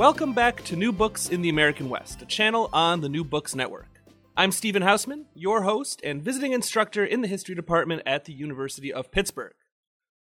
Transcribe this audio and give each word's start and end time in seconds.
Welcome 0.00 0.32
back 0.32 0.64
to 0.64 0.76
New 0.76 0.92
Books 0.92 1.28
in 1.28 1.42
the 1.42 1.50
American 1.50 1.90
West, 1.90 2.22
a 2.22 2.24
channel 2.24 2.70
on 2.72 3.02
the 3.02 3.08
New 3.10 3.22
Books 3.22 3.54
Network. 3.54 4.00
I'm 4.34 4.50
Stephen 4.50 4.82
Hausman, 4.82 5.26
your 5.34 5.64
host 5.64 6.00
and 6.02 6.22
visiting 6.22 6.52
instructor 6.52 7.04
in 7.04 7.20
the 7.20 7.28
history 7.28 7.54
department 7.54 8.00
at 8.06 8.24
the 8.24 8.32
University 8.32 8.90
of 8.90 9.12
Pittsburgh. 9.12 9.52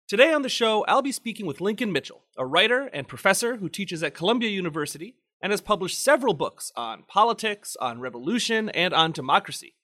Today 0.06 0.34
on 0.34 0.42
the 0.42 0.50
show, 0.50 0.84
I'll 0.84 1.00
be 1.00 1.12
speaking 1.12 1.46
with 1.46 1.62
Lincoln 1.62 1.92
Mitchell, 1.92 2.26
a 2.36 2.44
writer 2.44 2.90
and 2.92 3.08
professor 3.08 3.56
who 3.56 3.70
teaches 3.70 4.02
at 4.02 4.12
Columbia 4.12 4.50
University 4.50 5.14
and 5.40 5.50
has 5.50 5.62
published 5.62 5.98
several 5.98 6.34
books 6.34 6.70
on 6.76 7.04
politics, 7.08 7.74
on 7.80 8.00
revolution, 8.00 8.68
and 8.68 8.92
on 8.92 9.12
democracy. 9.12 9.76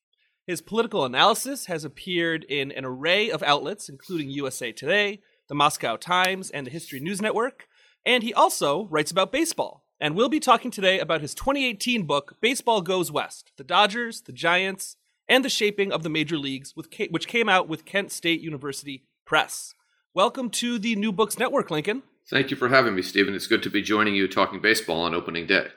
His 0.47 0.61
political 0.61 1.06
analysis 1.06 1.67
has 1.67 1.87
appeared 1.87 2.45
in 2.45 2.70
an 2.70 2.84
array 2.84 3.31
of 3.31 3.42
outlets, 3.42 3.89
including 3.89 4.28
USA 4.28 4.73
Today, 4.73 5.23
the 5.48 5.55
Moscow 5.55 5.97
Times, 5.97 6.51
and 6.51 6.67
the 6.67 6.70
History 6.70 7.01
News 7.01 7.23
Network, 7.23 7.67
and 8.04 8.22
he 8.22 8.34
also 8.34 8.86
writes 8.86 9.10
about 9.10 9.32
baseball. 9.32 9.84
And 10.00 10.14
we'll 10.14 10.30
be 10.30 10.41
talking 10.41 10.70
today 10.70 10.98
about 10.98 11.20
his 11.20 11.34
2018 11.34 12.05
book, 12.05 12.36
Baseball 12.41 12.80
Goes 12.80 13.12
West 13.12 13.52
The 13.58 13.64
Dodgers, 13.64 14.22
the 14.22 14.33
Giants, 14.33 14.97
and 15.28 15.44
the 15.44 15.50
Shaping 15.50 15.92
of 15.92 16.02
the 16.02 16.08
Major 16.08 16.38
Leagues, 16.38 16.75
which 16.75 17.28
came 17.28 17.48
out 17.48 17.69
with 17.69 17.84
Kent 17.84 18.10
State 18.10 18.41
University 18.41 19.05
Press. 19.27 19.75
Welcome 20.14 20.50
to 20.50 20.78
the 20.78 20.97
New 20.97 21.12
Books 21.12 21.38
Network, 21.38 21.70
Lincoln. 21.70 22.02
Thank 22.28 22.50
you 22.50 22.56
for 22.56 22.69
having 22.69 22.94
me, 22.94 23.02
Stephen. 23.02 23.34
It's 23.34 23.47
good 23.47 23.62
to 23.64 23.70
be 23.70 23.83
joining 23.83 24.14
you 24.14 24.27
talking 24.27 24.60
baseball 24.60 25.03
on 25.03 25.14
opening 25.14 25.47
day. 25.47 25.69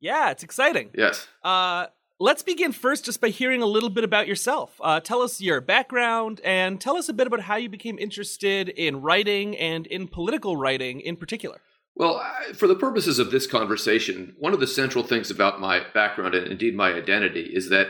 Yeah, 0.00 0.30
it's 0.30 0.42
exciting. 0.42 0.90
Yes. 0.94 1.26
Uh, 1.42 1.86
let's 2.20 2.42
begin 2.42 2.72
first 2.72 3.04
just 3.04 3.20
by 3.20 3.28
hearing 3.28 3.62
a 3.62 3.66
little 3.66 3.90
bit 3.90 4.04
about 4.04 4.28
yourself. 4.28 4.80
Uh, 4.80 5.00
tell 5.00 5.22
us 5.22 5.40
your 5.40 5.60
background 5.60 6.40
and 6.44 6.80
tell 6.80 6.96
us 6.96 7.08
a 7.08 7.12
bit 7.12 7.26
about 7.26 7.40
how 7.40 7.56
you 7.56 7.68
became 7.68 7.98
interested 7.98 8.68
in 8.68 9.00
writing 9.00 9.56
and 9.56 9.86
in 9.86 10.06
political 10.08 10.56
writing 10.56 11.00
in 11.00 11.16
particular. 11.16 11.60
Well, 11.96 12.24
for 12.54 12.66
the 12.66 12.74
purposes 12.74 13.18
of 13.18 13.30
this 13.30 13.46
conversation, 13.46 14.34
one 14.38 14.52
of 14.52 14.60
the 14.60 14.66
central 14.66 15.04
things 15.04 15.30
about 15.30 15.60
my 15.60 15.84
background 15.94 16.34
and 16.34 16.48
indeed 16.48 16.74
my 16.74 16.92
identity 16.92 17.50
is 17.52 17.68
that 17.68 17.88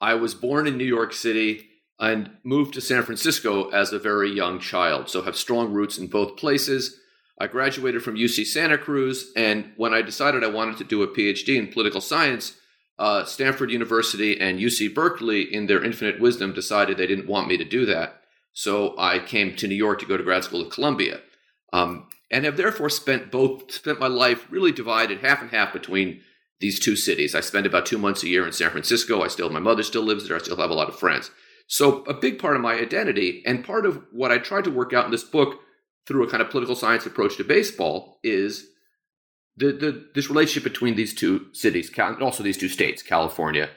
I 0.00 0.14
was 0.14 0.34
born 0.34 0.66
in 0.66 0.76
New 0.76 0.84
York 0.84 1.14
City 1.14 1.66
and 1.98 2.30
moved 2.44 2.74
to 2.74 2.82
San 2.82 3.02
Francisco 3.02 3.70
as 3.70 3.92
a 3.92 3.98
very 3.98 4.30
young 4.30 4.60
child, 4.60 5.08
so 5.08 5.22
have 5.22 5.36
strong 5.36 5.72
roots 5.72 5.96
in 5.96 6.06
both 6.06 6.36
places. 6.36 7.00
I 7.40 7.46
graduated 7.46 8.02
from 8.02 8.16
UC 8.16 8.44
Santa 8.44 8.76
Cruz, 8.76 9.32
and 9.34 9.72
when 9.76 9.94
I 9.94 10.02
decided 10.02 10.44
I 10.44 10.48
wanted 10.48 10.76
to 10.78 10.84
do 10.84 11.02
a 11.02 11.08
PhD 11.08 11.56
in 11.56 11.68
political 11.68 12.02
science, 12.02 12.58
uh, 12.98 13.24
Stanford 13.24 13.70
University 13.70 14.40
and 14.40 14.58
UC 14.58 14.94
Berkeley, 14.94 15.42
in 15.42 15.66
their 15.66 15.84
infinite 15.84 16.20
wisdom, 16.20 16.52
decided 16.52 16.96
they 16.96 17.06
didn't 17.06 17.28
want 17.28 17.48
me 17.48 17.56
to 17.56 17.64
do 17.64 17.84
that. 17.86 18.22
So 18.52 18.94
I 18.98 19.18
came 19.18 19.54
to 19.56 19.68
New 19.68 19.74
York 19.74 19.98
to 20.00 20.06
go 20.06 20.16
to 20.16 20.22
grad 20.22 20.44
school 20.44 20.64
at 20.64 20.70
Columbia, 20.70 21.20
um, 21.72 22.08
and 22.30 22.44
have 22.44 22.56
therefore 22.56 22.88
spent 22.88 23.30
both 23.30 23.70
spent 23.70 24.00
my 24.00 24.06
life 24.06 24.46
really 24.50 24.72
divided 24.72 25.20
half 25.20 25.42
and 25.42 25.50
half 25.50 25.72
between 25.72 26.22
these 26.60 26.80
two 26.80 26.96
cities. 26.96 27.34
I 27.34 27.40
spend 27.40 27.66
about 27.66 27.84
two 27.84 27.98
months 27.98 28.22
a 28.22 28.28
year 28.28 28.46
in 28.46 28.52
San 28.52 28.70
Francisco. 28.70 29.22
I 29.22 29.28
still 29.28 29.50
my 29.50 29.60
mother 29.60 29.82
still 29.82 30.02
lives 30.02 30.26
there. 30.26 30.36
I 30.36 30.40
still 30.40 30.56
have 30.56 30.70
a 30.70 30.74
lot 30.74 30.88
of 30.88 30.98
friends. 30.98 31.30
So 31.66 32.02
a 32.04 32.14
big 32.14 32.38
part 32.38 32.56
of 32.56 32.62
my 32.62 32.74
identity 32.74 33.42
and 33.44 33.64
part 33.64 33.84
of 33.84 34.02
what 34.12 34.30
I 34.30 34.38
tried 34.38 34.64
to 34.64 34.70
work 34.70 34.92
out 34.92 35.04
in 35.04 35.10
this 35.10 35.24
book 35.24 35.60
through 36.06 36.24
a 36.24 36.30
kind 36.30 36.42
of 36.42 36.50
political 36.50 36.76
science 36.76 37.04
approach 37.04 37.36
to 37.36 37.44
baseball 37.44 38.20
is 38.22 38.68
the, 39.56 39.72
the 39.72 40.08
this 40.14 40.28
relationship 40.28 40.64
between 40.64 40.96
these 40.96 41.14
two 41.14 41.46
cities, 41.52 41.90
and 41.96 42.22
also 42.22 42.42
these 42.42 42.58
two 42.58 42.68
states, 42.68 43.02
California 43.02 43.70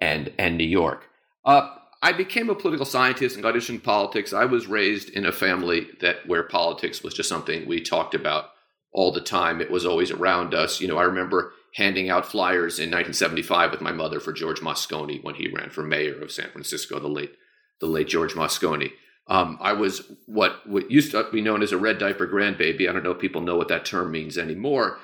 and 0.00 0.32
and 0.38 0.56
New 0.56 0.64
York. 0.64 1.08
Uh, 1.44 1.68
I 2.02 2.12
became 2.12 2.50
a 2.50 2.54
political 2.54 2.84
scientist 2.84 3.34
and 3.34 3.42
got 3.42 3.50
interested 3.50 3.74
in 3.74 3.80
politics. 3.80 4.32
I 4.32 4.44
was 4.44 4.66
raised 4.66 5.08
in 5.08 5.24
a 5.24 5.32
family 5.32 5.88
that 6.00 6.26
where 6.26 6.42
politics 6.42 7.02
was 7.02 7.14
just 7.14 7.28
something 7.28 7.66
we 7.66 7.80
talked 7.80 8.14
about 8.14 8.50
all 8.92 9.10
the 9.10 9.20
time. 9.20 9.60
It 9.60 9.70
was 9.70 9.86
always 9.86 10.10
around 10.10 10.54
us. 10.54 10.80
You 10.80 10.88
know, 10.88 10.98
I 10.98 11.04
remember 11.04 11.52
handing 11.74 12.10
out 12.10 12.26
flyers 12.26 12.78
in 12.78 12.90
1975 12.90 13.72
with 13.72 13.80
my 13.80 13.90
mother 13.90 14.20
for 14.20 14.32
George 14.32 14.60
Moscone 14.60 15.24
when 15.24 15.34
he 15.34 15.48
ran 15.48 15.70
for 15.70 15.82
mayor 15.82 16.20
of 16.20 16.30
San 16.30 16.50
Francisco, 16.50 17.00
the 17.00 17.08
late 17.08 17.32
the 17.80 17.86
late 17.86 18.08
George 18.08 18.34
Moscone. 18.34 18.92
Um, 19.26 19.58
I 19.60 19.72
was 19.72 20.12
what, 20.26 20.66
what 20.68 20.90
used 20.90 21.12
to 21.12 21.26
be 21.32 21.40
known 21.40 21.62
as 21.62 21.72
a 21.72 21.78
red 21.78 21.98
diaper 21.98 22.26
grandbaby. 22.26 22.88
I 22.88 22.92
don't 22.92 23.02
know 23.02 23.12
if 23.12 23.18
people 23.18 23.40
know 23.40 23.56
what 23.56 23.68
that 23.68 23.84
term 23.84 24.10
means 24.10 24.36
anymore, 24.36 24.98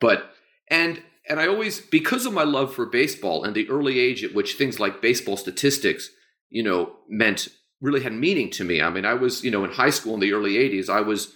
but 0.00 0.30
and 0.68 1.02
and 1.28 1.40
I 1.40 1.48
always 1.48 1.80
because 1.80 2.24
of 2.24 2.32
my 2.32 2.44
love 2.44 2.72
for 2.72 2.86
baseball 2.86 3.42
and 3.42 3.54
the 3.54 3.68
early 3.68 3.98
age 3.98 4.22
at 4.22 4.34
which 4.34 4.54
things 4.54 4.78
like 4.78 5.02
baseball 5.02 5.36
statistics, 5.36 6.10
you 6.50 6.62
know, 6.62 6.92
meant 7.08 7.48
really 7.80 8.02
had 8.02 8.12
meaning 8.12 8.48
to 8.50 8.64
me. 8.64 8.80
I 8.80 8.90
mean, 8.90 9.04
I 9.04 9.14
was 9.14 9.42
you 9.42 9.50
know 9.50 9.64
in 9.64 9.72
high 9.72 9.90
school 9.90 10.14
in 10.14 10.20
the 10.20 10.32
early 10.32 10.54
'80s, 10.54 10.88
I 10.88 11.00
was 11.00 11.34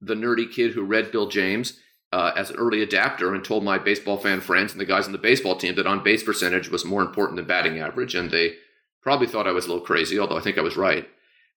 the 0.00 0.14
nerdy 0.14 0.50
kid 0.50 0.72
who 0.72 0.82
read 0.82 1.12
Bill 1.12 1.28
James. 1.28 1.78
Uh, 2.12 2.32
as 2.36 2.50
an 2.50 2.56
early 2.56 2.82
adapter 2.82 3.34
and 3.34 3.44
told 3.44 3.64
my 3.64 3.78
baseball 3.78 4.16
fan 4.16 4.40
friends 4.40 4.70
and 4.70 4.80
the 4.80 4.86
guys 4.86 5.06
on 5.06 5.12
the 5.12 5.18
baseball 5.18 5.56
team 5.56 5.74
that 5.74 5.88
on 5.88 6.04
base 6.04 6.22
percentage 6.22 6.70
was 6.70 6.84
more 6.84 7.02
important 7.02 7.36
than 7.36 7.44
batting 7.44 7.80
average. 7.80 8.14
And 8.14 8.30
they 8.30 8.54
probably 9.02 9.26
thought 9.26 9.48
I 9.48 9.50
was 9.50 9.66
a 9.66 9.68
little 9.68 9.84
crazy, 9.84 10.16
although 10.16 10.38
I 10.38 10.40
think 10.40 10.56
I 10.56 10.62
was 10.62 10.76
right 10.76 11.06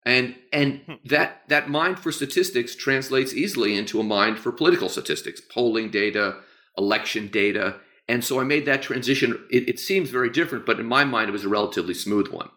and 0.05 0.35
and 0.53 0.81
hmm. 0.85 0.93
that 1.05 1.41
that 1.49 1.69
mind 1.69 1.99
for 1.99 2.11
statistics 2.11 2.75
translates 2.75 3.33
easily 3.33 3.77
into 3.77 3.99
a 3.99 4.03
mind 4.03 4.39
for 4.39 4.51
political 4.51 4.89
statistics 4.89 5.41
polling 5.41 5.89
data 5.89 6.37
election 6.77 7.27
data. 7.27 7.77
And 8.07 8.23
so 8.23 8.39
i 8.39 8.43
made 8.43 8.65
that 8.65 8.81
transition. 8.81 9.45
It, 9.49 9.69
it, 9.69 9.79
seems 9.79 10.09
very 10.09 10.29
different 10.29 10.65
but 10.65 10.79
in 10.79 10.85
my 10.85 11.03
mind 11.03 11.29
it 11.29 11.33
was 11.33 11.45
a 11.45 11.49
relatively 11.49 11.93
smooth 11.93 12.29
one. 12.29 12.49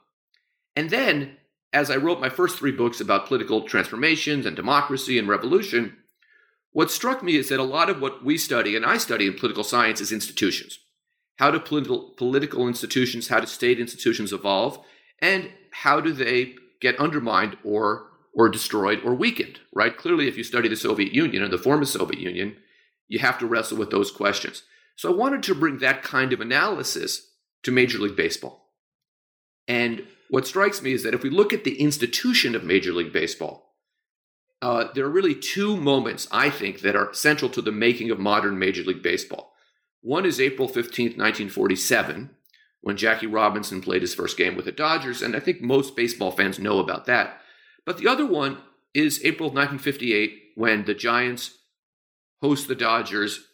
And 0.76 0.90
then 0.90 1.36
as 1.72 1.90
i 1.90 1.96
wrote 1.96 2.20
my 2.20 2.28
first 2.28 2.58
three 2.58 2.72
books 2.72 3.00
about 3.00 3.26
political 3.26 3.62
transformations 3.62 4.46
and 4.46 4.54
democracy 4.54 5.18
and 5.18 5.28
revolution 5.28 5.96
what 6.70 6.90
struck 6.90 7.22
me 7.22 7.36
is 7.36 7.50
that 7.50 7.60
a 7.60 7.64
lot 7.64 7.90
of 7.90 8.00
what 8.00 8.24
we 8.24 8.38
study 8.38 8.76
and 8.76 8.86
i 8.86 8.96
study 8.96 9.26
in 9.26 9.34
political 9.34 9.64
science 9.64 10.00
is 10.00 10.12
institutions. 10.12 10.78
How 11.36 11.50
do 11.50 11.58
political 11.58 12.14
political 12.16 12.68
institutions 12.68 13.28
how 13.28 13.40
do 13.40 13.46
state 13.46 13.80
institutions 13.80 14.32
evolve? 14.32 14.78
And 15.20 15.50
how 15.72 16.00
do 16.00 16.12
they 16.12 16.54
get 16.82 17.00
undermined 17.00 17.56
or 17.64 18.08
or 18.34 18.48
destroyed 18.48 19.00
or 19.04 19.14
weakened, 19.14 19.60
right? 19.74 19.96
Clearly, 19.96 20.26
if 20.26 20.36
you 20.36 20.44
study 20.44 20.68
the 20.68 20.76
Soviet 20.76 21.12
Union 21.12 21.42
and 21.42 21.52
the 21.52 21.58
former 21.58 21.84
Soviet 21.84 22.20
Union, 22.20 22.56
you 23.08 23.18
have 23.18 23.38
to 23.38 23.46
wrestle 23.46 23.78
with 23.78 23.90
those 23.90 24.10
questions. 24.10 24.62
So 24.96 25.12
I 25.12 25.16
wanted 25.16 25.42
to 25.44 25.54
bring 25.54 25.78
that 25.78 26.02
kind 26.02 26.32
of 26.32 26.40
analysis 26.40 27.30
to 27.62 27.70
Major 27.70 27.98
League 27.98 28.16
Baseball. 28.16 28.70
And 29.68 30.06
what 30.30 30.46
strikes 30.46 30.82
me 30.82 30.92
is 30.92 31.02
that 31.02 31.14
if 31.14 31.22
we 31.22 31.30
look 31.30 31.52
at 31.52 31.64
the 31.64 31.80
institution 31.80 32.54
of 32.54 32.64
Major 32.64 32.92
League 32.92 33.12
Baseball, 33.12 33.74
uh, 34.62 34.88
there 34.94 35.04
are 35.04 35.10
really 35.10 35.34
two 35.34 35.76
moments, 35.76 36.26
I 36.32 36.48
think, 36.48 36.80
that 36.80 36.96
are 36.96 37.12
central 37.12 37.50
to 37.50 37.62
the 37.62 37.72
making 37.72 38.10
of 38.10 38.18
modern 38.18 38.58
Major 38.58 38.82
League 38.82 39.02
Baseball. 39.02 39.52
One 40.00 40.24
is 40.24 40.40
April 40.40 40.68
15th, 40.68 41.18
1947, 41.18 42.30
when 42.82 42.96
Jackie 42.96 43.26
Robinson 43.26 43.80
played 43.80 44.02
his 44.02 44.14
first 44.14 44.36
game 44.36 44.56
with 44.56 44.66
the 44.66 44.72
Dodgers, 44.72 45.22
and 45.22 45.34
I 45.34 45.40
think 45.40 45.62
most 45.62 45.96
baseball 45.96 46.32
fans 46.32 46.58
know 46.58 46.78
about 46.78 47.06
that. 47.06 47.40
But 47.86 47.96
the 47.96 48.08
other 48.08 48.26
one 48.26 48.58
is 48.92 49.24
April 49.24 49.48
1958 49.48 50.52
when 50.56 50.84
the 50.84 50.94
Giants 50.94 51.58
host 52.42 52.68
the 52.68 52.74
Dodgers 52.74 53.46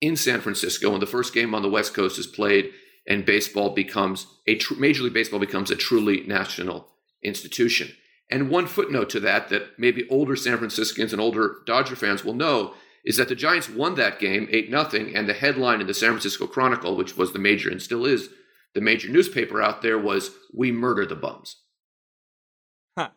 in 0.00 0.16
San 0.16 0.40
Francisco, 0.40 0.92
and 0.92 1.00
the 1.00 1.06
first 1.06 1.32
game 1.32 1.54
on 1.54 1.62
the 1.62 1.70
West 1.70 1.94
Coast 1.94 2.18
is 2.18 2.26
played, 2.26 2.70
and 3.06 3.24
baseball 3.24 3.70
becomes 3.70 4.26
a 4.46 4.56
tr- 4.56 4.74
Major 4.74 5.04
League 5.04 5.14
Baseball 5.14 5.38
becomes 5.38 5.70
a 5.70 5.76
truly 5.76 6.22
national 6.26 6.88
institution. 7.22 7.92
And 8.30 8.50
one 8.50 8.66
footnote 8.66 9.10
to 9.10 9.20
that, 9.20 9.50
that 9.50 9.78
maybe 9.78 10.08
older 10.08 10.36
San 10.36 10.56
Franciscans 10.56 11.12
and 11.12 11.20
older 11.20 11.56
Dodger 11.66 11.96
fans 11.96 12.24
will 12.24 12.34
know, 12.34 12.74
is 13.04 13.18
that 13.18 13.28
the 13.28 13.34
Giants 13.34 13.68
won 13.68 13.94
that 13.96 14.18
game 14.18 14.48
8 14.50 14.70
0, 14.70 15.12
and 15.14 15.28
the 15.28 15.34
headline 15.34 15.82
in 15.82 15.86
the 15.86 15.94
San 15.94 16.10
Francisco 16.10 16.46
Chronicle, 16.46 16.96
which 16.96 17.16
was 17.18 17.32
the 17.32 17.38
major 17.38 17.70
and 17.70 17.82
still 17.82 18.06
is 18.06 18.30
the 18.74 18.80
major 18.80 19.08
newspaper 19.08 19.62
out 19.62 19.82
there 19.82 19.98
was 19.98 20.30
"We 20.52 20.72
murder 20.72 21.06
the 21.06 21.16
bums." 21.16 21.56
Huh. 22.98 23.10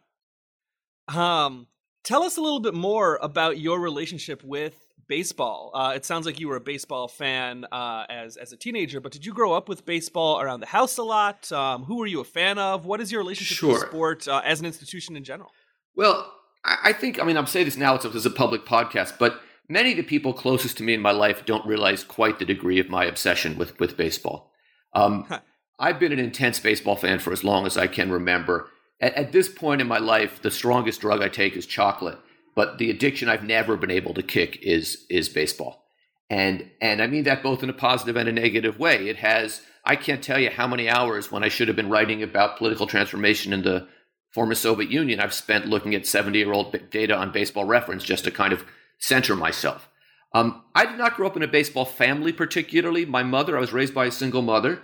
Um, 1.15 1.67
tell 2.03 2.23
us 2.23 2.37
a 2.37 2.41
little 2.41 2.59
bit 2.59 2.73
more 2.73 3.19
about 3.21 3.59
your 3.59 3.79
relationship 3.79 4.43
with 4.43 4.77
baseball. 5.07 5.71
Uh, 5.73 5.93
it 5.95 6.03
sounds 6.03 6.25
like 6.25 6.39
you 6.39 6.47
were 6.47 6.57
a 6.57 6.61
baseball 6.61 7.07
fan 7.07 7.65
uh, 7.71 8.05
as 8.09 8.37
as 8.37 8.51
a 8.51 8.57
teenager, 8.57 8.99
but 8.99 9.11
did 9.11 9.25
you 9.25 9.33
grow 9.33 9.53
up 9.53 9.69
with 9.69 9.85
baseball 9.85 10.41
around 10.41 10.59
the 10.59 10.67
house 10.67 10.97
a 10.97 11.03
lot? 11.03 11.51
Um, 11.51 11.83
who 11.83 11.97
were 11.97 12.07
you 12.07 12.19
a 12.19 12.25
fan 12.25 12.57
of? 12.57 12.85
What 12.85 13.01
is 13.01 13.11
your 13.11 13.21
relationship 13.21 13.57
sure. 13.57 13.79
to 13.79 13.87
sport 13.87 14.27
uh, 14.27 14.41
as 14.43 14.59
an 14.59 14.65
institution 14.65 15.15
in 15.15 15.23
general? 15.23 15.51
Well, 15.95 16.31
I 16.63 16.91
think, 16.91 17.21
I 17.21 17.23
mean, 17.23 17.37
I'm 17.37 17.47
saying 17.47 17.65
this 17.65 17.77
now, 17.77 17.95
it's 17.95 18.25
a 18.25 18.29
public 18.29 18.65
podcast, 18.65 19.13
but 19.17 19.39
many 19.69 19.91
of 19.91 19.97
the 19.97 20.03
people 20.03 20.33
closest 20.33 20.77
to 20.77 20.83
me 20.83 20.93
in 20.93 21.01
my 21.01 21.11
life 21.11 21.45
don't 21.45 21.65
realize 21.65 22.03
quite 22.03 22.39
the 22.39 22.45
degree 22.45 22.79
of 22.79 22.89
my 22.89 23.05
obsession 23.05 23.57
with, 23.57 23.79
with 23.79 23.95
baseball. 23.95 24.51
Um, 24.97 25.27
I've 25.79 25.99
been 25.99 26.11
an 26.11 26.19
intense 26.19 26.59
baseball 26.59 26.95
fan 26.95 27.19
for 27.19 27.31
as 27.31 27.43
long 27.43 27.65
as 27.67 27.77
I 27.77 27.87
can 27.87 28.11
remember. 28.11 28.69
At, 28.99 29.13
at, 29.13 29.31
this 29.31 29.47
point 29.47 29.79
in 29.79 29.87
my 29.87 29.99
life, 29.99 30.41
the 30.41 30.49
strongest 30.49 31.01
drug 31.01 31.21
I 31.21 31.29
take 31.29 31.55
is 31.55 31.67
chocolate, 31.67 32.17
but 32.55 32.79
the 32.79 32.89
addiction 32.89 33.29
I've 33.29 33.43
never 33.43 33.77
been 33.77 33.91
able 33.91 34.15
to 34.15 34.23
kick 34.23 34.57
is 34.63 35.05
is 35.09 35.29
baseball. 35.29 35.85
And 36.29 36.71
and 36.81 37.01
I 37.01 37.07
mean 37.07 37.23
that 37.25 37.43
both 37.43 37.61
in 37.61 37.69
a 37.69 37.73
positive 37.73 38.15
and 38.15 38.27
a 38.27 38.31
negative 38.31 38.79
way. 38.79 39.07
It 39.07 39.17
has 39.17 39.61
I 39.85 39.95
can't 39.95 40.23
tell 40.23 40.39
you 40.39 40.49
how 40.49 40.67
many 40.67 40.89
hours 40.89 41.31
when 41.31 41.43
I 41.43 41.47
should 41.49 41.67
have 41.67 41.77
been 41.77 41.89
writing 41.89 42.23
about 42.23 42.57
political 42.57 42.87
transformation 42.87 43.53
in 43.53 43.61
the 43.61 43.87
former 44.31 44.55
Soviet 44.55 44.89
Union 44.89 45.19
I've 45.19 45.33
spent 45.33 45.67
looking 45.67 45.93
at 45.93 46.07
70 46.07 46.39
year 46.39 46.51
old 46.51 46.75
data 46.89 47.15
on 47.15 47.31
baseball 47.31 47.65
reference 47.65 48.03
just 48.03 48.23
to 48.23 48.31
kind 48.31 48.51
of 48.51 48.65
center 48.97 49.35
myself. 49.35 49.87
Um, 50.33 50.63
I 50.75 50.85
did 50.85 50.97
not 50.97 51.15
grow 51.15 51.27
up 51.27 51.37
in 51.37 51.43
a 51.43 51.47
baseball 51.47 51.85
family 51.85 52.33
particularly. 52.33 53.05
My 53.05 53.23
mother, 53.23 53.57
I 53.57 53.61
was 53.61 53.73
raised 53.73 53.93
by 53.93 54.05
a 54.05 54.11
single 54.11 54.41
mother, 54.41 54.81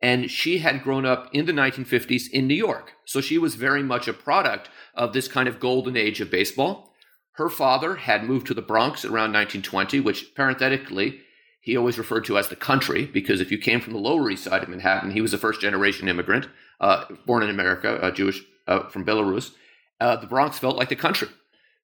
and 0.00 0.30
she 0.30 0.58
had 0.58 0.82
grown 0.82 1.04
up 1.04 1.28
in 1.32 1.46
the 1.46 1.52
1950s 1.52 2.30
in 2.30 2.46
New 2.46 2.54
York. 2.54 2.92
So 3.04 3.20
she 3.20 3.38
was 3.38 3.54
very 3.54 3.82
much 3.82 4.06
a 4.06 4.12
product 4.12 4.68
of 4.94 5.12
this 5.12 5.28
kind 5.28 5.48
of 5.48 5.60
golden 5.60 5.96
age 5.96 6.20
of 6.20 6.30
baseball. 6.30 6.92
Her 7.32 7.48
father 7.48 7.96
had 7.96 8.24
moved 8.24 8.46
to 8.46 8.54
the 8.54 8.62
Bronx 8.62 9.04
around 9.04 9.32
1920, 9.32 10.00
which 10.00 10.34
parenthetically, 10.34 11.20
he 11.60 11.76
always 11.76 11.98
referred 11.98 12.24
to 12.26 12.38
as 12.38 12.48
the 12.48 12.56
country, 12.56 13.06
because 13.06 13.40
if 13.40 13.50
you 13.50 13.58
came 13.58 13.80
from 13.80 13.94
the 13.94 13.98
Lower 13.98 14.30
East 14.30 14.44
Side 14.44 14.62
of 14.62 14.68
Manhattan, 14.68 15.10
he 15.10 15.20
was 15.20 15.32
a 15.32 15.38
first 15.38 15.60
generation 15.60 16.08
immigrant, 16.08 16.46
uh, 16.80 17.06
born 17.26 17.42
in 17.42 17.50
America, 17.50 17.98
uh, 18.00 18.10
Jewish 18.10 18.42
uh, 18.68 18.88
from 18.88 19.04
Belarus. 19.04 19.52
Uh, 20.00 20.16
the 20.16 20.26
Bronx 20.26 20.58
felt 20.58 20.76
like 20.76 20.90
the 20.90 20.96
country. 20.96 21.28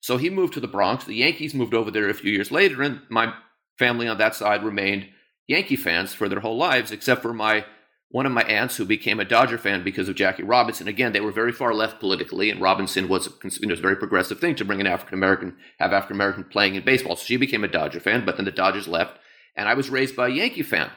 So 0.00 0.16
he 0.16 0.30
moved 0.30 0.54
to 0.54 0.60
the 0.60 0.68
Bronx. 0.68 1.04
The 1.04 1.14
Yankees 1.14 1.54
moved 1.54 1.74
over 1.74 1.90
there 1.90 2.08
a 2.08 2.14
few 2.14 2.32
years 2.32 2.50
later, 2.50 2.82
and 2.82 3.00
my 3.08 3.34
family 3.78 4.08
on 4.08 4.18
that 4.18 4.34
side 4.34 4.64
remained 4.64 5.08
Yankee 5.46 5.76
fans 5.76 6.14
for 6.14 6.28
their 6.28 6.40
whole 6.40 6.56
lives, 6.56 6.92
except 6.92 7.22
for 7.22 7.32
my 7.32 7.64
one 8.10 8.24
of 8.24 8.32
my 8.32 8.42
aunts 8.42 8.76
who 8.76 8.86
became 8.86 9.20
a 9.20 9.24
Dodger 9.24 9.58
fan 9.58 9.84
because 9.84 10.08
of 10.08 10.14
Jackie 10.14 10.42
Robinson. 10.42 10.88
Again, 10.88 11.12
they 11.12 11.20
were 11.20 11.30
very 11.30 11.52
far 11.52 11.74
left 11.74 12.00
politically, 12.00 12.50
and 12.50 12.60
Robinson 12.60 13.06
was 13.06 13.26
a, 13.26 13.30
you 13.60 13.66
know, 13.66 13.74
a 13.74 13.76
very 13.76 13.96
progressive 13.96 14.40
thing 14.40 14.54
to 14.56 14.64
bring 14.64 14.80
an 14.80 14.86
African 14.86 15.14
American, 15.14 15.56
have 15.78 15.92
African 15.92 16.16
American 16.16 16.44
playing 16.44 16.74
in 16.74 16.84
baseball. 16.84 17.16
So 17.16 17.24
she 17.24 17.36
became 17.36 17.64
a 17.64 17.68
Dodger 17.68 18.00
fan, 18.00 18.24
but 18.24 18.36
then 18.36 18.46
the 18.46 18.50
Dodgers 18.50 18.88
left, 18.88 19.18
and 19.56 19.68
I 19.68 19.74
was 19.74 19.90
raised 19.90 20.16
by 20.16 20.28
a 20.28 20.32
Yankee 20.32 20.62
fan. 20.62 20.90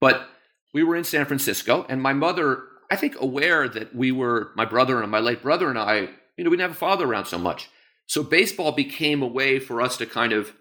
But 0.00 0.28
we 0.74 0.82
were 0.82 0.96
in 0.96 1.04
San 1.04 1.26
Francisco, 1.26 1.86
and 1.88 2.02
my 2.02 2.12
mother, 2.12 2.64
I 2.90 2.96
think, 2.96 3.20
aware 3.20 3.68
that 3.68 3.94
we 3.94 4.10
were 4.10 4.50
my 4.56 4.64
brother 4.64 5.00
and 5.00 5.10
my 5.10 5.20
late 5.20 5.42
brother 5.42 5.70
and 5.70 5.78
I, 5.78 6.08
you 6.36 6.44
know, 6.44 6.50
we 6.50 6.56
didn't 6.56 6.70
have 6.70 6.70
a 6.72 6.74
father 6.74 7.06
around 7.06 7.26
so 7.26 7.38
much. 7.38 7.68
So 8.08 8.22
baseball 8.22 8.72
became 8.72 9.22
a 9.22 9.26
way 9.26 9.60
for 9.60 9.80
us 9.80 9.96
to 9.98 10.06
kind 10.06 10.32
of 10.32 10.54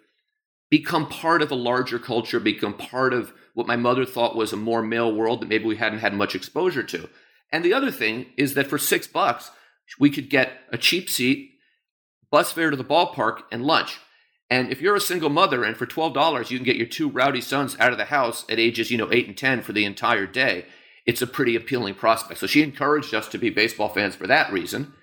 become 0.69 1.07
part 1.07 1.41
of 1.41 1.49
a 1.49 1.55
larger 1.55 1.97
culture, 1.97 2.39
become 2.39 2.73
part 2.73 3.13
of 3.13 3.33
what 3.53 3.67
my 3.67 3.77
mother 3.77 4.05
thought 4.05 4.35
was 4.35 4.53
a 4.53 4.57
more 4.57 4.83
male 4.83 5.11
world 5.11 5.41
that 5.41 5.49
maybe 5.49 5.65
we 5.65 5.77
hadn't 5.77 5.99
had 5.99 6.13
much 6.13 6.35
exposure 6.35 6.83
to. 6.83 7.09
And 7.51 7.63
the 7.63 7.73
other 7.73 7.89
thing 7.89 8.27
is 8.35 8.53
that 8.53 8.67
for 8.67 8.77
six 8.77 9.07
bucks, 9.07 9.49
we 9.97 10.09
could 10.09 10.29
get 10.29 10.51
a 10.71 10.77
cheap 10.77 11.09
seat, 11.09 11.51
bus 12.29 12.51
fare 12.51 12.69
to 12.69 12.75
the 12.75 12.83
ballpark, 12.83 13.43
and 13.49 13.63
lunch. 13.63 13.97
And 14.49 14.69
if 14.69 14.81
you're 14.81 14.95
a 14.95 15.01
single 15.01 15.29
mother 15.29 15.63
and 15.63 15.75
for 15.75 15.85
$12 15.85 16.51
you 16.51 16.57
can 16.57 16.65
get 16.65 16.75
your 16.75 16.85
two 16.85 17.09
rowdy 17.09 17.41
sons 17.41 17.77
out 17.79 17.93
of 17.93 17.97
the 17.97 18.05
house 18.05 18.45
at 18.49 18.59
ages, 18.59 18.91
you 18.91 18.97
know, 18.97 19.11
8 19.11 19.27
and 19.27 19.37
10 19.37 19.61
for 19.61 19.71
the 19.71 19.85
entire 19.85 20.27
day, 20.27 20.65
it's 21.05 21.21
a 21.21 21.27
pretty 21.27 21.55
appealing 21.55 21.95
prospect. 21.95 22.41
So 22.41 22.47
she 22.47 22.61
encouraged 22.61 23.13
us 23.13 23.29
to 23.29 23.37
be 23.37 23.49
baseball 23.49 23.89
fans 23.89 24.15
for 24.15 24.27
that 24.27 24.51
reason. 24.51 24.93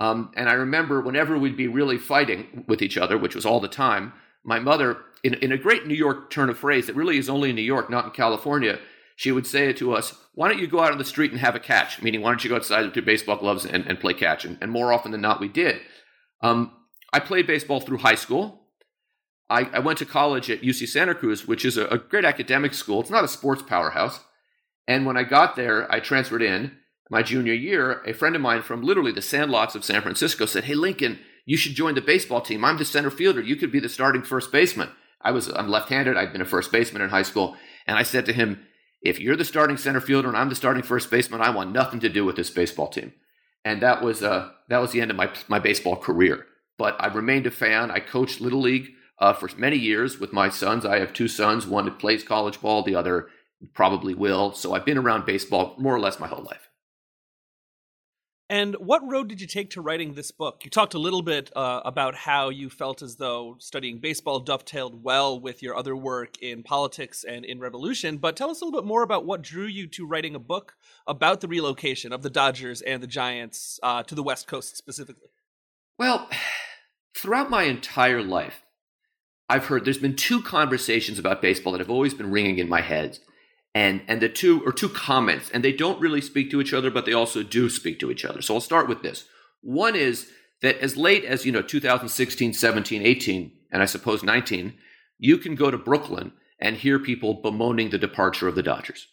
Um, 0.00 0.32
and 0.34 0.48
I 0.48 0.54
remember 0.54 1.02
whenever 1.02 1.38
we'd 1.38 1.58
be 1.58 1.68
really 1.68 1.98
fighting 1.98 2.64
with 2.66 2.80
each 2.80 2.96
other, 2.96 3.18
which 3.18 3.34
was 3.34 3.44
all 3.44 3.60
the 3.60 3.68
time, 3.68 4.14
my 4.42 4.58
mother, 4.58 4.96
in, 5.22 5.34
in 5.34 5.52
a 5.52 5.58
great 5.58 5.86
New 5.86 5.94
York 5.94 6.30
turn 6.30 6.48
of 6.48 6.58
phrase 6.58 6.86
that 6.86 6.96
really 6.96 7.18
is 7.18 7.28
only 7.28 7.50
in 7.50 7.56
New 7.56 7.62
York, 7.62 7.90
not 7.90 8.06
in 8.06 8.10
California, 8.12 8.78
she 9.16 9.30
would 9.30 9.46
say 9.46 9.74
to 9.74 9.92
us, 9.92 10.14
Why 10.34 10.48
don't 10.48 10.58
you 10.58 10.66
go 10.66 10.80
out 10.80 10.92
on 10.92 10.98
the 10.98 11.04
street 11.04 11.30
and 11.30 11.40
have 11.40 11.54
a 11.54 11.60
catch? 11.60 12.00
Meaning, 12.00 12.22
why 12.22 12.30
don't 12.30 12.42
you 12.42 12.48
go 12.48 12.56
outside 12.56 12.86
with 12.86 12.96
your 12.96 13.04
baseball 13.04 13.36
gloves 13.36 13.66
and, 13.66 13.86
and 13.86 14.00
play 14.00 14.14
catch? 14.14 14.46
And, 14.46 14.56
and, 14.62 14.72
more 14.72 14.94
often 14.94 15.12
than 15.12 15.20
not, 15.20 15.40
we 15.40 15.48
did. 15.48 15.82
Um, 16.40 16.72
I 17.12 17.20
played 17.20 17.46
baseball 17.46 17.80
through 17.80 17.98
high 17.98 18.14
school. 18.14 18.62
I, 19.50 19.64
I, 19.64 19.80
went 19.80 19.98
to 19.98 20.06
college 20.06 20.48
at 20.48 20.62
UC 20.62 20.88
Santa 20.88 21.14
Cruz, 21.14 21.46
which 21.46 21.66
is 21.66 21.76
a, 21.76 21.86
a 21.88 21.98
great 21.98 22.24
academic 22.24 22.72
school. 22.72 23.00
It's 23.00 23.10
not 23.10 23.24
a 23.24 23.28
sports 23.28 23.60
powerhouse. 23.60 24.20
And 24.88 25.04
when 25.04 25.18
I 25.18 25.24
got 25.24 25.54
there, 25.54 25.92
I 25.92 26.00
transferred 26.00 26.40
in 26.40 26.72
my 27.10 27.22
junior 27.22 27.52
year, 27.52 28.00
a 28.06 28.14
friend 28.14 28.36
of 28.36 28.40
mine 28.40 28.62
from 28.62 28.82
literally 28.82 29.12
the 29.12 29.20
sandlots 29.20 29.74
of 29.74 29.84
San 29.84 30.00
Francisco 30.00 30.46
said, 30.46 30.64
Hey, 30.64 30.74
Lincoln, 30.74 31.18
you 31.44 31.56
should 31.56 31.74
join 31.74 31.94
the 31.94 32.00
baseball 32.00 32.40
team. 32.40 32.64
I'm 32.64 32.78
the 32.78 32.84
center 32.84 33.10
fielder. 33.10 33.40
You 33.40 33.56
could 33.56 33.72
be 33.72 33.80
the 33.80 33.88
starting 33.88 34.22
first 34.22 34.52
baseman. 34.52 34.90
I 35.20 35.32
was, 35.32 35.48
I'm 35.48 35.68
left 35.68 35.88
handed. 35.88 36.16
I'd 36.16 36.32
been 36.32 36.40
a 36.40 36.46
first 36.46 36.70
baseman 36.70 37.02
in 37.02 37.10
high 37.10 37.22
school. 37.22 37.56
And 37.86 37.98
I 37.98 38.04
said 38.04 38.26
to 38.26 38.32
him, 38.32 38.64
If 39.02 39.18
you're 39.18 39.36
the 39.36 39.44
starting 39.44 39.76
center 39.76 40.00
fielder 40.00 40.28
and 40.28 40.36
I'm 40.36 40.48
the 40.48 40.54
starting 40.54 40.84
first 40.84 41.10
baseman, 41.10 41.40
I 41.40 41.50
want 41.50 41.72
nothing 41.72 42.00
to 42.00 42.08
do 42.08 42.24
with 42.24 42.36
this 42.36 42.50
baseball 42.50 42.88
team. 42.88 43.12
And 43.64 43.82
that 43.82 44.02
was, 44.02 44.22
uh, 44.22 44.50
that 44.68 44.78
was 44.78 44.92
the 44.92 45.00
end 45.00 45.10
of 45.10 45.16
my, 45.16 45.30
my 45.48 45.58
baseball 45.58 45.96
career. 45.96 46.46
But 46.78 46.96
I 46.98 47.08
remained 47.08 47.46
a 47.46 47.50
fan. 47.50 47.90
I 47.90 47.98
coached 47.98 48.40
Little 48.40 48.60
League 48.60 48.90
uh, 49.18 49.32
for 49.32 49.50
many 49.56 49.76
years 49.76 50.18
with 50.18 50.32
my 50.32 50.48
sons. 50.48 50.86
I 50.86 51.00
have 51.00 51.12
two 51.12 51.28
sons, 51.28 51.66
one 51.66 51.94
plays 51.96 52.22
college 52.22 52.60
ball, 52.60 52.82
the 52.82 52.94
other 52.94 53.28
probably 53.74 54.14
will. 54.14 54.52
So 54.52 54.72
I've 54.72 54.86
been 54.86 54.96
around 54.96 55.26
baseball 55.26 55.74
more 55.78 55.94
or 55.94 56.00
less 56.00 56.18
my 56.18 56.28
whole 56.28 56.44
life. 56.44 56.69
And 58.50 58.74
what 58.80 59.08
road 59.08 59.28
did 59.28 59.40
you 59.40 59.46
take 59.46 59.70
to 59.70 59.80
writing 59.80 60.14
this 60.14 60.32
book? 60.32 60.62
You 60.64 60.70
talked 60.70 60.94
a 60.94 60.98
little 60.98 61.22
bit 61.22 61.52
uh, 61.54 61.82
about 61.84 62.16
how 62.16 62.48
you 62.48 62.68
felt 62.68 63.00
as 63.00 63.14
though 63.14 63.54
studying 63.60 64.00
baseball 64.00 64.40
dovetailed 64.40 65.04
well 65.04 65.38
with 65.38 65.62
your 65.62 65.76
other 65.76 65.94
work 65.94 66.36
in 66.42 66.64
politics 66.64 67.22
and 67.22 67.44
in 67.44 67.60
revolution, 67.60 68.18
but 68.18 68.36
tell 68.36 68.50
us 68.50 68.60
a 68.60 68.64
little 68.64 68.80
bit 68.80 68.88
more 68.88 69.04
about 69.04 69.24
what 69.24 69.42
drew 69.42 69.66
you 69.66 69.86
to 69.86 70.04
writing 70.04 70.34
a 70.34 70.40
book 70.40 70.74
about 71.06 71.40
the 71.40 71.46
relocation 71.46 72.12
of 72.12 72.22
the 72.22 72.28
Dodgers 72.28 72.82
and 72.82 73.00
the 73.00 73.06
Giants 73.06 73.78
uh, 73.84 74.02
to 74.02 74.16
the 74.16 74.22
West 74.24 74.48
Coast 74.48 74.76
specifically. 74.76 75.28
Well, 75.96 76.28
throughout 77.14 77.50
my 77.50 77.62
entire 77.62 78.20
life, 78.20 78.64
I've 79.48 79.66
heard 79.66 79.84
there's 79.84 79.96
been 79.96 80.16
two 80.16 80.42
conversations 80.42 81.20
about 81.20 81.40
baseball 81.40 81.72
that 81.74 81.80
have 81.80 81.88
always 81.88 82.14
been 82.14 82.32
ringing 82.32 82.58
in 82.58 82.68
my 82.68 82.80
head 82.80 83.20
and 83.74 84.02
and 84.08 84.20
the 84.20 84.28
two 84.28 84.62
or 84.64 84.72
two 84.72 84.88
comments 84.88 85.50
and 85.50 85.64
they 85.64 85.72
don't 85.72 86.00
really 86.00 86.20
speak 86.20 86.50
to 86.50 86.60
each 86.60 86.72
other 86.72 86.90
but 86.90 87.04
they 87.04 87.12
also 87.12 87.42
do 87.42 87.70
speak 87.70 87.98
to 88.00 88.10
each 88.10 88.24
other 88.24 88.42
so 88.42 88.54
i'll 88.54 88.60
start 88.60 88.88
with 88.88 89.02
this 89.02 89.24
one 89.62 89.94
is 89.94 90.28
that 90.62 90.78
as 90.78 90.96
late 90.96 91.24
as 91.24 91.46
you 91.46 91.52
know 91.52 91.62
2016 91.62 92.52
17 92.52 93.02
18 93.02 93.52
and 93.70 93.82
i 93.82 93.86
suppose 93.86 94.22
19 94.22 94.74
you 95.18 95.38
can 95.38 95.54
go 95.54 95.70
to 95.70 95.78
brooklyn 95.78 96.32
and 96.60 96.76
hear 96.76 96.98
people 96.98 97.34
bemoaning 97.34 97.90
the 97.90 97.98
departure 97.98 98.48
of 98.48 98.54
the 98.54 98.62
dodgers 98.62 99.06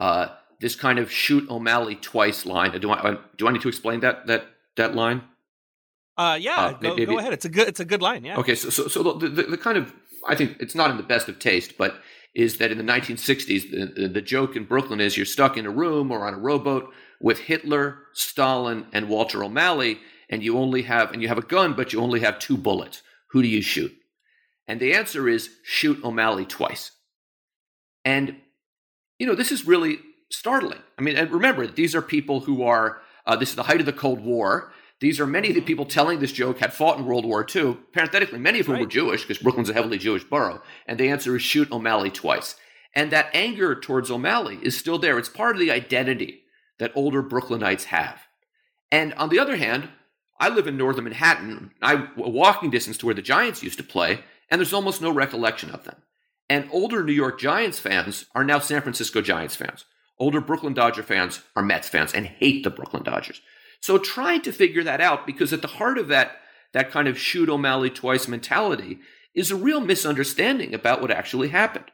uh, 0.00 0.28
this 0.60 0.76
kind 0.76 0.98
of 0.98 1.10
shoot 1.10 1.48
o'malley 1.50 1.96
twice 1.96 2.46
line 2.46 2.78
do 2.80 2.90
i 2.90 3.16
do 3.36 3.46
i 3.46 3.52
need 3.52 3.62
to 3.62 3.68
explain 3.68 4.00
that 4.00 4.26
that 4.26 4.46
that 4.76 4.94
line 4.94 5.22
uh, 6.18 6.38
yeah, 6.40 6.56
uh, 6.56 6.72
go, 6.72 6.94
maybe, 6.94 7.04
go, 7.04 7.18
ahead. 7.18 7.34
It's 7.34 7.44
a 7.44 7.50
good, 7.50 7.68
it's 7.68 7.78
a 7.78 7.84
good 7.84 8.00
line. 8.00 8.24
Yeah. 8.24 8.38
Okay, 8.38 8.54
so 8.54 8.70
so 8.70 8.88
so 8.88 9.02
the, 9.02 9.28
the, 9.28 9.42
the 9.42 9.58
kind 9.58 9.76
of 9.76 9.92
I 10.26 10.34
think 10.34 10.56
it's 10.60 10.74
not 10.74 10.90
in 10.90 10.96
the 10.96 11.02
best 11.02 11.28
of 11.28 11.38
taste, 11.38 11.76
but 11.76 12.00
is 12.36 12.58
that 12.58 12.70
in 12.70 12.76
the 12.76 12.84
1960s, 12.84 13.94
the, 13.96 14.08
the 14.08 14.20
joke 14.20 14.56
in 14.56 14.64
Brooklyn 14.64 15.00
is 15.00 15.16
you're 15.16 15.24
stuck 15.24 15.56
in 15.56 15.64
a 15.64 15.70
room 15.70 16.12
or 16.12 16.26
on 16.26 16.34
a 16.34 16.38
rowboat 16.38 16.92
with 17.18 17.38
Hitler, 17.38 18.00
Stalin, 18.12 18.86
and 18.92 19.08
Walter 19.08 19.42
O'Malley, 19.42 20.00
and 20.28 20.42
you 20.42 20.58
only 20.58 20.82
have 20.82 21.12
and 21.12 21.22
you 21.22 21.28
have 21.28 21.38
a 21.38 21.42
gun, 21.42 21.72
but 21.72 21.94
you 21.94 22.00
only 22.00 22.20
have 22.20 22.38
two 22.38 22.58
bullets. 22.58 23.02
Who 23.30 23.40
do 23.40 23.48
you 23.48 23.62
shoot? 23.62 23.90
And 24.68 24.80
the 24.80 24.92
answer 24.92 25.30
is 25.30 25.48
shoot 25.64 26.04
O'Malley 26.04 26.44
twice. 26.44 26.90
And 28.04 28.36
you 29.18 29.26
know 29.26 29.34
this 29.34 29.50
is 29.50 29.66
really 29.66 30.00
startling. 30.30 30.80
I 30.98 31.02
mean, 31.02 31.16
and 31.16 31.30
remember 31.30 31.66
these 31.66 31.94
are 31.94 32.02
people 32.02 32.40
who 32.40 32.64
are 32.64 33.00
uh, 33.24 33.36
this 33.36 33.48
is 33.48 33.56
the 33.56 33.62
height 33.62 33.80
of 33.80 33.86
the 33.86 33.94
Cold 33.94 34.20
War. 34.20 34.72
These 35.00 35.20
are 35.20 35.26
many 35.26 35.48
of 35.48 35.54
the 35.54 35.60
mm-hmm. 35.60 35.66
people 35.66 35.84
telling 35.84 36.20
this 36.20 36.32
joke 36.32 36.58
had 36.58 36.72
fought 36.72 36.98
in 36.98 37.04
World 37.04 37.26
War 37.26 37.46
II. 37.54 37.76
Parenthetically, 37.92 38.38
many 38.38 38.60
of 38.60 38.66
whom 38.66 38.74
right. 38.74 38.82
were 38.82 38.88
Jewish 38.88 39.22
because 39.22 39.42
Brooklyn's 39.42 39.68
a 39.68 39.74
heavily 39.74 39.98
Jewish 39.98 40.24
borough. 40.24 40.62
And 40.86 40.98
the 40.98 41.08
answer 41.08 41.36
is 41.36 41.42
shoot 41.42 41.70
O'Malley 41.70 42.10
twice. 42.10 42.56
And 42.94 43.12
that 43.12 43.28
anger 43.34 43.78
towards 43.78 44.10
O'Malley 44.10 44.58
is 44.62 44.76
still 44.76 44.98
there. 44.98 45.18
It's 45.18 45.28
part 45.28 45.54
of 45.54 45.60
the 45.60 45.70
identity 45.70 46.44
that 46.78 46.92
older 46.94 47.22
Brooklynites 47.22 47.84
have. 47.84 48.22
And 48.90 49.12
on 49.14 49.28
the 49.28 49.38
other 49.38 49.56
hand, 49.56 49.90
I 50.38 50.48
live 50.48 50.66
in 50.66 50.76
northern 50.76 51.04
Manhattan. 51.04 51.72
I'm 51.82 52.10
walking 52.16 52.70
distance 52.70 52.98
to 52.98 53.06
where 53.06 53.14
the 53.14 53.22
Giants 53.22 53.62
used 53.62 53.78
to 53.78 53.84
play, 53.84 54.20
and 54.50 54.58
there's 54.58 54.72
almost 54.72 55.02
no 55.02 55.10
recollection 55.10 55.70
of 55.70 55.84
them. 55.84 55.96
And 56.48 56.68
older 56.70 57.02
New 57.02 57.12
York 57.12 57.40
Giants 57.40 57.78
fans 57.78 58.26
are 58.34 58.44
now 58.44 58.58
San 58.58 58.82
Francisco 58.82 59.20
Giants 59.20 59.56
fans. 59.56 59.84
Older 60.18 60.40
Brooklyn 60.40 60.74
Dodger 60.74 61.02
fans 61.02 61.42
are 61.54 61.62
Mets 61.62 61.88
fans 61.88 62.14
and 62.14 62.26
hate 62.26 62.64
the 62.64 62.70
Brooklyn 62.70 63.02
Dodgers. 63.02 63.40
So 63.86 63.98
trying 63.98 64.42
to 64.42 64.52
figure 64.52 64.82
that 64.82 65.00
out, 65.00 65.28
because 65.28 65.52
at 65.52 65.62
the 65.62 65.68
heart 65.68 65.96
of 65.96 66.08
that, 66.08 66.40
that 66.72 66.90
kind 66.90 67.06
of 67.06 67.16
shoot 67.16 67.48
O'Malley 67.48 67.88
twice 67.88 68.26
mentality 68.26 68.98
is 69.32 69.52
a 69.52 69.54
real 69.54 69.78
misunderstanding 69.78 70.74
about 70.74 71.00
what 71.00 71.12
actually 71.12 71.50
happened. 71.50 71.84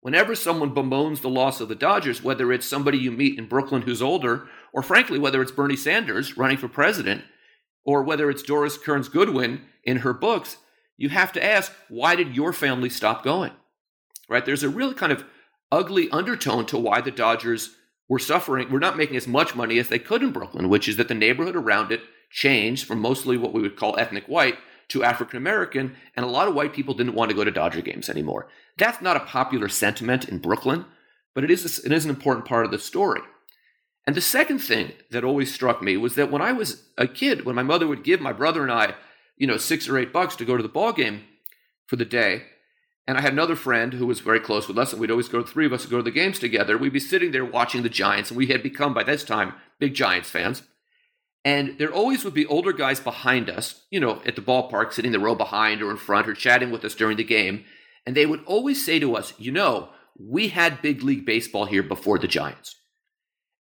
Whenever 0.00 0.34
someone 0.34 0.74
bemoans 0.74 1.20
the 1.20 1.28
loss 1.28 1.60
of 1.60 1.68
the 1.68 1.76
Dodgers, 1.76 2.24
whether 2.24 2.52
it's 2.52 2.66
somebody 2.66 2.98
you 2.98 3.12
meet 3.12 3.38
in 3.38 3.46
Brooklyn 3.46 3.82
who's 3.82 4.02
older, 4.02 4.48
or 4.72 4.82
frankly, 4.82 5.20
whether 5.20 5.40
it's 5.40 5.52
Bernie 5.52 5.76
Sanders 5.76 6.36
running 6.36 6.56
for 6.56 6.66
president, 6.66 7.22
or 7.84 8.02
whether 8.02 8.28
it's 8.28 8.42
Doris 8.42 8.76
Kearns 8.76 9.08
Goodwin 9.08 9.60
in 9.84 9.98
her 9.98 10.12
books, 10.12 10.56
you 10.96 11.10
have 11.10 11.32
to 11.34 11.44
ask, 11.44 11.72
why 11.88 12.16
did 12.16 12.34
your 12.34 12.52
family 12.52 12.90
stop 12.90 13.22
going? 13.22 13.52
Right? 14.28 14.44
There's 14.44 14.64
a 14.64 14.68
really 14.68 14.94
kind 14.94 15.12
of 15.12 15.24
ugly 15.70 16.10
undertone 16.10 16.66
to 16.66 16.76
why 16.76 17.00
the 17.00 17.12
Dodgers 17.12 17.76
were 18.08 18.18
suffering, 18.18 18.70
were 18.70 18.80
not 18.80 18.96
making 18.96 19.16
as 19.16 19.26
much 19.26 19.54
money 19.54 19.78
as 19.78 19.88
they 19.88 19.98
could 19.98 20.22
in 20.22 20.32
Brooklyn, 20.32 20.68
which 20.68 20.88
is 20.88 20.96
that 20.96 21.08
the 21.08 21.14
neighborhood 21.14 21.56
around 21.56 21.90
it 21.92 22.02
changed 22.30 22.86
from 22.86 23.00
mostly 23.00 23.36
what 23.36 23.52
we 23.52 23.62
would 23.62 23.76
call 23.76 23.98
ethnic 23.98 24.26
white 24.26 24.56
to 24.88 25.02
African 25.02 25.36
American, 25.36 25.96
and 26.14 26.24
a 26.24 26.28
lot 26.28 26.46
of 26.46 26.54
white 26.54 26.72
people 26.72 26.94
didn't 26.94 27.14
want 27.14 27.30
to 27.30 27.36
go 27.36 27.44
to 27.44 27.50
Dodger 27.50 27.80
games 27.80 28.08
anymore. 28.08 28.48
That's 28.78 29.02
not 29.02 29.16
a 29.16 29.20
popular 29.20 29.68
sentiment 29.68 30.28
in 30.28 30.38
Brooklyn, 30.38 30.84
but 31.34 31.42
it 31.42 31.50
is, 31.50 31.78
it 31.80 31.92
is 31.92 32.04
an 32.04 32.10
important 32.10 32.46
part 32.46 32.64
of 32.64 32.70
the 32.70 32.78
story. 32.78 33.20
And 34.06 34.14
the 34.14 34.20
second 34.20 34.60
thing 34.60 34.92
that 35.10 35.24
always 35.24 35.52
struck 35.52 35.82
me 35.82 35.96
was 35.96 36.14
that 36.14 36.30
when 36.30 36.40
I 36.40 36.52
was 36.52 36.84
a 36.96 37.08
kid, 37.08 37.44
when 37.44 37.56
my 37.56 37.64
mother 37.64 37.88
would 37.88 38.04
give 38.04 38.20
my 38.20 38.32
brother 38.32 38.62
and 38.62 38.70
I, 38.70 38.94
you 39.36 39.48
know, 39.48 39.56
six 39.56 39.88
or 39.88 39.98
eight 39.98 40.12
bucks 40.12 40.36
to 40.36 40.44
go 40.44 40.56
to 40.56 40.62
the 40.62 40.68
ball 40.68 40.92
game 40.92 41.24
for 41.86 41.96
the 41.96 42.04
day, 42.04 42.44
and 43.06 43.16
I 43.16 43.20
had 43.20 43.32
another 43.32 43.56
friend 43.56 43.92
who 43.94 44.06
was 44.06 44.20
very 44.20 44.40
close 44.40 44.66
with 44.66 44.78
us, 44.78 44.92
and 44.92 45.00
we'd 45.00 45.10
always 45.10 45.28
go, 45.28 45.42
three 45.42 45.66
of 45.66 45.72
us 45.72 45.84
would 45.84 45.90
go 45.90 45.98
to 45.98 46.02
the 46.02 46.10
games 46.10 46.38
together. 46.38 46.76
We'd 46.76 46.92
be 46.92 47.00
sitting 47.00 47.30
there 47.30 47.44
watching 47.44 47.82
the 47.82 47.88
Giants, 47.88 48.30
and 48.30 48.38
we 48.38 48.46
had 48.48 48.62
become, 48.62 48.94
by 48.94 49.04
this 49.04 49.22
time, 49.22 49.54
big 49.78 49.94
Giants 49.94 50.30
fans. 50.30 50.62
And 51.44 51.78
there 51.78 51.92
always 51.92 52.24
would 52.24 52.34
be 52.34 52.46
older 52.46 52.72
guys 52.72 52.98
behind 52.98 53.48
us, 53.48 53.86
you 53.90 54.00
know, 54.00 54.20
at 54.26 54.34
the 54.34 54.42
ballpark, 54.42 54.92
sitting 54.92 55.12
the 55.12 55.20
row 55.20 55.36
behind 55.36 55.80
or 55.80 55.92
in 55.92 55.96
front 55.96 56.28
or 56.28 56.34
chatting 56.34 56.72
with 56.72 56.84
us 56.84 56.96
during 56.96 57.16
the 57.16 57.22
game. 57.22 57.64
And 58.04 58.16
they 58.16 58.26
would 58.26 58.42
always 58.44 58.84
say 58.84 58.98
to 58.98 59.14
us, 59.14 59.32
you 59.38 59.52
know, 59.52 59.90
we 60.18 60.48
had 60.48 60.82
big 60.82 61.02
league 61.02 61.24
baseball 61.24 61.66
here 61.66 61.84
before 61.84 62.18
the 62.18 62.26
Giants. 62.26 62.74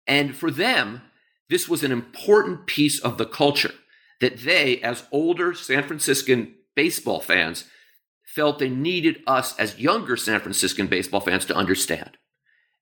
And 0.07 0.35
for 0.35 0.49
them, 0.49 1.01
this 1.49 1.69
was 1.69 1.83
an 1.83 1.91
important 1.91 2.65
piece 2.65 2.99
of 2.99 3.19
the 3.19 3.25
culture 3.25 3.73
that 4.19 4.39
they, 4.39 4.79
as 4.81 5.03
older 5.11 5.53
San 5.53 5.83
Franciscan 5.83 6.55
baseball 6.75 7.19
fans, 7.19 7.65
felt 8.35 8.59
they 8.59 8.69
needed 8.69 9.23
us 9.25 9.57
as 9.57 9.79
younger 9.79 10.17
San 10.17 10.41
Franciscan 10.41 10.87
baseball 10.87 11.21
fans 11.21 11.45
to 11.45 11.55
understand. 11.55 12.17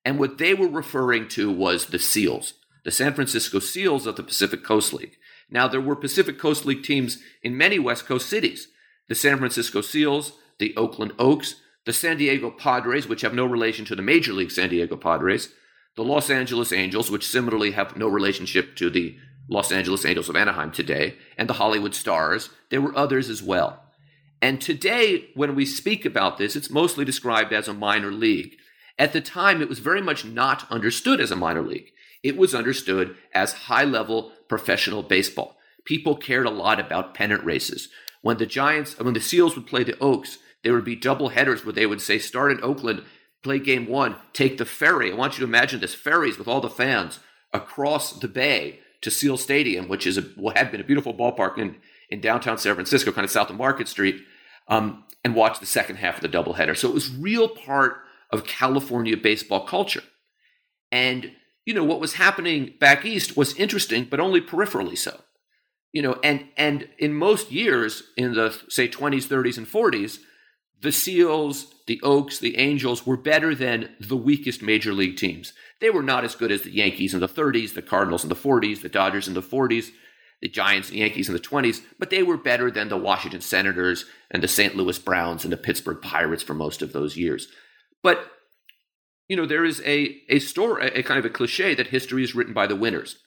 And 0.03 0.19
what 0.19 0.39
they 0.39 0.53
were 0.55 0.67
referring 0.67 1.27
to 1.29 1.51
was 1.51 1.85
the 1.85 1.99
SEALs, 1.99 2.55
the 2.83 2.91
San 2.91 3.13
Francisco 3.13 3.59
SEALs 3.59 4.07
of 4.07 4.15
the 4.15 4.23
Pacific 4.23 4.63
Coast 4.63 4.93
League. 4.93 5.15
Now, 5.49 5.67
there 5.67 5.79
were 5.79 5.95
Pacific 5.95 6.39
Coast 6.39 6.65
League 6.65 6.83
teams 6.83 7.19
in 7.43 7.55
many 7.55 7.77
West 7.77 8.05
Coast 8.05 8.27
cities 8.27 8.67
the 9.09 9.15
San 9.15 9.37
Francisco 9.37 9.81
SEALs, 9.81 10.33
the 10.59 10.75
Oakland 10.77 11.13
Oaks, 11.19 11.55
the 11.85 11.93
San 11.93 12.17
Diego 12.17 12.49
Padres, 12.49 13.07
which 13.07 13.21
have 13.21 13.33
no 13.33 13.45
relation 13.45 13.83
to 13.85 13.95
the 13.95 14.01
Major 14.01 14.31
League 14.31 14.49
San 14.49 14.69
Diego 14.69 14.95
Padres, 14.95 15.49
the 15.95 16.03
Los 16.03 16.29
Angeles 16.29 16.71
Angels, 16.71 17.11
which 17.11 17.27
similarly 17.27 17.71
have 17.71 17.97
no 17.97 18.07
relationship 18.07 18.75
to 18.77 18.89
the 18.89 19.17
Los 19.49 19.71
Angeles 19.71 20.05
Angels 20.05 20.29
of 20.29 20.37
Anaheim 20.37 20.71
today, 20.71 21.15
and 21.37 21.49
the 21.49 21.53
Hollywood 21.53 21.93
Stars. 21.93 22.49
There 22.69 22.81
were 22.81 22.97
others 22.97 23.29
as 23.29 23.43
well. 23.43 23.82
And 24.43 24.59
today, 24.59 25.29
when 25.35 25.55
we 25.55 25.65
speak 25.65 26.03
about 26.03 26.37
this, 26.37 26.57
it's 26.57 26.69
mostly 26.69 27.05
described 27.05 27.53
as 27.53 27.69
a 27.69 27.73
minor 27.73 28.11
league. 28.11 28.57
At 28.99 29.13
the 29.13 29.21
time, 29.21 29.61
it 29.61 29.69
was 29.69 29.79
very 29.79 30.01
much 30.01 30.25
not 30.25 30.69
understood 30.69 31.21
as 31.21 31.31
a 31.31 31.37
minor 31.37 31.61
league. 31.61 31.93
It 32.23 32.35
was 32.35 32.53
understood 32.53 33.15
as 33.33 33.53
high 33.53 33.85
level 33.85 34.33
professional 34.49 35.01
baseball. 35.01 35.55
People 35.85 36.17
cared 36.17 36.45
a 36.45 36.49
lot 36.49 36.77
about 36.77 37.13
pennant 37.13 37.45
races. 37.45 37.87
When 38.21 38.35
the 38.35 38.45
Giants, 38.45 38.99
when 38.99 39.13
the 39.13 39.21
Seals 39.21 39.55
would 39.55 39.65
play 39.65 39.85
the 39.85 39.97
Oaks, 39.99 40.39
there 40.61 40.73
would 40.73 40.83
be 40.83 40.97
double 40.97 41.29
headers 41.29 41.63
where 41.63 41.71
they 41.71 41.85
would 41.85 42.01
say, 42.01 42.19
start 42.19 42.51
in 42.51 42.61
Oakland, 42.61 43.03
play 43.43 43.59
game 43.59 43.87
one, 43.87 44.17
take 44.33 44.57
the 44.57 44.65
ferry. 44.65 45.09
I 45.09 45.15
want 45.15 45.35
you 45.35 45.45
to 45.45 45.49
imagine 45.49 45.79
this 45.79 45.95
ferries 45.95 46.37
with 46.37 46.49
all 46.49 46.59
the 46.59 46.69
fans 46.69 47.21
across 47.53 48.11
the 48.11 48.27
bay 48.27 48.81
to 49.03 49.09
Seal 49.09 49.37
Stadium, 49.37 49.87
which 49.87 50.05
is 50.05 50.17
a, 50.17 50.21
what 50.35 50.57
had 50.57 50.69
been 50.69 50.81
a 50.81 50.85
beautiful 50.85 51.13
ballpark 51.13 51.57
in, 51.57 51.77
in 52.09 52.19
downtown 52.19 52.57
San 52.57 52.75
Francisco, 52.75 53.13
kind 53.13 53.23
of 53.23 53.31
south 53.31 53.49
of 53.49 53.55
Market 53.55 53.87
Street 53.87 54.21
um, 54.67 55.03
and 55.23 55.35
watch 55.35 55.59
the 55.59 55.65
second 55.65 55.97
half 55.97 56.21
of 56.21 56.21
the 56.21 56.37
doubleheader. 56.37 56.75
So 56.77 56.89
it 56.89 56.93
was 56.93 57.13
real 57.13 57.47
part 57.49 57.97
of 58.31 58.45
California 58.45 59.15
baseball 59.15 59.65
culture. 59.65 60.03
And, 60.91 61.31
you 61.65 61.73
know, 61.73 61.83
what 61.83 61.99
was 61.99 62.13
happening 62.13 62.73
back 62.79 63.05
east 63.05 63.37
was 63.37 63.55
interesting, 63.55 64.05
but 64.09 64.19
only 64.19 64.41
peripherally 64.41 64.97
so. 64.97 65.21
You 65.91 66.01
know, 66.01 66.19
and 66.23 66.47
and 66.57 66.89
in 66.97 67.13
most 67.13 67.51
years, 67.51 68.03
in 68.17 68.33
the 68.33 68.59
say 68.67 68.87
20s, 68.87 69.27
30s, 69.27 69.57
and 69.59 69.67
40s, 69.67 70.17
the 70.81 70.91
Seals, 70.91 71.73
the 71.85 72.01
Oaks, 72.01 72.39
the 72.39 72.57
Angels 72.57 73.05
were 73.05 73.15
better 73.15 73.53
than 73.53 73.89
the 73.99 74.17
weakest 74.17 74.63
major 74.63 74.91
league 74.91 75.17
teams. 75.17 75.53
They 75.79 75.91
were 75.91 76.03
not 76.03 76.23
as 76.23 76.35
good 76.35 76.51
as 76.51 76.63
the 76.63 76.71
Yankees 76.71 77.13
in 77.13 77.19
the 77.19 77.27
30s, 77.27 77.73
the 77.73 77.81
Cardinals 77.83 78.23
in 78.23 78.29
the 78.29 78.35
40s, 78.35 78.81
the 78.81 78.89
Dodgers 78.89 79.27
in 79.27 79.35
the 79.35 79.41
40s, 79.41 79.91
the 80.41 80.49
Giants 80.49 80.89
and 80.89 80.97
Yankees 80.97 81.27
in 81.27 81.33
the 81.33 81.39
20s, 81.39 81.81
but 81.99 82.09
they 82.09 82.23
were 82.23 82.37
better 82.37 82.69
than 82.69 82.89
the 82.89 82.97
Washington 82.97 83.41
Senators 83.41 84.05
and 84.29 84.43
the 84.43 84.47
St. 84.47 84.75
Louis 84.75 84.99
Browns 84.99 85.43
and 85.43 85.53
the 85.53 85.57
Pittsburgh 85.57 86.01
Pirates 86.01 86.43
for 86.43 86.53
most 86.53 86.81
of 86.81 86.93
those 86.93 87.17
years. 87.17 87.47
But 88.01 88.29
you 89.29 89.37
know, 89.37 89.45
there 89.45 89.63
is 89.63 89.81
a 89.85 90.21
a 90.29 90.39
story, 90.39 90.87
a 90.87 91.03
kind 91.03 91.17
of 91.17 91.25
a 91.25 91.29
cliche 91.29 91.73
that 91.75 91.87
history 91.87 92.23
is 92.23 92.35
written 92.35 92.53
by 92.53 92.67
the 92.67 92.75
winners. 92.75 93.17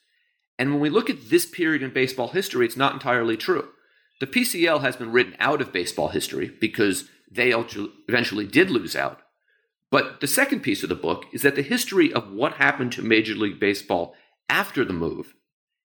And 0.59 0.71
when 0.71 0.81
we 0.81 0.91
look 0.91 1.11
at 1.11 1.31
this 1.31 1.47
period 1.47 1.83
in 1.83 1.93
baseball 1.93 2.29
history, 2.29 2.65
it's 2.65 2.77
not 2.77 2.93
entirely 2.93 3.37
true. 3.37 3.69
The 4.21 4.27
PCL 4.27 4.81
has 4.81 4.97
been 4.97 5.13
written 5.13 5.37
out 5.39 5.61
of 5.61 5.73
baseball 5.73 6.09
history 6.09 6.51
because 6.61 7.09
they 7.31 7.53
eventually 7.53 8.47
did 8.47 8.71
lose 8.71 8.97
out. 8.97 9.21
But 9.91 10.21
the 10.21 10.27
second 10.27 10.61
piece 10.61 10.83
of 10.83 10.89
the 10.89 10.95
book 10.95 11.25
is 11.33 11.43
that 11.43 11.55
the 11.55 11.63
history 11.63 12.13
of 12.13 12.31
what 12.31 12.55
happened 12.55 12.93
to 12.93 13.03
Major 13.03 13.35
League 13.35 13.61
Baseball 13.61 14.15
after 14.49 14.85
the 14.85 14.93
move 14.93 15.35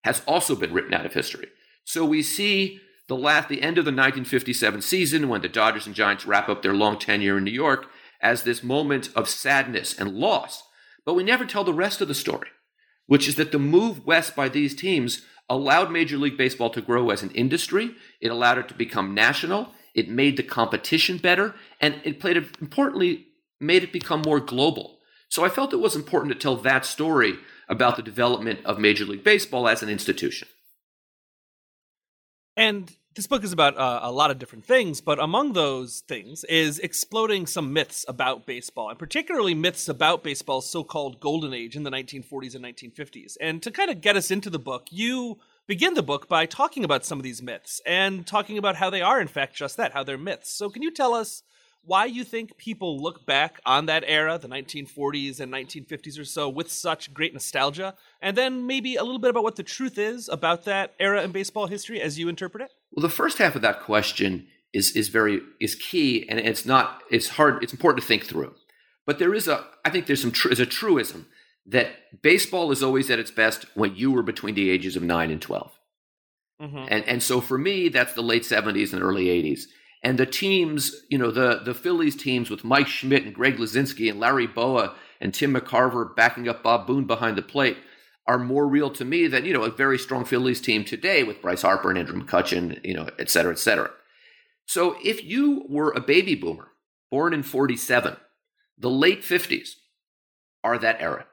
has 0.03 0.21
also 0.27 0.55
been 0.55 0.73
written 0.73 0.93
out 0.93 1.05
of 1.05 1.13
history. 1.13 1.47
So 1.83 2.05
we 2.05 2.21
see 2.21 2.79
the 3.07 3.17
last, 3.17 3.49
the 3.49 3.61
end 3.61 3.77
of 3.77 3.85
the 3.85 3.91
1957 3.91 4.81
season 4.81 5.29
when 5.29 5.41
the 5.41 5.49
Dodgers 5.49 5.85
and 5.85 5.95
Giants 5.95 6.25
wrap 6.25 6.49
up 6.49 6.61
their 6.61 6.73
long 6.73 6.97
tenure 6.97 7.37
in 7.37 7.43
New 7.43 7.51
York 7.51 7.87
as 8.21 8.43
this 8.43 8.63
moment 8.63 9.09
of 9.15 9.27
sadness 9.27 9.97
and 9.97 10.15
loss. 10.15 10.63
But 11.05 11.15
we 11.15 11.23
never 11.23 11.45
tell 11.45 11.63
the 11.63 11.73
rest 11.73 12.01
of 12.01 12.07
the 12.07 12.13
story, 12.13 12.49
which 13.07 13.27
is 13.27 13.35
that 13.35 13.51
the 13.51 13.59
move 13.59 14.05
west 14.05 14.35
by 14.35 14.47
these 14.49 14.75
teams 14.75 15.23
allowed 15.49 15.91
Major 15.91 16.17
League 16.17 16.37
Baseball 16.37 16.69
to 16.69 16.81
grow 16.81 17.09
as 17.09 17.23
an 17.23 17.31
industry. 17.31 17.95
It 18.21 18.31
allowed 18.31 18.59
it 18.59 18.67
to 18.69 18.73
become 18.73 19.13
national. 19.13 19.73
It 19.93 20.07
made 20.07 20.37
the 20.37 20.43
competition 20.43 21.17
better, 21.17 21.53
and 21.81 21.99
it 22.03 22.19
played 22.19 22.37
importantly 22.37 23.27
made 23.59 23.83
it 23.83 23.91
become 23.91 24.21
more 24.21 24.39
global. 24.39 24.99
So 25.27 25.45
I 25.45 25.49
felt 25.49 25.73
it 25.73 25.77
was 25.77 25.95
important 25.95 26.33
to 26.33 26.39
tell 26.39 26.55
that 26.57 26.85
story 26.85 27.37
about 27.71 27.95
the 27.95 28.03
development 28.03 28.59
of 28.65 28.77
Major 28.77 29.05
League 29.05 29.23
Baseball 29.23 29.67
as 29.67 29.81
an 29.81 29.89
institution. 29.89 30.47
And 32.57 32.91
this 33.15 33.27
book 33.27 33.43
is 33.43 33.53
about 33.53 33.77
uh, 33.77 34.01
a 34.03 34.11
lot 34.11 34.29
of 34.29 34.39
different 34.39 34.65
things, 34.65 34.99
but 34.99 35.19
among 35.19 35.53
those 35.53 36.01
things 36.01 36.43
is 36.43 36.79
exploding 36.79 37.47
some 37.47 37.71
myths 37.71 38.05
about 38.07 38.45
baseball, 38.45 38.89
and 38.89 38.99
particularly 38.99 39.53
myths 39.53 39.87
about 39.87 40.23
baseball's 40.23 40.69
so 40.69 40.83
called 40.83 41.21
golden 41.21 41.53
age 41.53 41.77
in 41.77 41.83
the 41.83 41.89
1940s 41.89 42.55
and 42.55 42.63
1950s. 42.65 43.37
And 43.39 43.63
to 43.63 43.71
kind 43.71 43.89
of 43.89 44.01
get 44.01 44.17
us 44.17 44.31
into 44.31 44.49
the 44.49 44.59
book, 44.59 44.87
you 44.91 45.39
begin 45.65 45.93
the 45.93 46.03
book 46.03 46.27
by 46.27 46.45
talking 46.45 46.83
about 46.83 47.05
some 47.05 47.19
of 47.19 47.23
these 47.23 47.41
myths 47.41 47.81
and 47.85 48.27
talking 48.27 48.57
about 48.57 48.75
how 48.75 48.89
they 48.89 49.01
are, 49.01 49.21
in 49.21 49.27
fact, 49.27 49.55
just 49.55 49.77
that, 49.77 49.93
how 49.93 50.03
they're 50.03 50.17
myths. 50.17 50.51
So, 50.51 50.69
can 50.69 50.81
you 50.81 50.91
tell 50.91 51.13
us 51.13 51.43
why 51.83 52.05
you 52.05 52.23
think 52.23 52.57
people 52.57 53.01
look 53.01 53.25
back 53.25 53.59
on 53.65 53.87
that 53.87 54.03
era, 54.05 54.37
the 54.37 54.47
1940s 54.47 55.39
and 55.39 55.51
1950s 55.51 56.19
or 56.19 56.25
so, 56.25 56.47
with 56.47 56.71
such 56.71 57.13
great 57.13 57.33
nostalgia, 57.33 57.95
and 58.21 58.37
then 58.37 58.67
maybe 58.67 58.95
a 58.95 59.03
little 59.03 59.19
bit 59.19 59.29
about 59.29 59.43
what 59.43 59.55
the 59.55 59.63
truth 59.63 59.97
is 59.97 60.29
about 60.29 60.65
that 60.65 60.93
era 60.99 61.23
in 61.23 61.31
baseball 61.31 61.67
history 61.67 61.99
as 61.99 62.19
you 62.19 62.29
interpret 62.29 62.63
it? 62.63 62.71
Well, 62.91 63.01
the 63.01 63.09
first 63.09 63.39
half 63.39 63.55
of 63.55 63.61
that 63.63 63.81
question 63.81 64.47
is 64.73 64.95
is 64.95 65.09
very 65.09 65.41
is 65.59 65.75
key, 65.75 66.27
and 66.29 66.39
it's 66.39 66.65
not 66.65 67.01
it's 67.09 67.29
hard 67.29 67.63
it's 67.63 67.73
important 67.73 68.01
to 68.01 68.07
think 68.07 68.25
through. 68.25 68.53
But 69.05 69.19
there 69.19 69.33
is 69.33 69.47
a 69.47 69.65
I 69.83 69.89
think 69.89 70.05
there's 70.05 70.21
some 70.21 70.31
tr- 70.31 70.49
is 70.49 70.59
a 70.59 70.65
truism 70.65 71.27
that 71.65 72.21
baseball 72.21 72.71
is 72.71 72.81
always 72.81 73.09
at 73.09 73.19
its 73.19 73.31
best 73.31 73.65
when 73.75 73.95
you 73.95 74.11
were 74.11 74.23
between 74.23 74.55
the 74.55 74.69
ages 74.69 74.95
of 74.95 75.03
nine 75.03 75.29
and 75.29 75.41
12 75.41 75.71
mm-hmm. 76.61 76.85
And 76.89 77.03
and 77.05 77.23
so 77.23 77.41
for 77.41 77.57
me, 77.57 77.89
that's 77.89 78.13
the 78.13 78.23
late 78.23 78.43
70s 78.43 78.93
and 78.93 79.01
early 79.01 79.25
80s 79.25 79.63
and 80.03 80.17
the 80.17 80.25
teams, 80.25 80.95
you 81.09 81.17
know, 81.17 81.31
the 81.31 81.61
the 81.63 81.73
Phillies 81.73 82.15
teams 82.15 82.49
with 82.49 82.63
Mike 82.63 82.87
Schmidt 82.87 83.23
and 83.23 83.35
Greg 83.35 83.57
Luzinski 83.57 84.09
and 84.09 84.19
Larry 84.19 84.47
Bowa 84.47 84.95
and 85.19 85.33
Tim 85.33 85.53
McCarver 85.53 86.15
backing 86.15 86.47
up 86.47 86.63
Bob 86.63 86.87
Boone 86.87 87.05
behind 87.05 87.37
the 87.37 87.41
plate 87.41 87.77
are 88.27 88.39
more 88.39 88.67
real 88.67 88.89
to 88.91 89.05
me 89.05 89.27
than 89.27 89.45
you 89.45 89.53
know 89.53 89.63
a 89.63 89.69
very 89.71 89.97
strong 89.97 90.25
Phillies 90.25 90.61
team 90.61 90.83
today 90.83 91.23
with 91.23 91.41
Bryce 91.41 91.61
Harper 91.61 91.89
and 91.89 91.99
Andrew 91.99 92.21
McCutchen, 92.21 92.83
you 92.83 92.93
know, 92.93 93.09
et 93.19 93.29
cetera, 93.29 93.51
et 93.51 93.59
cetera. 93.59 93.91
So 94.65 94.95
if 95.03 95.23
you 95.23 95.65
were 95.69 95.91
a 95.91 96.01
baby 96.01 96.35
boomer 96.35 96.69
born 97.09 97.33
in 97.33 97.43
47, 97.43 98.15
the 98.77 98.89
late 98.89 99.21
50s 99.21 99.71
are 100.63 100.77
that 100.77 101.01
era. 101.01 101.25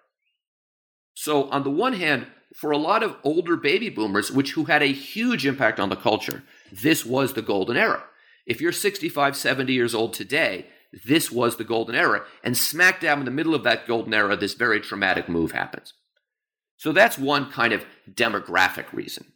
So 1.14 1.48
on 1.50 1.62
the 1.62 1.70
one 1.70 1.92
hand, 1.94 2.26
for 2.54 2.70
a 2.70 2.78
lot 2.78 3.02
of 3.02 3.16
older 3.22 3.56
baby 3.56 3.90
boomers, 3.90 4.32
which 4.32 4.52
who 4.52 4.64
had 4.64 4.82
a 4.82 4.87
huge 4.87 5.46
impact 5.46 5.78
on 5.78 5.88
the 5.88 5.96
culture, 5.96 6.42
this 6.72 7.04
was 7.04 7.34
the 7.34 7.42
golden 7.42 7.76
era. 7.76 8.02
If 8.49 8.61
you're 8.62 8.73
65, 8.73 9.37
70 9.37 9.73
years 9.73 9.95
old 9.95 10.14
today, 10.14 10.67
this 11.05 11.31
was 11.31 11.57
the 11.57 11.64
golden 11.64 11.95
era. 11.95 12.25
And 12.43 12.57
smack 12.57 13.00
dab 13.00 13.19
in 13.19 13.26
the 13.26 13.31
middle 13.31 13.55
of 13.55 13.62
that 13.64 13.87
golden 13.87 14.14
era, 14.14 14.37
this 14.37 14.55
very 14.55 14.81
traumatic 14.81 15.28
move 15.28 15.52
happens. 15.52 15.93
So 16.78 16.93
that's 16.93 17.19
one 17.19 17.50
kind 17.50 17.75
of 17.75 17.85
demographic 18.11 18.93
reason. 18.93 19.33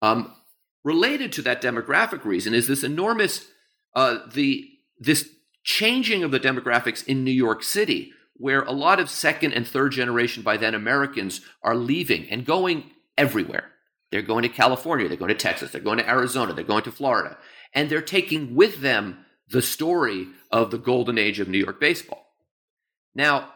Um, 0.00 0.34
related 0.82 1.32
to 1.32 1.42
that 1.42 1.60
demographic 1.60 2.24
reason 2.24 2.54
is 2.54 2.66
this 2.66 2.82
enormous 2.82 3.46
uh, 3.94 4.18
the 4.32 4.66
this 4.98 5.28
changing 5.62 6.22
of 6.22 6.30
the 6.30 6.40
demographics 6.40 7.06
in 7.06 7.24
New 7.24 7.30
York 7.30 7.62
City, 7.62 8.12
where 8.34 8.62
a 8.62 8.72
lot 8.72 9.00
of 9.00 9.10
second 9.10 9.52
and 9.52 9.66
third 9.66 9.92
generation 9.92 10.42
by 10.42 10.56
then 10.56 10.74
Americans 10.74 11.42
are 11.62 11.74
leaving 11.74 12.26
and 12.30 12.46
going 12.46 12.90
everywhere. 13.18 13.72
They're 14.10 14.22
going 14.22 14.42
to 14.42 14.48
California, 14.48 15.08
they're 15.08 15.16
going 15.16 15.28
to 15.28 15.34
Texas, 15.34 15.72
they're 15.72 15.80
going 15.80 15.98
to 15.98 16.08
Arizona, 16.08 16.54
they're 16.54 16.64
going 16.64 16.84
to 16.84 16.92
Florida, 16.92 17.36
and 17.74 17.88
they're 17.88 18.00
taking 18.00 18.54
with 18.54 18.80
them 18.80 19.24
the 19.48 19.62
story 19.62 20.28
of 20.50 20.70
the 20.70 20.78
golden 20.78 21.18
age 21.18 21.40
of 21.40 21.48
New 21.48 21.58
York 21.58 21.80
baseball. 21.80 22.26
Now, 23.14 23.52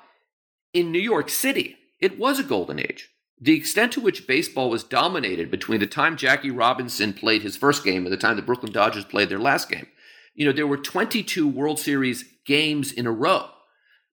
in 0.72 0.90
New 0.90 1.00
York 1.00 1.28
City, 1.28 1.76
it 2.00 2.18
was 2.18 2.38
a 2.38 2.44
golden 2.44 2.78
age. 2.78 3.10
The 3.40 3.56
extent 3.56 3.92
to 3.92 4.00
which 4.00 4.26
baseball 4.26 4.70
was 4.70 4.84
dominated 4.84 5.50
between 5.50 5.80
the 5.80 5.86
time 5.86 6.16
Jackie 6.16 6.50
Robinson 6.50 7.12
played 7.12 7.42
his 7.42 7.56
first 7.56 7.84
game 7.84 8.04
and 8.04 8.12
the 8.12 8.16
time 8.16 8.36
the 8.36 8.42
Brooklyn 8.42 8.72
Dodgers 8.72 9.04
played 9.04 9.28
their 9.28 9.38
last 9.38 9.68
game, 9.68 9.86
you 10.34 10.44
know, 10.44 10.52
there 10.52 10.66
were 10.66 10.76
22 10.76 11.46
World 11.48 11.78
Series 11.78 12.24
games 12.46 12.92
in 12.92 13.06
a 13.06 13.12
row 13.12 13.48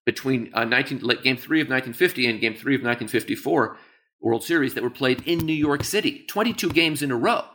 between 0.06 0.52
uh, 0.54 0.66
19, 0.66 1.00
Game 1.24 1.38
3 1.38 1.62
of 1.62 1.68
1950 1.68 2.28
and 2.28 2.40
Game 2.40 2.54
3 2.54 2.76
of 2.76 2.82
1954 2.82 3.78
World 4.20 4.44
Series 4.44 4.74
that 4.74 4.84
were 4.84 4.90
played 4.90 5.24
in 5.26 5.40
New 5.40 5.54
York 5.54 5.84
City. 5.84 6.26
22 6.28 6.70
games 6.70 7.02
in 7.02 7.12
a 7.12 7.16
row. 7.16 7.46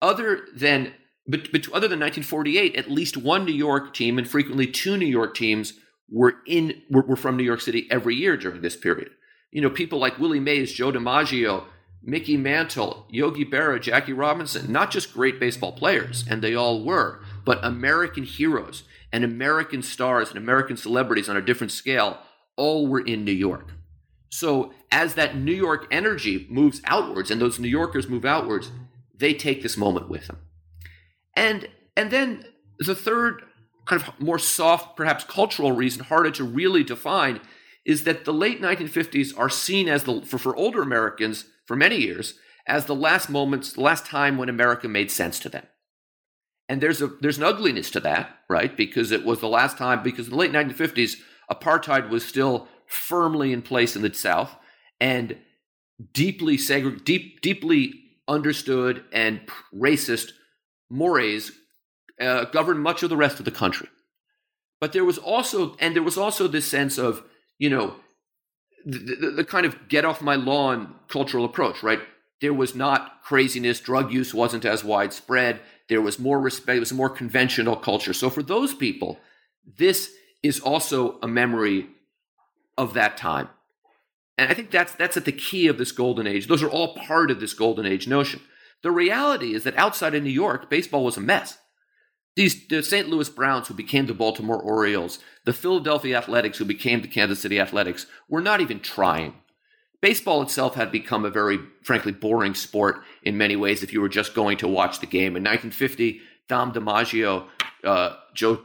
Other 0.00 0.46
than 0.54 0.92
but, 1.30 1.52
but 1.52 1.68
other 1.68 1.88
than 1.88 2.00
1948, 2.00 2.76
at 2.76 2.90
least 2.90 3.16
one 3.16 3.44
New 3.44 3.54
York 3.54 3.94
team 3.94 4.18
and 4.18 4.28
frequently 4.28 4.66
two 4.66 4.96
New 4.96 5.06
York 5.06 5.34
teams 5.34 5.74
were 6.10 6.34
in 6.46 6.82
were, 6.90 7.02
were 7.02 7.16
from 7.16 7.36
New 7.36 7.44
York 7.44 7.60
City 7.60 7.86
every 7.90 8.16
year 8.16 8.36
during 8.36 8.62
this 8.62 8.76
period. 8.76 9.10
You 9.52 9.62
know, 9.62 9.70
people 9.70 9.98
like 9.98 10.18
Willie 10.18 10.40
Mays, 10.40 10.72
Joe 10.72 10.92
DiMaggio, 10.92 11.64
Mickey 12.02 12.36
Mantle, 12.36 13.06
Yogi 13.10 13.44
Berra, 13.44 13.80
Jackie 13.80 14.12
Robinson, 14.12 14.72
not 14.72 14.90
just 14.90 15.12
great 15.12 15.38
baseball 15.38 15.72
players, 15.72 16.24
and 16.28 16.42
they 16.42 16.54
all 16.54 16.84
were, 16.84 17.20
but 17.44 17.64
American 17.64 18.24
heroes 18.24 18.84
and 19.12 19.24
American 19.24 19.82
stars 19.82 20.30
and 20.30 20.38
American 20.38 20.76
celebrities 20.76 21.28
on 21.28 21.36
a 21.36 21.42
different 21.42 21.72
scale, 21.72 22.18
all 22.56 22.86
were 22.86 23.00
in 23.00 23.24
New 23.24 23.32
York. 23.32 23.72
So 24.30 24.72
as 24.90 25.14
that 25.14 25.36
New 25.36 25.52
York 25.52 25.86
energy 25.90 26.46
moves 26.48 26.80
outwards 26.84 27.30
and 27.30 27.40
those 27.40 27.58
New 27.58 27.68
Yorkers 27.68 28.08
move 28.08 28.24
outwards, 28.24 28.70
they 29.14 29.34
take 29.34 29.62
this 29.62 29.76
moment 29.76 30.08
with 30.08 30.26
them. 30.28 30.38
And 31.34 31.68
and 31.96 32.10
then 32.10 32.44
the 32.78 32.94
third 32.94 33.42
kind 33.86 34.02
of 34.02 34.20
more 34.20 34.38
soft, 34.38 34.96
perhaps 34.96 35.24
cultural 35.24 35.72
reason, 35.72 36.04
harder 36.04 36.30
to 36.30 36.44
really 36.44 36.84
define, 36.84 37.40
is 37.84 38.04
that 38.04 38.24
the 38.24 38.32
late 38.32 38.60
1950s 38.60 39.36
are 39.38 39.50
seen 39.50 39.88
as 39.88 40.04
the 40.04 40.22
for, 40.22 40.38
for 40.38 40.56
older 40.56 40.82
Americans 40.82 41.46
for 41.66 41.76
many 41.76 41.96
years 41.96 42.34
as 42.66 42.84
the 42.84 42.94
last 42.94 43.28
moments, 43.28 43.72
the 43.72 43.80
last 43.80 44.06
time 44.06 44.38
when 44.38 44.48
America 44.48 44.88
made 44.88 45.10
sense 45.10 45.38
to 45.40 45.48
them. 45.48 45.66
And 46.68 46.80
there's 46.80 47.02
a 47.02 47.08
there's 47.08 47.38
an 47.38 47.44
ugliness 47.44 47.90
to 47.92 48.00
that, 48.00 48.38
right? 48.48 48.76
Because 48.76 49.10
it 49.10 49.24
was 49.24 49.40
the 49.40 49.48
last 49.48 49.76
time 49.76 50.02
because 50.02 50.26
in 50.26 50.30
the 50.30 50.38
late 50.38 50.52
1950s, 50.52 51.16
apartheid 51.50 52.10
was 52.10 52.24
still 52.24 52.68
firmly 52.86 53.52
in 53.52 53.62
place 53.62 53.96
in 53.96 54.02
the 54.02 54.14
South 54.14 54.56
and 55.00 55.38
deeply 56.12 56.56
segre- 56.56 57.02
deep, 57.04 57.40
deeply 57.40 57.92
understood 58.28 59.04
and 59.12 59.40
racist 59.74 60.32
mores 60.90 61.52
uh, 62.20 62.44
governed 62.46 62.80
much 62.80 63.02
of 63.02 63.08
the 63.08 63.16
rest 63.16 63.38
of 63.38 63.44
the 63.44 63.50
country. 63.50 63.88
But 64.80 64.92
there 64.92 65.04
was 65.04 65.18
also, 65.18 65.76
and 65.78 65.94
there 65.94 66.02
was 66.02 66.18
also 66.18 66.48
this 66.48 66.66
sense 66.66 66.98
of, 66.98 67.22
you 67.58 67.70
know, 67.70 67.96
the, 68.84 68.98
the, 68.98 69.30
the 69.30 69.44
kind 69.44 69.66
of 69.66 69.88
get 69.88 70.04
off 70.04 70.22
my 70.22 70.34
lawn 70.34 70.94
cultural 71.08 71.44
approach, 71.44 71.82
right? 71.82 72.00
There 72.40 72.54
was 72.54 72.74
not 72.74 73.22
craziness. 73.22 73.80
Drug 73.80 74.12
use 74.12 74.32
wasn't 74.32 74.64
as 74.64 74.82
widespread. 74.82 75.60
There 75.88 76.00
was 76.00 76.18
more 76.18 76.40
respect. 76.40 76.76
It 76.76 76.80
was 76.80 76.92
a 76.92 76.94
more 76.94 77.10
conventional 77.10 77.76
culture. 77.76 78.14
So 78.14 78.30
for 78.30 78.42
those 78.42 78.72
people, 78.72 79.20
this 79.76 80.12
is 80.42 80.60
also 80.60 81.18
a 81.22 81.28
memory 81.28 81.88
of 82.78 82.94
that 82.94 83.18
time. 83.18 83.50
And 84.38 84.50
I 84.50 84.54
think 84.54 84.70
that's 84.70 84.94
that's 84.94 85.18
at 85.18 85.26
the 85.26 85.32
key 85.32 85.66
of 85.66 85.76
this 85.76 85.92
golden 85.92 86.26
age. 86.26 86.46
Those 86.46 86.62
are 86.62 86.70
all 86.70 86.94
part 86.94 87.30
of 87.30 87.40
this 87.40 87.52
golden 87.52 87.84
age 87.84 88.08
notion. 88.08 88.40
The 88.82 88.90
reality 88.90 89.54
is 89.54 89.64
that 89.64 89.76
outside 89.76 90.14
of 90.14 90.22
New 90.22 90.30
York, 90.30 90.70
baseball 90.70 91.04
was 91.04 91.16
a 91.16 91.20
mess. 91.20 91.58
These 92.36 92.68
the 92.68 92.82
St. 92.82 93.08
Louis 93.08 93.28
Browns, 93.28 93.68
who 93.68 93.74
became 93.74 94.06
the 94.06 94.14
Baltimore 94.14 94.60
Orioles, 94.60 95.18
the 95.44 95.52
Philadelphia 95.52 96.16
Athletics, 96.16 96.58
who 96.58 96.64
became 96.64 97.02
the 97.02 97.08
Kansas 97.08 97.40
City 97.40 97.58
Athletics, 97.58 98.06
were 98.28 98.40
not 98.40 98.60
even 98.60 98.80
trying. 98.80 99.34
Baseball 100.00 100.40
itself 100.40 100.76
had 100.76 100.90
become 100.90 101.26
a 101.26 101.30
very, 101.30 101.58
frankly, 101.82 102.12
boring 102.12 102.54
sport 102.54 103.02
in 103.22 103.36
many 103.36 103.56
ways 103.56 103.82
if 103.82 103.92
you 103.92 104.00
were 104.00 104.08
just 104.08 104.34
going 104.34 104.56
to 104.58 104.68
watch 104.68 105.00
the 105.00 105.06
game. 105.06 105.36
In 105.36 105.44
1950, 105.44 106.20
Dom 106.48 106.72
DiMaggio, 106.72 107.46
uh, 107.84 108.16
Joe 108.34 108.64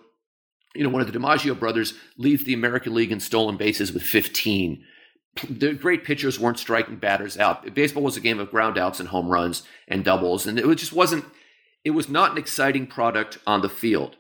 you 0.75 0.84
know, 0.84 0.89
one 0.89 1.01
of 1.01 1.12
the 1.12 1.17
DiMaggio 1.17 1.58
brothers 1.58 1.93
leads 2.17 2.43
the 2.43 2.54
American 2.54 2.93
League 2.93 3.12
in 3.12 3.19
stolen 3.19 3.58
bases 3.58 3.93
with 3.93 4.04
15. 4.04 4.84
The 5.50 5.74
great 5.74 6.04
pitchers 6.04 6.39
weren't 6.39 6.60
striking 6.60 6.95
batters 6.95 7.38
out. 7.38 7.74
Baseball 7.74 8.04
was 8.04 8.17
a 8.17 8.21
game 8.21 8.39
of 8.39 8.52
groundouts 8.52 9.00
and 9.00 9.10
home 9.10 9.28
runs 9.28 9.63
and 9.88 10.04
doubles, 10.04 10.45
and 10.45 10.58
it 10.58 10.76
just 10.76 10.93
wasn't. 10.93 11.26
It 11.84 11.91
was 11.91 12.10
not 12.10 12.32
an 12.32 12.38
exciting 12.38 12.88
product 12.88 13.38
on 13.45 13.62
the 13.62 13.69
field. 13.69 14.15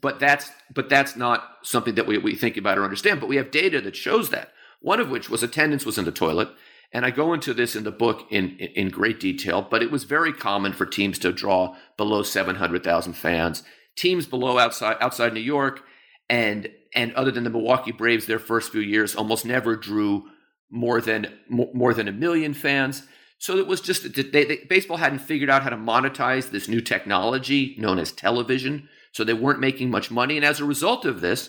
But 0.00 0.20
that's 0.20 0.50
but 0.72 0.88
that's 0.88 1.16
not 1.16 1.42
something 1.62 1.94
that 1.94 2.06
we, 2.06 2.18
we 2.18 2.34
think 2.34 2.56
about 2.56 2.78
or 2.78 2.84
understand. 2.84 3.20
But 3.20 3.28
we 3.28 3.36
have 3.36 3.50
data 3.50 3.80
that 3.80 3.96
shows 3.96 4.30
that. 4.30 4.52
One 4.80 5.00
of 5.00 5.10
which 5.10 5.30
was 5.30 5.42
attendance 5.42 5.86
was 5.86 5.98
in 5.98 6.04
the 6.04 6.12
toilet. 6.12 6.48
And 6.92 7.04
I 7.04 7.10
go 7.10 7.32
into 7.32 7.52
this 7.52 7.74
in 7.74 7.82
the 7.82 7.90
book 7.90 8.26
in, 8.30 8.50
in 8.58 8.90
great 8.90 9.18
detail, 9.18 9.66
but 9.68 9.82
it 9.82 9.90
was 9.90 10.04
very 10.04 10.32
common 10.32 10.72
for 10.72 10.86
teams 10.86 11.18
to 11.18 11.32
draw 11.32 11.74
below 11.96 12.22
700,000 12.22 13.12
fans 13.14 13.64
teams 13.96 14.26
below 14.26 14.58
outside 14.58 14.96
outside 15.00 15.32
New 15.32 15.40
York 15.40 15.82
and 16.28 16.68
and 16.94 17.12
other 17.14 17.30
than 17.30 17.44
the 17.44 17.50
Milwaukee 17.50 17.92
Braves, 17.92 18.26
their 18.26 18.38
first 18.38 18.70
few 18.70 18.80
years 18.80 19.14
almost 19.14 19.44
never 19.44 19.76
drew 19.76 20.24
more 20.70 21.00
than 21.00 21.32
more 21.48 21.94
than 21.94 22.08
a 22.08 22.12
million 22.12 22.54
fans. 22.54 23.02
So 23.38 23.58
it 23.58 23.66
was 23.66 23.80
just 23.80 24.14
they, 24.14 24.44
they, 24.44 24.64
baseball 24.68 24.96
hadn't 24.96 25.20
figured 25.20 25.50
out 25.50 25.62
how 25.62 25.70
to 25.70 25.76
monetize 25.76 26.50
this 26.50 26.68
new 26.68 26.80
technology 26.80 27.76
known 27.78 27.98
as 27.98 28.12
television. 28.12 28.88
So 29.12 29.24
they 29.24 29.34
weren't 29.34 29.60
making 29.60 29.90
much 29.90 30.10
money, 30.10 30.36
and 30.36 30.44
as 30.44 30.60
a 30.60 30.64
result 30.64 31.04
of 31.04 31.20
this, 31.20 31.48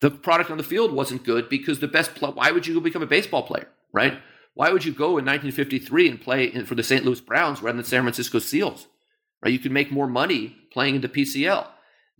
the 0.00 0.10
product 0.10 0.50
on 0.50 0.56
the 0.56 0.62
field 0.64 0.92
wasn't 0.92 1.24
good 1.24 1.48
because 1.48 1.80
the 1.80 1.88
best. 1.88 2.14
Pl- 2.14 2.32
why 2.32 2.50
would 2.50 2.66
you 2.66 2.80
become 2.80 3.02
a 3.02 3.06
baseball 3.06 3.42
player, 3.42 3.68
right? 3.92 4.18
Why 4.54 4.70
would 4.70 4.84
you 4.84 4.92
go 4.92 5.18
in 5.18 5.24
1953 5.24 6.08
and 6.08 6.20
play 6.20 6.50
for 6.64 6.74
the 6.74 6.82
St. 6.82 7.04
Louis 7.04 7.20
Browns 7.20 7.62
rather 7.62 7.76
than 7.76 7.84
the 7.84 7.88
San 7.88 8.02
Francisco 8.02 8.38
Seals? 8.38 8.86
Right? 9.42 9.52
You 9.52 9.58
could 9.58 9.72
make 9.72 9.90
more 9.90 10.06
money 10.06 10.56
playing 10.70 10.96
in 10.96 11.00
the 11.00 11.08
PCL 11.08 11.66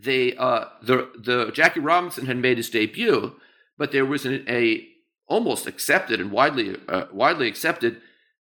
they 0.03 0.35
uh, 0.37 0.67
the 0.83 1.11
the 1.19 1.51
Jackie 1.53 1.81
Robinson 1.81 2.27
had 2.27 2.37
made 2.37 2.57
his 2.57 2.71
debut, 2.71 3.35
but 3.79 3.93
there 3.93 4.05
was 4.05 4.27
an, 4.27 4.45
a 4.49 4.87
almost 5.33 5.67
accepted 5.67 6.21
and 6.21 6.31
widely 6.31 6.77
uh, 6.89 7.07
widely 7.11 7.49
accepted 7.49 8.03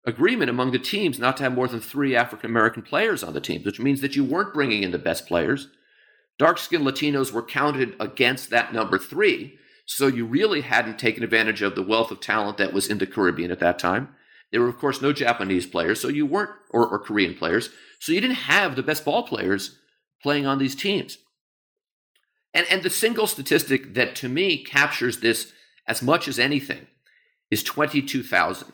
agreement 0.04 0.50
among 0.50 0.72
the 0.72 0.80
teams 0.80 1.16
not 1.16 1.36
to 1.36 1.44
have 1.44 1.54
more 1.54 1.68
than 1.68 1.80
three 1.80 2.16
African 2.16 2.50
American 2.50 2.82
players 2.82 3.22
on 3.22 3.34
the 3.34 3.40
team, 3.40 3.62
which 3.62 3.78
means 3.78 4.00
that 4.00 4.16
you 4.16 4.24
weren't 4.24 4.52
bringing 4.52 4.82
in 4.82 4.90
the 4.90 4.98
best 4.98 5.26
players. 5.26 5.68
Dark 6.38 6.58
skinned 6.58 6.84
Latinos 6.84 7.30
were 7.30 7.42
counted 7.42 7.94
against 8.00 8.50
that 8.50 8.72
number 8.74 8.98
three, 8.98 9.58
so 9.86 10.08
you 10.08 10.26
really 10.26 10.62
hadn't 10.62 10.98
taken 10.98 11.22
advantage 11.22 11.62
of 11.62 11.76
the 11.76 11.84
wealth 11.84 12.10
of 12.10 12.20
talent 12.20 12.58
that 12.58 12.72
was 12.72 12.88
in 12.88 12.98
the 12.98 13.06
Caribbean 13.06 13.52
at 13.52 13.60
that 13.60 13.78
time. 13.78 14.08
There 14.50 14.60
were, 14.60 14.68
of 14.68 14.78
course, 14.78 15.00
no 15.00 15.12
Japanese 15.12 15.66
players, 15.66 16.00
so 16.00 16.08
you 16.08 16.26
weren't, 16.26 16.50
or, 16.70 16.86
or 16.88 16.98
Korean 16.98 17.34
players, 17.34 17.70
so 18.00 18.10
you 18.10 18.20
didn't 18.20 18.36
have 18.36 18.74
the 18.74 18.82
best 18.82 19.04
ball 19.04 19.22
players 19.22 19.78
playing 20.20 20.46
on 20.46 20.58
these 20.58 20.74
teams. 20.74 21.18
And, 22.52 22.66
and 22.68 22.82
the 22.82 22.90
single 22.90 23.28
statistic 23.28 23.94
that 23.94 24.16
to 24.16 24.28
me 24.28 24.64
captures 24.64 25.20
this 25.20 25.52
as 25.86 26.02
much 26.02 26.28
as 26.28 26.38
anything 26.38 26.86
is 27.50 27.62
22,000. 27.62 28.72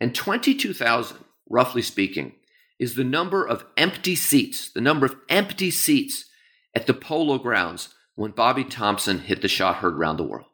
And 0.00 0.14
22,000, 0.14 1.16
roughly 1.48 1.82
speaking, 1.82 2.32
is 2.78 2.94
the 2.94 3.04
number 3.04 3.46
of 3.46 3.64
empty 3.76 4.16
seats, 4.16 4.70
the 4.70 4.80
number 4.80 5.06
of 5.06 5.16
empty 5.28 5.70
seats 5.70 6.26
at 6.74 6.86
the 6.86 6.94
polo 6.94 7.38
grounds 7.38 7.94
when 8.14 8.32
Bobby 8.32 8.64
Thomson 8.64 9.20
hit 9.20 9.42
the 9.42 9.48
shot 9.48 9.76
heard 9.76 9.94
around 9.94 10.16
the 10.16 10.24
world. 10.24 10.46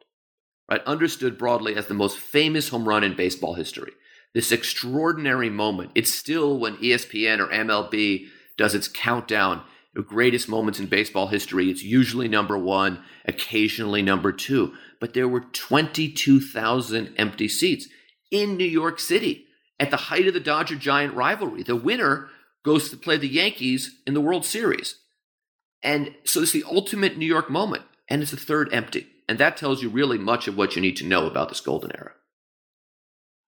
Right? 0.69 0.83
Understood 0.85 1.37
broadly 1.37 1.75
as 1.75 1.87
the 1.87 1.93
most 1.93 2.17
famous 2.17 2.69
home 2.69 2.87
run 2.87 3.03
in 3.03 3.15
baseball 3.15 3.55
history. 3.55 3.91
This 4.33 4.51
extraordinary 4.51 5.49
moment. 5.49 5.91
It's 5.95 6.13
still 6.13 6.59
when 6.59 6.77
ESPN 6.77 7.39
or 7.39 7.47
MLB 7.47 8.27
does 8.57 8.75
its 8.75 8.87
countdown 8.87 9.63
the 9.95 10.03
greatest 10.03 10.47
moments 10.47 10.79
in 10.79 10.85
baseball 10.85 11.27
history. 11.27 11.69
It's 11.71 11.83
usually 11.83 12.27
number 12.27 12.57
one, 12.57 13.03
occasionally 13.25 14.03
number 14.03 14.31
two. 14.31 14.73
But 14.99 15.13
there 15.13 15.27
were 15.27 15.41
22,000 15.41 17.13
empty 17.17 17.47
seats 17.47 17.87
in 18.31 18.57
New 18.57 18.65
York 18.65 18.99
City 18.99 19.45
at 19.79 19.91
the 19.91 19.97
height 19.97 20.27
of 20.27 20.33
the 20.33 20.39
Dodger 20.39 20.75
Giant 20.75 21.13
rivalry. 21.13 21.63
The 21.63 21.75
winner 21.75 22.29
goes 22.63 22.89
to 22.89 22.97
play 22.97 23.17
the 23.17 23.27
Yankees 23.27 23.99
in 24.05 24.13
the 24.13 24.21
World 24.21 24.45
Series. 24.45 24.95
And 25.81 26.13
so 26.25 26.41
it's 26.41 26.51
the 26.51 26.65
ultimate 26.69 27.17
New 27.17 27.25
York 27.25 27.49
moment, 27.49 27.83
and 28.09 28.21
it's 28.21 28.31
the 28.31 28.37
third 28.37 28.73
empty. 28.73 29.07
And 29.29 29.37
that 29.37 29.57
tells 29.57 29.81
you 29.81 29.89
really 29.89 30.17
much 30.17 30.47
of 30.47 30.57
what 30.57 30.75
you 30.75 30.81
need 30.81 30.97
to 30.97 31.05
know 31.05 31.25
about 31.25 31.49
this 31.49 31.61
golden 31.61 31.91
era. 31.95 32.11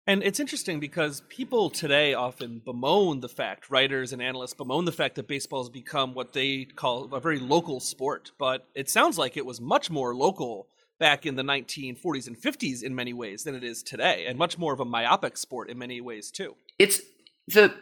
And 0.06 0.22
it's 0.22 0.40
interesting 0.40 0.80
because 0.80 1.22
people 1.28 1.68
today 1.68 2.14
often 2.14 2.62
bemoan 2.64 3.20
the 3.20 3.28
fact, 3.28 3.70
writers 3.70 4.12
and 4.12 4.22
analysts 4.22 4.54
bemoan 4.54 4.86
the 4.86 4.92
fact 4.92 5.16
that 5.16 5.28
baseball 5.28 5.62
has 5.62 5.68
become 5.68 6.14
what 6.14 6.32
they 6.32 6.64
call 6.64 7.12
a 7.14 7.20
very 7.20 7.38
local 7.38 7.78
sport. 7.78 8.32
But 8.38 8.66
it 8.74 8.88
sounds 8.88 9.18
like 9.18 9.36
it 9.36 9.44
was 9.44 9.60
much 9.60 9.90
more 9.90 10.14
local 10.14 10.68
back 10.98 11.26
in 11.26 11.36
the 11.36 11.42
1940s 11.42 12.26
and 12.26 12.36
50s 12.36 12.82
in 12.82 12.94
many 12.94 13.12
ways 13.12 13.44
than 13.44 13.54
it 13.54 13.64
is 13.64 13.82
today, 13.82 14.26
and 14.26 14.38
much 14.38 14.58
more 14.58 14.72
of 14.72 14.80
a 14.80 14.84
myopic 14.84 15.36
sport 15.36 15.70
in 15.70 15.78
many 15.78 16.00
ways 16.00 16.30
too. 16.30 16.56
It's 16.78 17.00
the 17.46 17.74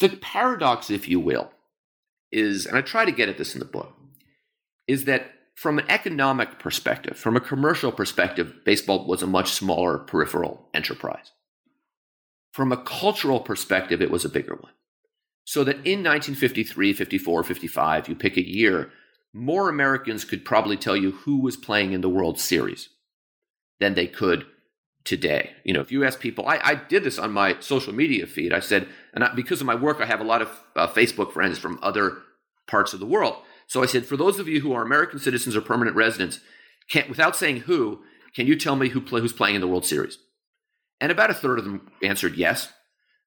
the 0.00 0.08
paradox, 0.08 0.90
if 0.90 1.08
you 1.08 1.20
will, 1.20 1.52
is, 2.32 2.66
and 2.66 2.76
I 2.76 2.80
try 2.80 3.04
to 3.04 3.12
get 3.12 3.28
at 3.28 3.38
this 3.38 3.54
in 3.54 3.60
the 3.60 3.64
book, 3.64 3.92
is 4.88 5.04
that 5.04 5.30
from 5.54 5.78
an 5.78 5.86
economic 5.88 6.58
perspective, 6.58 7.16
from 7.16 7.36
a 7.36 7.40
commercial 7.40 7.92
perspective, 7.92 8.64
baseball 8.64 9.06
was 9.06 9.22
a 9.22 9.26
much 9.26 9.52
smaller 9.52 9.98
peripheral 9.98 10.68
enterprise. 10.74 11.30
From 12.52 12.72
a 12.72 12.76
cultural 12.76 13.40
perspective, 13.40 14.02
it 14.02 14.10
was 14.10 14.24
a 14.24 14.28
bigger 14.28 14.54
one. 14.54 14.72
So 15.44 15.62
that 15.64 15.76
in 15.76 16.02
1953, 16.02 16.92
54, 16.92 17.44
55, 17.44 18.08
you 18.08 18.14
pick 18.14 18.36
a 18.36 18.46
year, 18.46 18.90
more 19.34 19.68
Americans 19.68 20.24
could 20.24 20.44
probably 20.44 20.76
tell 20.76 20.96
you 20.96 21.10
who 21.10 21.40
was 21.40 21.56
playing 21.56 21.92
in 21.92 22.00
the 22.00 22.08
World 22.08 22.38
Series 22.38 22.88
than 23.80 23.94
they 23.94 24.06
could 24.06 24.46
today. 25.04 25.50
You 25.64 25.74
know, 25.74 25.80
if 25.80 25.92
you 25.92 26.04
ask 26.04 26.20
people, 26.20 26.46
I, 26.46 26.60
I 26.62 26.74
did 26.76 27.04
this 27.04 27.18
on 27.18 27.32
my 27.32 27.58
social 27.60 27.92
media 27.92 28.26
feed. 28.26 28.52
I 28.52 28.60
said, 28.60 28.86
and 29.12 29.24
I, 29.24 29.34
because 29.34 29.60
of 29.60 29.66
my 29.66 29.74
work, 29.74 30.00
I 30.00 30.06
have 30.06 30.20
a 30.20 30.24
lot 30.24 30.40
of 30.40 30.48
uh, 30.76 30.86
Facebook 30.86 31.32
friends 31.32 31.58
from 31.58 31.80
other 31.82 32.18
parts 32.68 32.94
of 32.94 33.00
the 33.00 33.06
world. 33.06 33.36
So 33.66 33.82
I 33.82 33.86
said, 33.86 34.06
for 34.06 34.16
those 34.16 34.38
of 34.38 34.48
you 34.48 34.60
who 34.60 34.72
are 34.72 34.82
American 34.82 35.18
citizens 35.18 35.56
or 35.56 35.60
permanent 35.60 35.96
residents, 35.96 36.38
can, 36.88 37.08
without 37.08 37.34
saying 37.36 37.60
who, 37.60 38.02
can 38.34 38.46
you 38.46 38.56
tell 38.56 38.76
me 38.76 38.90
who 38.90 39.00
play, 39.00 39.20
who's 39.20 39.32
playing 39.32 39.56
in 39.56 39.60
the 39.60 39.68
World 39.68 39.84
Series? 39.84 40.18
And 41.00 41.10
about 41.10 41.30
a 41.30 41.34
third 41.34 41.58
of 41.58 41.64
them 41.64 41.90
answered 42.02 42.36
yes. 42.36 42.72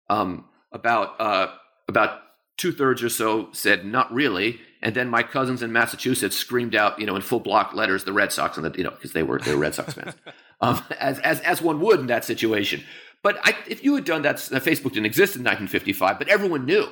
Um, 0.09 0.45
about 0.71 1.19
uh, 1.19 1.47
about 1.87 2.21
two 2.55 2.71
thirds 2.71 3.03
or 3.03 3.09
so 3.09 3.49
said 3.51 3.85
not 3.85 4.11
really. 4.13 4.59
And 4.81 4.95
then 4.95 5.09
my 5.09 5.23
cousins 5.23 5.63
in 5.63 5.71
Massachusetts 5.71 6.37
screamed 6.37 6.75
out, 6.75 6.99
you 6.99 7.05
know, 7.05 7.15
in 7.15 7.21
full 7.21 7.39
block 7.39 7.73
letters, 7.73 8.03
the 8.03 8.13
Red 8.13 8.31
Sox, 8.31 8.57
and 8.57 8.65
the, 8.65 8.77
you 8.77 8.83
know, 8.83 8.91
because 8.91 9.13
they 9.13 9.23
were 9.23 9.39
they 9.39 9.53
were 9.53 9.61
Red 9.61 9.75
Sox 9.75 9.93
fans, 9.93 10.13
um, 10.61 10.83
as 10.99 11.19
as 11.19 11.39
as 11.41 11.61
one 11.61 11.79
would 11.81 11.99
in 11.99 12.07
that 12.07 12.25
situation. 12.25 12.83
But 13.23 13.39
I, 13.43 13.55
if 13.67 13.83
you 13.83 13.95
had 13.95 14.05
done 14.05 14.21
that, 14.21 14.35
Facebook 14.37 14.93
didn't 14.93 15.07
exist 15.07 15.35
in 15.35 15.41
1955, 15.41 16.19
but 16.19 16.27
everyone 16.27 16.65
knew 16.65 16.87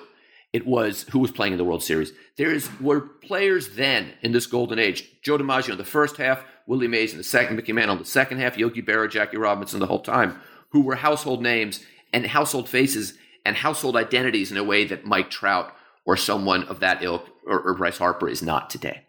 it 0.52 0.66
was 0.66 1.04
who 1.12 1.20
was 1.20 1.32
playing 1.32 1.54
in 1.54 1.58
the 1.58 1.66
World 1.66 1.84
Series. 1.84 2.12
There 2.38 2.52
is 2.52 2.70
were 2.80 3.02
players 3.02 3.76
then 3.76 4.14
in 4.22 4.32
this 4.32 4.48
golden 4.48 4.80
age. 4.80 5.22
Joe 5.22 5.38
DiMaggio 5.38 5.74
in 5.74 5.78
the 5.78 5.84
first 5.84 6.18
half, 6.18 6.44
Willie 6.66 6.88
Mays 6.88 7.12
in 7.12 7.18
the 7.18 7.24
second, 7.24 7.56
Mickey 7.56 7.74
Mantle 7.74 7.98
in 7.98 8.02
the 8.02 8.06
second 8.06 8.40
half, 8.40 8.58
Yogi 8.58 8.82
Berra, 8.82 9.10
Jackie 9.10 9.38
Robinson 9.38 9.80
the 9.80 9.86
whole 9.86 10.00
time, 10.00 10.40
who 10.70 10.82
were 10.82 10.96
household 10.96 11.44
names 11.44 11.82
and 12.14 12.26
household 12.26 12.68
faces 12.68 13.14
and 13.46 13.56
household 13.56 13.96
identities 13.96 14.52
in 14.52 14.58
a 14.58 14.64
way 14.64 14.86
that 14.86 15.06
Mike 15.06 15.30
Trout 15.30 15.76
or 16.06 16.16
someone 16.18 16.64
of 16.64 16.80
that 16.80 17.04
ilk 17.04 17.30
or, 17.46 17.60
or 17.60 17.74
Bryce 17.74 17.98
Harper 17.98 18.28
is 18.28 18.42
not 18.42 18.70
today. 18.70 19.04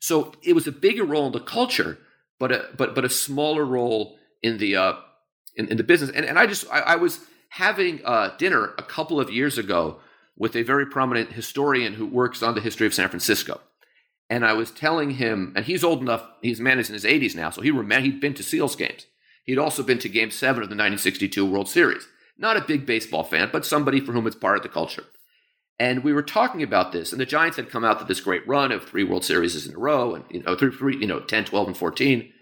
So 0.00 0.32
it 0.42 0.54
was 0.54 0.66
a 0.66 0.72
bigger 0.72 1.04
role 1.04 1.26
in 1.26 1.32
the 1.32 1.40
culture, 1.40 1.98
but 2.38 2.52
a 2.52 2.68
but 2.76 2.94
but 2.94 3.04
a 3.04 3.08
smaller 3.08 3.64
role 3.64 4.16
in 4.42 4.58
the 4.58 4.76
uh, 4.76 4.92
in, 5.56 5.68
in 5.68 5.76
the 5.76 5.84
business. 5.84 6.10
And 6.10 6.24
and 6.24 6.38
I 6.38 6.46
just 6.46 6.70
I, 6.70 6.80
I 6.80 6.96
was 6.96 7.20
having 7.50 8.00
uh, 8.04 8.36
dinner 8.36 8.74
a 8.78 8.82
couple 8.82 9.20
of 9.20 9.30
years 9.30 9.58
ago 9.58 10.00
with 10.36 10.54
a 10.54 10.62
very 10.62 10.86
prominent 10.86 11.32
historian 11.32 11.94
who 11.94 12.06
works 12.06 12.42
on 12.42 12.54
the 12.54 12.60
history 12.60 12.86
of 12.86 12.94
San 12.94 13.08
Francisco. 13.08 13.60
And 14.30 14.44
I 14.44 14.52
was 14.52 14.70
telling 14.70 15.12
him, 15.12 15.52
and 15.56 15.64
he's 15.64 15.82
old 15.82 16.00
enough, 16.00 16.24
he's 16.42 16.60
man 16.60 16.78
is 16.78 16.88
in 16.88 16.94
his 16.94 17.04
80s 17.04 17.34
now, 17.34 17.50
so 17.50 17.62
he 17.62 17.70
remember, 17.70 18.04
he'd 18.04 18.20
been 18.20 18.34
to 18.34 18.42
Seals 18.42 18.76
games. 18.76 19.06
He'd 19.44 19.58
also 19.58 19.82
been 19.82 19.98
to 20.00 20.08
game 20.08 20.30
seven 20.30 20.62
of 20.62 20.68
the 20.68 20.74
1962 20.74 21.44
World 21.44 21.68
Series. 21.68 22.06
Not 22.36 22.58
a 22.58 22.60
big 22.60 22.84
baseball 22.84 23.24
fan, 23.24 23.48
but 23.50 23.64
somebody 23.64 23.98
for 24.00 24.12
whom 24.12 24.26
it's 24.26 24.36
part 24.36 24.58
of 24.58 24.62
the 24.62 24.68
culture. 24.68 25.04
And 25.80 26.02
we 26.02 26.12
were 26.12 26.22
talking 26.22 26.62
about 26.62 26.90
this, 26.90 27.12
and 27.12 27.20
the 27.20 27.26
Giants 27.26 27.56
had 27.56 27.70
come 27.70 27.84
out 27.84 28.00
to 28.00 28.04
this 28.04 28.20
great 28.20 28.46
run 28.48 28.72
of 28.72 28.84
three 28.84 29.04
World 29.04 29.24
Series 29.24 29.66
in 29.66 29.74
a 29.74 29.78
row, 29.78 30.14
and 30.14 30.24
you 30.28 30.42
know, 30.42 30.56
three, 30.56 30.72
three, 30.72 30.96
you 30.96 31.06
know, 31.06 31.20
10, 31.20 31.44
12, 31.44 31.68
and 31.68 31.76
14. 31.76 32.32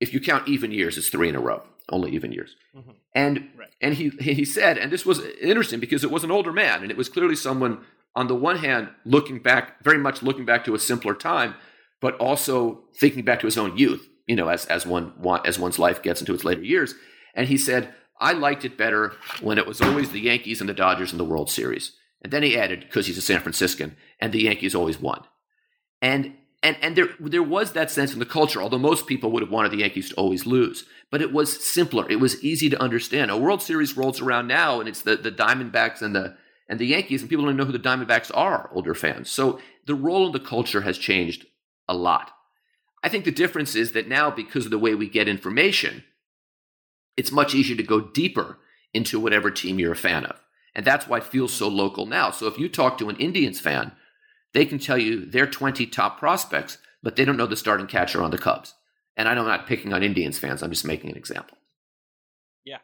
If 0.00 0.12
you 0.12 0.20
count 0.20 0.48
even 0.48 0.72
years, 0.72 0.98
it's 0.98 1.08
three 1.08 1.28
in 1.28 1.36
a 1.36 1.40
row, 1.40 1.62
only 1.90 2.10
even 2.12 2.32
years. 2.32 2.56
Mm-hmm. 2.76 2.90
And 3.14 3.48
right. 3.56 3.68
and 3.80 3.94
he 3.94 4.10
he 4.20 4.44
said, 4.44 4.76
and 4.76 4.90
this 4.92 5.06
was 5.06 5.20
interesting 5.40 5.78
because 5.78 6.02
it 6.02 6.10
was 6.10 6.24
an 6.24 6.30
older 6.30 6.52
man, 6.52 6.82
and 6.82 6.90
it 6.90 6.96
was 6.96 7.08
clearly 7.08 7.36
someone 7.36 7.84
on 8.16 8.26
the 8.26 8.34
one 8.34 8.58
hand 8.58 8.88
looking 9.04 9.38
back, 9.38 9.82
very 9.84 9.98
much 9.98 10.22
looking 10.22 10.44
back 10.44 10.64
to 10.64 10.74
a 10.74 10.78
simpler 10.78 11.14
time, 11.14 11.54
but 12.00 12.16
also 12.16 12.82
thinking 12.96 13.24
back 13.24 13.38
to 13.40 13.46
his 13.46 13.58
own 13.58 13.76
youth, 13.76 14.08
you 14.26 14.34
know, 14.34 14.48
as 14.48 14.66
as 14.66 14.84
one 14.84 15.12
as 15.44 15.58
one's 15.58 15.78
life 15.78 16.02
gets 16.02 16.20
into 16.20 16.34
its 16.34 16.44
later 16.44 16.62
years. 16.62 16.94
And 17.34 17.46
he 17.46 17.56
said, 17.56 17.94
I 18.20 18.32
liked 18.32 18.64
it 18.64 18.76
better 18.76 19.12
when 19.40 19.58
it 19.58 19.66
was 19.66 19.80
always 19.80 20.10
the 20.10 20.20
Yankees 20.20 20.60
and 20.60 20.68
the 20.68 20.74
Dodgers 20.74 21.12
in 21.12 21.18
the 21.18 21.24
World 21.24 21.50
Series. 21.50 21.92
And 22.22 22.32
then 22.32 22.42
he 22.42 22.58
added, 22.58 22.80
because 22.80 23.06
he's 23.06 23.18
a 23.18 23.22
San 23.22 23.40
Franciscan, 23.40 23.96
and 24.20 24.32
the 24.32 24.42
Yankees 24.42 24.74
always 24.74 25.00
won. 25.00 25.22
And 26.02 26.34
and 26.62 26.76
and 26.82 26.96
there 26.96 27.08
there 27.20 27.42
was 27.42 27.72
that 27.72 27.90
sense 27.90 28.12
in 28.12 28.18
the 28.18 28.26
culture, 28.26 28.60
although 28.60 28.78
most 28.78 29.06
people 29.06 29.30
would 29.30 29.42
have 29.42 29.52
wanted 29.52 29.70
the 29.70 29.78
Yankees 29.78 30.08
to 30.10 30.14
always 30.16 30.46
lose. 30.46 30.84
But 31.10 31.22
it 31.22 31.32
was 31.32 31.64
simpler. 31.64 32.10
It 32.10 32.20
was 32.20 32.42
easy 32.42 32.68
to 32.70 32.82
understand. 32.82 33.30
A 33.30 33.36
World 33.36 33.62
Series 33.62 33.96
rolls 33.96 34.20
around 34.20 34.48
now, 34.48 34.80
and 34.80 34.88
it's 34.88 35.02
the, 35.02 35.16
the 35.16 35.30
Diamondbacks 35.30 36.02
and 36.02 36.14
the 36.14 36.36
and 36.68 36.78
the 36.78 36.86
Yankees, 36.86 37.20
and 37.20 37.30
people 37.30 37.46
don't 37.46 37.56
know 37.56 37.64
who 37.64 37.72
the 37.72 37.78
Diamondbacks 37.78 38.30
are, 38.34 38.68
older 38.72 38.94
fans. 38.94 39.30
So 39.30 39.60
the 39.86 39.94
role 39.94 40.26
in 40.26 40.32
the 40.32 40.40
culture 40.40 40.82
has 40.82 40.98
changed 40.98 41.46
a 41.88 41.94
lot. 41.94 42.32
I 43.02 43.08
think 43.08 43.24
the 43.24 43.30
difference 43.30 43.74
is 43.74 43.92
that 43.92 44.08
now, 44.08 44.30
because 44.30 44.64
of 44.64 44.70
the 44.70 44.78
way 44.78 44.94
we 44.94 45.08
get 45.08 45.28
information, 45.28 46.04
it's 47.16 47.32
much 47.32 47.54
easier 47.54 47.76
to 47.76 47.82
go 47.82 48.00
deeper 48.00 48.58
into 48.92 49.20
whatever 49.20 49.50
team 49.50 49.78
you're 49.78 49.92
a 49.92 49.96
fan 49.96 50.26
of. 50.26 50.38
And 50.74 50.84
that's 50.84 51.06
why 51.06 51.18
it 51.18 51.24
feels 51.24 51.52
so 51.52 51.68
local 51.68 52.06
now. 52.06 52.30
So 52.30 52.46
if 52.46 52.58
you 52.58 52.68
talk 52.68 52.98
to 52.98 53.08
an 53.08 53.16
Indians 53.16 53.60
fan, 53.60 53.92
they 54.54 54.64
can 54.64 54.78
tell 54.78 54.98
you 54.98 55.24
their 55.24 55.46
20 55.46 55.86
top 55.86 56.18
prospects, 56.18 56.78
but 57.02 57.16
they 57.16 57.24
don't 57.24 57.36
know 57.36 57.46
the 57.46 57.56
starting 57.56 57.86
catcher 57.86 58.22
on 58.22 58.30
the 58.30 58.38
Cubs. 58.38 58.74
And 59.16 59.28
I 59.28 59.34
know 59.34 59.42
I'm 59.42 59.48
not 59.48 59.66
picking 59.66 59.92
on 59.92 60.02
Indians 60.02 60.38
fans, 60.38 60.62
I'm 60.62 60.70
just 60.70 60.84
making 60.84 61.10
an 61.10 61.16
example. 61.16 61.58
Yeah. 62.64 62.78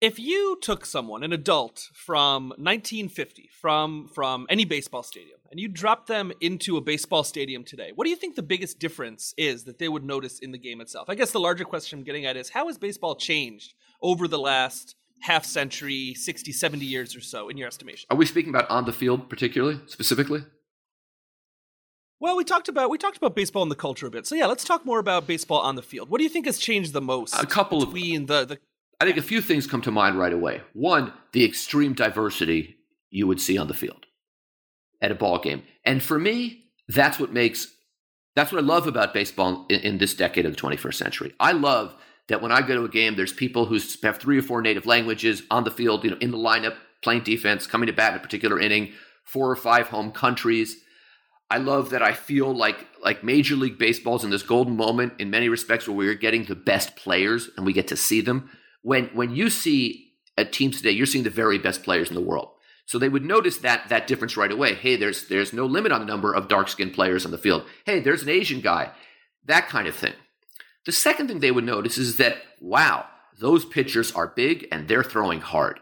If 0.00 0.18
you 0.18 0.58
took 0.60 0.84
someone, 0.84 1.22
an 1.22 1.32
adult 1.32 1.88
from 1.94 2.48
1950, 2.50 3.50
from 3.60 4.08
from 4.08 4.46
any 4.50 4.64
baseball 4.64 5.02
stadium, 5.02 5.38
and 5.50 5.58
you 5.60 5.68
dropped 5.68 6.08
them 6.08 6.32
into 6.40 6.76
a 6.76 6.80
baseball 6.80 7.24
stadium 7.24 7.64
today, 7.64 7.92
what 7.94 8.04
do 8.04 8.10
you 8.10 8.16
think 8.16 8.34
the 8.34 8.42
biggest 8.42 8.78
difference 8.78 9.34
is 9.36 9.64
that 9.64 9.78
they 9.78 9.88
would 9.88 10.04
notice 10.04 10.40
in 10.40 10.50
the 10.50 10.58
game 10.58 10.80
itself? 10.80 11.08
I 11.08 11.14
guess 11.14 11.30
the 11.30 11.40
larger 11.40 11.64
question 11.64 12.00
I'm 12.00 12.04
getting 12.04 12.26
at 12.26 12.36
is 12.36 12.50
how 12.50 12.66
has 12.66 12.78
baseball 12.78 13.14
changed 13.14 13.74
over 14.02 14.28
the 14.28 14.38
last 14.38 14.96
half 15.20 15.44
century, 15.44 16.14
60, 16.14 16.52
70 16.52 16.84
years 16.84 17.16
or 17.16 17.20
so 17.20 17.48
in 17.48 17.56
your 17.56 17.66
estimation? 17.68 18.06
Are 18.10 18.16
we 18.16 18.26
speaking 18.26 18.50
about 18.50 18.70
on 18.70 18.84
the 18.84 18.92
field 18.92 19.28
particularly, 19.28 19.80
specifically? 19.86 20.44
Well, 22.20 22.36
we 22.36 22.44
talked 22.44 22.68
about 22.68 22.90
we 22.90 22.98
talked 22.98 23.16
about 23.16 23.36
baseball 23.36 23.62
and 23.62 23.70
the 23.70 23.76
culture 23.76 24.06
a 24.06 24.10
bit. 24.10 24.26
So 24.26 24.34
yeah, 24.34 24.46
let's 24.46 24.64
talk 24.64 24.84
more 24.84 24.98
about 24.98 25.26
baseball 25.26 25.60
on 25.60 25.76
the 25.76 25.82
field. 25.82 26.10
What 26.10 26.18
do 26.18 26.24
you 26.24 26.30
think 26.30 26.46
has 26.46 26.58
changed 26.58 26.92
the 26.92 27.00
most? 27.00 27.40
A 27.40 27.46
couple 27.46 27.84
between 27.84 28.22
of, 28.22 28.28
the 28.28 28.44
the 28.44 28.58
I 29.00 29.04
think 29.04 29.16
a 29.16 29.22
few 29.22 29.40
things 29.40 29.66
come 29.66 29.82
to 29.82 29.92
mind 29.92 30.18
right 30.18 30.32
away. 30.32 30.62
One, 30.72 31.12
the 31.32 31.44
extreme 31.44 31.92
diversity 31.92 32.76
you 33.10 33.26
would 33.26 33.40
see 33.40 33.56
on 33.56 33.68
the 33.68 33.74
field 33.74 34.06
at 35.00 35.12
a 35.12 35.14
ball 35.14 35.38
game. 35.38 35.62
And 35.84 36.02
for 36.02 36.18
me, 36.18 36.64
that's 36.88 37.18
what 37.18 37.32
makes 37.32 37.68
that's 38.34 38.52
what 38.52 38.62
I 38.62 38.66
love 38.66 38.86
about 38.86 39.14
baseball 39.14 39.66
in, 39.68 39.80
in 39.80 39.98
this 39.98 40.14
decade 40.14 40.46
of 40.46 40.54
the 40.54 40.60
21st 40.60 40.94
century. 40.94 41.34
I 41.40 41.52
love 41.52 41.94
that 42.28 42.42
when 42.42 42.52
I 42.52 42.62
go 42.62 42.74
to 42.74 42.84
a 42.84 42.88
game, 42.88 43.16
there's 43.16 43.32
people 43.32 43.66
who 43.66 43.78
have 44.02 44.18
three 44.18 44.38
or 44.38 44.42
four 44.42 44.62
native 44.62 44.86
languages 44.86 45.42
on 45.50 45.64
the 45.64 45.70
field, 45.70 46.04
you 46.04 46.10
know, 46.10 46.18
in 46.20 46.30
the 46.30 46.38
lineup, 46.38 46.76
playing 47.02 47.22
defense, 47.22 47.66
coming 47.66 47.86
to 47.86 47.92
bat 47.92 48.12
in 48.12 48.18
a 48.18 48.22
particular 48.22 48.60
inning, 48.60 48.92
four 49.24 49.50
or 49.50 49.56
five 49.56 49.88
home 49.88 50.12
countries. 50.12 50.76
I 51.50 51.58
love 51.58 51.90
that 51.90 52.02
I 52.02 52.12
feel 52.12 52.54
like 52.54 52.86
like 53.02 53.24
Major 53.24 53.56
League 53.56 53.78
Baseball's 53.78 54.24
in 54.24 54.30
this 54.30 54.42
golden 54.42 54.76
moment 54.76 55.14
in 55.18 55.30
many 55.30 55.48
respects 55.48 55.88
where 55.88 55.96
we're 55.96 56.14
getting 56.14 56.44
the 56.44 56.54
best 56.54 56.96
players 56.96 57.48
and 57.56 57.64
we 57.64 57.72
get 57.72 57.88
to 57.88 57.96
see 57.96 58.20
them. 58.20 58.50
When 58.82 59.06
when 59.14 59.34
you 59.34 59.48
see 59.48 60.12
a 60.36 60.44
team 60.44 60.70
today, 60.70 60.90
you're 60.90 61.06
seeing 61.06 61.24
the 61.24 61.30
very 61.30 61.58
best 61.58 61.82
players 61.82 62.08
in 62.08 62.14
the 62.14 62.20
world. 62.20 62.50
So 62.84 62.98
they 62.98 63.08
would 63.08 63.24
notice 63.24 63.58
that 63.58 63.88
that 63.88 64.06
difference 64.06 64.36
right 64.36 64.52
away. 64.52 64.74
Hey, 64.74 64.96
there's 64.96 65.28
there's 65.28 65.54
no 65.54 65.64
limit 65.64 65.92
on 65.92 66.00
the 66.00 66.06
number 66.06 66.34
of 66.34 66.48
dark 66.48 66.68
skinned 66.68 66.92
players 66.92 67.24
on 67.24 67.30
the 67.30 67.38
field. 67.38 67.64
Hey, 67.86 68.00
there's 68.00 68.22
an 68.22 68.28
Asian 68.28 68.60
guy. 68.60 68.92
That 69.46 69.68
kind 69.68 69.88
of 69.88 69.94
thing. 69.94 70.14
The 70.88 70.92
second 70.92 71.28
thing 71.28 71.40
they 71.40 71.50
would 71.50 71.66
notice 71.66 71.98
is 71.98 72.16
that, 72.16 72.38
wow, 72.62 73.04
those 73.38 73.66
pitchers 73.66 74.10
are 74.12 74.26
big 74.26 74.66
and 74.72 74.88
they're 74.88 75.04
throwing 75.04 75.42
hard. 75.42 75.80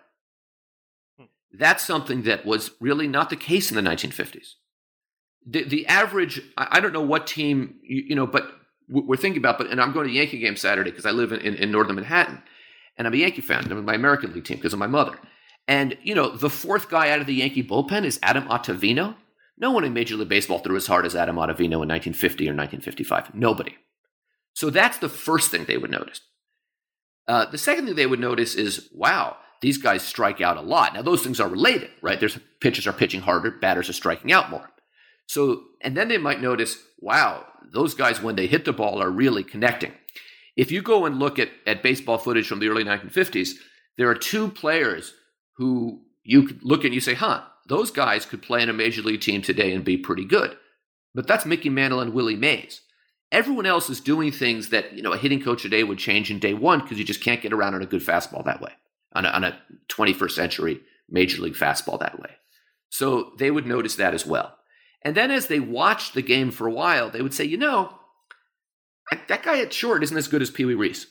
Hmm. 1.16 1.27
That's 1.53 1.85
something 1.85 2.23
that 2.23 2.45
was 2.45 2.73
really 2.81 3.07
not 3.07 3.31
the 3.31 3.37
case 3.37 3.71
in 3.71 3.77
the 3.77 3.88
1950s. 3.88 4.55
The, 5.47 5.62
the 5.62 5.87
average, 5.87 6.42
I, 6.59 6.81
don't 6.81 6.92
know 6.92 7.03
what 7.03 7.29
team, 7.29 7.77
you, 7.85 8.03
you, 8.09 8.16
know, 8.16 8.27
but 8.27 8.51
we're 8.88 9.16
thinking 9.16 9.38
about, 9.38 9.59
but, 9.59 9.69
and 9.69 9.81
I'm 9.81 9.92
going 9.92 10.09
to 10.09 10.12
the 10.12 10.19
Yankee 10.19 10.40
game 10.40 10.57
Saturday 10.57 10.90
because 10.90 11.07
I 11.07 11.12
live 11.12 11.31
in, 11.31 11.38
in, 11.38 11.55
in, 11.55 11.71
northern 11.71 11.95
Manhattan 11.95 12.42
and 12.99 13.07
I'm 13.07 13.14
a 13.14 13.19
Yankee 13.19 13.42
fan. 13.42 13.71
I'm 13.71 13.85
my 13.85 13.95
American 13.95 14.33
League 14.33 14.45
team 14.45 14.57
because 14.57 14.73
of 14.73 14.81
my 14.81 14.88
mother. 14.88 15.16
And, 15.69 15.97
you 16.03 16.16
know, 16.16 16.31
the 16.31 16.51
fourth 16.51 16.90
guy 16.90 17.11
out 17.11 17.21
of 17.21 17.29
the 17.29 17.35
Yankee 17.35 17.62
bullpen 17.62 18.05
is 18.05 18.19
Adam 18.25 18.49
Ottavino. 18.49 19.14
No 19.57 19.71
one 19.71 19.85
in 19.85 19.92
Major 19.92 20.16
League 20.16 20.29
Baseball 20.29 20.59
threw 20.59 20.75
as 20.75 20.88
hard 20.88 21.07
as 21.07 21.14
Adam 21.14 21.37
Ottavino 21.37 21.79
in 21.79 21.88
1950 21.90 22.47
or 22.47 22.57
1955. 22.57 23.37
Nobody. 23.37 23.77
So 24.57 24.71
that's 24.71 24.97
the 24.99 25.11
first 25.11 25.51
thing 25.51 25.66
they 25.66 25.77
would 25.77 25.90
notice. 25.90 26.23
Uh, 27.29 27.45
the 27.45 27.59
second 27.59 27.85
thing 27.85 27.95
they 27.95 28.07
would 28.07 28.19
notice 28.19 28.55
is, 28.55 28.88
wow, 28.95 29.37
these 29.61 29.77
guys 29.77 30.03
strike 30.03 30.40
out 30.40 30.57
a 30.57 30.62
lot. 30.62 30.95
Now, 30.95 31.03
those 31.03 31.23
things 31.23 31.40
are 31.40 31.49
related, 31.49 31.90
right? 32.01 32.19
There's 32.19 32.38
pitchers 32.62 32.87
are 32.87 32.95
pitching 32.95 33.21
harder, 33.21 33.51
batters 33.51 33.90
are 33.90 33.92
striking 33.92 34.33
out 34.33 34.49
more. 34.49 34.71
So, 35.27 35.64
and 35.83 35.95
then 35.95 36.09
they 36.09 36.16
might 36.16 36.40
notice, 36.40 36.79
wow, 37.01 37.45
those 37.71 37.92
guys, 37.92 38.23
when 38.23 38.37
they 38.37 38.47
hit 38.47 38.64
the 38.64 38.73
ball, 38.73 39.03
are 39.03 39.11
really 39.11 39.45
connecting. 39.45 39.92
If 40.57 40.73
you 40.73 40.81
go 40.81 41.05
and 41.05 41.19
look 41.19 41.38
at, 41.38 41.51
at 41.66 41.83
baseball 41.83 42.16
footage 42.16 42.49
from 42.49 42.61
the 42.61 42.69
early 42.69 42.85
1950s, 42.85 43.57
there 43.99 44.09
are 44.09 44.14
two 44.14 44.49
players 44.49 45.12
who 45.59 46.01
you 46.25 46.45
could 46.45 46.64
look 46.64 46.83
and 46.83 46.95
you 46.95 47.01
say, 47.01 47.12
huh, 47.12 47.42
those 47.69 47.90
guys 47.90 48.25
could 48.25 48.40
play 48.40 48.62
in 48.62 48.71
a 48.71 48.73
major 48.73 49.03
league 49.03 49.21
team 49.21 49.42
today 49.42 49.75
and 49.75 49.85
be 49.85 49.99
pretty 49.99 50.25
good. 50.25 50.57
But 51.14 51.27
that's 51.27 51.45
Mickey 51.45 51.69
Mantle 51.69 52.01
and 52.01 52.14
Willie 52.14 52.37
Mays. 52.37 52.81
Everyone 53.33 53.67
else 53.67 53.91
is 53.91 54.01
doing 54.01 54.31
things 54.31 54.69
that 54.71 54.93
you 54.93 55.03
know 55.03 55.12
a 55.12 55.19
hitting 55.19 55.43
coach 55.43 55.62
today 55.62 55.83
would 55.83 55.99
change 55.99 56.31
in 56.31 56.39
day 56.39 56.55
one 56.55 56.81
because 56.81 56.99
you 56.99 57.05
just 57.05 57.23
can't 57.23 57.43
get 57.43 57.53
around 57.53 57.75
on 57.75 57.83
a 57.83 57.87
good 57.87 58.03
fastball 58.03 58.45
that 58.45 58.61
way 58.61 58.73
on 59.15 59.25
a, 59.25 59.29
on 59.29 59.45
a 59.45 59.59
21st 59.89 60.31
century 60.31 60.81
major 61.09 61.43
league 61.43 61.55
fastball 61.55 61.99
that 61.99 62.21
way. 62.21 62.31
So 62.91 63.33
they 63.39 63.51
would 63.51 63.67
notice 63.67 63.97
that 63.97 64.15
as 64.15 64.27
well. 64.27 64.57
And 65.03 65.17
then 65.17 65.31
as 65.31 65.47
they 65.47 65.61
watched 65.61 66.15
the 66.15 66.23
game 66.23 66.51
for 66.51 66.67
a 66.67 66.73
while, 66.73 67.11
they 67.11 67.23
would 67.23 67.35
say, 67.35 67.45
you 67.45 67.57
know, 67.57 67.95
that 69.29 69.43
guy 69.43 69.61
at 69.61 69.73
short 69.73 70.03
isn't 70.03 70.17
as 70.17 70.29
good 70.29 70.43
as 70.43 70.51
Pee 70.51 70.65
Wee 70.65 70.75
Reese. 70.75 71.07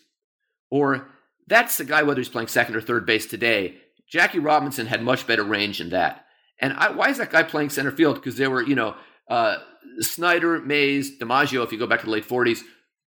Or 0.69 1.07
that's 1.47 1.77
the 1.77 1.85
guy, 1.85 2.03
whether 2.03 2.19
he's 2.19 2.29
playing 2.29 2.47
second 2.47 2.75
or 2.75 2.81
third 2.81 3.05
base 3.05 3.25
today. 3.25 3.77
Jackie 4.09 4.39
Robinson 4.39 4.87
had 4.87 5.01
much 5.01 5.25
better 5.25 5.43
range 5.43 5.77
than 5.77 5.89
that. 5.89 6.25
And 6.59 6.73
I, 6.73 6.91
why 6.91 7.09
is 7.09 7.17
that 7.17 7.31
guy 7.31 7.43
playing 7.43 7.69
center 7.69 7.91
field? 7.91 8.15
Because 8.15 8.37
there 8.37 8.49
were, 8.49 8.61
you 8.61 8.75
know, 8.75 8.95
uh, 9.29 9.57
Snider, 9.99 10.61
Mays, 10.61 11.17
DiMaggio, 11.17 11.63
if 11.63 11.71
you 11.71 11.79
go 11.79 11.87
back 11.87 12.01
to 12.01 12.05
the 12.05 12.11
late 12.11 12.27
40s, 12.27 12.61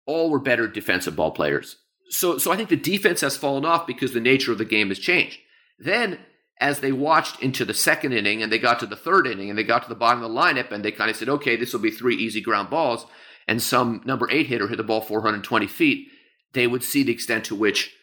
all 0.06 0.30
were 0.30 0.40
better 0.40 0.68
defensive 0.68 1.16
ball 1.16 1.32
players. 1.32 1.78
So, 2.10 2.38
so 2.38 2.52
I 2.52 2.56
think 2.56 2.70
the 2.70 2.76
defense 2.76 3.22
has 3.22 3.38
fallen 3.38 3.66
off 3.66 3.88
because 3.88 4.14
the 4.14 4.20
nature 4.20 4.52
of 4.52 4.58
the 4.58 4.66
game 4.66 4.90
has 4.90 5.00
changed. 5.00 5.40
Then, 5.80 6.20
as 6.60 6.80
they 6.80 6.92
watched 6.92 7.42
into 7.42 7.66
the 7.66 7.74
second 7.74 8.14
inning 8.14 8.42
and 8.42 8.52
they 8.52 8.60
got 8.60 8.80
to 8.80 8.86
the 8.86 8.96
third 8.96 9.28
inning 9.28 9.50
and 9.50 9.58
they 9.58 9.64
got 9.64 9.84
to 9.84 9.90
the 9.90 9.96
bottom 9.96 10.24
of 10.24 10.32
the 10.32 10.38
lineup 10.38 10.72
and 10.72 10.86
they 10.86 10.92
kind 10.92 11.10
of 11.10 11.16
said, 11.16 11.30
okay, 11.30 11.56
this 11.56 11.74
will 11.74 11.82
be 11.82 11.92
three 11.92 12.16
easy 12.16 12.42
ground 12.42 12.70
balls, 12.70 13.06
and 13.48 13.62
some 13.62 14.02
number 14.06 14.28
eight 14.32 14.48
hitter 14.48 14.68
hit 14.68 14.78
the 14.78 14.84
ball 14.84 15.02
420 15.02 15.68
feet, 15.68 16.08
they 16.54 16.68
would 16.68 16.84
see 16.84 17.04
the 17.04 17.12
extent 17.12 17.46
to 17.46 17.56
which, 17.56 17.94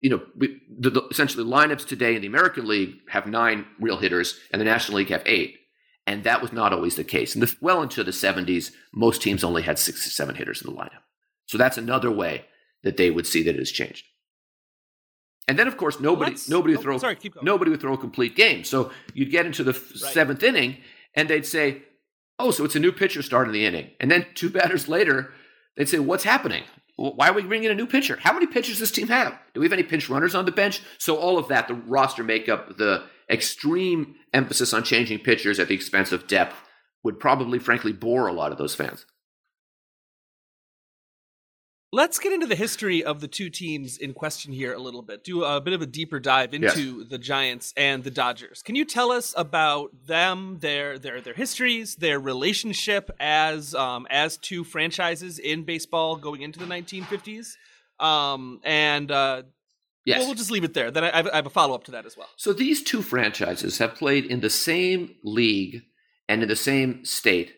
you 0.00 0.10
know, 0.10 0.22
the, 0.36 0.60
the, 0.78 1.02
essentially 1.10 1.44
lineups 1.44 1.86
today 1.86 2.14
in 2.14 2.20
the 2.20 2.28
American 2.28 2.66
League 2.66 2.96
have 3.08 3.26
nine 3.26 3.66
real 3.80 3.96
hitters 3.96 4.38
and 4.52 4.60
the 4.60 4.64
National 4.64 4.98
League 4.98 5.08
have 5.08 5.22
eight. 5.26 5.56
And 6.06 6.24
that 6.24 6.42
was 6.42 6.52
not 6.52 6.72
always 6.72 6.96
the 6.96 7.04
case. 7.04 7.34
And 7.34 7.56
well 7.60 7.82
into 7.82 8.04
the 8.04 8.10
70s, 8.10 8.72
most 8.92 9.22
teams 9.22 9.42
only 9.42 9.62
had 9.62 9.78
six 9.78 10.06
or 10.06 10.10
seven 10.10 10.34
hitters 10.34 10.60
in 10.62 10.70
the 10.70 10.78
lineup. 10.78 11.02
So 11.46 11.56
that's 11.56 11.78
another 11.78 12.10
way 12.10 12.44
that 12.82 12.96
they 12.96 13.10
would 13.10 13.26
see 13.26 13.42
that 13.42 13.54
it 13.54 13.58
has 13.58 13.70
changed. 13.70 14.06
And 15.46 15.58
then, 15.58 15.66
of 15.66 15.76
course, 15.76 16.00
nobody 16.00 16.32
Let's, 16.32 16.48
nobody 16.48 16.74
would 16.74 16.80
oh, 16.80 16.82
throw 16.82 16.98
sorry, 16.98 17.18
nobody 17.42 17.70
would 17.70 17.80
throw 17.80 17.94
a 17.94 17.98
complete 17.98 18.34
game. 18.34 18.64
So 18.64 18.90
you'd 19.12 19.30
get 19.30 19.46
into 19.46 19.62
the 19.62 19.72
right. 19.72 20.12
seventh 20.12 20.42
inning, 20.42 20.78
and 21.14 21.28
they'd 21.28 21.44
say, 21.44 21.82
"Oh, 22.38 22.50
so 22.50 22.64
it's 22.64 22.76
a 22.76 22.80
new 22.80 22.92
pitcher 22.92 23.20
starting 23.20 23.52
the 23.52 23.66
inning." 23.66 23.90
And 24.00 24.10
then 24.10 24.26
two 24.34 24.48
batters 24.58 24.88
later, 24.88 25.34
they'd 25.76 25.88
say, 25.88 25.98
"What's 25.98 26.24
happening? 26.24 26.64
Why 26.96 27.28
are 27.28 27.34
we 27.34 27.42
bringing 27.42 27.66
in 27.66 27.72
a 27.72 27.74
new 27.74 27.86
pitcher? 27.86 28.16
How 28.16 28.32
many 28.32 28.46
pitchers 28.46 28.78
does 28.78 28.78
this 28.78 28.90
team 28.92 29.08
have? 29.08 29.36
Do 29.52 29.60
we 29.60 29.66
have 29.66 29.72
any 29.72 29.82
pinch 29.82 30.08
runners 30.08 30.34
on 30.34 30.46
the 30.46 30.52
bench?" 30.52 30.80
So 30.96 31.16
all 31.16 31.36
of 31.36 31.48
that, 31.48 31.68
the 31.68 31.74
roster 31.74 32.22
makeup, 32.24 32.78
the 32.78 33.04
extreme 33.30 34.14
emphasis 34.32 34.72
on 34.72 34.84
changing 34.84 35.20
pitchers 35.20 35.58
at 35.58 35.68
the 35.68 35.74
expense 35.74 36.12
of 36.12 36.26
depth, 36.26 36.56
would 37.02 37.20
probably, 37.20 37.58
frankly, 37.58 37.92
bore 37.92 38.26
a 38.26 38.32
lot 38.32 38.52
of 38.52 38.58
those 38.58 38.74
fans. 38.74 39.06
Let's 41.94 42.18
get 42.18 42.32
into 42.32 42.48
the 42.48 42.56
history 42.56 43.04
of 43.04 43.20
the 43.20 43.28
two 43.28 43.50
teams 43.50 43.98
in 43.98 44.14
question 44.14 44.52
here 44.52 44.72
a 44.72 44.80
little 44.80 45.00
bit. 45.00 45.22
Do 45.22 45.44
a 45.44 45.60
bit 45.60 45.74
of 45.74 45.80
a 45.80 45.86
deeper 45.86 46.18
dive 46.18 46.52
into 46.52 46.98
yes. 46.98 47.08
the 47.08 47.18
Giants 47.18 47.72
and 47.76 48.02
the 48.02 48.10
Dodgers. 48.10 48.62
Can 48.62 48.74
you 48.74 48.84
tell 48.84 49.12
us 49.12 49.32
about 49.36 49.90
them, 50.08 50.58
their 50.58 50.98
their 50.98 51.20
their 51.20 51.34
histories, 51.34 51.94
their 51.94 52.18
relationship 52.18 53.12
as 53.20 53.76
um, 53.76 54.08
as 54.10 54.36
two 54.36 54.64
franchises 54.64 55.38
in 55.38 55.62
baseball 55.62 56.16
going 56.16 56.42
into 56.42 56.58
the 56.58 56.66
1950s? 56.66 57.52
Um, 58.00 58.60
and 58.64 59.12
uh, 59.12 59.42
yes. 60.04 60.18
Well, 60.18 60.28
we'll 60.28 60.34
just 60.34 60.50
leave 60.50 60.64
it 60.64 60.74
there. 60.74 60.90
Then 60.90 61.04
I, 61.04 61.20
I 61.20 61.36
have 61.36 61.46
a 61.46 61.50
follow 61.50 61.74
up 61.74 61.84
to 61.84 61.90
that 61.92 62.06
as 62.06 62.16
well. 62.16 62.28
So 62.36 62.52
these 62.52 62.82
two 62.82 63.02
franchises 63.02 63.78
have 63.78 63.94
played 63.94 64.24
in 64.26 64.40
the 64.40 64.50
same 64.50 65.14
league 65.22 65.82
and 66.28 66.42
in 66.42 66.48
the 66.48 66.56
same 66.56 67.04
state 67.04 67.54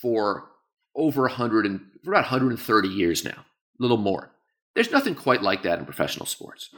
for 0.00 0.48
over 0.94 1.22
100 1.22 1.66
and 1.66 1.80
for 2.02 2.12
about 2.12 2.24
130 2.24 2.88
years 2.88 3.24
now 3.24 3.44
little 3.80 3.96
more. 3.96 4.30
There's 4.74 4.92
nothing 4.92 5.16
quite 5.16 5.42
like 5.42 5.64
that 5.64 5.80
in 5.80 5.84
professional 5.84 6.26
sports. 6.26 6.70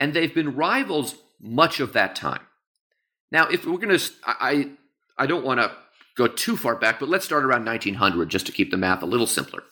And 0.00 0.14
they've 0.14 0.34
been 0.34 0.54
rivals 0.54 1.16
much 1.40 1.80
of 1.80 1.92
that 1.92 2.16
time. 2.16 2.40
Now, 3.30 3.48
if 3.48 3.66
we're 3.66 3.78
going 3.78 3.98
to, 3.98 4.12
I, 4.24 4.70
I 5.18 5.26
don't 5.26 5.44
want 5.44 5.60
to 5.60 5.72
go 6.16 6.28
too 6.28 6.56
far 6.56 6.76
back, 6.76 7.00
but 7.00 7.08
let's 7.08 7.24
start 7.24 7.44
around 7.44 7.66
1900 7.66 8.28
just 8.28 8.46
to 8.46 8.52
keep 8.52 8.70
the 8.70 8.76
math 8.76 9.02
a 9.02 9.06
little 9.06 9.26
simpler. 9.26 9.64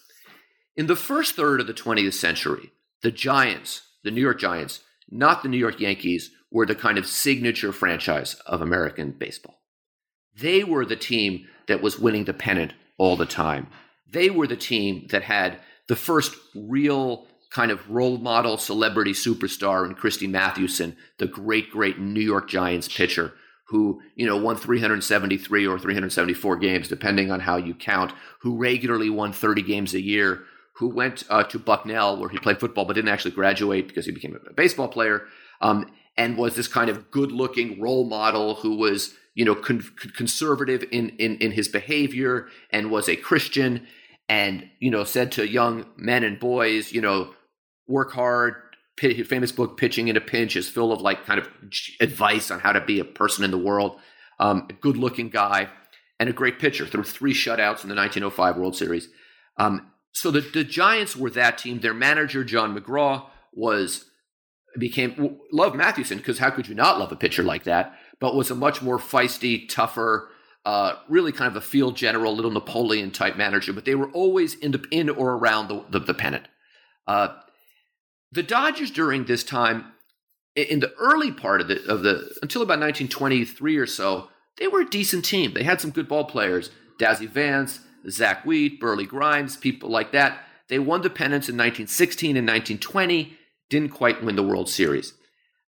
In 0.76 0.86
the 0.86 0.96
first 0.96 1.36
third 1.36 1.60
of 1.60 1.66
the 1.66 1.74
20th 1.74 2.14
century, 2.14 2.72
the 3.02 3.10
Giants, 3.10 3.82
the 4.04 4.10
New 4.10 4.20
York 4.20 4.38
Giants, 4.38 4.80
not 5.10 5.42
the 5.42 5.48
New 5.48 5.58
York 5.58 5.80
Yankees, 5.80 6.30
were 6.50 6.66
the 6.66 6.74
kind 6.74 6.98
of 6.98 7.06
signature 7.06 7.72
franchise 7.72 8.34
of 8.46 8.60
American 8.60 9.12
baseball. 9.12 9.60
They 10.38 10.64
were 10.64 10.84
the 10.84 10.96
team 10.96 11.46
that 11.68 11.82
was 11.82 11.98
winning 11.98 12.24
the 12.24 12.34
pennant 12.34 12.74
all 12.98 13.16
the 13.16 13.26
time. 13.26 13.68
They 14.10 14.30
were 14.30 14.46
the 14.46 14.56
team 14.56 15.06
that 15.10 15.22
had 15.22 15.58
the 15.88 15.96
first 15.96 16.34
real 16.54 17.26
kind 17.50 17.70
of 17.70 17.90
role 17.90 18.18
model 18.18 18.56
celebrity 18.56 19.12
superstar 19.12 19.86
in 19.86 19.94
Christy 19.94 20.26
Mathewson, 20.26 20.96
the 21.18 21.26
great, 21.26 21.70
great 21.70 21.98
New 21.98 22.20
York 22.20 22.48
Giants 22.48 22.88
pitcher 22.88 23.34
who, 23.72 24.02
you 24.16 24.26
know, 24.26 24.36
won 24.36 24.54
373 24.54 25.66
or 25.66 25.78
374 25.78 26.56
games, 26.56 26.88
depending 26.88 27.30
on 27.30 27.40
how 27.40 27.56
you 27.56 27.74
count, 27.74 28.12
who 28.40 28.54
regularly 28.54 29.08
won 29.08 29.32
30 29.32 29.62
games 29.62 29.94
a 29.94 30.00
year, 30.00 30.44
who 30.76 30.88
went 30.88 31.24
uh, 31.28 31.44
to 31.44 31.58
Bucknell 31.58 32.18
where 32.18 32.28
he 32.28 32.38
played 32.38 32.58
football 32.58 32.84
but 32.84 32.94
didn't 32.94 33.10
actually 33.10 33.32
graduate 33.32 33.88
because 33.88 34.06
he 34.06 34.12
became 34.12 34.38
a 34.48 34.52
baseball 34.54 34.88
player, 34.88 35.26
um, 35.60 35.86
and 36.16 36.36
was 36.36 36.56
this 36.56 36.68
kind 36.68 36.90
of 36.90 37.10
good-looking 37.10 37.80
role 37.80 38.04
model 38.04 38.56
who 38.56 38.76
was, 38.76 39.14
you 39.34 39.44
know, 39.44 39.54
con- 39.54 39.84
conservative 40.16 40.84
in, 40.90 41.10
in 41.10 41.36
in 41.38 41.52
his 41.52 41.68
behavior 41.68 42.48
and 42.70 42.90
was 42.90 43.08
a 43.08 43.16
Christian 43.16 43.86
and 44.28 44.68
you 44.78 44.90
know 44.90 45.04
said 45.04 45.32
to 45.32 45.46
young 45.46 45.86
men 45.96 46.24
and 46.24 46.38
boys, 46.38 46.92
you 46.92 47.00
know, 47.00 47.34
work 47.86 48.12
hard. 48.12 48.54
Famous 48.98 49.50
book, 49.50 49.78
"Pitching 49.78 50.08
in 50.08 50.16
a 50.16 50.20
Pinch," 50.20 50.54
is 50.54 50.68
full 50.68 50.92
of 50.92 51.00
like 51.00 51.24
kind 51.24 51.40
of 51.40 51.48
advice 52.00 52.50
on 52.50 52.60
how 52.60 52.72
to 52.72 52.80
be 52.80 53.00
a 53.00 53.04
person 53.04 53.44
in 53.44 53.50
the 53.50 53.58
world. 53.58 53.98
Um, 54.38 54.66
a 54.70 54.72
good-looking 54.74 55.30
guy 55.30 55.68
and 56.20 56.28
a 56.28 56.32
great 56.32 56.58
pitcher. 56.58 56.86
Threw 56.86 57.02
three 57.02 57.34
shutouts 57.34 57.82
in 57.82 57.88
the 57.88 57.96
1905 57.96 58.56
World 58.56 58.76
Series. 58.76 59.08
Um, 59.56 59.91
so 60.12 60.30
the, 60.30 60.40
the 60.40 60.64
Giants 60.64 61.16
were 61.16 61.30
that 61.30 61.58
team. 61.58 61.80
Their 61.80 61.94
manager 61.94 62.44
John 62.44 62.78
McGraw 62.78 63.26
was 63.52 64.06
became 64.78 65.38
love 65.52 65.74
Mathewson 65.74 66.18
because 66.18 66.38
how 66.38 66.50
could 66.50 66.68
you 66.68 66.74
not 66.74 66.98
love 66.98 67.12
a 67.12 67.16
pitcher 67.16 67.42
like 67.42 67.64
that? 67.64 67.98
But 68.20 68.34
was 68.34 68.50
a 68.50 68.54
much 68.54 68.82
more 68.82 68.98
feisty, 68.98 69.68
tougher, 69.68 70.28
uh, 70.64 70.94
really 71.08 71.32
kind 71.32 71.50
of 71.50 71.56
a 71.56 71.60
field 71.66 71.96
general, 71.96 72.34
little 72.34 72.50
Napoleon 72.50 73.10
type 73.10 73.36
manager, 73.36 73.72
but 73.72 73.84
they 73.84 73.94
were 73.94 74.10
always 74.12 74.54
in, 74.54 74.72
the, 74.72 74.84
in 74.90 75.10
or 75.10 75.32
around 75.32 75.68
the, 75.68 75.84
the, 75.90 75.98
the 75.98 76.14
pennant. 76.14 76.46
Uh, 77.06 77.28
the 78.30 78.42
Dodgers 78.42 78.90
during 78.90 79.24
this 79.24 79.42
time, 79.42 79.92
in 80.54 80.80
the 80.80 80.92
early 80.94 81.32
part 81.32 81.60
of 81.60 81.68
the, 81.68 81.84
of 81.90 82.02
the 82.02 82.30
until 82.42 82.62
about 82.62 82.78
1923 82.78 83.76
or 83.76 83.86
so, 83.86 84.28
they 84.58 84.68
were 84.68 84.82
a 84.82 84.88
decent 84.88 85.24
team. 85.24 85.54
They 85.54 85.64
had 85.64 85.80
some 85.80 85.90
good 85.90 86.08
ball 86.08 86.24
players, 86.24 86.70
Dazzy 87.00 87.28
Vance, 87.28 87.80
Zach 88.10 88.44
Wheat, 88.44 88.80
Burleigh 88.80 89.06
Grimes, 89.06 89.56
people 89.56 89.90
like 89.90 90.12
that. 90.12 90.40
They 90.68 90.78
won 90.78 91.02
the 91.02 91.10
pennants 91.10 91.48
in 91.48 91.56
1916 91.56 92.36
and 92.36 92.46
1920, 92.46 93.36
didn't 93.68 93.90
quite 93.90 94.22
win 94.22 94.36
the 94.36 94.42
World 94.42 94.68
Series. 94.68 95.12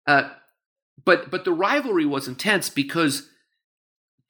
Uh, 0.06 0.30
but 1.04 1.30
but 1.30 1.44
the 1.44 1.52
rivalry 1.52 2.06
was 2.06 2.28
intense 2.28 2.70
because 2.70 3.28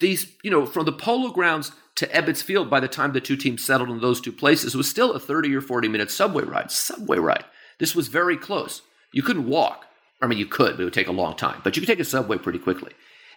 these, 0.01 0.33
you 0.43 0.51
know, 0.51 0.67
from 0.67 0.85
the 0.85 0.93
Polo 0.93 1.31
Grounds 1.31 1.73
to 1.97 2.07
Ebbets 2.09 2.43
Field, 2.43 2.69
by 2.69 2.81
the 2.81 2.89
time 2.89 3.13
the 3.13 3.21
two 3.21 3.37
teams 3.37 3.65
settled 3.65 3.91
in 3.91 4.01
those 4.01 4.21
two 4.21 4.33
places, 4.33 4.75
was 4.75 4.89
still 4.89 5.13
a 5.13 5.21
30 5.21 5.55
or 5.55 5.61
40 5.61 5.89
minute 5.89 6.11
subway 6.11 6.43
ride. 6.43 6.71
Subway 6.71 7.19
ride. 7.19 7.45
This 7.79 7.95
was 7.95 8.09
very 8.09 8.37
close. 8.37 8.83
You 9.13 9.23
couldn't 9.23 9.49
walk. 9.49 9.87
I 10.21 10.27
mean, 10.27 10.39
you 10.39 10.47
could, 10.47 10.73
but 10.73 10.81
it 10.81 10.85
would 10.85 10.93
take 10.93 11.09
a 11.09 11.13
long 11.13 11.37
time. 11.37 11.61
But 11.63 11.77
you 11.77 11.83
could 11.83 11.89
take 11.89 12.01
a 12.01 12.05
subway 12.05 12.39
pretty 12.39 12.59
quickly. 12.59 12.93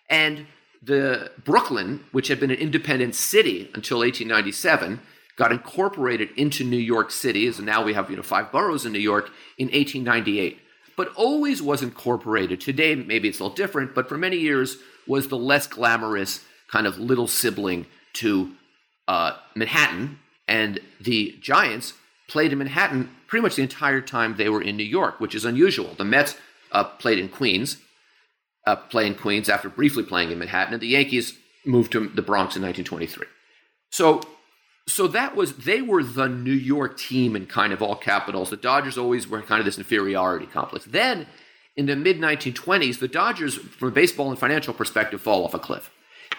And 0.10 0.48
the 0.82 1.32
Brooklyn, 1.44 2.04
which 2.12 2.28
had 2.28 2.40
been 2.40 2.52
an 2.52 2.58
independent 2.58 3.16
city 3.16 3.70
until 3.74 4.00
1897, 4.00 5.02
got 5.36 5.52
incorporated 5.52 6.30
into 6.36 6.64
New 6.64 6.78
York 6.78 7.12
City, 7.12 7.48
as 7.48 7.60
now 7.60 7.84
we 7.84 7.94
have 7.94 8.10
you 8.10 8.16
know 8.16 8.24
five 8.24 8.52
boroughs 8.52 8.86
in 8.86 8.92
New 8.92 9.00
York 9.00 9.30
in 9.58 9.68
1898. 9.68 10.60
But 10.96 11.14
always 11.16 11.62
was 11.62 11.84
incorporated. 11.84 12.60
Today, 12.60 12.96
maybe 12.96 13.30
it's 13.30 13.40
a 13.40 13.44
little 13.44 13.56
different, 13.56 13.94
but 13.94 14.10
for 14.10 14.18
many 14.18 14.38
years 14.38 14.78
was 15.06 15.28
the 15.28 15.38
less 15.38 15.68
glamorous 15.68 16.44
kind 16.68 16.88
of 16.88 16.98
little 16.98 17.28
sibling 17.28 17.86
to 18.14 18.52
uh, 19.08 19.34
Manhattan, 19.56 20.20
and 20.48 20.80
the 21.00 21.38
Giants 21.40 21.94
played 22.28 22.52
in 22.52 22.58
Manhattan 22.58 23.10
pretty 23.28 23.44
much 23.44 23.56
the 23.56 23.62
entire 23.62 24.02
time 24.02 24.36
they 24.36 24.50
were 24.50 24.62
in 24.62 24.76
New 24.76 24.84
York, 24.84 25.20
which 25.20 25.36
is 25.36 25.46
unusual. 25.46 25.94
The 25.96 26.04
Mets 26.04 26.36
uh, 26.72 26.84
played 26.84 27.20
in 27.20 27.30
Queens, 27.30 27.78
uh, 28.68 28.76
play 28.76 29.08
in 29.08 29.16
Queens 29.16 29.50
after 29.50 29.70
briefly 29.70 30.04
playing 30.04 30.30
in 30.30 30.38
Manhattan, 30.38 30.74
and 30.74 30.82
the 30.82 30.88
Yankees 30.88 31.34
moved 31.66 31.94
to 31.94 32.08
the 32.10 32.22
Bronx 32.22 32.56
in 32.56 32.62
1923. 32.62 33.26
So, 33.92 34.22
so 34.88 35.08
that 35.08 35.36
was 35.36 35.54
they 35.54 35.82
were 35.82 36.04
the 36.04 36.28
New 36.28 36.52
York 36.52 36.98
team 36.98 37.36
in 37.36 37.46
kind 37.46 37.72
of 37.72 37.82
all 37.82 37.96
capitals. 37.96 38.50
The 38.50 38.58
Dodgers 38.58 38.98
always 38.98 39.28
were 39.28 39.42
kind 39.42 39.60
of 39.60 39.66
this 39.66 39.78
inferiority 39.78 40.46
complex. 40.46 40.86
Then, 40.86 41.28
in 41.78 41.86
the 41.86 41.96
mid 41.96 42.20
1920s, 42.20 43.00
the 43.00 43.08
Dodgers, 43.08 43.56
from 43.56 43.88
a 43.88 43.92
baseball 43.92 44.30
and 44.30 44.38
financial 44.38 44.74
perspective, 44.74 45.22
fall 45.22 45.46
off 45.46 45.54
a 45.54 45.60
cliff. 45.60 45.90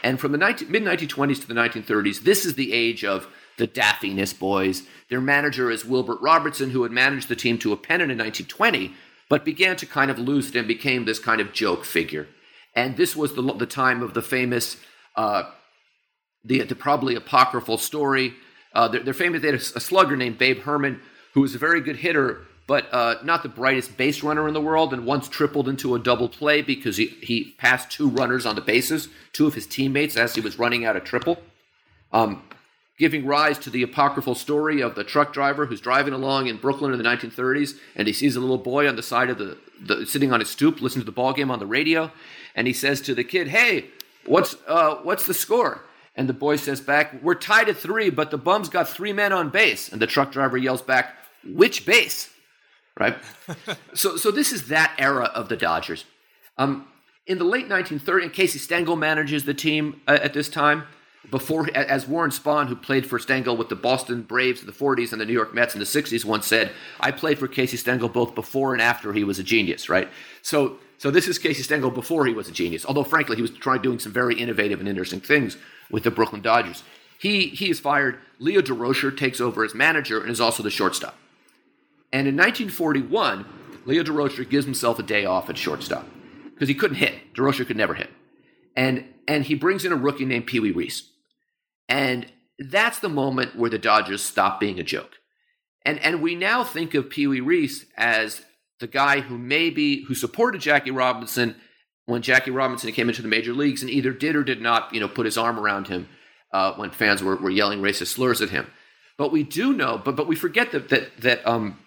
And 0.04 0.20
from 0.20 0.32
the 0.32 0.38
mid 0.38 0.84
1920s 0.84 1.40
to 1.40 1.48
the 1.48 1.54
1930s, 1.54 2.20
this 2.20 2.44
is 2.44 2.54
the 2.54 2.74
age 2.74 3.04
of 3.04 3.26
the 3.56 3.66
Daffiness 3.66 4.38
boys. 4.38 4.82
Their 5.08 5.22
manager 5.22 5.70
is 5.70 5.84
Wilbert 5.84 6.20
Robertson, 6.20 6.70
who 6.70 6.82
had 6.82 6.92
managed 6.92 7.28
the 7.28 7.36
team 7.36 7.58
to 7.58 7.72
a 7.72 7.76
pennant 7.76 8.12
in 8.12 8.18
1920, 8.18 8.94
but 9.28 9.44
began 9.44 9.76
to 9.76 9.86
kind 9.86 10.10
of 10.10 10.18
lose 10.18 10.48
it 10.48 10.56
and 10.56 10.66
became 10.66 11.04
this 11.04 11.18
kind 11.18 11.40
of 11.40 11.52
joke 11.52 11.84
figure. 11.84 12.28
And 12.74 12.96
this 12.96 13.16
was 13.16 13.34
the, 13.34 13.42
the 13.42 13.66
time 13.66 14.02
of 14.02 14.14
the 14.14 14.22
famous, 14.22 14.76
uh, 15.16 15.44
the, 16.44 16.62
the 16.62 16.74
probably 16.74 17.14
apocryphal 17.14 17.78
story. 17.78 18.34
Uh, 18.72 18.88
they're, 18.88 19.02
they're, 19.02 19.14
famous. 19.14 19.42
They 19.42 19.48
had 19.48 19.60
a, 19.60 19.76
a, 19.76 19.80
slugger 19.80 20.16
named 20.16 20.38
Babe 20.38 20.60
Herman, 20.60 21.00
who 21.34 21.40
was 21.40 21.54
a 21.54 21.58
very 21.58 21.80
good 21.80 21.96
hitter, 21.96 22.42
but 22.66 22.86
uh, 22.92 23.16
not 23.24 23.42
the 23.42 23.48
brightest 23.48 23.96
base 23.96 24.22
runner 24.22 24.46
in 24.46 24.54
the 24.54 24.60
world, 24.60 24.92
and 24.92 25.06
once 25.06 25.28
tripled 25.28 25.68
into 25.68 25.94
a 25.94 25.98
double 25.98 26.28
play 26.28 26.62
because 26.62 26.96
he, 26.96 27.06
he 27.22 27.54
passed 27.58 27.90
two 27.90 28.08
runners 28.08 28.46
on 28.46 28.54
the 28.54 28.60
bases, 28.60 29.08
two 29.32 29.46
of 29.46 29.54
his 29.54 29.66
teammates, 29.66 30.16
as 30.16 30.34
he 30.34 30.40
was 30.40 30.58
running 30.58 30.84
out 30.84 30.96
a 30.96 31.00
triple. 31.00 31.38
Um, 32.12 32.42
giving 32.98 33.24
rise 33.24 33.58
to 33.58 33.70
the 33.70 33.82
apocryphal 33.82 34.34
story 34.34 34.80
of 34.80 34.94
the 34.94 35.04
truck 35.04 35.32
driver 35.32 35.66
who's 35.66 35.80
driving 35.80 36.12
along 36.12 36.48
in 36.48 36.56
Brooklyn 36.56 36.92
in 36.92 36.98
the 36.98 37.04
1930s, 37.04 37.78
and 37.94 38.08
he 38.08 38.12
sees 38.12 38.34
a 38.34 38.40
little 38.40 38.58
boy 38.58 38.88
on 38.88 38.96
the 38.96 39.02
side 39.02 39.30
of 39.30 39.38
the, 39.38 39.56
the 39.80 40.04
sitting 40.04 40.32
on 40.32 40.40
his 40.40 40.50
stoop, 40.50 40.80
listening 40.80 41.02
to 41.02 41.06
the 41.06 41.12
ball 41.12 41.32
game 41.32 41.50
on 41.50 41.60
the 41.60 41.66
radio, 41.66 42.10
and 42.56 42.66
he 42.66 42.72
says 42.72 43.00
to 43.02 43.14
the 43.14 43.24
kid, 43.24 43.48
"Hey, 43.48 43.86
what's 44.26 44.56
uh, 44.66 44.96
what's 44.96 45.26
the 45.26 45.34
score?" 45.34 45.82
And 46.16 46.28
the 46.28 46.34
boy 46.34 46.56
says 46.56 46.80
back, 46.80 47.22
"We're 47.22 47.36
tied 47.36 47.68
at 47.68 47.76
three, 47.76 48.10
but 48.10 48.32
the 48.32 48.38
bum's 48.38 48.68
got 48.68 48.88
three 48.88 49.12
men 49.12 49.32
on 49.32 49.50
base." 49.50 49.88
And 49.88 50.02
the 50.02 50.06
truck 50.08 50.32
driver 50.32 50.56
yells 50.56 50.82
back, 50.82 51.14
"Which 51.44 51.86
base?" 51.86 52.30
Right. 52.98 53.16
so 53.94 54.16
so 54.16 54.32
this 54.32 54.52
is 54.52 54.68
that 54.68 54.92
era 54.98 55.30
of 55.34 55.48
the 55.48 55.56
Dodgers. 55.56 56.04
Um, 56.56 56.88
in 57.28 57.38
the 57.38 57.44
late 57.44 57.68
1930s, 57.68 58.32
Casey 58.32 58.58
Stengel 58.58 58.96
manages 58.96 59.44
the 59.44 59.54
team 59.54 60.00
uh, 60.08 60.18
at 60.20 60.32
this 60.32 60.48
time 60.48 60.84
before 61.30 61.68
as 61.74 62.06
Warren 62.06 62.30
Spahn, 62.30 62.68
who 62.68 62.76
played 62.76 63.06
for 63.06 63.18
Stengel 63.18 63.56
with 63.56 63.68
the 63.68 63.76
Boston 63.76 64.22
Braves 64.22 64.60
in 64.60 64.66
the 64.66 64.72
40s 64.72 65.12
and 65.12 65.20
the 65.20 65.26
New 65.26 65.32
York 65.32 65.54
Mets 65.54 65.74
in 65.74 65.80
the 65.80 65.86
60s, 65.86 66.24
once 66.24 66.46
said, 66.46 66.72
"I 67.00 67.10
played 67.10 67.38
for 67.38 67.48
Casey 67.48 67.76
Stengel 67.76 68.08
both 68.08 68.34
before 68.34 68.72
and 68.72 68.82
after 68.82 69.12
he 69.12 69.24
was 69.24 69.38
a 69.38 69.42
genius." 69.42 69.88
Right. 69.88 70.08
So, 70.42 70.78
so 70.96 71.10
this 71.10 71.28
is 71.28 71.38
Casey 71.38 71.62
Stengel 71.62 71.90
before 71.90 72.26
he 72.26 72.32
was 72.32 72.48
a 72.48 72.52
genius. 72.52 72.84
Although, 72.86 73.04
frankly, 73.04 73.36
he 73.36 73.42
was 73.42 73.50
trying 73.50 73.82
doing 73.82 73.98
some 73.98 74.12
very 74.12 74.34
innovative 74.34 74.80
and 74.80 74.88
interesting 74.88 75.20
things 75.20 75.56
with 75.90 76.04
the 76.04 76.10
Brooklyn 76.10 76.42
Dodgers. 76.42 76.82
He 77.18 77.48
he 77.48 77.70
is 77.70 77.80
fired. 77.80 78.18
Leo 78.38 78.60
Durocher 78.60 79.16
takes 79.16 79.40
over 79.40 79.64
as 79.64 79.74
manager 79.74 80.20
and 80.20 80.30
is 80.30 80.40
also 80.40 80.62
the 80.62 80.70
shortstop. 80.70 81.16
And 82.12 82.26
in 82.26 82.36
1941, 82.36 83.44
Leo 83.84 84.02
Durocher 84.02 84.48
gives 84.48 84.64
himself 84.64 84.98
a 84.98 85.02
day 85.02 85.24
off 85.24 85.50
at 85.50 85.58
shortstop 85.58 86.06
because 86.54 86.68
he 86.68 86.74
couldn't 86.74 86.96
hit. 86.96 87.34
Durocher 87.34 87.66
could 87.66 87.76
never 87.76 87.94
hit. 87.94 88.10
And 88.76 89.04
and 89.26 89.44
he 89.44 89.54
brings 89.54 89.84
in 89.84 89.92
a 89.92 89.96
rookie 89.96 90.24
named 90.24 90.46
Pee 90.46 90.60
Wee 90.60 90.70
Reese. 90.70 91.10
And 91.88 92.26
that's 92.58 92.98
the 92.98 93.08
moment 93.08 93.56
where 93.56 93.70
the 93.70 93.78
Dodgers 93.78 94.22
stop 94.22 94.60
being 94.60 94.78
a 94.78 94.84
joke. 94.84 95.16
And 95.84 95.98
and 96.00 96.20
we 96.20 96.34
now 96.34 96.64
think 96.64 96.94
of 96.94 97.10
Pee 97.10 97.26
Wee 97.26 97.40
Reese 97.40 97.86
as 97.96 98.42
the 98.80 98.86
guy 98.86 99.20
who 99.20 99.38
maybe 99.38 100.02
who 100.04 100.14
supported 100.14 100.60
Jackie 100.60 100.90
Robinson 100.90 101.56
when 102.06 102.22
Jackie 102.22 102.50
Robinson 102.50 102.92
came 102.92 103.08
into 103.08 103.22
the 103.22 103.28
major 103.28 103.52
leagues 103.52 103.82
and 103.82 103.90
either 103.90 104.12
did 104.12 104.34
or 104.34 104.42
did 104.42 104.62
not, 104.62 104.94
you 104.94 105.00
know, 105.00 105.08
put 105.08 105.26
his 105.26 105.36
arm 105.36 105.58
around 105.58 105.88
him 105.88 106.08
uh, 106.52 106.72
when 106.74 106.90
fans 106.90 107.22
were, 107.22 107.36
were 107.36 107.50
yelling 107.50 107.80
racist 107.80 108.08
slurs 108.08 108.40
at 108.40 108.48
him. 108.48 108.66
But 109.18 109.30
we 109.30 109.42
do 109.42 109.72
know, 109.72 110.00
but 110.02 110.16
but 110.16 110.26
we 110.26 110.36
forget 110.36 110.72
that 110.72 110.88
that 110.88 111.16
that 111.18 111.46
um, 111.46 111.78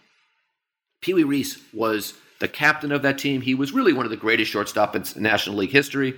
Pee 1.02 1.14
Wee 1.14 1.24
Reese 1.24 1.60
was 1.74 2.14
the 2.40 2.48
captain 2.48 2.92
of 2.92 3.02
that 3.04 3.18
team. 3.18 3.42
He 3.42 3.56
was 3.56 3.72
really 3.72 3.94
one 3.94 4.06
of 4.06 4.12
the 4.12 4.18
greatest 4.18 4.54
shortstops 4.54 5.16
in 5.16 5.24
National 5.24 5.58
League 5.58 5.72
history, 5.72 6.16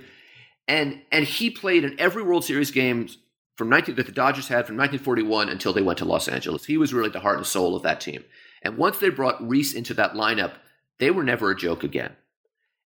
and 0.67 1.01
and 1.11 1.25
he 1.25 1.49
played 1.49 1.83
in 1.83 1.99
every 1.99 2.23
World 2.23 2.45
Series 2.45 2.71
games 2.71 3.17
from 3.55 3.69
19 3.69 3.95
that 3.95 4.05
the 4.05 4.11
Dodgers 4.11 4.47
had 4.47 4.65
from 4.65 4.77
1941 4.77 5.49
until 5.49 5.73
they 5.73 5.81
went 5.81 5.99
to 5.99 6.05
Los 6.05 6.27
Angeles. 6.27 6.65
He 6.65 6.77
was 6.77 6.93
really 6.93 7.09
the 7.09 7.19
heart 7.19 7.37
and 7.37 7.45
soul 7.45 7.75
of 7.75 7.83
that 7.83 8.01
team. 8.01 8.23
And 8.61 8.77
once 8.77 8.97
they 8.97 9.09
brought 9.09 9.47
Reese 9.47 9.73
into 9.73 9.93
that 9.95 10.13
lineup, 10.13 10.53
they 10.99 11.11
were 11.11 11.23
never 11.23 11.51
a 11.51 11.55
joke 11.55 11.83
again. 11.83 12.13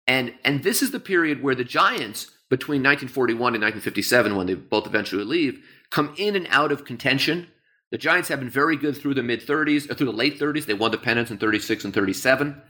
And 0.07 0.35
and 0.45 0.63
this 0.63 0.83
is 0.83 0.91
the 0.91 1.01
period 1.01 1.43
where 1.43 1.55
the 1.55 1.65
Giants 1.65 2.31
between 2.49 2.83
1941 2.83 3.55
and 3.55 3.63
1957 3.63 4.37
when 4.37 4.47
they 4.47 4.55
both 4.55 4.87
eventually 4.87 5.25
leave 5.25 5.65
come 5.91 6.15
in 6.17 6.37
and 6.37 6.47
out 6.51 6.73
of 6.73 6.85
contention. 6.85 7.49
The 7.91 7.99
Giants 7.99 8.29
have 8.29 8.41
been 8.41 8.51
very 8.51 8.77
good 8.77 8.97
through 8.97 9.15
the 9.15 9.23
mid 9.23 9.41
30s, 9.41 9.91
or 9.91 9.95
through 9.95 10.07
the 10.07 10.13
late 10.13 10.39
30s. 10.39 10.67
They 10.67 10.75
won 10.75 10.91
the 10.91 10.99
pennants 10.99 11.31
in 11.31 11.39
36 11.39 11.85
and 11.85 11.95
37. 11.95 12.63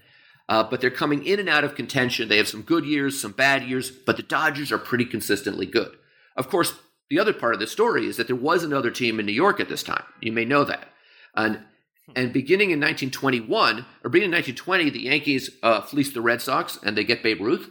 Uh, 0.49 0.63
but 0.63 0.81
they're 0.81 0.91
coming 0.91 1.25
in 1.25 1.41
and 1.41 1.49
out 1.49 1.65
of 1.65 1.75
contention. 1.75 2.29
They 2.29 2.37
have 2.37 2.49
some 2.49 2.63
good 2.63 2.85
years, 2.85 3.21
some 3.21 3.33
bad 3.33 3.65
years, 3.65 3.91
but 3.91 4.17
the 4.17 4.23
Dodgers 4.23 4.71
are 4.71 4.79
pretty 4.79 5.05
consistently 5.05 5.67
good. 5.67 5.97
Of 6.37 6.49
course, 6.49 6.75
the 7.11 7.19
other 7.19 7.33
part 7.33 7.55
of 7.55 7.61
the 7.61 7.67
story 7.67 8.07
is 8.07 8.17
that 8.17 8.27
there 8.27 8.37
was 8.37 8.65
another 8.65 8.91
team 8.91 9.21
in 9.21 9.27
New 9.27 9.33
York 9.33 9.61
at 9.61 9.69
this 9.69 9.83
time. 9.83 10.05
You 10.21 10.33
may 10.33 10.45
know 10.45 10.65
that. 10.65 10.89
And 11.35 11.61
and 12.15 12.33
beginning 12.33 12.71
in 12.71 12.79
1921, 12.79 13.85
or 14.05 14.11
beginning 14.11 14.33
in 14.33 14.37
1920, 14.37 14.91
the 14.91 15.01
Yankees 15.01 15.51
uh, 15.63 15.81
fleece 15.81 16.13
the 16.13 16.21
Red 16.21 16.41
Sox 16.41 16.79
and 16.83 16.97
they 16.97 17.03
get 17.03 17.23
Babe 17.23 17.41
Ruth, 17.41 17.69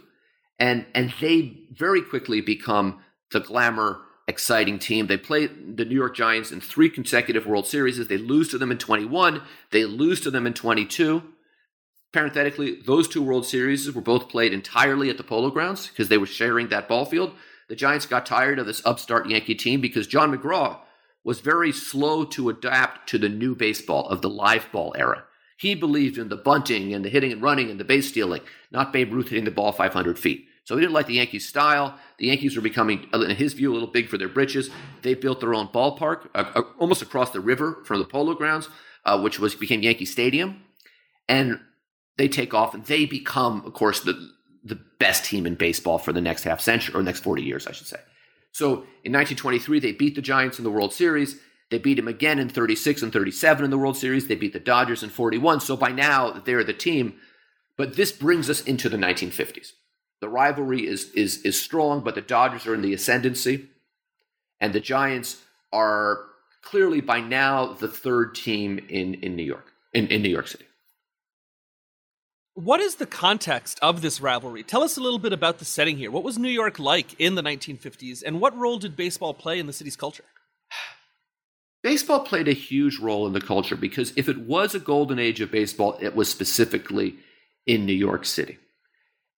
and 0.58 0.84
and 0.94 1.12
they 1.20 1.60
very 1.72 2.02
quickly 2.02 2.40
become 2.40 3.00
the 3.32 3.40
glamour, 3.40 4.00
exciting 4.28 4.78
team. 4.78 5.06
They 5.06 5.16
play 5.16 5.46
the 5.46 5.84
New 5.84 5.94
York 5.94 6.14
Giants 6.14 6.52
in 6.52 6.60
three 6.60 6.90
consecutive 6.90 7.46
World 7.46 7.66
Series. 7.66 8.06
They 8.06 8.18
lose 8.18 8.48
to 8.50 8.58
them 8.58 8.70
in 8.70 8.78
21. 8.78 9.42
They 9.70 9.84
lose 9.84 10.20
to 10.22 10.30
them 10.30 10.46
in 10.46 10.52
22. 10.52 11.22
Parenthetically, 12.12 12.80
those 12.82 13.08
two 13.08 13.22
World 13.22 13.46
Series 13.46 13.90
were 13.92 14.02
both 14.02 14.28
played 14.28 14.52
entirely 14.52 15.10
at 15.10 15.16
the 15.16 15.24
Polo 15.24 15.50
Grounds 15.50 15.88
because 15.88 16.08
they 16.08 16.18
were 16.18 16.26
sharing 16.26 16.68
that 16.68 16.88
ball 16.88 17.04
field 17.04 17.32
the 17.68 17.76
Giants 17.76 18.06
got 18.06 18.26
tired 18.26 18.58
of 18.58 18.66
this 18.66 18.84
upstart 18.84 19.28
Yankee 19.28 19.54
team 19.54 19.80
because 19.80 20.06
John 20.06 20.36
McGraw 20.36 20.78
was 21.24 21.40
very 21.40 21.72
slow 21.72 22.24
to 22.24 22.48
adapt 22.48 23.08
to 23.08 23.18
the 23.18 23.28
new 23.28 23.54
baseball 23.54 24.08
of 24.08 24.22
the 24.22 24.30
live 24.30 24.68
ball 24.72 24.94
era. 24.96 25.24
He 25.58 25.74
believed 25.74 26.18
in 26.18 26.28
the 26.28 26.36
bunting 26.36 26.94
and 26.94 27.04
the 27.04 27.08
hitting 27.08 27.32
and 27.32 27.42
running 27.42 27.70
and 27.70 27.80
the 27.80 27.84
base 27.84 28.08
stealing, 28.08 28.42
not 28.70 28.92
Babe 28.92 29.12
Ruth 29.12 29.30
hitting 29.30 29.44
the 29.44 29.50
ball 29.50 29.72
500 29.72 30.18
feet. 30.18 30.46
So 30.64 30.74
he 30.74 30.80
didn't 30.80 30.94
like 30.94 31.06
the 31.06 31.14
Yankees' 31.14 31.48
style. 31.48 31.98
The 32.18 32.26
Yankees 32.26 32.56
were 32.56 32.62
becoming, 32.62 33.08
in 33.12 33.30
his 33.36 33.54
view, 33.54 33.72
a 33.72 33.74
little 33.74 33.88
big 33.88 34.08
for 34.08 34.18
their 34.18 34.28
britches. 34.28 34.68
They 35.02 35.14
built 35.14 35.40
their 35.40 35.54
own 35.54 35.68
ballpark 35.68 36.28
uh, 36.34 36.50
uh, 36.54 36.62
almost 36.78 37.02
across 37.02 37.30
the 37.30 37.40
river 37.40 37.82
from 37.84 38.00
the 38.00 38.04
Polo 38.04 38.34
Grounds, 38.34 38.68
uh, 39.04 39.20
which 39.20 39.38
was 39.38 39.54
became 39.54 39.82
Yankee 39.82 40.04
Stadium, 40.04 40.62
and 41.28 41.60
they 42.18 42.28
take 42.28 42.52
off 42.52 42.74
and 42.74 42.84
they 42.84 43.06
become, 43.06 43.64
of 43.64 43.74
course, 43.74 44.00
the 44.00 44.32
the 44.66 44.78
best 44.98 45.24
team 45.24 45.46
in 45.46 45.54
baseball 45.54 45.98
for 45.98 46.12
the 46.12 46.20
next 46.20 46.44
half 46.44 46.60
century 46.60 46.94
or 46.94 47.02
next 47.02 47.20
40 47.20 47.42
years, 47.42 47.66
I 47.66 47.72
should 47.72 47.86
say. 47.86 48.00
So 48.52 48.66
in 49.04 49.12
1923, 49.12 49.80
they 49.80 49.92
beat 49.92 50.14
the 50.14 50.22
Giants 50.22 50.58
in 50.58 50.64
the 50.64 50.70
World 50.70 50.92
Series. 50.92 51.38
They 51.70 51.78
beat 51.78 51.94
them 51.94 52.08
again 52.08 52.38
in 52.38 52.48
36 52.48 53.02
and 53.02 53.12
37 53.12 53.64
in 53.64 53.70
the 53.70 53.78
World 53.78 53.96
Series. 53.96 54.28
They 54.28 54.34
beat 54.34 54.52
the 54.52 54.60
Dodgers 54.60 55.02
in 55.02 55.10
41. 55.10 55.60
So 55.60 55.76
by 55.76 55.90
now, 55.90 56.30
they're 56.30 56.64
the 56.64 56.72
team. 56.72 57.14
But 57.76 57.96
this 57.96 58.12
brings 58.12 58.48
us 58.48 58.62
into 58.62 58.88
the 58.88 58.96
1950s. 58.96 59.72
The 60.20 60.28
rivalry 60.28 60.86
is, 60.86 61.10
is, 61.12 61.42
is 61.42 61.60
strong, 61.60 62.00
but 62.00 62.14
the 62.14 62.22
Dodgers 62.22 62.66
are 62.66 62.74
in 62.74 62.82
the 62.82 62.94
ascendancy. 62.94 63.68
And 64.60 64.72
the 64.72 64.80
Giants 64.80 65.42
are 65.72 66.20
clearly 66.62 67.00
by 67.00 67.20
now 67.20 67.74
the 67.74 67.88
third 67.88 68.34
team 68.34 68.78
in, 68.88 69.14
in 69.14 69.36
New 69.36 69.44
York, 69.44 69.72
in, 69.92 70.06
in 70.08 70.22
New 70.22 70.30
York 70.30 70.48
City. 70.48 70.65
What 72.56 72.80
is 72.80 72.94
the 72.94 73.04
context 73.04 73.78
of 73.82 74.00
this 74.00 74.18
rivalry? 74.18 74.62
Tell 74.62 74.82
us 74.82 74.96
a 74.96 75.02
little 75.02 75.18
bit 75.18 75.34
about 75.34 75.58
the 75.58 75.66
setting 75.66 75.98
here. 75.98 76.10
What 76.10 76.24
was 76.24 76.38
New 76.38 76.48
York 76.48 76.78
like 76.78 77.14
in 77.20 77.34
the 77.34 77.42
1950s, 77.42 78.22
and 78.24 78.40
what 78.40 78.56
role 78.56 78.78
did 78.78 78.96
baseball 78.96 79.34
play 79.34 79.58
in 79.58 79.66
the 79.66 79.74
city's 79.74 79.94
culture? 79.94 80.24
Baseball 81.82 82.20
played 82.20 82.48
a 82.48 82.54
huge 82.54 82.98
role 82.98 83.26
in 83.26 83.34
the 83.34 83.42
culture 83.42 83.76
because 83.76 84.14
if 84.16 84.26
it 84.26 84.38
was 84.38 84.74
a 84.74 84.78
golden 84.78 85.18
age 85.18 85.42
of 85.42 85.50
baseball, 85.50 85.98
it 86.00 86.16
was 86.16 86.30
specifically 86.30 87.16
in 87.66 87.84
New 87.84 87.92
York 87.92 88.24
City. 88.24 88.56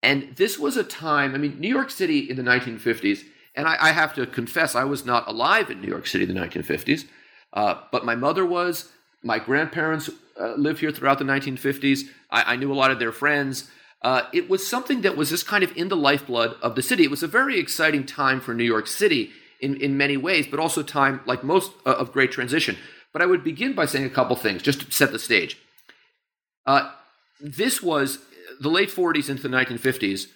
And 0.01 0.37
this 0.37 0.57
was 0.57 0.77
a 0.77 0.85
time, 0.85 1.35
I 1.35 1.39
mean, 1.39 1.59
New 1.59 1.75
York 1.75 1.91
City 1.91 2.21
in 2.21 2.37
the 2.37 2.45
1950s, 2.45 3.25
and 3.57 3.67
I, 3.67 3.77
I 3.81 3.91
have 3.91 4.15
to 4.15 4.29
confess, 4.29 4.77
I 4.77 4.85
was 4.85 5.05
not 5.05 5.27
alive 5.27 5.73
in 5.73 5.81
New 5.81 5.89
York 5.89 6.07
City 6.07 6.23
in 6.23 6.33
the 6.33 6.41
1950s, 6.41 7.05
uh, 7.53 7.81
but 7.91 8.05
my 8.05 8.15
mother 8.15 8.47
was, 8.47 8.93
my 9.23 9.39
grandparents 9.39 10.11
uh, 10.41 10.55
lived 10.55 10.81
here 10.81 10.91
throughout 10.91 11.19
the 11.19 11.25
1950s. 11.25 12.03
I, 12.31 12.55
I 12.55 12.57
knew 12.57 12.73
a 12.73 12.75
lot 12.75 12.91
of 12.91 12.99
their 12.99 13.13
friends. 13.13 13.71
Uh, 14.03 14.23
it 14.33 14.49
was 14.49 14.67
something 14.67 15.01
that 15.01 15.17
was 15.17 15.31
just 15.31 15.47
kind 15.47 15.65
of 15.65 15.77
in 15.77 15.89
the 15.89 15.97
lifeblood 15.97 16.57
of 16.63 16.77
the 16.77 16.83
city. 16.83 17.03
It 17.03 17.11
was 17.11 17.23
a 17.23 17.29
very 17.29 17.59
exciting 17.59 18.07
time 18.07 18.41
for 18.41 18.55
New 18.55 18.65
York 18.65 18.87
City 18.87 19.31
in, 19.61 19.77
in 19.77 19.97
many 19.97 20.17
ways, 20.17 20.47
but 20.47 20.61
also 20.61 20.83
time 20.83 21.21
like 21.27 21.43
most 21.43 21.73
uh, 21.85 21.95
of 21.95 22.13
great 22.13 22.31
transition. 22.31 22.77
But 23.13 23.23
I 23.23 23.27
would 23.27 23.43
begin 23.43 23.75
by 23.75 23.87
saying 23.87 24.05
a 24.05 24.11
couple 24.11 24.37
things 24.37 24.63
just 24.63 24.81
to 24.81 24.93
set 24.93 25.11
the 25.11 25.19
stage. 25.19 25.59
Uh, 26.67 26.93
this 27.41 27.83
was 27.83 28.19
the 28.61 28.69
late 28.69 28.91
40s 28.91 29.29
into 29.29 29.43
the 29.43 29.49
1950s. 29.49 30.27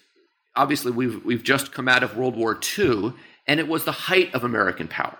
Obviously, 0.56 0.90
we've, 0.90 1.24
we've 1.24 1.42
just 1.42 1.72
come 1.72 1.88
out 1.88 2.02
of 2.02 2.16
World 2.16 2.36
War 2.36 2.58
II, 2.78 3.12
and 3.46 3.60
it 3.60 3.68
was 3.68 3.84
the 3.84 3.92
height 3.92 4.34
of 4.34 4.44
American 4.44 4.88
power. 4.88 5.18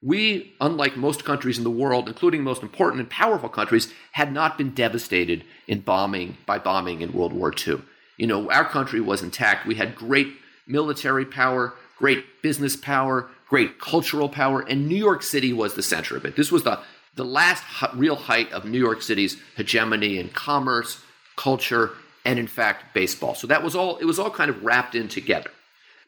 We, 0.00 0.54
unlike 0.60 0.96
most 0.96 1.24
countries 1.24 1.58
in 1.58 1.64
the 1.64 1.70
world, 1.70 2.08
including 2.08 2.44
most 2.44 2.62
important 2.62 3.00
and 3.00 3.10
powerful 3.10 3.48
countries, 3.48 3.92
had 4.12 4.32
not 4.32 4.56
been 4.56 4.70
devastated 4.70 5.44
in 5.66 5.80
bombing 5.80 6.38
by 6.46 6.58
bombing 6.58 7.00
in 7.00 7.12
World 7.12 7.32
War 7.32 7.52
II. 7.52 7.82
You 8.16 8.26
know, 8.26 8.50
our 8.50 8.64
country 8.64 9.00
was 9.00 9.22
intact. 9.22 9.66
We 9.66 9.74
had 9.74 9.96
great 9.96 10.28
military 10.66 11.24
power, 11.24 11.74
great 11.96 12.42
business 12.42 12.76
power, 12.76 13.28
great 13.48 13.80
cultural 13.80 14.28
power, 14.28 14.60
and 14.60 14.86
New 14.86 14.96
York 14.96 15.22
City 15.22 15.52
was 15.52 15.74
the 15.74 15.82
center 15.82 16.16
of 16.16 16.24
it. 16.24 16.36
This 16.36 16.52
was 16.52 16.62
the, 16.62 16.78
the 17.16 17.24
last 17.24 17.64
real 17.94 18.16
height 18.16 18.52
of 18.52 18.64
New 18.64 18.78
York 18.78 19.02
City's 19.02 19.36
hegemony 19.56 20.18
in 20.18 20.28
commerce, 20.28 21.00
culture, 21.36 21.92
and 22.24 22.38
in 22.38 22.46
fact, 22.46 22.94
baseball. 22.94 23.34
So 23.34 23.46
that 23.48 23.64
was 23.64 23.74
all, 23.74 23.96
it 23.96 24.04
was 24.04 24.18
all 24.18 24.30
kind 24.30 24.50
of 24.50 24.62
wrapped 24.62 24.94
in 24.94 25.08
together. 25.08 25.50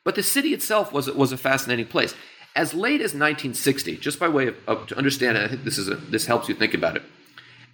But 0.05 0.15
the 0.15 0.23
city 0.23 0.55
itself 0.55 0.93
was, 0.93 1.11
was 1.11 1.33
a 1.33 1.37
fascinating 1.37 1.87
place. 1.87 2.15
As 2.57 2.75
late 2.75 3.01
as 3.01 3.15
1960, 3.15 3.97
just 3.99 4.19
by 4.19 4.29
way 4.29 4.49
of, 4.49 4.57
of 4.67 4.87
to 4.89 4.99
understand 4.99 5.37
it, 5.37 5.45
I 5.45 5.49
think 5.49 5.65
this, 5.65 5.79
is 5.79 5.89
a, 5.89 5.95
this 5.95 6.27
helps 6.27 6.49
you 6.49 6.55
think 6.55 6.75
about 6.75 6.97
it. 6.97 7.03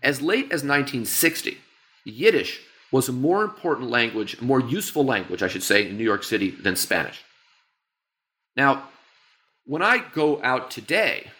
As 0.03 0.21
late 0.21 0.47
as 0.47 0.63
1960, 0.63 1.57
Yiddish 2.05 2.61
was 2.93 3.09
a 3.09 3.13
more 3.13 3.43
important 3.43 3.91
language, 3.91 4.41
more 4.41 4.61
useful 4.61 5.05
language, 5.05 5.43
I 5.43 5.49
should 5.49 5.63
say, 5.63 5.89
in 5.89 5.97
New 5.97 6.05
York 6.05 6.23
City 6.23 6.51
than 6.51 6.77
Spanish. 6.77 7.25
Now, 8.57 8.89
when 9.65 9.83
I 9.83 9.99
go 10.13 10.41
out 10.43 10.71
today, 10.71 11.31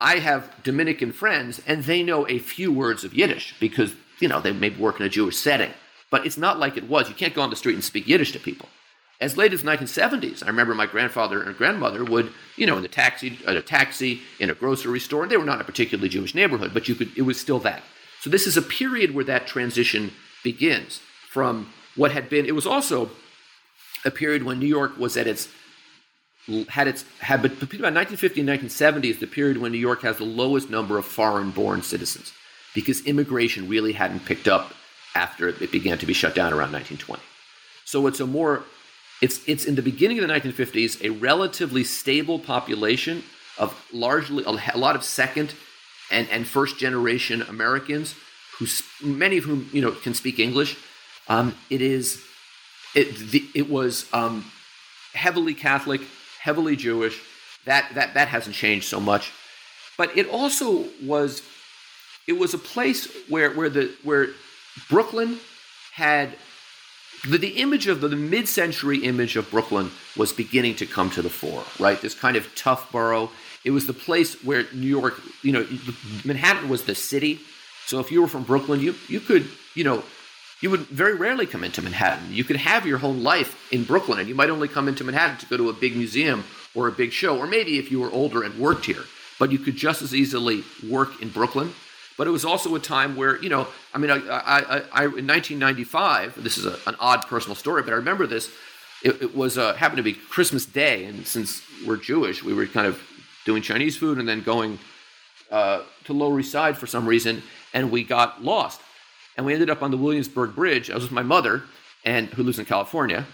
I 0.00 0.18
have 0.18 0.50
Dominican 0.64 1.12
friends 1.12 1.60
and 1.66 1.84
they 1.84 2.02
know 2.02 2.26
a 2.26 2.38
few 2.38 2.72
words 2.72 3.04
of 3.04 3.14
Yiddish 3.14 3.54
because, 3.60 3.94
you 4.18 4.28
know, 4.28 4.40
they 4.40 4.52
may 4.52 4.70
work 4.70 4.98
in 4.98 5.06
a 5.06 5.08
Jewish 5.08 5.36
setting. 5.36 5.70
But 6.10 6.26
it's 6.26 6.36
not 6.36 6.58
like 6.58 6.76
it 6.76 6.88
was. 6.88 7.08
You 7.08 7.14
can't 7.14 7.34
go 7.34 7.42
on 7.42 7.50
the 7.50 7.56
street 7.56 7.74
and 7.74 7.84
speak 7.84 8.08
Yiddish 8.08 8.32
to 8.32 8.40
people. 8.40 8.68
As 9.22 9.36
late 9.36 9.52
as 9.52 9.62
the 9.62 9.70
1970s, 9.70 10.42
I 10.42 10.48
remember 10.48 10.74
my 10.74 10.86
grandfather 10.86 11.40
and 11.40 11.56
grandmother 11.56 12.04
would, 12.04 12.32
you 12.56 12.66
know, 12.66 12.76
in 12.76 12.82
the 12.82 12.88
taxi, 12.88 13.38
at 13.46 13.56
a 13.56 13.62
taxi, 13.62 14.20
in 14.40 14.50
a 14.50 14.54
grocery 14.54 14.98
store. 14.98 15.28
They 15.28 15.36
were 15.36 15.44
not 15.44 15.60
a 15.60 15.64
particularly 15.64 16.08
Jewish 16.08 16.34
neighborhood, 16.34 16.74
but 16.74 16.88
you 16.88 16.96
could. 16.96 17.16
It 17.16 17.22
was 17.22 17.38
still 17.38 17.60
that. 17.60 17.84
So 18.20 18.30
this 18.30 18.48
is 18.48 18.56
a 18.56 18.62
period 18.62 19.14
where 19.14 19.24
that 19.26 19.46
transition 19.46 20.10
begins 20.42 21.00
from 21.28 21.72
what 21.94 22.10
had 22.10 22.28
been. 22.28 22.46
It 22.46 22.56
was 22.56 22.66
also 22.66 23.10
a 24.04 24.10
period 24.10 24.42
when 24.42 24.58
New 24.58 24.66
York 24.66 24.98
was 24.98 25.16
at 25.16 25.28
its 25.28 25.48
had 26.68 26.88
its 26.88 27.04
had 27.20 27.40
but 27.40 27.60
between 27.60 27.80
about 27.80 27.94
1950 27.94 28.40
and 28.40 28.48
1970 28.48 29.10
is 29.10 29.20
the 29.20 29.28
period 29.28 29.58
when 29.58 29.70
New 29.70 29.78
York 29.78 30.02
has 30.02 30.16
the 30.16 30.24
lowest 30.24 30.68
number 30.68 30.98
of 30.98 31.04
foreign-born 31.04 31.82
citizens 31.82 32.32
because 32.74 33.06
immigration 33.06 33.68
really 33.68 33.92
hadn't 33.92 34.24
picked 34.24 34.48
up 34.48 34.74
after 35.14 35.46
it 35.46 35.70
began 35.70 35.98
to 35.98 36.06
be 36.06 36.12
shut 36.12 36.34
down 36.34 36.52
around 36.52 36.72
1920. 36.72 37.22
So 37.84 38.08
it's 38.08 38.18
a 38.18 38.26
more 38.26 38.64
it's 39.22 39.40
it's 39.46 39.64
in 39.64 39.76
the 39.76 39.82
beginning 39.82 40.18
of 40.18 40.28
the 40.28 40.34
1950s 40.34 41.02
a 41.02 41.10
relatively 41.10 41.84
stable 41.84 42.38
population 42.38 43.22
of 43.56 43.74
largely 43.92 44.44
a 44.44 44.76
lot 44.76 44.96
of 44.96 45.04
second 45.04 45.54
and, 46.10 46.28
and 46.30 46.46
first 46.46 46.78
generation 46.78 47.40
Americans 47.42 48.14
who 48.58 48.66
many 49.02 49.38
of 49.38 49.44
whom 49.44 49.68
you 49.72 49.80
know 49.80 49.92
can 49.92 50.14
speak 50.14 50.38
English. 50.38 50.76
Um, 51.28 51.54
it 51.70 51.80
is 51.80 52.22
it 52.94 53.16
the, 53.16 53.44
it 53.54 53.70
was 53.70 54.06
um, 54.12 54.44
heavily 55.14 55.54
Catholic, 55.54 56.02
heavily 56.40 56.76
Jewish. 56.76 57.20
That 57.64 57.90
that 57.94 58.14
that 58.14 58.28
hasn't 58.28 58.56
changed 58.56 58.86
so 58.86 59.00
much, 59.00 59.32
but 59.96 60.16
it 60.16 60.28
also 60.28 60.86
was 61.02 61.42
it 62.26 62.34
was 62.34 62.54
a 62.54 62.58
place 62.58 63.08
where 63.28 63.50
where 63.52 63.70
the 63.70 63.92
where 64.02 64.28
Brooklyn 64.88 65.38
had 65.92 66.36
the, 67.28 67.38
the 67.38 67.60
image 67.60 67.86
of 67.86 68.00
the, 68.00 68.08
the 68.08 68.16
mid-century 68.16 68.98
image 68.98 69.36
of 69.36 69.50
Brooklyn 69.50 69.90
was 70.16 70.32
beginning 70.32 70.76
to 70.76 70.86
come 70.86 71.10
to 71.10 71.22
the 71.22 71.30
fore, 71.30 71.64
right? 71.78 72.00
This 72.00 72.14
kind 72.14 72.36
of 72.36 72.52
tough 72.54 72.90
borough. 72.90 73.30
It 73.64 73.70
was 73.70 73.86
the 73.86 73.92
place 73.92 74.42
where 74.42 74.66
New 74.72 74.88
York, 74.88 75.20
you 75.42 75.52
know, 75.52 75.66
Manhattan 76.24 76.68
was 76.68 76.84
the 76.84 76.94
city. 76.94 77.40
So 77.86 78.00
if 78.00 78.10
you 78.10 78.22
were 78.22 78.28
from 78.28 78.42
Brooklyn, 78.44 78.80
you 78.80 78.94
you 79.08 79.20
could, 79.20 79.48
you 79.74 79.84
know, 79.84 80.02
you 80.60 80.70
would 80.70 80.80
very 80.80 81.14
rarely 81.14 81.46
come 81.46 81.64
into 81.64 81.82
Manhattan. 81.82 82.32
You 82.32 82.44
could 82.44 82.56
have 82.56 82.86
your 82.86 82.98
whole 82.98 83.14
life 83.14 83.72
in 83.72 83.84
Brooklyn, 83.84 84.20
and 84.20 84.28
you 84.28 84.34
might 84.34 84.50
only 84.50 84.68
come 84.68 84.88
into 84.88 85.04
Manhattan 85.04 85.36
to 85.38 85.46
go 85.46 85.56
to 85.56 85.68
a 85.68 85.72
big 85.72 85.96
museum 85.96 86.44
or 86.74 86.88
a 86.88 86.92
big 86.92 87.12
show, 87.12 87.38
or 87.38 87.46
maybe 87.46 87.78
if 87.78 87.90
you 87.90 88.00
were 88.00 88.10
older 88.10 88.42
and 88.42 88.58
worked 88.58 88.86
here. 88.86 89.04
But 89.38 89.50
you 89.50 89.58
could 89.58 89.76
just 89.76 90.02
as 90.02 90.14
easily 90.14 90.62
work 90.88 91.20
in 91.20 91.30
Brooklyn. 91.30 91.74
But 92.18 92.26
it 92.26 92.30
was 92.30 92.44
also 92.44 92.74
a 92.74 92.80
time 92.80 93.16
where, 93.16 93.42
you 93.42 93.48
know, 93.48 93.66
I 93.94 93.98
mean, 93.98 94.10
I, 94.10 94.16
I, 94.16 94.58
I, 94.92 95.02
in 95.04 95.26
1995, 95.26 96.42
this 96.42 96.58
is 96.58 96.66
a, 96.66 96.78
an 96.86 96.94
odd 97.00 97.26
personal 97.26 97.56
story, 97.56 97.82
but 97.82 97.92
I 97.92 97.96
remember 97.96 98.26
this. 98.26 98.50
It, 99.02 99.22
it 99.22 99.34
was 99.34 99.58
uh, 99.58 99.74
happened 99.74 99.96
to 99.96 100.02
be 100.02 100.12
Christmas 100.12 100.66
Day, 100.66 101.04
and 101.04 101.26
since 101.26 101.62
we're 101.86 101.96
Jewish, 101.96 102.44
we 102.44 102.54
were 102.54 102.66
kind 102.66 102.86
of 102.86 103.02
doing 103.44 103.62
Chinese 103.62 103.96
food 103.96 104.18
and 104.18 104.28
then 104.28 104.42
going 104.42 104.78
uh, 105.50 105.82
to 106.04 106.12
Lower 106.12 106.38
East 106.38 106.52
Side 106.52 106.76
for 106.78 106.86
some 106.86 107.06
reason, 107.06 107.42
and 107.74 107.90
we 107.90 108.04
got 108.04 108.44
lost 108.44 108.80
and 109.36 109.46
we 109.46 109.52
ended 109.52 109.70
up 109.70 109.82
on 109.82 109.90
the 109.90 109.96
Williamsburg 109.96 110.54
Bridge. 110.54 110.90
I 110.90 110.94
was 110.94 111.04
with 111.04 111.12
my 111.12 111.22
mother, 111.22 111.62
and 112.04 112.28
who 112.28 112.42
lives 112.42 112.58
in 112.58 112.64
California, 112.64 113.26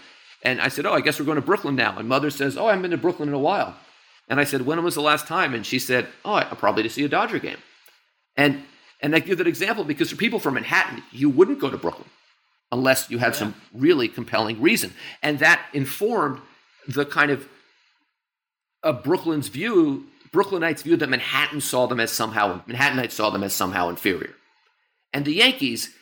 and 0.43 0.61
I 0.61 0.69
said, 0.69 0.85
"Oh, 0.85 0.93
I 0.93 1.01
guess 1.01 1.19
we're 1.19 1.25
going 1.25 1.35
to 1.35 1.41
Brooklyn 1.41 1.75
now." 1.75 1.97
And 1.97 2.07
mother 2.07 2.29
says, 2.29 2.57
"Oh, 2.57 2.67
I 2.67 2.69
haven't 2.69 2.83
been 2.83 2.91
to 2.91 2.97
Brooklyn 2.97 3.29
in 3.29 3.35
a 3.35 3.39
while." 3.39 3.75
And 4.27 4.39
I 4.39 4.43
said, 4.43 4.65
"When 4.65 4.81
was 4.83 4.95
the 4.95 5.01
last 5.01 5.27
time?" 5.27 5.53
And 5.53 5.65
she 5.65 5.79
said, 5.79 6.07
"Oh, 6.23 6.33
I, 6.33 6.43
probably 6.43 6.83
to 6.83 6.89
see 6.89 7.03
a 7.03 7.09
Dodger 7.09 7.39
game." 7.39 7.57
And 8.35 8.63
and 9.01 9.15
I 9.15 9.19
give 9.19 9.37
that 9.37 9.47
example 9.47 9.83
because 9.83 10.09
for 10.09 10.17
people 10.17 10.39
from 10.39 10.55
Manhattan, 10.55 11.03
you 11.11 11.29
wouldn't 11.29 11.59
go 11.59 11.69
to 11.69 11.77
Brooklyn 11.77 12.09
unless 12.71 13.09
you 13.09 13.17
had 13.17 13.33
yeah. 13.33 13.39
some 13.39 13.55
really 13.73 14.07
compelling 14.07 14.61
reason, 14.61 14.93
and 15.23 15.39
that 15.39 15.61
informed 15.73 16.41
the 16.87 17.05
kind 17.05 17.31
of 17.31 17.47
a 18.83 18.93
Brooklyn's 18.93 19.47
view, 19.47 20.05
Brooklynites 20.31 20.83
view 20.83 20.95
that 20.97 21.09
Manhattan 21.09 21.61
saw 21.61 21.87
them 21.87 21.99
as 21.99 22.11
somehow 22.11 22.61
Manhattanites 22.65 23.11
saw 23.11 23.29
them 23.29 23.43
as 23.43 23.53
somehow 23.53 23.89
inferior. 23.89 24.35
And 25.13 25.25
the 25.25 25.33
Yankees, 25.33 25.93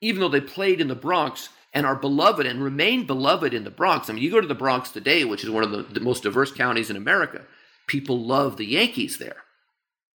even 0.00 0.20
though 0.20 0.28
they 0.28 0.40
played 0.40 0.80
in 0.80 0.88
the 0.88 0.94
Bronx 0.94 1.48
and 1.72 1.86
are 1.86 1.96
beloved 1.96 2.46
and 2.46 2.62
remain 2.62 3.06
beloved 3.06 3.52
in 3.52 3.64
the 3.64 3.70
Bronx, 3.70 4.08
I 4.08 4.14
mean, 4.14 4.22
you 4.22 4.30
go 4.30 4.40
to 4.40 4.46
the 4.46 4.54
Bronx 4.54 4.90
today, 4.90 5.24
which 5.24 5.44
is 5.44 5.50
one 5.50 5.64
of 5.64 5.70
the, 5.70 5.82
the 5.82 6.00
most 6.00 6.22
diverse 6.22 6.52
counties 6.52 6.90
in 6.90 6.96
America, 6.96 7.42
people 7.86 8.24
love 8.24 8.56
the 8.56 8.66
Yankees 8.66 9.18
there. 9.18 9.36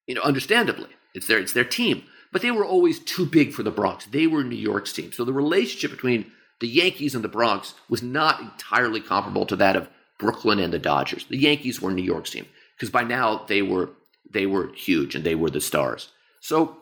You 0.06 0.16
know, 0.16 0.22
understandably, 0.22 0.90
it's 1.18 1.28
their 1.28 1.40
it's 1.40 1.54
their 1.54 1.66
team. 1.66 2.04
But 2.32 2.42
they 2.42 2.52
were 2.52 2.66
always 2.66 3.00
too 3.00 3.26
big 3.26 3.54
for 3.54 3.64
the 3.64 3.72
Bronx. 3.72 4.06
They 4.06 4.28
were 4.28 4.44
New 4.44 4.56
York's 4.56 4.94
team. 4.94 5.12
So 5.12 5.26
the 5.26 5.34
relationship 5.34 5.92
between 5.92 6.32
the 6.60 6.68
Yankees 6.68 7.16
and 7.16 7.24
the 7.24 7.30
Bronx 7.30 7.74
was 7.90 8.04
not 8.04 8.42
entirely 8.42 9.00
comparable 9.00 9.46
to 9.46 9.56
that 9.56 9.76
of 9.76 9.90
Brooklyn 10.20 10.60
and 10.60 10.74
the 10.74 10.80
Dodgers. 10.80 11.26
The 11.26 11.38
Yankees 11.38 11.82
were 11.82 11.92
New 11.92 12.04
York's 12.04 12.32
team 12.32 12.46
because 12.76 12.90
by 12.90 13.04
now 13.04 13.46
they 13.48 13.62
were 13.62 13.90
they 14.30 14.46
were 14.46 14.74
huge 14.74 15.16
and 15.16 15.24
they 15.24 15.36
were 15.36 15.50
the 15.50 15.62
stars. 15.62 16.10
So 16.42 16.78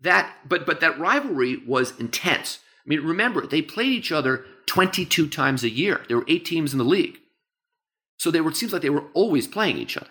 that 0.00 0.32
but 0.48 0.66
but 0.66 0.80
that 0.80 0.98
rivalry 0.98 1.56
was 1.66 1.98
intense. 1.98 2.60
I 2.84 2.88
mean, 2.88 3.00
remember 3.02 3.46
they 3.46 3.62
played 3.62 3.92
each 3.92 4.12
other 4.12 4.44
22 4.66 5.28
times 5.28 5.64
a 5.64 5.70
year. 5.70 6.02
There 6.08 6.18
were 6.18 6.24
eight 6.28 6.44
teams 6.44 6.72
in 6.72 6.78
the 6.78 6.84
league, 6.84 7.18
so 8.18 8.30
they 8.30 8.40
were. 8.40 8.50
It 8.50 8.56
seems 8.56 8.72
like 8.72 8.82
they 8.82 8.90
were 8.90 9.06
always 9.14 9.46
playing 9.46 9.78
each 9.78 9.96
other, 9.96 10.10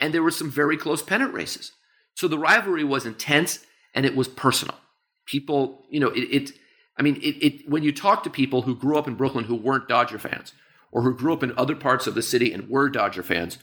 and 0.00 0.12
there 0.12 0.22
were 0.22 0.30
some 0.30 0.50
very 0.50 0.76
close 0.76 1.02
pennant 1.02 1.32
races. 1.32 1.72
So 2.20 2.28
the 2.28 2.38
rivalry 2.38 2.84
was 2.84 3.06
intense 3.06 3.60
and 3.94 4.04
it 4.04 4.14
was 4.14 4.28
personal. 4.28 4.74
People, 5.24 5.86
you 5.88 5.98
know, 5.98 6.08
it. 6.08 6.20
it 6.20 6.52
I 6.98 7.02
mean, 7.02 7.16
it, 7.16 7.42
it 7.42 7.66
when 7.66 7.82
you 7.82 7.92
talk 7.92 8.22
to 8.24 8.28
people 8.28 8.60
who 8.60 8.76
grew 8.76 8.98
up 8.98 9.08
in 9.08 9.14
Brooklyn 9.14 9.46
who 9.46 9.54
weren't 9.54 9.88
Dodger 9.88 10.18
fans, 10.18 10.52
or 10.92 11.00
who 11.00 11.16
grew 11.16 11.32
up 11.32 11.42
in 11.42 11.56
other 11.56 11.74
parts 11.74 12.06
of 12.06 12.14
the 12.14 12.20
city 12.20 12.52
and 12.52 12.68
were 12.68 12.90
Dodger 12.90 13.22
fans, 13.22 13.56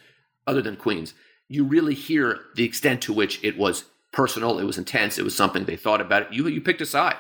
other 0.48 0.64
than 0.64 0.76
Queens, 0.76 1.14
you 1.48 1.66
really 1.66 1.94
hear 1.94 2.40
the 2.56 2.64
extent 2.64 3.04
to 3.04 3.14
which 3.14 3.40
it 3.44 3.60
was 3.60 3.86
personal. 4.12 4.58
It 4.58 4.64
was 4.64 4.80
intense. 4.80 5.20
It 5.20 5.24
was 5.24 5.36
something 5.36 5.66
they 5.66 5.76
thought 5.76 6.02
about. 6.02 6.24
It. 6.24 6.34
You 6.34 6.48
you 6.48 6.60
picked 6.60 6.82
a 6.82 6.86
side. 6.88 7.18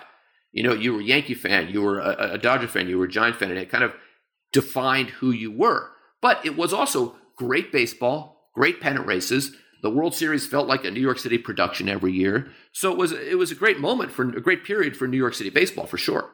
You 0.52 0.64
know, 0.64 0.74
you 0.74 0.94
were 0.94 1.02
a 1.02 1.04
Yankee 1.04 1.36
fan. 1.36 1.70
You 1.70 1.84
were 1.84 2.00
a, 2.00 2.32
a 2.32 2.38
Dodger 2.40 2.68
fan. 2.68 2.90
You 2.90 2.98
were 2.98 3.06
a 3.06 3.10
Giant 3.10 3.36
fan, 3.36 3.52
and 3.52 3.60
it 3.60 3.70
kind 3.70 3.84
of 3.84 3.94
defined 4.52 5.10
who 5.10 5.30
you 5.30 5.52
were. 5.52 5.92
But 6.20 6.44
it 6.44 6.58
was 6.58 6.74
also 6.74 7.16
great 7.36 7.72
baseball, 7.72 8.50
great 8.56 8.82
pennant 8.82 9.06
races. 9.06 9.56
The 9.82 9.90
World 9.90 10.16
Series 10.16 10.48
felt 10.48 10.68
like 10.68 10.86
a 10.86 10.92
New 10.92 11.02
York 11.02 11.20
City 11.20 11.38
production 11.38 11.88
every 11.88 12.12
year. 12.12 12.50
So 12.72 12.92
it 12.92 12.98
was 12.98 13.12
it 13.12 13.38
was 13.38 13.52
a 13.52 13.56
great 13.56 13.80
moment 13.80 14.12
for 14.12 14.24
a 14.24 14.42
great 14.42 14.64
period 14.64 14.98
for 14.98 15.08
New 15.08 15.18
York 15.18 15.34
City 15.34 15.50
baseball 15.50 15.86
for 15.86 15.98
sure. 15.98 16.32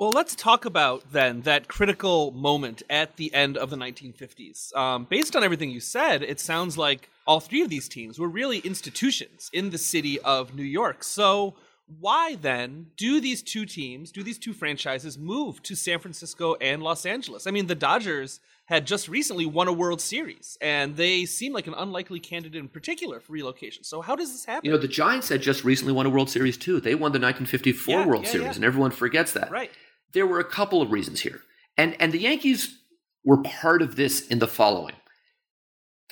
Well, 0.00 0.10
let's 0.10 0.34
talk 0.34 0.64
about 0.64 1.12
then 1.12 1.42
that 1.42 1.68
critical 1.68 2.32
moment 2.32 2.82
at 2.90 3.16
the 3.16 3.32
end 3.32 3.56
of 3.56 3.70
the 3.70 3.76
1950s. 3.76 4.74
Um, 4.76 5.06
based 5.08 5.36
on 5.36 5.44
everything 5.44 5.70
you 5.70 5.78
said, 5.78 6.20
it 6.22 6.40
sounds 6.40 6.76
like 6.76 7.08
all 7.28 7.38
three 7.38 7.62
of 7.62 7.70
these 7.70 7.88
teams 7.88 8.18
were 8.18 8.28
really 8.28 8.58
institutions 8.58 9.50
in 9.52 9.70
the 9.70 9.78
city 9.78 10.18
of 10.20 10.52
New 10.54 10.64
York. 10.64 11.04
So, 11.04 11.54
why 12.00 12.34
then 12.34 12.88
do 12.96 13.20
these 13.20 13.40
two 13.40 13.66
teams, 13.66 14.10
do 14.10 14.22
these 14.22 14.38
two 14.38 14.52
franchises 14.52 15.16
move 15.16 15.62
to 15.62 15.76
San 15.76 16.00
Francisco 16.00 16.54
and 16.56 16.82
Los 16.82 17.06
Angeles? 17.06 17.46
I 17.46 17.52
mean, 17.52 17.66
the 17.66 17.74
Dodgers 17.74 18.40
had 18.66 18.86
just 18.86 19.08
recently 19.08 19.44
won 19.44 19.68
a 19.68 19.72
World 19.72 20.00
Series, 20.00 20.56
and 20.60 20.96
they 20.96 21.26
seem 21.26 21.52
like 21.52 21.66
an 21.66 21.74
unlikely 21.74 22.18
candidate 22.20 22.58
in 22.60 22.68
particular 22.68 23.20
for 23.20 23.32
relocation. 23.32 23.84
So, 23.84 24.00
how 24.00 24.16
does 24.16 24.32
this 24.32 24.44
happen? 24.46 24.64
You 24.66 24.72
know, 24.72 24.80
the 24.80 24.88
Giants 24.88 25.28
had 25.28 25.42
just 25.42 25.64
recently 25.64 25.92
won 25.92 26.06
a 26.06 26.10
World 26.10 26.30
Series 26.30 26.56
too. 26.56 26.80
They 26.80 26.94
won 26.94 27.12
the 27.12 27.18
1954 27.20 27.94
Yeah, 28.00 28.06
World 28.06 28.24
yeah, 28.24 28.30
Series, 28.30 28.46
yeah. 28.46 28.54
and 28.54 28.64
everyone 28.64 28.90
forgets 28.90 29.32
that. 29.32 29.50
right. 29.50 29.70
There 30.12 30.26
were 30.26 30.38
a 30.40 30.44
couple 30.44 30.80
of 30.80 30.92
reasons 30.92 31.20
here, 31.20 31.40
and 31.76 31.96
and 32.00 32.12
the 32.12 32.18
Yankees 32.20 32.78
were 33.24 33.42
part 33.42 33.82
of 33.82 33.96
this 33.96 34.26
in 34.26 34.38
the 34.38 34.46
following. 34.48 34.94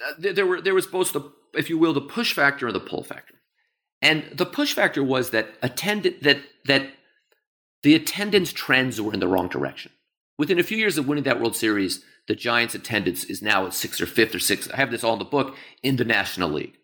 Uh, 0.04 0.12
There, 0.18 0.32
there 0.32 0.46
were 0.46 0.60
there 0.60 0.74
was 0.74 0.86
both 0.86 1.12
the, 1.12 1.22
if 1.54 1.70
you 1.70 1.78
will, 1.78 1.92
the 1.92 2.00
push 2.00 2.32
factor 2.32 2.66
and 2.66 2.74
the 2.74 2.80
pull 2.80 3.02
factor, 3.04 3.34
and 4.02 4.24
the 4.34 4.46
push 4.46 4.72
factor 4.74 5.02
was 5.04 5.30
that 5.30 5.54
attended 5.62 6.22
that 6.22 6.38
that 6.66 6.90
the 7.82 7.94
attendance 7.94 8.52
trends 8.52 9.00
were 9.00 9.12
in 9.14 9.20
the 9.20 9.28
wrong 9.28 9.48
direction. 9.48 9.92
Within 10.38 10.58
a 10.58 10.62
few 10.62 10.76
years 10.78 10.98
of 10.98 11.06
winning 11.06 11.24
that 11.24 11.40
World 11.40 11.54
Series, 11.56 12.04
the 12.32 12.36
Giants' 12.36 12.74
attendance 12.74 13.24
is 13.24 13.42
now 13.42 13.66
at 13.66 13.74
sixth 13.74 14.00
or 14.00 14.06
fifth 14.06 14.34
or 14.34 14.38
sixth. 14.38 14.70
I 14.72 14.76
have 14.76 14.90
this 14.90 15.04
all 15.04 15.12
in 15.12 15.18
the 15.18 15.26
book 15.26 15.54
in 15.82 15.96
the 15.96 16.04
National 16.06 16.48
League. 16.48 16.78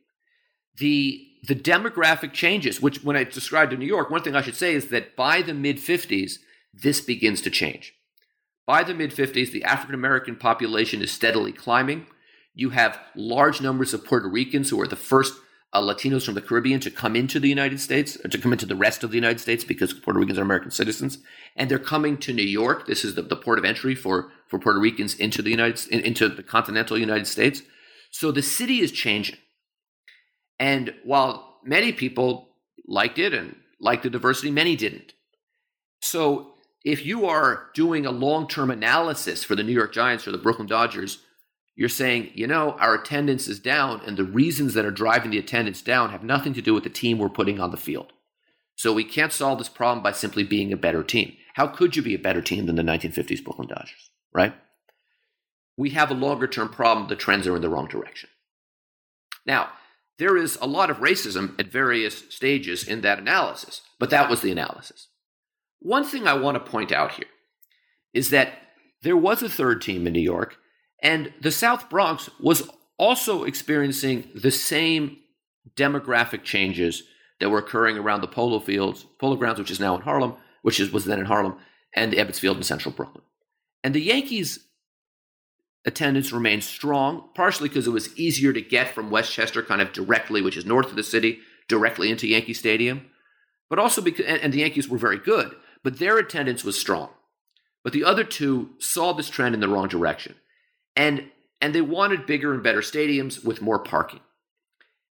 The 0.76 1.26
the 1.42 1.54
demographic 1.54 2.34
changes, 2.34 2.82
which 2.82 3.02
when 3.02 3.16
I 3.16 3.24
described 3.24 3.72
in 3.72 3.78
New 3.78 3.86
York, 3.86 4.10
one 4.10 4.22
thing 4.22 4.36
I 4.36 4.42
should 4.42 4.56
say 4.56 4.74
is 4.74 4.88
that 4.88 5.16
by 5.16 5.40
the 5.40 5.54
mid 5.54 5.78
50s, 5.78 6.34
this 6.74 7.00
begins 7.00 7.40
to 7.40 7.50
change. 7.50 7.94
By 8.66 8.82
the 8.84 8.92
mid 8.92 9.10
50s, 9.10 9.50
the 9.50 9.64
African 9.64 9.94
American 9.94 10.36
population 10.36 11.00
is 11.00 11.10
steadily 11.10 11.52
climbing. 11.52 12.08
You 12.52 12.68
have 12.70 13.00
large 13.16 13.62
numbers 13.62 13.94
of 13.94 14.04
Puerto 14.04 14.28
Ricans 14.28 14.68
who 14.68 14.78
are 14.82 14.86
the 14.86 14.96
first 14.96 15.32
uh, 15.72 15.82
Latinos 15.82 16.24
from 16.24 16.34
the 16.34 16.40
Caribbean 16.40 16.80
to 16.80 16.90
come 16.90 17.14
into 17.14 17.38
the 17.38 17.48
United 17.48 17.80
States, 17.80 18.16
or 18.24 18.28
to 18.28 18.38
come 18.38 18.52
into 18.52 18.66
the 18.66 18.76
rest 18.76 19.04
of 19.04 19.10
the 19.10 19.16
United 19.16 19.40
States 19.40 19.64
because 19.64 19.92
Puerto 19.92 20.18
Ricans 20.18 20.38
are 20.38 20.42
American 20.42 20.70
citizens. 20.70 21.18
And 21.56 21.70
they're 21.70 21.78
coming 21.78 22.16
to 22.18 22.32
New 22.32 22.42
York. 22.42 22.86
This 22.86 23.04
is 23.04 23.14
the, 23.14 23.22
the 23.22 23.36
port 23.36 23.58
of 23.58 23.64
entry 23.64 23.94
for, 23.94 24.30
for 24.46 24.58
Puerto 24.58 24.80
Ricans 24.80 25.14
into 25.14 25.42
the 25.42 25.50
United 25.50 25.86
in- 25.90 26.00
into 26.00 26.28
the 26.28 26.42
continental 26.42 26.98
United 26.98 27.26
States. 27.26 27.62
So 28.10 28.32
the 28.32 28.42
city 28.42 28.80
is 28.80 28.92
changing. 28.92 29.36
And 30.58 30.94
while 31.04 31.58
many 31.62 31.92
people 31.92 32.48
liked 32.86 33.18
it 33.18 33.34
and 33.34 33.56
liked 33.80 34.02
the 34.02 34.10
diversity, 34.10 34.50
many 34.50 34.74
didn't. 34.74 35.12
So 36.00 36.54
if 36.84 37.04
you 37.04 37.26
are 37.26 37.66
doing 37.74 38.06
a 38.06 38.10
long 38.10 38.48
term 38.48 38.70
analysis 38.70 39.44
for 39.44 39.54
the 39.54 39.62
New 39.62 39.72
York 39.72 39.92
Giants 39.92 40.26
or 40.26 40.32
the 40.32 40.38
Brooklyn 40.38 40.66
Dodgers, 40.66 41.18
you're 41.78 41.88
saying, 41.88 42.32
you 42.34 42.48
know, 42.48 42.72
our 42.80 42.96
attendance 42.96 43.46
is 43.46 43.60
down, 43.60 44.00
and 44.04 44.16
the 44.16 44.24
reasons 44.24 44.74
that 44.74 44.84
are 44.84 44.90
driving 44.90 45.30
the 45.30 45.38
attendance 45.38 45.80
down 45.80 46.10
have 46.10 46.24
nothing 46.24 46.52
to 46.54 46.60
do 46.60 46.74
with 46.74 46.82
the 46.82 46.90
team 46.90 47.18
we're 47.18 47.28
putting 47.28 47.60
on 47.60 47.70
the 47.70 47.76
field. 47.76 48.12
So 48.74 48.92
we 48.92 49.04
can't 49.04 49.32
solve 49.32 49.58
this 49.58 49.68
problem 49.68 50.02
by 50.02 50.10
simply 50.10 50.42
being 50.42 50.72
a 50.72 50.76
better 50.76 51.04
team. 51.04 51.36
How 51.54 51.68
could 51.68 51.94
you 51.94 52.02
be 52.02 52.16
a 52.16 52.18
better 52.18 52.42
team 52.42 52.66
than 52.66 52.74
the 52.74 52.82
1950s 52.82 53.44
Brooklyn 53.44 53.68
Dodgers, 53.68 54.10
right? 54.34 54.56
We 55.76 55.90
have 55.90 56.10
a 56.10 56.14
longer 56.14 56.48
term 56.48 56.68
problem. 56.68 57.06
The 57.06 57.14
trends 57.14 57.46
are 57.46 57.54
in 57.54 57.62
the 57.62 57.68
wrong 57.68 57.86
direction. 57.86 58.28
Now, 59.46 59.68
there 60.18 60.36
is 60.36 60.58
a 60.60 60.66
lot 60.66 60.90
of 60.90 60.96
racism 60.96 61.60
at 61.60 61.70
various 61.70 62.24
stages 62.28 62.82
in 62.82 63.02
that 63.02 63.20
analysis, 63.20 63.82
but 64.00 64.10
that 64.10 64.28
was 64.28 64.40
the 64.40 64.50
analysis. 64.50 65.10
One 65.78 66.02
thing 66.02 66.26
I 66.26 66.34
want 66.34 66.56
to 66.56 66.70
point 66.72 66.90
out 66.90 67.12
here 67.12 67.28
is 68.12 68.30
that 68.30 68.54
there 69.02 69.16
was 69.16 69.44
a 69.44 69.48
third 69.48 69.80
team 69.80 70.08
in 70.08 70.12
New 70.12 70.18
York, 70.18 70.56
and 71.02 71.32
the 71.40 71.52
South 71.52 71.88
Bronx 71.88 72.28
was 72.40 72.68
also 72.98 73.44
experiencing 73.44 74.28
the 74.34 74.50
same 74.50 75.18
demographic 75.76 76.42
changes 76.42 77.04
that 77.40 77.50
were 77.50 77.58
occurring 77.58 77.96
around 77.96 78.20
the 78.20 78.28
polo 78.28 78.58
fields, 78.58 79.06
polo 79.20 79.36
grounds, 79.36 79.58
which 79.58 79.70
is 79.70 79.80
now 79.80 79.94
in 79.94 80.02
Harlem, 80.02 80.34
which 80.62 80.80
is, 80.80 80.90
was 80.90 81.04
then 81.04 81.20
in 81.20 81.26
Harlem, 81.26 81.56
and 81.94 82.12
the 82.12 82.16
Ebbets 82.16 82.40
Field 82.40 82.56
in 82.56 82.62
central 82.62 82.92
Brooklyn. 82.92 83.22
And 83.84 83.94
the 83.94 84.02
Yankees' 84.02 84.66
attendance 85.84 86.32
remained 86.32 86.64
strong, 86.64 87.28
partially 87.34 87.68
because 87.68 87.86
it 87.86 87.92
was 87.92 88.16
easier 88.18 88.52
to 88.52 88.60
get 88.60 88.92
from 88.92 89.10
Westchester 89.10 89.62
kind 89.62 89.80
of 89.80 89.92
directly, 89.92 90.42
which 90.42 90.56
is 90.56 90.66
north 90.66 90.90
of 90.90 90.96
the 90.96 91.04
city, 91.04 91.38
directly 91.68 92.10
into 92.10 92.26
Yankee 92.26 92.54
Stadium. 92.54 93.06
But 93.70 93.78
also 93.78 94.02
because, 94.02 94.26
and, 94.26 94.40
and 94.40 94.52
the 94.52 94.58
Yankees 94.58 94.88
were 94.88 94.98
very 94.98 95.18
good, 95.18 95.54
but 95.84 95.98
their 95.98 96.18
attendance 96.18 96.64
was 96.64 96.78
strong. 96.78 97.10
But 97.84 97.92
the 97.92 98.04
other 98.04 98.24
two 98.24 98.70
saw 98.78 99.12
this 99.12 99.30
trend 99.30 99.54
in 99.54 99.60
the 99.60 99.68
wrong 99.68 99.86
direction. 99.86 100.34
And, 100.98 101.30
and 101.62 101.74
they 101.74 101.80
wanted 101.80 102.26
bigger 102.26 102.52
and 102.52 102.62
better 102.62 102.80
stadiums 102.80 103.42
with 103.42 103.62
more 103.62 103.78
parking. 103.78 104.20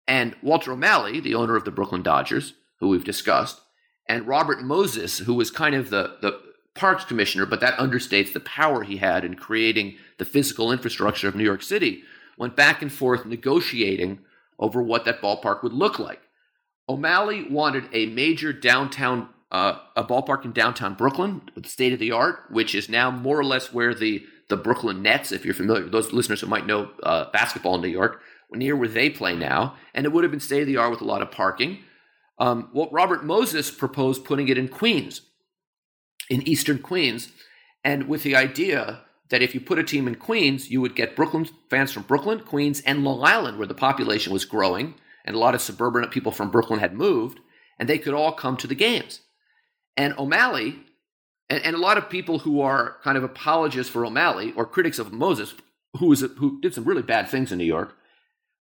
And 0.08 0.36
Walter 0.42 0.74
O'Malley, 0.74 1.20
the 1.20 1.36
owner 1.36 1.56
of 1.56 1.64
the 1.64 1.72
Brooklyn 1.72 2.02
Dodgers, 2.02 2.54
who 2.80 2.90
we've 2.90 3.06
discussed, 3.06 3.62
and 4.08 4.28
Robert 4.28 4.62
Moses, 4.62 5.20
who 5.20 5.34
was 5.34 5.50
kind 5.50 5.76
of 5.76 5.90
the, 5.90 6.18
the 6.22 6.40
parks 6.76 7.06
commissioner, 7.06 7.46
but 7.46 7.60
that 7.62 7.78
understates 7.78 8.34
the 8.34 8.40
power 8.40 8.84
he 8.84 8.98
had 8.98 9.24
in 9.24 9.36
creating 9.36 9.96
the 10.18 10.26
physical 10.26 10.72
infrastructure 10.72 11.28
of 11.28 11.36
New 11.36 11.44
York 11.44 11.64
City, 11.64 12.04
went 12.38 12.56
back 12.56 12.82
and 12.82 12.92
forth 12.92 13.26
negotiating 13.26 14.20
over 14.60 14.82
what 14.82 15.06
that 15.06 15.22
ballpark 15.22 15.64
would 15.64 15.74
look 15.74 16.00
like. 16.00 16.22
O'Malley 16.88 17.48
wanted 17.50 17.86
a 17.94 18.08
major 18.08 18.54
downtown, 18.54 19.30
uh, 19.52 19.80
a 19.96 20.04
ballpark 20.04 20.46
in 20.46 20.52
downtown 20.52 20.94
Brooklyn, 20.94 21.42
with 21.56 21.66
state 21.66 21.94
of 21.94 22.00
the 22.00 22.12
art, 22.12 22.40
which 22.50 22.76
is 22.76 22.90
now 22.90 23.10
more 23.10 23.40
or 23.40 23.46
less 23.46 23.74
where 23.74 23.94
the 23.94 24.24
the 24.50 24.58
Brooklyn 24.58 25.02
Nets, 25.02 25.32
if 25.32 25.44
you're 25.44 25.54
familiar, 25.54 25.88
those 25.88 26.14
listeners 26.14 26.42
who 26.42 26.48
might 26.48 26.68
know 26.68 26.92
uh, 27.04 27.32
basketball 27.32 27.76
in 27.76 27.82
New 27.82 27.88
York, 27.88 28.22
near 28.52 28.76
where 28.76 28.88
they 28.88 29.10
play 29.10 29.36
now, 29.36 29.76
and 29.94 30.06
it 30.06 30.12
would 30.12 30.24
have 30.24 30.32
been 30.32 30.40
state 30.40 30.62
of 30.62 30.68
the 30.68 30.78
art 30.78 30.92
with 30.92 31.02
a 31.02 31.06
lot 31.06 31.22
of 31.22 31.32
parking. 31.32 31.80
Um, 32.38 32.70
well, 32.74 32.90
Robert 32.92 33.26
Moses 33.26 33.72
proposed 33.72 34.26
putting 34.26 34.48
it 34.48 34.58
in 34.58 34.68
Queens, 34.68 35.22
in 36.30 36.48
eastern 36.48 36.80
Queens, 36.80 37.30
and 37.84 38.08
with 38.08 38.24
the 38.24 38.36
idea 38.36 39.02
that 39.30 39.42
if 39.42 39.56
you 39.56 39.62
put 39.62 39.80
a 39.80 39.84
team 39.84 40.08
in 40.08 40.16
Queens, 40.16 40.70
you 40.70 40.82
would 40.82 40.96
get 40.96 41.16
Brooklyn 41.16 41.48
fans 41.70 41.92
from 41.92 42.04
Brooklyn, 42.04 42.42
Queens, 42.42 42.82
and 42.82 43.04
Long 43.04 43.24
Island, 43.24 43.58
where 43.58 43.68
the 43.68 43.74
population 43.74 44.32
was 44.32 44.46
growing, 44.46 44.96
and 45.24 45.36
a 45.36 45.40
lot 45.40 45.56
of 45.56 45.62
suburban 45.62 46.08
people 46.10 46.32
from 46.32 46.52
Brooklyn 46.52 46.80
had 46.80 46.94
moved, 46.94 47.40
and 47.80 47.90
they 47.90 47.98
could 47.98 48.14
all 48.14 48.32
come 48.32 48.58
to 48.58 48.68
the 48.68 48.76
games. 48.76 49.22
And 49.98 50.14
O'Malley, 50.18 50.84
and, 51.50 51.64
and 51.64 51.76
a 51.76 51.80
lot 51.80 51.98
of 51.98 52.10
people 52.10 52.40
who 52.40 52.62
are 52.62 52.98
kind 53.04 53.18
of 53.18 53.24
apologists 53.24 53.92
for 53.92 54.06
O'Malley 54.06 54.54
or 54.56 54.66
critics 54.66 55.00
of 55.00 55.14
Moses, 55.14 55.54
who 56.00 56.08
was 56.08 56.24
a, 56.24 56.28
who 56.28 56.60
did 56.62 56.74
some 56.74 56.86
really 56.86 57.02
bad 57.02 57.30
things 57.30 57.52
in 57.52 57.58
New 57.58 57.66
York, 57.66 57.96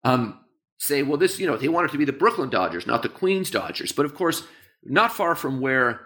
um, 0.05 0.41
say, 0.79 1.03
well, 1.03 1.19
this 1.19 1.39
you 1.39 1.47
know 1.47 1.57
they 1.57 1.69
want 1.69 1.89
it 1.89 1.93
to 1.93 1.99
be 1.99 2.05
the 2.05 2.13
Brooklyn 2.13 2.51
Dodgers, 2.51 2.87
not 2.87 3.03
the 3.03 3.09
Queens 3.09 3.51
Dodgers. 3.51 3.93
But 3.93 4.07
of 4.07 4.15
course, 4.15 4.45
not 4.85 5.13
far 5.13 5.35
from 5.35 5.61
where 5.61 6.01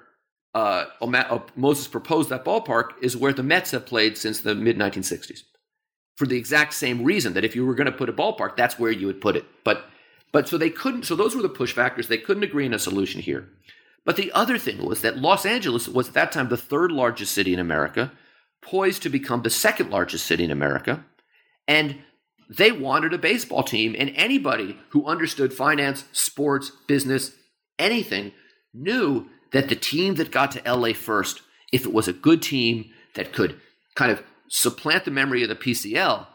uh, 0.55 0.87
O'Ma- 1.01 1.27
uh, 1.31 1.41
Moses 1.57 1.89
proposed 1.89 2.31
that 2.31 2.45
ballpark 2.45 2.91
is 3.01 3.17
where 3.17 3.33
the 3.33 3.43
Mets 3.43 3.71
have 3.71 3.87
played 3.87 4.19
since 4.19 4.41
the 4.41 4.55
mid 4.55 4.79
1960s, 4.79 5.43
for 6.17 6.27
the 6.27 6.37
exact 6.37 6.75
same 6.75 7.05
reason 7.05 7.33
that 7.35 7.45
if 7.45 7.57
you 7.57 7.65
were 7.65 7.75
going 7.75 7.91
to 7.91 7.93
put 7.93 8.09
a 8.09 8.13
ballpark, 8.13 8.57
that's 8.57 8.79
where 8.79 8.91
you 8.91 9.07
would 9.07 9.21
put 9.21 9.37
it. 9.37 9.45
But 9.65 9.87
but 10.33 10.49
so 10.49 10.59
they 10.59 10.71
couldn't. 10.71 11.05
So 11.05 11.17
those 11.17 11.35
were 11.35 11.43
the 11.43 11.49
push 11.49 11.73
factors. 11.73 12.09
They 12.09 12.19
couldn't 12.19 12.43
agree 12.43 12.67
on 12.67 12.75
a 12.75 12.79
solution 12.79 13.23
here. 13.23 13.49
But 14.07 14.17
the 14.17 14.33
other 14.33 14.57
thing 14.57 14.87
was 14.87 15.03
that 15.03 15.19
Los 15.19 15.45
Angeles 15.45 15.89
was 15.89 16.09
at 16.09 16.15
that 16.15 16.33
time 16.33 16.49
the 16.49 16.57
third 16.57 16.93
largest 16.93 17.35
city 17.35 17.53
in 17.53 17.59
America, 17.59 18.13
poised 18.63 19.03
to 19.03 19.09
become 19.11 19.43
the 19.43 19.51
second 19.51 19.91
largest 19.91 20.25
city 20.25 20.45
in 20.45 20.51
America, 20.53 21.05
and 21.69 21.99
they 22.49 22.71
wanted 22.71 23.13
a 23.13 23.19
baseball 23.19 23.65
team. 23.65 23.97
And 23.99 24.13
anybody 24.15 24.79
who 24.91 25.05
understood 25.07 25.53
finance, 25.53 26.05
sports, 26.13 26.71
business, 26.87 27.33
anything, 27.81 28.33
knew 28.73 29.27
that 29.53 29.69
the 29.69 29.77
team 29.77 30.15
that 30.15 30.31
got 30.31 30.53
to 30.53 30.73
LA 30.73 30.93
first, 30.93 31.43
if 31.73 31.85
it 31.85 31.93
was 31.93 32.07
a 32.07 32.13
good 32.13 32.43
team 32.43 32.91
that 33.15 33.33
could 33.33 33.61
kind 33.97 34.13
of 34.13 34.23
supplant 34.49 35.05
the 35.05 35.11
memory 35.11 35.43
of 35.43 35.49
the 35.49 35.57
PCL, 35.57 36.29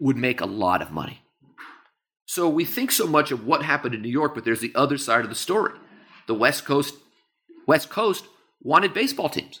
would 0.00 0.16
make 0.16 0.40
a 0.40 0.46
lot 0.46 0.82
of 0.82 0.90
money. 0.90 1.20
So 2.26 2.48
we 2.48 2.64
think 2.64 2.90
so 2.90 3.06
much 3.06 3.30
of 3.30 3.46
what 3.46 3.62
happened 3.62 3.94
in 3.94 4.02
New 4.02 4.08
York, 4.08 4.34
but 4.34 4.44
there's 4.44 4.60
the 4.60 4.74
other 4.74 4.98
side 4.98 5.22
of 5.22 5.30
the 5.30 5.36
story. 5.36 5.78
The 6.26 6.34
West 6.34 6.64
Coast, 6.64 6.94
West 7.66 7.90
Coast 7.90 8.24
wanted 8.62 8.94
baseball 8.94 9.28
teams, 9.28 9.60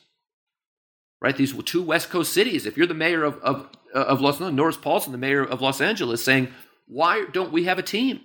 right? 1.20 1.36
These 1.36 1.54
two 1.64 1.82
West 1.82 2.10
Coast 2.10 2.32
cities. 2.32 2.66
If 2.66 2.76
you're 2.76 2.86
the 2.86 2.94
mayor 2.94 3.24
of 3.24 3.38
of, 3.42 3.68
of 3.92 4.20
Los 4.20 4.36
Angeles, 4.36 4.54
Norris 4.54 4.76
Poulson, 4.76 5.12
the 5.12 5.18
mayor 5.18 5.44
of 5.44 5.60
Los 5.60 5.80
Angeles, 5.80 6.24
saying, 6.24 6.48
"Why 6.86 7.26
don't 7.32 7.52
we 7.52 7.64
have 7.64 7.78
a 7.78 7.82
team? 7.82 8.20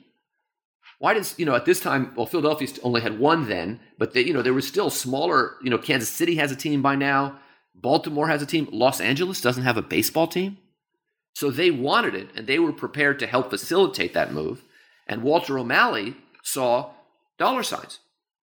Why 1.00 1.14
does 1.14 1.36
you 1.38 1.46
know 1.46 1.56
at 1.56 1.66
this 1.66 1.80
time? 1.80 2.14
Well, 2.16 2.26
Philadelphia 2.26 2.68
only 2.84 3.02
had 3.02 3.20
one 3.20 3.48
then, 3.48 3.80
but 3.98 4.14
they, 4.14 4.22
you 4.22 4.34
know 4.34 4.42
there 4.42 4.54
was 4.54 4.68
still 4.68 4.90
smaller. 4.90 5.56
You 5.62 5.70
know, 5.70 5.78
Kansas 5.78 6.10
City 6.10 6.36
has 6.36 6.52
a 6.52 6.56
team 6.56 6.82
by 6.82 6.96
now. 6.96 7.40
Baltimore 7.76 8.28
has 8.28 8.42
a 8.42 8.46
team. 8.46 8.68
Los 8.72 9.00
Angeles 9.00 9.42
doesn't 9.42 9.64
have 9.64 9.78
a 9.78 9.82
baseball 9.82 10.28
team." 10.28 10.58
So 11.36 11.52
they 11.52 11.72
wanted 11.72 12.16
it, 12.16 12.30
and 12.36 12.48
they 12.48 12.60
were 12.60 12.74
prepared 12.74 13.20
to 13.20 13.28
help 13.28 13.50
facilitate 13.50 14.14
that 14.14 14.34
move. 14.34 14.64
And 15.08 15.24
Walter 15.24 15.58
O'Malley 15.58 16.16
saw 16.44 16.92
dollar 17.38 17.64
signs. 17.64 18.00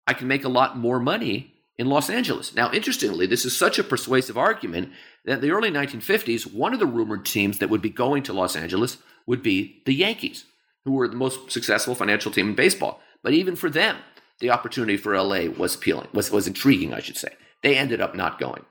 I 0.07 0.15
can 0.15 0.29
make 0.29 0.45
a 0.45 0.49
lot 0.49 0.77
more 0.77 1.01
money 1.01 1.55
in 1.77 1.89
Los 1.89 2.09
Angeles. 2.09 2.55
Now, 2.55 2.71
interestingly, 2.73 3.27
this 3.27 3.45
is 3.45 3.57
such 3.57 3.79
a 3.79 3.85
persuasive 3.85 4.39
argument 4.39 4.93
that 5.25 5.35
in 5.35 5.41
the 5.41 5.51
early 5.51 5.71
1950s, 5.71 6.53
one 6.53 6.73
of 6.73 6.79
the 6.79 6.87
rumored 6.87 7.25
teams 7.25 7.59
that 7.59 7.71
would 7.71 7.83
be 7.83 7.91
going 7.91 8.23
to 8.25 8.33
Los 8.33 8.55
Angeles 8.55 8.99
would 9.27 9.43
be 9.43 9.83
the 9.87 9.95
Yankees, 9.95 10.45
who 10.85 10.93
were 10.93 11.09
the 11.09 11.17
most 11.17 11.51
successful 11.51 11.95
financial 11.95 12.31
team 12.31 12.51
in 12.51 12.55
baseball. 12.55 13.01
But 13.23 13.33
even 13.33 13.57
for 13.57 13.71
them, 13.71 13.97
the 14.41 14.51
opportunity 14.51 14.97
for 14.97 15.17
LA 15.17 15.47
was 15.47 15.75
appealing, 15.75 16.09
was, 16.13 16.31
was 16.31 16.47
intriguing, 16.47 16.93
I 16.93 17.01
should 17.01 17.17
say. 17.17 17.31
They 17.63 17.77
ended 17.77 18.01
up 18.01 18.15
not 18.15 18.39
going. 18.39 18.65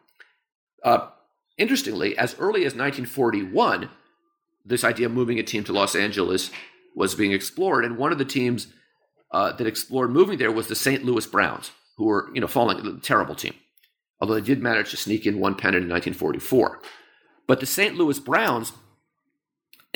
Uh, 0.84 1.08
interestingly, 1.58 2.18
as 2.18 2.36
early 2.38 2.62
as 2.62 2.76
1941, 2.76 3.90
this 4.66 4.84
idea 4.84 5.08
of 5.08 5.12
moving 5.12 5.40
a 5.40 5.44
team 5.44 5.64
to 5.64 5.74
Los 5.74 5.96
Angeles 5.96 6.52
was 6.96 7.16
being 7.16 7.32
explored, 7.32 7.84
and 7.84 7.98
one 7.98 8.12
of 8.12 8.18
the 8.18 8.26
teams 8.26 8.68
uh, 9.34 9.52
that 9.54 9.68
explored 9.68 10.12
moving 10.12 10.38
there 10.38 10.52
was 10.52 10.68
the 10.68 10.76
St. 10.76 11.04
Louis 11.04 11.26
Browns, 11.26 11.72
who 11.98 12.06
were 12.06 12.30
you 12.34 12.42
know 12.42 12.48
falling 12.48 12.86
a 12.86 13.00
terrible 13.00 13.36
team, 13.36 13.54
although 14.22 14.36
they 14.36 14.42
did 14.42 14.62
manage 14.62 14.92
to 14.92 14.98
sneak 14.98 15.26
in 15.26 15.40
one 15.40 15.56
pennant 15.56 15.84
in 15.84 15.90
1944. 15.90 16.80
But 17.48 17.60
the 17.60 17.66
St. 17.66 17.96
Louis 17.96 18.20
Browns, 18.20 18.72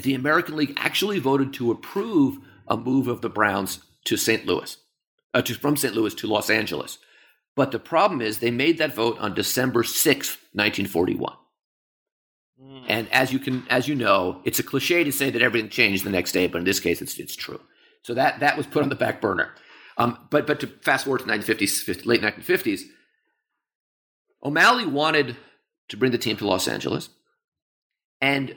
the 0.01 0.13
American 0.13 0.55
League 0.55 0.73
actually 0.77 1.19
voted 1.19 1.53
to 1.53 1.71
approve 1.71 2.39
a 2.67 2.75
move 2.75 3.07
of 3.07 3.21
the 3.21 3.29
Browns 3.29 3.79
to 4.05 4.17
St. 4.17 4.45
Louis, 4.45 4.77
uh, 5.33 5.41
to, 5.41 5.53
from 5.53 5.77
St. 5.77 5.93
Louis 5.93 6.13
to 6.15 6.27
Los 6.27 6.49
Angeles. 6.49 6.97
But 7.55 7.71
the 7.71 7.79
problem 7.79 8.21
is 8.21 8.39
they 8.39 8.51
made 8.51 8.77
that 8.77 8.93
vote 8.93 9.17
on 9.19 9.33
December 9.33 9.83
6, 9.83 10.27
1941. 10.53 11.33
Mm. 12.61 12.83
And 12.87 13.11
as 13.11 13.31
you 13.31 13.39
can, 13.39 13.65
as 13.69 13.87
you 13.87 13.95
know, 13.95 14.41
it's 14.43 14.59
a 14.59 14.63
cliche 14.63 15.03
to 15.03 15.11
say 15.11 15.29
that 15.29 15.41
everything 15.41 15.69
changed 15.69 16.03
the 16.03 16.09
next 16.09 16.33
day, 16.33 16.47
but 16.47 16.59
in 16.59 16.65
this 16.65 16.79
case, 16.79 17.01
it's 17.01 17.17
it's 17.17 17.35
true. 17.35 17.59
So 18.07 18.13
that 18.13 18.39
that 18.39 18.55
was 18.55 18.65
put 18.65 18.83
on 18.83 18.89
the 18.89 18.95
back 18.95 19.19
burner. 19.19 19.53
Um, 19.97 20.17
but 20.29 20.47
but 20.47 20.61
to 20.61 20.67
fast 20.67 21.03
forward 21.03 21.19
to 21.19 21.25
1950s, 21.25 22.05
late 22.05 22.21
1950s, 22.21 22.83
O'Malley 24.41 24.85
wanted 24.85 25.35
to 25.89 25.97
bring 25.97 26.13
the 26.13 26.17
team 26.17 26.37
to 26.37 26.47
Los 26.47 26.69
Angeles, 26.69 27.09
and 28.21 28.55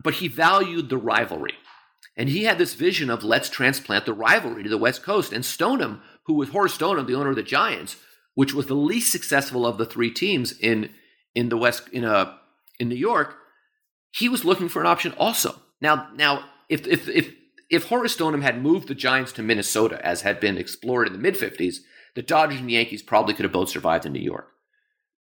but 0.00 0.14
he 0.14 0.28
valued 0.28 0.90
the 0.90 0.96
rivalry, 0.96 1.54
and 2.16 2.28
he 2.28 2.44
had 2.44 2.58
this 2.58 2.74
vision 2.74 3.10
of 3.10 3.24
let's 3.24 3.50
transplant 3.50 4.06
the 4.06 4.14
rivalry 4.14 4.62
to 4.62 4.68
the 4.68 4.78
West 4.78 5.02
Coast. 5.02 5.32
And 5.32 5.44
Stoneham, 5.44 6.00
who 6.26 6.34
was 6.34 6.50
Horace 6.50 6.74
Stoneham, 6.74 7.06
the 7.06 7.16
owner 7.16 7.30
of 7.30 7.36
the 7.36 7.42
Giants, 7.42 7.96
which 8.36 8.54
was 8.54 8.66
the 8.66 8.74
least 8.74 9.10
successful 9.10 9.66
of 9.66 9.76
the 9.76 9.86
three 9.86 10.12
teams 10.12 10.52
in 10.52 10.90
in 11.34 11.48
the 11.48 11.56
West 11.56 11.88
in 11.88 12.04
a 12.04 12.12
uh, 12.12 12.34
in 12.78 12.88
New 12.88 12.94
York, 12.94 13.38
he 14.12 14.28
was 14.28 14.44
looking 14.44 14.68
for 14.68 14.78
an 14.78 14.86
option 14.86 15.10
also. 15.18 15.60
Now 15.80 16.10
now 16.14 16.44
if 16.68 16.86
if 16.86 17.08
if 17.08 17.34
if 17.70 17.84
Horace 17.84 18.12
Stoneham 18.12 18.42
had 18.42 18.62
moved 18.62 18.88
the 18.88 18.94
Giants 18.94 19.32
to 19.32 19.42
Minnesota, 19.42 20.04
as 20.04 20.22
had 20.22 20.40
been 20.40 20.56
explored 20.58 21.06
in 21.06 21.12
the 21.12 21.18
mid 21.18 21.34
50s, 21.34 21.78
the 22.14 22.22
Dodgers 22.22 22.60
and 22.60 22.70
Yankees 22.70 23.02
probably 23.02 23.34
could 23.34 23.44
have 23.44 23.52
both 23.52 23.68
survived 23.68 24.06
in 24.06 24.12
New 24.12 24.20
York. 24.20 24.48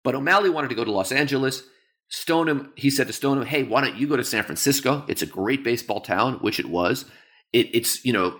But 0.05 0.15
O'Malley 0.15 0.51
wanted 0.51 0.69
to 0.69 0.77
go 0.77 0.85
to 0.85 0.93
Los 0.93 1.11
Angeles. 1.13 1.65
Stoneham, 2.09 2.73
he 2.77 2.91
said 2.91 3.09
to 3.09 3.13
Stoneham, 3.13 3.47
hey, 3.47 3.65
why 3.65 3.81
don't 3.81 3.97
you 3.97 4.07
go 4.07 4.17
to 4.17 4.25
San 4.25 4.45
Francisco? 4.45 5.05
It's 5.09 5.23
a 5.23 5.27
great 5.27 5.65
baseball 5.65 6.01
town, 6.01 6.35
which 6.35 6.61
it 6.61 6.67
was. 6.67 7.05
It, 7.53 7.75
it's, 7.75 8.05
you 8.05 8.13
know, 8.13 8.39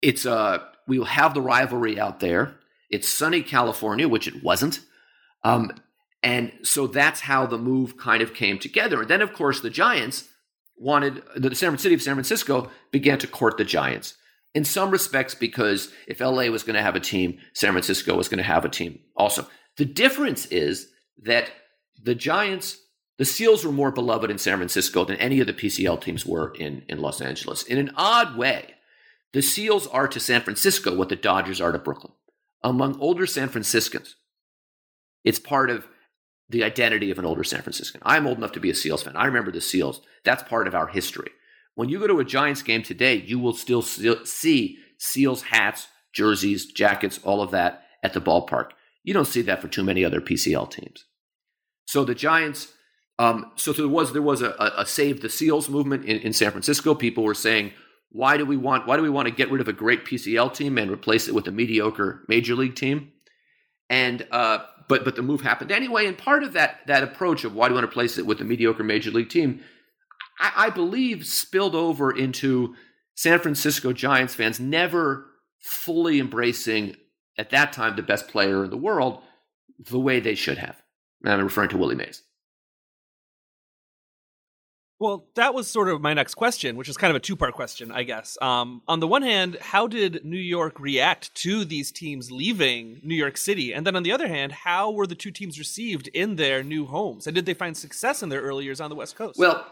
it's, 0.00 0.24
uh, 0.24 0.58
we 0.88 0.98
will 0.98 1.06
have 1.06 1.34
the 1.34 1.42
rivalry 1.42 2.00
out 2.00 2.20
there. 2.20 2.56
It's 2.88 3.08
sunny 3.08 3.42
California, 3.42 4.08
which 4.08 4.26
it 4.26 4.42
wasn't. 4.42 4.80
Um, 5.44 5.72
and 6.22 6.52
so 6.62 6.86
that's 6.86 7.20
how 7.20 7.46
the 7.46 7.58
move 7.58 7.98
kind 7.98 8.22
of 8.22 8.32
came 8.32 8.58
together. 8.58 9.02
And 9.02 9.10
then, 9.10 9.20
of 9.20 9.34
course, 9.34 9.60
the 9.60 9.70
Giants 9.70 10.28
wanted 10.82 11.22
the 11.36 11.54
San 11.54 11.78
City 11.78 11.94
of 11.94 12.02
San 12.02 12.14
Francisco 12.14 12.70
began 12.90 13.18
to 13.18 13.26
court 13.26 13.56
the 13.56 13.64
Giants 13.64 14.14
in 14.54 14.64
some 14.64 14.90
respects 14.90 15.34
because 15.34 15.92
if 16.06 16.20
LA 16.20 16.46
was 16.46 16.62
going 16.62 16.76
to 16.76 16.82
have 16.82 16.96
a 16.96 17.00
team, 17.00 17.38
San 17.54 17.72
Francisco 17.72 18.16
was 18.16 18.28
going 18.28 18.38
to 18.38 18.44
have 18.44 18.64
a 18.64 18.68
team 18.68 18.98
also. 19.16 19.46
The 19.76 19.84
difference 19.84 20.46
is 20.46 20.88
that 21.22 21.50
the 22.02 22.14
Giants, 22.14 22.78
the 23.18 23.24
Seals 23.24 23.64
were 23.64 23.72
more 23.72 23.92
beloved 23.92 24.30
in 24.30 24.38
San 24.38 24.58
Francisco 24.58 25.04
than 25.04 25.16
any 25.16 25.40
of 25.40 25.46
the 25.46 25.54
PCL 25.54 26.02
teams 26.02 26.26
were 26.26 26.52
in, 26.54 26.82
in 26.88 27.00
Los 27.00 27.20
Angeles. 27.20 27.62
In 27.62 27.78
an 27.78 27.92
odd 27.96 28.36
way, 28.36 28.74
the 29.32 29.42
Seals 29.42 29.86
are 29.86 30.08
to 30.08 30.20
San 30.20 30.42
Francisco 30.42 30.94
what 30.94 31.08
the 31.08 31.16
Dodgers 31.16 31.60
are 31.60 31.72
to 31.72 31.78
Brooklyn. 31.78 32.12
Among 32.62 33.00
older 33.00 33.26
San 33.26 33.48
Franciscans, 33.48 34.16
it's 35.24 35.38
part 35.38 35.70
of 35.70 35.86
the 36.52 36.62
identity 36.62 37.10
of 37.10 37.18
an 37.18 37.24
older 37.24 37.42
San 37.42 37.62
Franciscan. 37.62 38.00
I'm 38.04 38.26
old 38.26 38.38
enough 38.38 38.52
to 38.52 38.60
be 38.60 38.70
a 38.70 38.74
Seals 38.74 39.02
fan. 39.02 39.16
I 39.16 39.26
remember 39.26 39.50
the 39.50 39.60
Seals. 39.60 40.02
That's 40.24 40.42
part 40.44 40.68
of 40.68 40.74
our 40.74 40.86
history. 40.86 41.30
When 41.74 41.88
you 41.88 41.98
go 41.98 42.06
to 42.06 42.20
a 42.20 42.24
Giants 42.24 42.62
game 42.62 42.82
today, 42.82 43.16
you 43.16 43.38
will 43.38 43.54
still 43.54 43.82
see 43.82 44.78
Seals 44.98 45.42
hats, 45.42 45.88
jerseys, 46.12 46.66
jackets, 46.66 47.18
all 47.24 47.42
of 47.42 47.50
that 47.50 47.84
at 48.02 48.12
the 48.12 48.20
ballpark. 48.20 48.70
You 49.02 49.14
don't 49.14 49.26
see 49.26 49.42
that 49.42 49.60
for 49.60 49.68
too 49.68 49.82
many 49.82 50.04
other 50.04 50.20
PCL 50.20 50.70
teams. 50.70 51.06
So 51.86 52.04
the 52.04 52.14
Giants, 52.14 52.72
um, 53.18 53.50
so 53.56 53.72
there 53.72 53.88
was 53.88 54.12
there 54.12 54.22
was 54.22 54.42
a, 54.42 54.54
a, 54.76 54.86
save 54.86 55.22
the 55.22 55.28
Seals 55.28 55.68
movement 55.68 56.04
in, 56.04 56.18
in 56.18 56.32
San 56.32 56.50
Francisco. 56.50 56.94
People 56.94 57.24
were 57.24 57.34
saying, 57.34 57.72
why 58.10 58.36
do 58.36 58.44
we 58.44 58.56
want 58.56 58.86
why 58.86 58.96
do 58.96 59.02
we 59.02 59.10
want 59.10 59.26
to 59.26 59.34
get 59.34 59.50
rid 59.50 59.60
of 59.60 59.68
a 59.68 59.72
great 59.72 60.04
PCL 60.04 60.54
team 60.54 60.78
and 60.78 60.90
replace 60.90 61.28
it 61.28 61.34
with 61.34 61.48
a 61.48 61.52
mediocre 61.52 62.24
major 62.28 62.54
league 62.54 62.76
team? 62.76 63.12
And 63.90 64.26
uh, 64.30 64.58
but 64.88 65.04
but 65.04 65.16
the 65.16 65.22
move 65.22 65.40
happened 65.40 65.70
anyway. 65.70 66.06
And 66.06 66.16
part 66.16 66.42
of 66.42 66.52
that 66.54 66.86
that 66.86 67.02
approach 67.02 67.44
of 67.44 67.54
why 67.54 67.68
do 67.68 67.72
you 67.72 67.80
want 67.80 67.88
to 67.88 67.94
place 67.94 68.18
it 68.18 68.26
with 68.26 68.40
a 68.40 68.44
mediocre 68.44 68.84
major 68.84 69.10
league 69.10 69.28
team, 69.28 69.60
I, 70.38 70.52
I 70.56 70.70
believe 70.70 71.26
spilled 71.26 71.74
over 71.74 72.16
into 72.16 72.74
San 73.14 73.38
Francisco 73.38 73.92
Giants 73.92 74.34
fans 74.34 74.58
never 74.58 75.26
fully 75.60 76.18
embracing 76.18 76.96
at 77.38 77.50
that 77.50 77.72
time 77.72 77.96
the 77.96 78.02
best 78.02 78.28
player 78.28 78.64
in 78.64 78.70
the 78.70 78.76
world 78.76 79.22
the 79.78 79.98
way 79.98 80.20
they 80.20 80.34
should 80.34 80.58
have. 80.58 80.82
And 81.22 81.32
I'm 81.32 81.42
referring 81.42 81.70
to 81.70 81.76
Willie 81.76 81.94
Mays. 81.94 82.22
Well, 85.02 85.26
that 85.34 85.52
was 85.52 85.66
sort 85.66 85.88
of 85.88 86.00
my 86.00 86.14
next 86.14 86.36
question, 86.36 86.76
which 86.76 86.88
is 86.88 86.96
kind 86.96 87.10
of 87.10 87.16
a 87.16 87.20
two 87.20 87.34
part 87.34 87.54
question, 87.54 87.90
I 87.90 88.04
guess. 88.04 88.38
Um, 88.40 88.82
on 88.86 89.00
the 89.00 89.08
one 89.08 89.22
hand, 89.22 89.58
how 89.60 89.88
did 89.88 90.24
New 90.24 90.38
York 90.38 90.78
react 90.78 91.34
to 91.42 91.64
these 91.64 91.90
teams 91.90 92.30
leaving 92.30 93.00
New 93.02 93.16
York 93.16 93.36
City? 93.36 93.74
And 93.74 93.84
then 93.84 93.96
on 93.96 94.04
the 94.04 94.12
other 94.12 94.28
hand, 94.28 94.52
how 94.52 94.92
were 94.92 95.08
the 95.08 95.16
two 95.16 95.32
teams 95.32 95.58
received 95.58 96.06
in 96.14 96.36
their 96.36 96.62
new 96.62 96.86
homes? 96.86 97.26
And 97.26 97.34
did 97.34 97.46
they 97.46 97.52
find 97.52 97.76
success 97.76 98.22
in 98.22 98.28
their 98.28 98.42
early 98.42 98.64
years 98.64 98.80
on 98.80 98.90
the 98.90 98.94
West 98.94 99.16
Coast? 99.16 99.40
Well, 99.40 99.66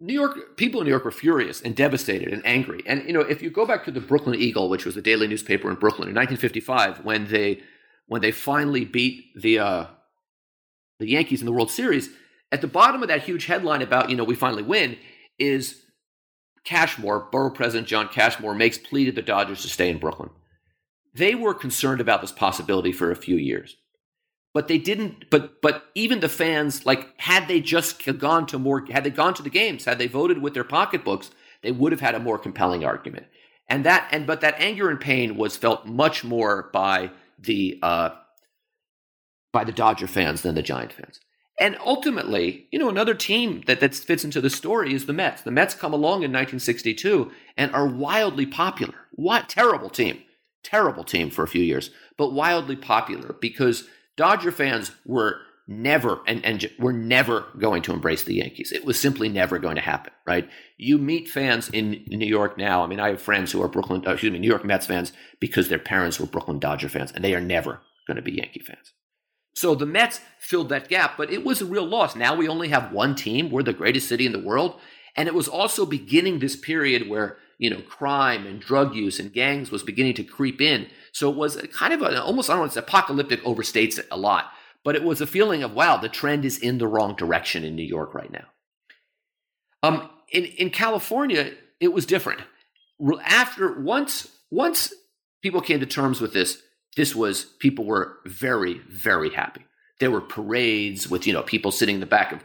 New 0.00 0.14
York 0.14 0.56
people 0.56 0.80
in 0.80 0.86
New 0.86 0.92
York 0.92 1.04
were 1.04 1.10
furious 1.10 1.60
and 1.60 1.76
devastated 1.76 2.32
and 2.32 2.40
angry. 2.46 2.82
And 2.86 3.04
you 3.04 3.12
know, 3.12 3.20
if 3.20 3.42
you 3.42 3.50
go 3.50 3.66
back 3.66 3.84
to 3.84 3.90
the 3.90 4.00
Brooklyn 4.00 4.40
Eagle, 4.40 4.70
which 4.70 4.86
was 4.86 4.94
the 4.94 5.02
daily 5.02 5.28
newspaper 5.28 5.68
in 5.68 5.76
Brooklyn 5.76 6.08
in 6.08 6.14
1955, 6.14 7.04
when 7.04 7.26
they 7.26 7.60
when 8.06 8.22
they 8.22 8.32
finally 8.32 8.86
beat 8.86 9.26
the 9.36 9.58
uh, 9.58 9.86
the 11.00 11.10
Yankees 11.10 11.40
in 11.40 11.46
the 11.46 11.52
World 11.52 11.70
Series, 11.70 12.08
at 12.50 12.60
the 12.60 12.66
bottom 12.66 13.02
of 13.02 13.08
that 13.08 13.22
huge 13.22 13.46
headline 13.46 13.82
about, 13.82 14.10
you 14.10 14.16
know, 14.16 14.24
we 14.24 14.34
finally 14.34 14.62
win 14.62 14.96
is 15.38 15.82
Cashmore, 16.64 17.28
borough 17.30 17.50
president 17.50 17.88
John 17.88 18.08
Cashmore, 18.08 18.54
makes 18.54 18.78
plea 18.78 19.04
to 19.06 19.12
the 19.12 19.22
Dodgers 19.22 19.62
to 19.62 19.68
stay 19.68 19.88
in 19.88 19.98
Brooklyn. 19.98 20.30
They 21.14 21.34
were 21.34 21.54
concerned 21.54 22.00
about 22.00 22.20
this 22.20 22.32
possibility 22.32 22.92
for 22.92 23.10
a 23.10 23.16
few 23.16 23.36
years. 23.36 23.76
But 24.54 24.68
they 24.68 24.78
didn't 24.78 25.30
but 25.30 25.60
but 25.60 25.84
even 25.94 26.20
the 26.20 26.28
fans, 26.28 26.86
like 26.86 27.08
had 27.20 27.48
they 27.48 27.60
just 27.60 28.02
gone 28.18 28.46
to 28.46 28.58
more 28.58 28.84
had 28.90 29.04
they 29.04 29.10
gone 29.10 29.34
to 29.34 29.42
the 29.42 29.50
games, 29.50 29.84
had 29.84 29.98
they 29.98 30.06
voted 30.06 30.42
with 30.42 30.54
their 30.54 30.64
pocketbooks, 30.64 31.30
they 31.62 31.70
would 31.70 31.92
have 31.92 32.00
had 32.00 32.14
a 32.14 32.20
more 32.20 32.38
compelling 32.38 32.84
argument. 32.84 33.26
And 33.68 33.84
that 33.84 34.08
and 34.10 34.26
but 34.26 34.40
that 34.40 34.58
anger 34.58 34.88
and 34.88 34.98
pain 34.98 35.36
was 35.36 35.56
felt 35.56 35.86
much 35.86 36.24
more 36.24 36.70
by 36.72 37.10
the 37.38 37.78
uh, 37.82 38.10
by 39.52 39.64
the 39.64 39.72
Dodger 39.72 40.06
fans 40.06 40.42
than 40.42 40.54
the 40.54 40.62
Giant 40.62 40.92
fans. 40.92 41.20
And 41.60 41.76
ultimately, 41.84 42.68
you 42.70 42.78
know, 42.78 42.88
another 42.88 43.14
team 43.14 43.62
that, 43.66 43.80
that 43.80 43.94
fits 43.94 44.24
into 44.24 44.40
the 44.40 44.50
story 44.50 44.94
is 44.94 45.06
the 45.06 45.12
Mets. 45.12 45.42
The 45.42 45.50
Mets 45.50 45.74
come 45.74 45.92
along 45.92 46.22
in 46.22 46.32
1962 46.32 47.32
and 47.56 47.74
are 47.74 47.86
wildly 47.86 48.46
popular. 48.46 48.94
What 49.12 49.48
terrible 49.48 49.90
team. 49.90 50.22
Terrible 50.62 51.04
team 51.04 51.30
for 51.30 51.42
a 51.42 51.48
few 51.48 51.62
years, 51.62 51.90
but 52.16 52.32
wildly 52.32 52.76
popular 52.76 53.36
because 53.40 53.88
Dodger 54.16 54.52
fans 54.52 54.90
were 55.06 55.40
never 55.68 56.20
and, 56.26 56.44
and 56.44 56.70
were 56.78 56.92
never 56.92 57.46
going 57.58 57.82
to 57.82 57.92
embrace 57.92 58.24
the 58.24 58.34
Yankees. 58.34 58.72
It 58.72 58.84
was 58.84 58.98
simply 58.98 59.28
never 59.28 59.58
going 59.58 59.76
to 59.76 59.82
happen, 59.82 60.12
right? 60.26 60.48
You 60.76 60.98
meet 60.98 61.28
fans 61.28 61.68
in 61.68 62.04
New 62.08 62.26
York 62.26 62.56
now. 62.56 62.82
I 62.82 62.86
mean, 62.86 63.00
I 63.00 63.10
have 63.10 63.22
friends 63.22 63.52
who 63.52 63.62
are 63.62 63.68
Brooklyn, 63.68 64.02
uh, 64.06 64.12
excuse 64.12 64.32
me, 64.32 64.38
New 64.38 64.48
York 64.48 64.64
Mets 64.64 64.86
fans 64.86 65.12
because 65.38 65.68
their 65.68 65.78
parents 65.78 66.18
were 66.18 66.26
Brooklyn 66.26 66.58
Dodger 66.58 66.88
fans, 66.88 67.12
and 67.12 67.22
they 67.22 67.34
are 67.34 67.40
never 67.40 67.80
going 68.06 68.16
to 68.16 68.22
be 68.22 68.32
Yankee 68.32 68.60
fans. 68.60 68.92
So 69.58 69.74
the 69.74 69.86
Mets 69.86 70.20
filled 70.38 70.68
that 70.68 70.88
gap, 70.88 71.16
but 71.16 71.32
it 71.32 71.44
was 71.44 71.60
a 71.60 71.66
real 71.66 71.84
loss. 71.84 72.14
Now 72.14 72.36
we 72.36 72.46
only 72.46 72.68
have 72.68 72.92
one 72.92 73.16
team. 73.16 73.50
We're 73.50 73.64
the 73.64 73.72
greatest 73.72 74.08
city 74.08 74.24
in 74.24 74.30
the 74.30 74.38
world. 74.38 74.78
And 75.16 75.26
it 75.26 75.34
was 75.34 75.48
also 75.48 75.84
beginning 75.84 76.38
this 76.38 76.54
period 76.54 77.08
where, 77.08 77.38
you 77.58 77.68
know, 77.68 77.80
crime 77.80 78.46
and 78.46 78.60
drug 78.60 78.94
use 78.94 79.18
and 79.18 79.32
gangs 79.32 79.72
was 79.72 79.82
beginning 79.82 80.14
to 80.14 80.22
creep 80.22 80.60
in. 80.60 80.86
So 81.10 81.28
it 81.28 81.36
was 81.36 81.56
kind 81.72 81.92
of 81.92 82.02
a, 82.02 82.22
almost, 82.22 82.48
I 82.48 82.52
don't 82.52 82.60
know, 82.60 82.66
it's 82.66 82.76
apocalyptic 82.76 83.42
overstates 83.42 83.98
it 83.98 84.06
a 84.12 84.16
lot, 84.16 84.52
but 84.84 84.94
it 84.94 85.02
was 85.02 85.20
a 85.20 85.26
feeling 85.26 85.64
of, 85.64 85.74
wow, 85.74 85.96
the 85.96 86.08
trend 86.08 86.44
is 86.44 86.56
in 86.56 86.78
the 86.78 86.86
wrong 86.86 87.16
direction 87.16 87.64
in 87.64 87.74
New 87.74 87.82
York 87.82 88.14
right 88.14 88.30
now. 88.30 88.44
Um, 89.82 90.08
in, 90.30 90.44
in 90.44 90.70
California, 90.70 91.54
it 91.80 91.92
was 91.92 92.06
different. 92.06 92.42
After, 93.24 93.80
once, 93.80 94.28
once 94.52 94.94
people 95.42 95.60
came 95.62 95.80
to 95.80 95.86
terms 95.86 96.20
with 96.20 96.32
this, 96.32 96.62
this 96.96 97.14
was 97.14 97.44
people 97.44 97.84
were 97.84 98.18
very 98.26 98.80
very 98.88 99.30
happy 99.30 99.64
there 100.00 100.10
were 100.10 100.20
parades 100.20 101.08
with 101.08 101.26
you 101.26 101.32
know 101.32 101.42
people 101.42 101.70
sitting 101.70 101.96
in 101.96 102.00
the 102.00 102.06
back 102.06 102.32
of 102.32 102.44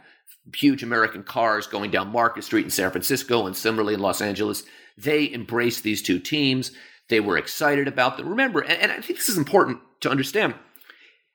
huge 0.54 0.82
american 0.82 1.22
cars 1.22 1.66
going 1.66 1.90
down 1.90 2.08
market 2.08 2.44
street 2.44 2.64
in 2.64 2.70
san 2.70 2.90
francisco 2.90 3.46
and 3.46 3.56
similarly 3.56 3.94
in 3.94 4.00
los 4.00 4.20
angeles 4.20 4.64
they 4.96 5.32
embraced 5.32 5.82
these 5.82 6.02
two 6.02 6.18
teams 6.18 6.72
they 7.08 7.20
were 7.20 7.38
excited 7.38 7.88
about 7.88 8.16
them 8.16 8.28
remember 8.28 8.60
and, 8.60 8.80
and 8.80 8.92
i 8.92 9.00
think 9.00 9.18
this 9.18 9.28
is 9.28 9.38
important 9.38 9.78
to 10.00 10.10
understand 10.10 10.54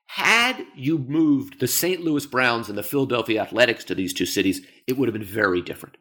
Had 0.07 0.65
you 0.75 0.97
moved 0.97 1.59
the 1.59 1.67
St. 1.67 2.01
Louis 2.01 2.25
Browns 2.25 2.67
and 2.67 2.77
the 2.77 2.83
Philadelphia 2.83 3.41
Athletics 3.43 3.83
to 3.85 3.95
these 3.95 4.11
two 4.11 4.25
cities, 4.25 4.61
it 4.87 4.97
would 4.97 5.07
have 5.07 5.13
been 5.13 5.23
very 5.23 5.61
different. 5.61 5.97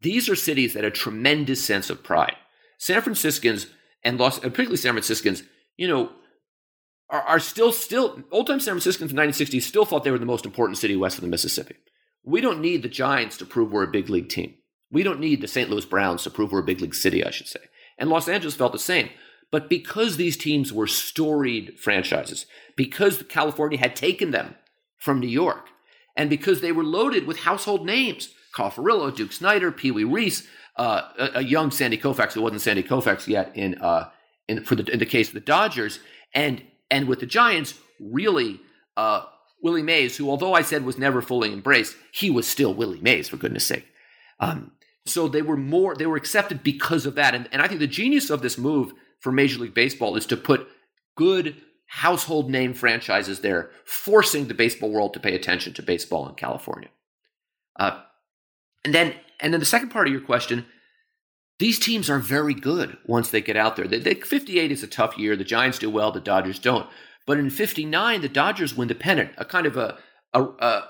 These 0.00 0.28
are 0.28 0.34
cities 0.36 0.74
that 0.74 0.82
had 0.82 0.92
a 0.92 0.96
tremendous 0.96 1.64
sense 1.64 1.88
of 1.88 2.02
pride. 2.02 2.34
San 2.78 3.00
Franciscans 3.00 3.68
and 4.02 4.18
Los, 4.18 4.40
particularly 4.40 4.76
San 4.76 4.92
Franciscans, 4.92 5.44
you 5.76 5.86
know, 5.86 6.10
are, 7.10 7.22
are 7.22 7.40
still 7.40 7.72
still 7.72 8.22
old 8.30 8.46
time 8.46 8.60
San 8.60 8.74
Franciscans 8.74 9.10
in 9.10 9.16
the 9.16 9.22
1960s 9.22 9.62
still 9.62 9.84
thought 9.84 10.04
they 10.04 10.10
were 10.10 10.18
the 10.18 10.26
most 10.26 10.46
important 10.46 10.78
city 10.78 10.96
west 10.96 11.18
of 11.18 11.22
the 11.22 11.28
Mississippi. 11.28 11.76
We 12.24 12.40
don't 12.40 12.60
need 12.60 12.82
the 12.82 12.88
Giants 12.88 13.36
to 13.38 13.46
prove 13.46 13.72
we're 13.72 13.84
a 13.84 13.90
big 13.90 14.08
league 14.08 14.28
team. 14.28 14.54
We 14.90 15.02
don't 15.02 15.20
need 15.20 15.40
the 15.40 15.48
St. 15.48 15.70
Louis 15.70 15.84
Browns 15.84 16.22
to 16.22 16.30
prove 16.30 16.52
we're 16.52 16.60
a 16.60 16.64
big 16.64 16.80
league 16.80 16.94
city, 16.94 17.24
I 17.24 17.30
should 17.30 17.48
say. 17.48 17.60
And 17.98 18.10
Los 18.10 18.28
Angeles 18.28 18.54
felt 18.54 18.72
the 18.72 18.78
same. 18.78 19.10
But 19.50 19.68
because 19.68 20.16
these 20.16 20.36
teams 20.36 20.72
were 20.72 20.86
storied 20.86 21.78
franchises, 21.78 22.46
because 22.76 23.22
California 23.24 23.78
had 23.78 23.96
taken 23.96 24.30
them 24.30 24.56
from 24.98 25.20
New 25.20 25.28
York, 25.28 25.68
and 26.16 26.28
because 26.28 26.60
they 26.60 26.72
were 26.72 26.84
loaded 26.84 27.26
with 27.26 27.38
household 27.38 27.86
names, 27.86 28.34
Carl 28.52 28.70
Furillo, 28.70 29.14
Duke 29.14 29.32
Snider, 29.32 29.72
Pee 29.72 29.90
Wee 29.90 30.04
Reese, 30.04 30.46
uh, 30.76 31.02
a, 31.18 31.30
a, 31.38 31.42
young 31.42 31.70
Sandy 31.70 31.96
Koufax 31.98 32.32
who 32.32 32.42
wasn't 32.42 32.60
Sandy 32.60 32.82
Koufax 32.82 33.26
yet 33.26 33.50
in, 33.54 33.76
uh, 33.76 34.10
in, 34.46 34.64
for 34.64 34.74
the, 34.74 34.84
in 34.92 34.98
the 34.98 35.06
case 35.06 35.28
of 35.28 35.34
the 35.34 35.40
Dodgers, 35.40 35.98
and, 36.34 36.62
and 36.90 37.08
with 37.08 37.20
the 37.20 37.26
Giants, 37.26 37.74
really 38.00 38.60
uh, 38.96 39.24
Willie 39.62 39.82
Mays, 39.82 40.16
who 40.16 40.30
although 40.30 40.54
I 40.54 40.62
said 40.62 40.84
was 40.84 40.98
never 40.98 41.20
fully 41.20 41.52
embraced, 41.52 41.96
he 42.12 42.30
was 42.30 42.46
still 42.46 42.74
Willie 42.74 43.00
Mays, 43.00 43.28
for 43.28 43.36
goodness 43.36 43.66
sake. 43.66 43.86
Um, 44.40 44.72
so 45.06 45.26
they 45.26 45.42
were 45.42 45.56
more, 45.56 45.94
they 45.94 46.06
were 46.06 46.16
accepted 46.16 46.62
because 46.62 47.06
of 47.06 47.14
that. 47.16 47.34
And, 47.34 47.48
and 47.50 47.62
I 47.62 47.68
think 47.68 47.80
the 47.80 47.86
genius 47.86 48.30
of 48.30 48.42
this 48.42 48.58
move 48.58 48.92
for 49.20 49.32
Major 49.32 49.58
League 49.58 49.74
Baseball 49.74 50.16
is 50.16 50.26
to 50.26 50.36
put 50.36 50.68
good 51.16 51.56
household 51.86 52.50
name 52.50 52.74
franchises 52.74 53.40
there, 53.40 53.70
forcing 53.84 54.46
the 54.46 54.54
baseball 54.54 54.90
world 54.90 55.14
to 55.14 55.20
pay 55.20 55.34
attention 55.34 55.72
to 55.72 55.82
baseball 55.82 56.28
in 56.28 56.34
California. 56.34 56.90
Uh, 57.78 58.00
and 58.84 58.94
then, 58.94 59.14
and 59.40 59.52
then 59.52 59.60
the 59.60 59.66
second 59.66 59.88
part 59.88 60.06
of 60.06 60.12
your 60.12 60.22
question, 60.22 60.66
these 61.58 61.78
teams 61.78 62.08
are 62.08 62.18
very 62.18 62.54
good 62.54 62.96
once 63.04 63.30
they 63.30 63.40
get 63.40 63.56
out 63.56 63.76
there. 63.76 63.88
The, 63.88 63.98
the 63.98 64.14
58 64.14 64.70
is 64.70 64.82
a 64.82 64.86
tough 64.86 65.18
year. 65.18 65.36
The 65.36 65.44
Giants 65.44 65.78
do 65.78 65.90
well, 65.90 66.12
the 66.12 66.20
Dodgers 66.20 66.58
don't. 66.58 66.88
But 67.26 67.38
in 67.38 67.50
59, 67.50 68.20
the 68.20 68.28
Dodgers 68.28 68.76
win 68.76 68.88
the 68.88 68.94
pennant, 68.94 69.32
a 69.36 69.44
kind 69.44 69.66
of 69.66 69.76
a, 69.76 69.98
a, 70.32 70.42
a, 70.42 70.82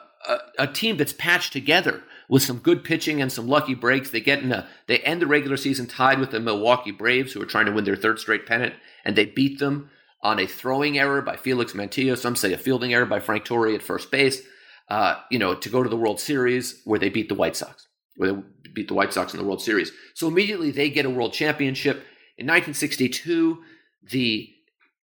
a 0.59 0.67
team 0.67 0.97
that's 0.97 1.13
patched 1.13 1.53
together 1.53 2.03
with 2.29 2.43
some 2.43 2.59
good 2.59 2.85
pitching 2.85 3.21
and 3.21 3.33
some 3.33 3.49
lucky 3.49 3.75
breaks. 3.75 4.11
They 4.11 4.21
get 4.21 4.43
in 4.43 4.53
a, 4.53 4.69
they 4.87 4.99
end 4.99 5.23
the 5.23 5.27
regular 5.27 5.57
season 5.57 5.87
tied 5.87 6.21
with 6.21 6.31
the 6.31 6.39
Milwaukee 6.39 6.93
Braves, 6.93 7.33
who 7.33 7.43
are 7.43 7.47
trying 7.47 7.67
to 7.67 7.73
win 7.73 7.85
their 7.85 7.97
third 7.97 8.19
straight 8.19 8.47
pennant, 8.47 8.75
and 9.05 9.17
they 9.17 9.25
beat 9.25 9.59
them 9.59 9.91
on 10.23 10.39
a 10.39 10.47
throwing 10.47 10.99
error 10.99 11.23
by 11.23 11.37
Felix 11.37 11.73
Mantilla. 11.73 12.17
Some 12.17 12.37
say 12.37 12.53
a 12.53 12.59
fielding 12.59 12.93
error 12.93 13.07
by 13.07 13.21
Frank 13.21 13.45
Torre 13.45 13.75
at 13.75 13.83
first 13.83 14.11
base. 14.11 14.43
Uh, 14.89 15.17
you 15.31 15.39
know, 15.39 15.55
to 15.55 15.69
go 15.69 15.83
to 15.83 15.89
the 15.89 15.97
World 15.97 16.21
Series 16.21 16.81
where 16.85 16.99
they 16.99 17.11
beat 17.11 17.29
the 17.29 17.35
White 17.35 17.57
Sox, 17.57 17.88
where 18.19 18.35
they 18.35 18.71
beat 18.75 18.89
the 18.89 18.95
White 18.95 19.13
Sox 19.13 19.33
in 19.33 19.39
the 19.39 19.47
World 19.47 19.63
Series. 19.63 19.91
So 20.15 20.29
immediately 20.29 20.71
they 20.71 20.91
get 20.91 21.07
a 21.07 21.11
World 21.11 21.33
Championship. 21.33 21.97
In 22.37 22.47
1962, 22.47 23.63
the 24.03 24.51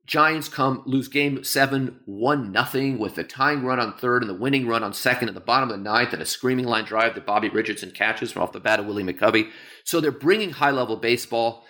Giants 0.05 0.49
come 0.49 0.81
lose 0.87 1.07
game 1.07 1.43
seven, 1.43 1.99
one 2.05 2.51
nothing 2.51 2.97
with 2.97 3.15
a 3.19 3.23
tying 3.23 3.63
run 3.63 3.79
on 3.79 3.93
third 3.93 4.23
and 4.23 4.29
the 4.29 4.33
winning 4.33 4.67
run 4.67 4.83
on 4.83 4.91
second 4.91 5.27
at 5.27 5.35
the 5.35 5.39
bottom 5.39 5.69
of 5.69 5.77
the 5.77 5.83
ninth 5.83 6.13
and 6.13 6.21
a 6.21 6.25
screaming 6.25 6.65
line 6.65 6.85
drive 6.85 7.13
that 7.13 7.27
Bobby 7.27 7.49
Richardson 7.49 7.91
catches 7.91 8.31
from 8.31 8.41
off 8.41 8.51
the 8.51 8.59
bat 8.59 8.79
of 8.79 8.87
Willie 8.87 9.03
McCovey. 9.03 9.51
So 9.83 9.99
they're 9.99 10.11
bringing 10.11 10.49
high 10.49 10.71
level 10.71 10.95
baseball 10.95 11.63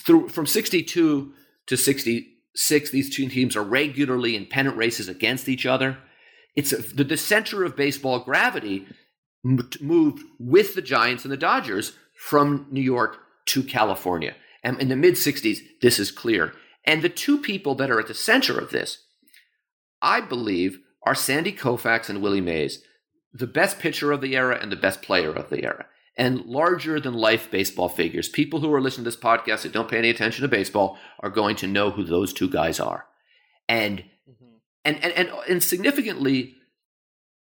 through 0.00 0.28
from 0.30 0.46
62 0.46 1.34
to 1.66 1.76
66. 1.76 2.90
These 2.90 3.14
two 3.14 3.28
teams 3.28 3.54
are 3.54 3.62
regularly 3.62 4.34
in 4.34 4.46
pennant 4.46 4.78
races 4.78 5.08
against 5.08 5.46
each 5.46 5.66
other. 5.66 5.98
It's 6.56 6.72
a, 6.72 6.78
the, 6.78 7.04
the 7.04 7.16
center 7.18 7.64
of 7.64 7.76
baseball 7.76 8.20
gravity 8.20 8.86
moved 9.44 10.24
with 10.38 10.74
the 10.74 10.82
Giants 10.82 11.24
and 11.24 11.32
the 11.32 11.36
Dodgers 11.36 11.92
from 12.16 12.66
New 12.70 12.80
York 12.80 13.18
to 13.46 13.62
California. 13.62 14.34
And 14.62 14.80
in 14.80 14.88
the 14.88 14.96
mid 14.96 15.14
60s, 15.14 15.58
this 15.82 15.98
is 15.98 16.10
clear. 16.10 16.54
And 16.84 17.02
the 17.02 17.08
two 17.08 17.38
people 17.38 17.74
that 17.76 17.90
are 17.90 18.00
at 18.00 18.08
the 18.08 18.14
center 18.14 18.58
of 18.58 18.70
this, 18.70 19.04
I 20.00 20.20
believe, 20.20 20.78
are 21.02 21.14
Sandy 21.14 21.52
Koufax 21.52 22.08
and 22.08 22.22
Willie 22.22 22.40
Mays, 22.40 22.82
the 23.32 23.46
best 23.46 23.78
pitcher 23.78 24.12
of 24.12 24.20
the 24.20 24.36
era 24.36 24.58
and 24.60 24.72
the 24.72 24.76
best 24.76 25.02
player 25.02 25.32
of 25.32 25.50
the 25.50 25.64
era, 25.64 25.86
and 26.16 26.44
larger 26.46 27.00
than 27.00 27.14
life 27.14 27.50
baseball 27.50 27.88
figures. 27.88 28.28
People 28.28 28.60
who 28.60 28.72
are 28.72 28.80
listening 28.80 29.04
to 29.04 29.10
this 29.10 29.20
podcast 29.20 29.62
that 29.62 29.72
don't 29.72 29.90
pay 29.90 29.98
any 29.98 30.10
attention 30.10 30.42
to 30.42 30.48
baseball 30.48 30.98
are 31.20 31.30
going 31.30 31.56
to 31.56 31.66
know 31.66 31.90
who 31.90 32.04
those 32.04 32.32
two 32.32 32.48
guys 32.48 32.80
are. 32.80 33.06
And 33.68 34.04
mm-hmm. 34.28 34.56
and, 34.84 35.02
and 35.02 35.12
and 35.12 35.30
and 35.48 35.62
significantly, 35.62 36.54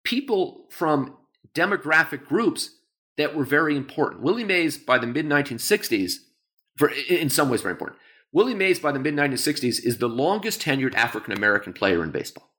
people 0.04 0.66
from 0.70 1.16
demographic 1.54 2.24
groups 2.24 2.70
that 3.16 3.34
were 3.34 3.44
very 3.44 3.76
important. 3.76 4.22
Willie 4.22 4.44
Mays 4.44 4.76
by 4.76 4.98
the 4.98 5.06
mid 5.06 5.26
1960s, 5.26 6.14
for 6.76 6.90
in 7.08 7.30
some 7.30 7.48
ways 7.48 7.62
very 7.62 7.72
important. 7.72 7.98
Willie 8.32 8.54
Mays, 8.54 8.80
by 8.80 8.90
the 8.90 8.98
mid 8.98 9.14
1960s, 9.14 9.84
is 9.84 9.98
the 9.98 10.08
longest 10.08 10.60
tenured 10.60 10.94
African 10.94 11.32
American 11.32 11.72
player 11.72 12.02
in 12.02 12.10
baseball. 12.10 12.50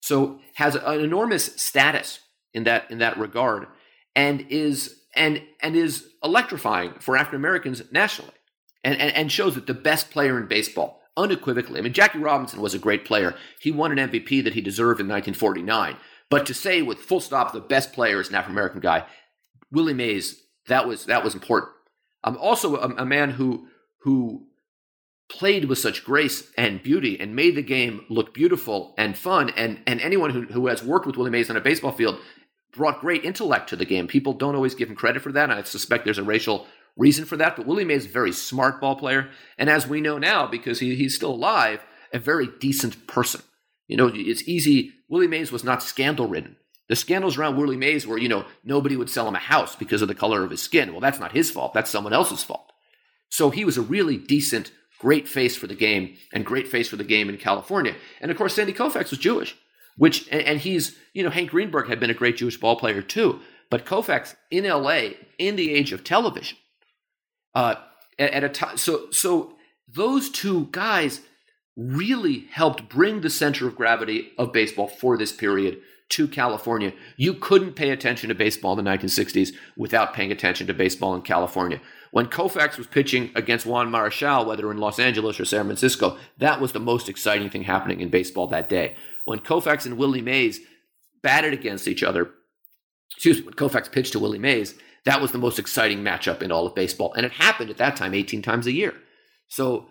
So 0.00 0.38
has 0.54 0.76
an 0.76 1.00
enormous 1.00 1.56
status 1.60 2.20
in 2.54 2.64
that 2.64 2.90
in 2.90 2.98
that 2.98 3.18
regard, 3.18 3.66
and 4.14 4.46
is 4.48 5.00
and 5.14 5.42
and 5.60 5.74
is 5.74 6.08
electrifying 6.22 6.94
for 7.00 7.16
African 7.16 7.40
Americans 7.40 7.82
nationally, 7.90 8.34
and, 8.84 8.98
and 9.00 9.12
and 9.12 9.32
shows 9.32 9.56
that 9.56 9.66
the 9.66 9.74
best 9.74 10.10
player 10.10 10.38
in 10.38 10.46
baseball 10.46 11.02
unequivocally. 11.16 11.80
I 11.80 11.82
mean, 11.82 11.92
Jackie 11.92 12.20
Robinson 12.20 12.60
was 12.60 12.74
a 12.74 12.78
great 12.78 13.04
player. 13.04 13.34
He 13.60 13.72
won 13.72 13.96
an 13.96 14.08
MVP 14.08 14.44
that 14.44 14.54
he 14.54 14.60
deserved 14.60 15.00
in 15.00 15.08
1949. 15.08 15.96
But 16.30 16.46
to 16.46 16.54
say 16.54 16.82
with 16.82 16.98
full 16.98 17.20
stop 17.20 17.52
the 17.52 17.60
best 17.60 17.92
player 17.92 18.20
is 18.20 18.28
an 18.28 18.34
African 18.34 18.54
American 18.54 18.80
guy, 18.80 19.04
Willie 19.70 19.94
Mays, 19.94 20.42
that 20.66 20.86
was 20.86 21.06
that 21.06 21.24
was 21.24 21.34
important. 21.34 21.72
I'm 22.24 22.36
also 22.36 22.76
a, 22.76 23.02
a 23.02 23.06
man 23.06 23.30
who 23.30 23.68
who 24.02 24.48
played 25.28 25.66
with 25.66 25.78
such 25.78 26.04
grace 26.04 26.50
and 26.56 26.82
beauty 26.82 27.18
and 27.20 27.36
made 27.36 27.54
the 27.54 27.62
game 27.62 28.04
look 28.08 28.32
beautiful 28.32 28.94
and 28.96 29.16
fun. 29.16 29.50
And, 29.50 29.80
and 29.86 30.00
anyone 30.00 30.30
who, 30.30 30.42
who 30.42 30.66
has 30.68 30.82
worked 30.82 31.06
with 31.06 31.16
Willie 31.16 31.30
Mays 31.30 31.50
on 31.50 31.56
a 31.56 31.60
baseball 31.60 31.92
field 31.92 32.18
brought 32.72 33.00
great 33.00 33.24
intellect 33.24 33.68
to 33.68 33.76
the 33.76 33.84
game. 33.84 34.06
People 34.06 34.32
don't 34.32 34.54
always 34.54 34.74
give 34.74 34.88
him 34.88 34.96
credit 34.96 35.22
for 35.22 35.32
that. 35.32 35.50
I 35.50 35.62
suspect 35.62 36.04
there's 36.04 36.18
a 36.18 36.22
racial 36.22 36.66
reason 36.96 37.24
for 37.24 37.36
that. 37.36 37.56
But 37.56 37.66
Willie 37.66 37.84
Mays 37.84 38.04
is 38.04 38.10
a 38.10 38.12
very 38.12 38.32
smart 38.32 38.80
ball 38.80 38.96
player. 38.96 39.28
And 39.58 39.68
as 39.68 39.86
we 39.86 40.00
know 40.00 40.18
now, 40.18 40.46
because 40.46 40.80
he, 40.80 40.94
he's 40.94 41.14
still 41.14 41.32
alive, 41.32 41.84
a 42.12 42.18
very 42.18 42.48
decent 42.58 43.06
person. 43.06 43.42
You 43.88 43.96
know, 43.96 44.10
it's 44.14 44.46
easy. 44.46 44.92
Willie 45.08 45.26
Mays 45.26 45.50
was 45.50 45.64
not 45.64 45.82
scandal 45.82 46.26
ridden. 46.26 46.56
The 46.88 46.96
scandals 46.96 47.36
around 47.36 47.56
Willie 47.56 47.76
Mays 47.76 48.06
were, 48.06 48.18
you 48.18 48.28
know, 48.28 48.44
nobody 48.64 48.96
would 48.96 49.10
sell 49.10 49.28
him 49.28 49.34
a 49.34 49.38
house 49.38 49.76
because 49.76 50.00
of 50.00 50.08
the 50.08 50.14
color 50.14 50.44
of 50.44 50.50
his 50.50 50.62
skin. 50.62 50.92
Well, 50.92 51.00
that's 51.00 51.18
not 51.18 51.32
his 51.32 51.50
fault. 51.50 51.74
That's 51.74 51.90
someone 51.90 52.12
else's 52.12 52.42
fault. 52.42 52.70
So 53.28 53.50
he 53.50 53.64
was 53.64 53.76
a 53.76 53.82
really 53.82 54.16
decent, 54.16 54.70
great 54.98 55.28
face 55.28 55.56
for 55.56 55.66
the 55.66 55.74
game 55.74 56.16
and 56.32 56.46
great 56.46 56.68
face 56.68 56.88
for 56.88 56.96
the 56.96 57.04
game 57.04 57.28
in 57.28 57.36
California. 57.36 57.94
And 58.20 58.30
of 58.30 58.36
course, 58.36 58.54
Sandy 58.54 58.72
Koufax 58.72 59.10
was 59.10 59.18
Jewish, 59.18 59.54
which, 59.96 60.26
and 60.30 60.58
he's, 60.60 60.96
you 61.12 61.22
know, 61.22 61.30
Hank 61.30 61.50
Greenberg 61.50 61.88
had 61.88 62.00
been 62.00 62.10
a 62.10 62.14
great 62.14 62.38
Jewish 62.38 62.58
ball 62.58 62.76
player 62.76 63.02
too. 63.02 63.40
But 63.70 63.84
Koufax 63.84 64.34
in 64.50 64.64
LA 64.64 65.10
in 65.38 65.56
the 65.56 65.72
age 65.72 65.92
of 65.92 66.04
television, 66.04 66.56
uh, 67.54 67.74
at, 68.18 68.30
at 68.30 68.44
a 68.44 68.48
time, 68.48 68.78
so, 68.78 69.10
so 69.10 69.56
those 69.86 70.30
two 70.30 70.68
guys 70.70 71.20
really 71.78 72.46
helped 72.50 72.88
bring 72.88 73.20
the 73.20 73.30
center 73.30 73.68
of 73.68 73.76
gravity 73.76 74.32
of 74.36 74.52
baseball 74.52 74.88
for 74.88 75.16
this 75.16 75.32
period 75.32 75.78
to 76.08 76.26
California. 76.26 76.92
You 77.16 77.34
couldn't 77.34 77.74
pay 77.74 77.90
attention 77.90 78.28
to 78.28 78.34
baseball 78.34 78.76
in 78.76 78.84
the 78.84 78.90
1960s 78.90 79.52
without 79.76 80.12
paying 80.12 80.32
attention 80.32 80.66
to 80.66 80.74
baseball 80.74 81.14
in 81.14 81.22
California. 81.22 81.80
When 82.10 82.26
Koufax 82.26 82.78
was 82.78 82.88
pitching 82.88 83.30
against 83.36 83.64
Juan 83.64 83.90
Marichal, 83.90 84.46
whether 84.46 84.70
in 84.72 84.78
Los 84.78 84.98
Angeles 84.98 85.38
or 85.38 85.44
San 85.44 85.66
Francisco, 85.66 86.18
that 86.38 86.60
was 86.60 86.72
the 86.72 86.80
most 86.80 87.08
exciting 87.08 87.48
thing 87.48 87.62
happening 87.62 88.00
in 88.00 88.08
baseball 88.08 88.48
that 88.48 88.68
day. 88.68 88.96
When 89.24 89.38
Koufax 89.38 89.86
and 89.86 89.98
Willie 89.98 90.22
Mays 90.22 90.58
batted 91.22 91.52
against 91.52 91.86
each 91.86 92.02
other, 92.02 92.30
excuse 93.14 93.38
me, 93.38 93.44
when 93.44 93.54
Koufax 93.54 93.92
pitched 93.92 94.12
to 94.12 94.18
Willie 94.18 94.38
Mays, 94.38 94.74
that 95.04 95.20
was 95.20 95.30
the 95.30 95.38
most 95.38 95.58
exciting 95.58 95.98
matchup 95.98 96.42
in 96.42 96.50
all 96.50 96.66
of 96.66 96.74
baseball. 96.74 97.12
And 97.12 97.24
it 97.24 97.32
happened 97.32 97.70
at 97.70 97.76
that 97.76 97.94
time 97.94 98.14
18 98.14 98.42
times 98.42 98.66
a 98.66 98.72
year. 98.72 98.94
So 99.46 99.88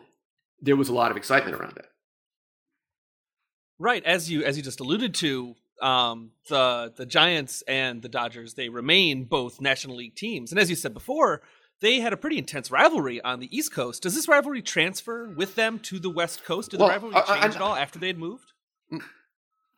there 0.61 0.75
was 0.75 0.89
a 0.89 0.93
lot 0.93 1.11
of 1.11 1.17
excitement 1.17 1.55
around 1.55 1.73
that. 1.75 1.85
Right, 3.79 4.03
as 4.03 4.29
you 4.29 4.43
as 4.43 4.57
you 4.57 4.63
just 4.63 4.79
alluded 4.79 5.13
to, 5.15 5.55
um, 5.81 6.31
the 6.49 6.91
the 6.95 7.05
Giants 7.05 7.63
and 7.67 8.01
the 8.01 8.09
Dodgers 8.09 8.55
they 8.55 8.69
remain 8.69 9.25
both 9.25 9.61
National 9.61 9.97
League 9.97 10.15
teams, 10.15 10.51
and 10.51 10.59
as 10.59 10.69
you 10.69 10.75
said 10.75 10.93
before, 10.93 11.41
they 11.79 11.99
had 11.99 12.11
a 12.11 12.17
pretty 12.17 12.39
intense 12.39 12.71
rivalry 12.71 13.21
on 13.21 13.39
the 13.39 13.55
East 13.55 13.71
Coast. 13.73 14.01
Does 14.01 14.15
this 14.15 14.27
rivalry 14.27 14.63
transfer 14.63 15.29
with 15.29 15.55
them 15.55 15.77
to 15.79 15.99
the 15.99 16.09
West 16.09 16.43
Coast? 16.43 16.71
Did 16.71 16.79
well, 16.79 16.89
the 16.89 16.93
rivalry 16.93 17.13
change 17.13 17.29
I, 17.29 17.37
I, 17.37 17.45
at 17.45 17.61
all 17.61 17.75
after 17.75 17.99
they 17.99 18.07
had 18.07 18.17
moved? 18.17 18.51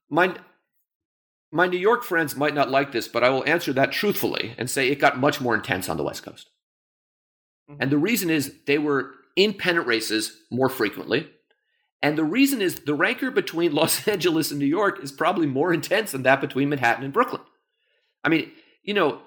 My 0.09 0.35
my 1.51 1.67
New 1.67 1.77
York 1.77 2.03
friends 2.03 2.35
might 2.35 2.53
not 2.53 2.69
like 2.69 2.91
this, 2.91 3.07
but 3.07 3.23
I 3.23 3.29
will 3.29 3.47
answer 3.47 3.73
that 3.73 3.91
truthfully 3.91 4.53
and 4.57 4.69
say 4.69 4.87
it 4.87 4.99
got 4.99 5.19
much 5.19 5.41
more 5.41 5.55
intense 5.55 5.89
on 5.89 5.97
the 5.97 6.03
West 6.03 6.23
Coast. 6.23 6.49
Mm-hmm. 7.69 7.81
And 7.81 7.91
the 7.91 7.97
reason 7.97 8.29
is 8.29 8.53
they 8.65 8.77
were 8.77 9.13
in 9.39 9.53
pennant 9.53 9.87
races 9.87 10.43
more 10.51 10.67
frequently, 10.67 11.29
And 12.01 12.17
the 12.17 12.25
reason 12.25 12.61
is 12.61 12.81
the 12.81 12.93
rancor 12.93 13.31
between 13.31 13.73
Los 13.81 14.05
Angeles 14.07 14.51
and 14.51 14.59
New 14.59 14.65
York 14.65 15.01
is 15.01 15.13
probably 15.13 15.47
more 15.47 15.73
intense 15.73 16.11
than 16.11 16.23
that 16.23 16.41
between 16.41 16.69
Manhattan 16.69 17.05
and 17.05 17.13
Brooklyn. 17.13 17.41
I 18.23 18.29
mean, 18.29 18.51
you 18.83 18.93
know, 18.93 19.21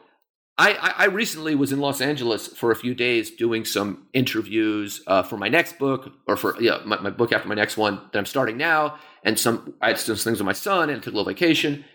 I, 0.59 0.95
I 0.99 1.05
recently 1.07 1.55
was 1.55 1.73
in 1.73 1.81
Los 1.81 2.03
Angeles 2.03 2.47
for 2.47 2.71
a 2.71 2.77
few 2.77 2.95
days 2.95 3.31
doing 3.31 3.65
some 3.65 4.07
interviews 4.13 5.03
uh, 5.07 5.23
for 5.23 5.39
my 5.39 5.49
next 5.49 5.79
book, 5.79 6.13
or 6.29 6.37
for 6.37 6.55
my, 6.85 7.01
my, 7.01 7.11
book 7.11 7.33
after 7.33 7.49
my 7.49 7.55
next 7.55 7.79
one 7.79 8.03
that 8.13 8.19
I'm 8.19 8.27
starting 8.27 8.59
now, 8.59 8.99
and 9.25 9.39
some 9.39 9.75
I 9.81 9.89
had 9.89 9.99
some 9.99 10.17
things 10.17 10.39
with 10.39 10.47
my 10.47 10.53
son 10.53 10.91
and 10.91 11.03
took 11.03 11.15
a 11.15 11.17
little 11.17 11.33
vacation. 11.33 11.87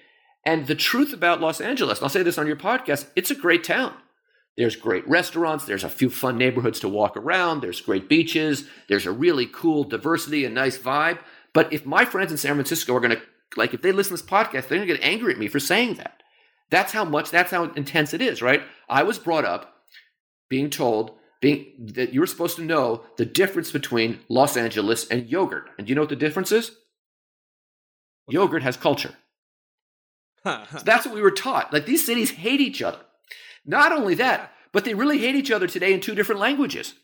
And 0.43 0.65
the 0.65 0.76
truth 0.76 1.13
about 1.13 1.39
Los 1.39 1.61
Angeles, 1.61 1.99
and 1.99 2.05
I'll 2.05 2.09
say 2.09 2.24
this 2.24 2.39
on 2.39 2.47
your 2.47 2.55
podcast, 2.55 3.07
it's 3.15 3.30
a 3.30 3.36
great 3.36 3.63
town. 3.63 3.93
There's 4.57 4.75
great 4.75 5.07
restaurants. 5.07 5.65
There's 5.65 5.83
a 5.83 5.89
few 5.89 6.09
fun 6.09 6.37
neighborhoods 6.37 6.79
to 6.79 6.89
walk 6.89 7.15
around. 7.15 7.61
There's 7.61 7.79
great 7.79 8.09
beaches. 8.09 8.67
There's 8.89 9.05
a 9.05 9.11
really 9.11 9.45
cool 9.45 9.83
diversity 9.83 10.45
and 10.45 10.55
nice 10.55 10.77
vibe. 10.77 11.19
But 11.53 11.71
if 11.71 11.85
my 11.85 12.05
friends 12.05 12.31
in 12.31 12.37
San 12.37 12.55
Francisco 12.55 12.95
are 12.95 12.99
going 12.99 13.15
to, 13.15 13.21
like, 13.55 13.73
if 13.73 13.81
they 13.81 13.91
listen 13.91 14.17
to 14.17 14.23
this 14.23 14.29
podcast, 14.29 14.67
they're 14.67 14.79
going 14.79 14.87
to 14.87 14.93
get 14.95 15.03
angry 15.03 15.33
at 15.33 15.39
me 15.39 15.47
for 15.47 15.59
saying 15.59 15.95
that. 15.95 16.23
That's 16.69 16.91
how 16.91 17.05
much, 17.05 17.29
that's 17.29 17.51
how 17.51 17.65
intense 17.65 18.13
it 18.13 18.21
is, 18.21 18.41
right? 18.41 18.63
I 18.89 19.03
was 19.03 19.19
brought 19.19 19.45
up 19.45 19.75
being 20.49 20.69
told 20.69 21.17
being 21.41 21.91
that 21.93 22.13
you 22.13 22.19
were 22.19 22.27
supposed 22.27 22.55
to 22.55 22.63
know 22.63 23.03
the 23.17 23.25
difference 23.25 23.71
between 23.71 24.19
Los 24.27 24.57
Angeles 24.57 25.07
and 25.07 25.29
yogurt. 25.29 25.69
And 25.77 25.85
do 25.85 25.91
you 25.91 25.95
know 25.95 26.01
what 26.01 26.09
the 26.09 26.15
difference 26.15 26.51
is? 26.51 26.71
Yogurt 28.27 28.63
has 28.63 28.75
culture. 28.75 29.15
so 30.43 30.63
that's 30.83 31.05
what 31.05 31.15
we 31.15 31.21
were 31.21 31.31
taught. 31.31 31.71
Like 31.71 31.85
these 31.85 32.05
cities 32.05 32.31
hate 32.31 32.61
each 32.61 32.81
other. 32.81 32.99
Not 33.68 33.91
only 33.91 34.15
that, 34.15 34.53
but 34.72 34.86
they 34.86 34.93
really 34.93 35.20
hate 35.20 35.36
each 35.36 35.51
other 35.51 35.68
today 35.68 35.93
in 35.93 35.99
two 35.99 36.15
different 36.15 36.41
languages. 36.41 36.95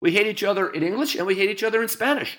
We 0.00 0.12
hate 0.12 0.26
each 0.26 0.42
other 0.42 0.68
in 0.68 0.82
English 0.82 1.14
and 1.14 1.26
we 1.26 1.34
hate 1.34 1.50
each 1.50 1.62
other 1.62 1.82
in 1.82 1.88
Spanish. 1.88 2.38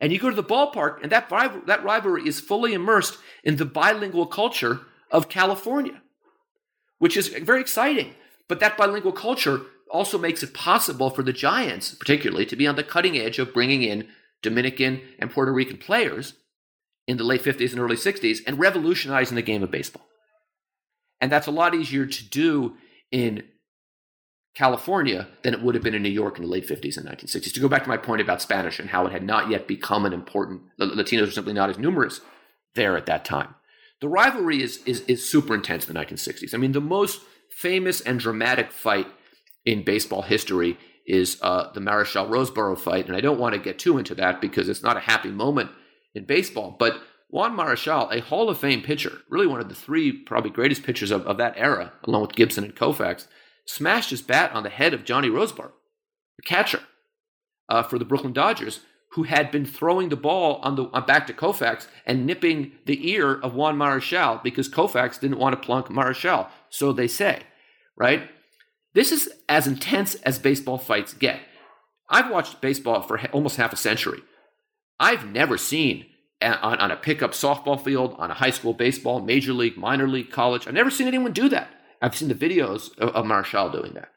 And 0.00 0.12
you 0.12 0.18
go 0.18 0.30
to 0.30 0.36
the 0.36 0.42
ballpark, 0.42 1.02
and 1.02 1.12
that, 1.12 1.28
that 1.66 1.84
rivalry 1.84 2.26
is 2.26 2.40
fully 2.40 2.74
immersed 2.74 3.16
in 3.42 3.56
the 3.56 3.64
bilingual 3.64 4.26
culture 4.26 4.80
of 5.10 5.28
California, 5.28 6.02
which 6.98 7.16
is 7.16 7.28
very 7.28 7.60
exciting. 7.60 8.14
But 8.48 8.60
that 8.60 8.76
bilingual 8.76 9.12
culture 9.12 9.62
also 9.90 10.18
makes 10.18 10.42
it 10.42 10.52
possible 10.52 11.10
for 11.10 11.22
the 11.22 11.32
Giants, 11.32 11.94
particularly, 11.94 12.44
to 12.46 12.56
be 12.56 12.66
on 12.66 12.74
the 12.74 12.82
cutting 12.82 13.16
edge 13.16 13.38
of 13.38 13.54
bringing 13.54 13.82
in 13.82 14.08
Dominican 14.42 15.00
and 15.18 15.30
Puerto 15.30 15.52
Rican 15.52 15.78
players 15.78 16.34
in 17.06 17.16
the 17.16 17.24
late 17.24 17.42
50s 17.42 17.70
and 17.70 17.80
early 17.80 17.96
60s 17.96 18.40
and 18.46 18.58
revolutionizing 18.58 19.36
the 19.36 19.42
game 19.42 19.62
of 19.62 19.70
baseball. 19.70 20.06
And 21.24 21.32
that's 21.32 21.46
a 21.46 21.50
lot 21.50 21.74
easier 21.74 22.04
to 22.04 22.28
do 22.28 22.74
in 23.10 23.44
California 24.54 25.26
than 25.42 25.54
it 25.54 25.62
would 25.62 25.74
have 25.74 25.82
been 25.82 25.94
in 25.94 26.02
New 26.02 26.10
York 26.10 26.36
in 26.36 26.44
the 26.44 26.50
late 26.50 26.68
50s 26.68 26.98
and 26.98 27.08
1960s. 27.08 27.54
To 27.54 27.60
go 27.60 27.66
back 27.66 27.84
to 27.84 27.88
my 27.88 27.96
point 27.96 28.20
about 28.20 28.42
Spanish 28.42 28.78
and 28.78 28.90
how 28.90 29.06
it 29.06 29.12
had 29.12 29.22
not 29.22 29.48
yet 29.48 29.66
become 29.66 30.04
an 30.04 30.12
important, 30.12 30.60
Latinos 30.78 31.22
were 31.22 31.30
simply 31.30 31.54
not 31.54 31.70
as 31.70 31.78
numerous 31.78 32.20
there 32.74 32.94
at 32.94 33.06
that 33.06 33.24
time. 33.24 33.54
The 34.02 34.08
rivalry 34.08 34.62
is, 34.62 34.82
is, 34.84 35.00
is 35.08 35.26
super 35.26 35.54
intense 35.54 35.88
in 35.88 35.94
the 35.94 35.98
1960s. 35.98 36.52
I 36.52 36.58
mean, 36.58 36.72
the 36.72 36.80
most 36.82 37.22
famous 37.48 38.02
and 38.02 38.20
dramatic 38.20 38.70
fight 38.70 39.06
in 39.64 39.82
baseball 39.82 40.20
history 40.20 40.76
is 41.06 41.38
uh, 41.40 41.72
the 41.72 41.80
Marichal 41.80 42.28
Roseboro 42.28 42.78
fight. 42.78 43.06
And 43.06 43.16
I 43.16 43.22
don't 43.22 43.40
want 43.40 43.54
to 43.54 43.58
get 43.62 43.78
too 43.78 43.96
into 43.96 44.14
that 44.16 44.42
because 44.42 44.68
it's 44.68 44.82
not 44.82 44.98
a 44.98 45.00
happy 45.00 45.30
moment 45.30 45.70
in 46.14 46.26
baseball. 46.26 46.76
But 46.78 47.00
Juan 47.34 47.56
Marichal, 47.56 48.14
a 48.14 48.20
Hall 48.20 48.48
of 48.48 48.58
Fame 48.58 48.80
pitcher, 48.80 49.22
really 49.28 49.48
one 49.48 49.58
of 49.58 49.68
the 49.68 49.74
three 49.74 50.12
probably 50.12 50.50
greatest 50.50 50.84
pitchers 50.84 51.10
of, 51.10 51.26
of 51.26 51.36
that 51.38 51.54
era, 51.56 51.92
along 52.04 52.22
with 52.22 52.36
Gibson 52.36 52.62
and 52.62 52.76
Koufax, 52.76 53.26
smashed 53.66 54.10
his 54.10 54.22
bat 54.22 54.52
on 54.52 54.62
the 54.62 54.70
head 54.70 54.94
of 54.94 55.04
Johnny 55.04 55.28
Roseboro, 55.28 55.72
the 56.36 56.42
catcher 56.44 56.82
uh, 57.68 57.82
for 57.82 57.98
the 57.98 58.04
Brooklyn 58.04 58.32
Dodgers, 58.32 58.82
who 59.14 59.24
had 59.24 59.50
been 59.50 59.66
throwing 59.66 60.10
the 60.10 60.16
ball 60.16 60.60
on 60.62 60.76
the 60.76 60.84
on 60.92 61.06
back 61.06 61.26
to 61.26 61.32
Koufax 61.32 61.88
and 62.06 62.24
nipping 62.24 62.70
the 62.86 63.10
ear 63.10 63.34
of 63.40 63.52
Juan 63.52 63.76
Marichal 63.76 64.40
because 64.40 64.68
Koufax 64.68 65.18
didn't 65.18 65.40
want 65.40 65.60
to 65.60 65.66
plunk 65.66 65.88
Marichal, 65.88 66.48
so 66.70 66.92
they 66.92 67.08
say, 67.08 67.42
right? 67.96 68.30
This 68.92 69.10
is 69.10 69.28
as 69.48 69.66
intense 69.66 70.14
as 70.22 70.38
baseball 70.38 70.78
fights 70.78 71.14
get. 71.14 71.40
I've 72.08 72.30
watched 72.30 72.60
baseball 72.60 73.02
for 73.02 73.20
almost 73.32 73.56
half 73.56 73.72
a 73.72 73.76
century. 73.76 74.22
I've 75.00 75.32
never 75.32 75.58
seen 75.58 76.06
on, 76.44 76.78
on 76.78 76.90
a 76.90 76.96
pickup 76.96 77.32
softball 77.32 77.82
field, 77.82 78.14
on 78.18 78.30
a 78.30 78.34
high 78.34 78.50
school 78.50 78.74
baseball, 78.74 79.20
major 79.20 79.52
league, 79.52 79.76
minor 79.76 80.08
league, 80.08 80.30
college. 80.30 80.66
I've 80.66 80.74
never 80.74 80.90
seen 80.90 81.06
anyone 81.06 81.32
do 81.32 81.48
that. 81.48 81.68
I've 82.02 82.16
seen 82.16 82.28
the 82.28 82.34
videos 82.34 82.96
of, 82.98 83.10
of 83.10 83.24
Marichal 83.24 83.72
doing 83.72 83.94
that. 83.94 84.10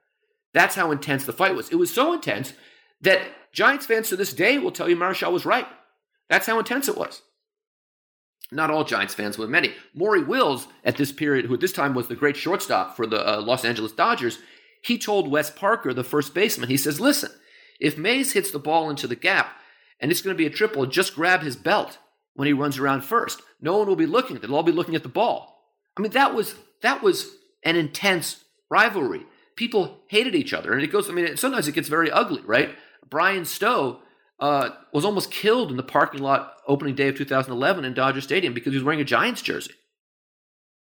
That's 0.53 0.75
how 0.75 0.91
intense 0.91 1.25
the 1.25 1.33
fight 1.33 1.55
was. 1.55 1.69
It 1.69 1.75
was 1.75 1.93
so 1.93 2.13
intense 2.13 2.53
that 3.01 3.21
Giants 3.51 3.85
fans 3.85 4.09
to 4.09 4.15
this 4.15 4.33
day 4.33 4.57
will 4.57 4.71
tell 4.71 4.89
you 4.89 4.95
Marichal 4.95 5.31
was 5.31 5.45
right. 5.45 5.67
That's 6.29 6.47
how 6.47 6.59
intense 6.59 6.87
it 6.87 6.97
was. 6.97 7.21
Not 8.51 8.71
all 8.71 8.83
Giants 8.83 9.13
fans, 9.13 9.37
but 9.37 9.49
many. 9.49 9.73
Maury 9.93 10.23
Wills, 10.23 10.67
at 10.83 10.97
this 10.97 11.11
period, 11.11 11.45
who 11.45 11.53
at 11.53 11.59
this 11.59 11.73
time 11.73 11.93
was 11.93 12.07
the 12.07 12.15
great 12.15 12.37
shortstop 12.37 12.95
for 12.95 13.05
the 13.05 13.27
uh, 13.27 13.41
Los 13.41 13.65
Angeles 13.65 13.91
Dodgers, 13.91 14.39
he 14.81 14.97
told 14.97 15.29
Wes 15.29 15.49
Parker, 15.49 15.93
the 15.93 16.03
first 16.03 16.33
baseman, 16.33 16.69
he 16.69 16.77
says, 16.77 16.99
Listen, 16.99 17.31
if 17.79 17.97
Mays 17.97 18.33
hits 18.33 18.51
the 18.51 18.59
ball 18.59 18.89
into 18.89 19.07
the 19.07 19.15
gap 19.15 19.51
and 19.99 20.11
it's 20.11 20.21
going 20.21 20.33
to 20.33 20.37
be 20.37 20.45
a 20.45 20.49
triple, 20.49 20.85
just 20.85 21.15
grab 21.15 21.41
his 21.41 21.55
belt 21.55 21.97
when 22.37 22.45
he 22.45 22.53
runs 22.53 22.77
around 22.77 23.01
first. 23.01 23.41
No 23.59 23.77
one 23.77 23.87
will 23.87 23.95
be 23.95 24.05
looking. 24.05 24.37
They'll 24.37 24.55
all 24.55 24.63
be 24.63 24.71
looking 24.71 24.95
at 24.95 25.03
the 25.03 25.09
ball. 25.09 25.59
I 25.97 26.01
mean, 26.01 26.11
that 26.11 26.33
was 26.33 26.55
that 26.81 27.01
was 27.01 27.35
an 27.63 27.75
intense 27.75 28.43
rivalry. 28.69 29.25
People 29.55 29.97
hated 30.07 30.35
each 30.35 30.53
other, 30.53 30.71
and 30.71 30.83
it 30.83 30.91
goes. 30.91 31.09
I 31.09 31.13
mean, 31.13 31.35
sometimes 31.35 31.67
it 31.67 31.73
gets 31.73 31.89
very 31.89 32.11
ugly, 32.11 32.41
right? 32.45 32.75
Bryan 33.09 33.43
Stow 33.43 34.01
uh, 34.39 34.69
was 34.93 35.03
almost 35.03 35.31
killed 35.31 35.71
in 35.71 35.77
the 35.77 35.83
parking 35.83 36.21
lot 36.21 36.53
opening 36.67 36.93
day 36.93 37.07
of 37.07 37.17
2011 37.17 37.83
in 37.83 37.93
Dodger 37.95 38.21
Stadium 38.21 38.53
because 38.53 38.71
he 38.71 38.77
was 38.77 38.83
wearing 38.83 39.01
a 39.01 39.05
Giants 39.05 39.41
jersey. 39.41 39.73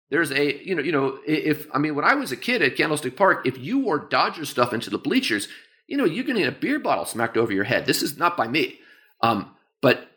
There's 0.08 0.32
a 0.32 0.64
you 0.66 0.74
know 0.74 0.82
you 0.82 0.92
know 0.92 1.18
if 1.26 1.66
I 1.74 1.78
mean 1.78 1.94
when 1.94 2.06
I 2.06 2.14
was 2.14 2.32
a 2.32 2.36
kid 2.36 2.62
at 2.62 2.76
Candlestick 2.76 3.14
Park, 3.14 3.46
if 3.46 3.58
you 3.58 3.80
wore 3.80 3.98
Dodger 3.98 4.46
stuff 4.46 4.72
into 4.72 4.88
the 4.88 4.98
bleachers, 4.98 5.48
you 5.86 5.98
know 5.98 6.06
you're 6.06 6.24
going 6.24 6.36
to 6.36 6.44
get 6.44 6.56
a 6.56 6.58
beer 6.58 6.78
bottle 6.78 7.04
smacked 7.04 7.36
over 7.36 7.52
your 7.52 7.64
head. 7.64 7.84
This 7.84 8.00
is 8.00 8.16
not 8.16 8.38
by 8.38 8.48
me, 8.48 8.78
um, 9.20 9.54
but 9.82 10.11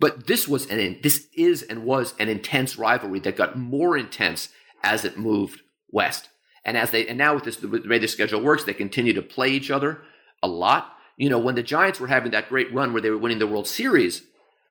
but 0.00 0.26
this 0.26 0.46
was 0.46 0.66
an 0.66 0.98
this 1.02 1.26
is 1.34 1.62
and 1.62 1.84
was 1.84 2.14
an 2.18 2.28
intense 2.28 2.78
rivalry 2.78 3.20
that 3.20 3.36
got 3.36 3.58
more 3.58 3.96
intense 3.96 4.50
as 4.82 5.04
it 5.04 5.18
moved 5.18 5.62
west. 5.90 6.28
And 6.64 6.76
as 6.76 6.90
they 6.90 7.06
and 7.06 7.18
now 7.18 7.34
with 7.34 7.44
this 7.44 7.56
the 7.56 7.68
way 7.68 7.98
the 7.98 8.08
schedule 8.08 8.40
works, 8.40 8.64
they 8.64 8.74
continue 8.74 9.12
to 9.14 9.22
play 9.22 9.48
each 9.48 9.70
other 9.70 10.02
a 10.42 10.48
lot. 10.48 10.92
You 11.16 11.28
know, 11.28 11.38
when 11.38 11.56
the 11.56 11.62
Giants 11.62 11.98
were 11.98 12.06
having 12.06 12.30
that 12.32 12.48
great 12.48 12.72
run 12.72 12.92
where 12.92 13.02
they 13.02 13.10
were 13.10 13.18
winning 13.18 13.40
the 13.40 13.46
World 13.46 13.66
Series, 13.66 14.22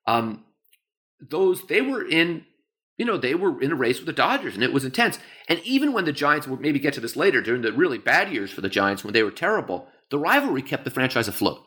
um, 0.05 0.45
those 1.19 1.65
they 1.67 1.81
were 1.81 2.07
in, 2.07 2.45
you 2.97 3.05
know, 3.05 3.17
they 3.17 3.35
were 3.35 3.61
in 3.61 3.73
a 3.73 3.75
race 3.75 3.97
with 3.97 4.05
the 4.05 4.13
Dodgers, 4.13 4.53
and 4.53 4.63
it 4.63 4.71
was 4.71 4.85
intense. 4.85 5.19
And 5.49 5.59
even 5.65 5.91
when 5.91 6.05
the 6.05 6.13
Giants 6.13 6.47
would 6.47 6.61
maybe 6.61 6.79
get 6.79 6.93
to 6.93 7.01
this 7.01 7.17
later 7.17 7.41
during 7.41 7.63
the 7.63 7.73
really 7.73 7.97
bad 7.97 8.31
years 8.31 8.51
for 8.51 8.61
the 8.61 8.69
Giants 8.69 9.03
when 9.03 9.13
they 9.13 9.23
were 9.23 9.31
terrible, 9.31 9.87
the 10.09 10.19
rivalry 10.19 10.61
kept 10.61 10.85
the 10.85 10.91
franchise 10.91 11.27
afloat. 11.27 11.65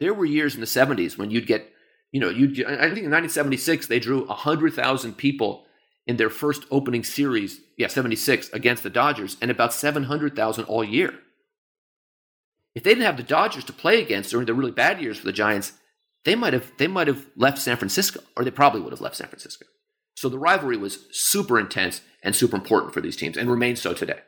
There 0.00 0.14
were 0.14 0.24
years 0.24 0.54
in 0.54 0.60
the 0.60 0.66
'70s 0.66 1.16
when 1.16 1.30
you'd 1.30 1.46
get 1.46 1.70
you 2.12 2.20
know, 2.20 2.30
you 2.30 2.46
I 2.66 2.88
think 2.88 3.04
in 3.04 3.10
1976 3.10 3.86
they 3.86 4.00
drew 4.00 4.26
100,000 4.26 5.16
people 5.16 5.66
in 6.06 6.16
their 6.16 6.30
first 6.30 6.64
opening 6.70 7.04
series, 7.04 7.60
yeah, 7.76 7.86
76 7.86 8.48
against 8.50 8.82
the 8.82 8.90
Dodgers, 8.90 9.36
and 9.42 9.50
about 9.50 9.74
700,000 9.74 10.64
all 10.64 10.82
year. 10.82 11.18
If 12.74 12.82
they 12.82 12.90
didn't 12.90 13.04
have 13.04 13.16
the 13.18 13.22
Dodgers 13.22 13.64
to 13.64 13.72
play 13.72 14.00
against 14.00 14.30
during 14.30 14.46
the 14.46 14.54
really 14.54 14.70
bad 14.70 15.02
years 15.02 15.18
for 15.18 15.26
the 15.26 15.32
Giants, 15.32 15.72
they 16.24 16.34
might 16.34 16.52
have 16.52 16.72
they 16.78 16.86
might 16.86 17.08
have 17.08 17.26
left 17.36 17.58
San 17.58 17.76
Francisco, 17.76 18.20
or 18.36 18.44
they 18.44 18.50
probably 18.50 18.80
would 18.80 18.92
have 18.92 19.00
left 19.00 19.16
San 19.16 19.28
Francisco. 19.28 19.66
So 20.14 20.28
the 20.28 20.38
rivalry 20.38 20.76
was 20.76 21.06
super 21.12 21.60
intense 21.60 22.00
and 22.22 22.34
super 22.34 22.56
important 22.56 22.94
for 22.94 23.00
these 23.00 23.16
teams, 23.16 23.36
and 23.36 23.50
remains 23.50 23.80
so 23.80 23.92
today. 23.92 24.20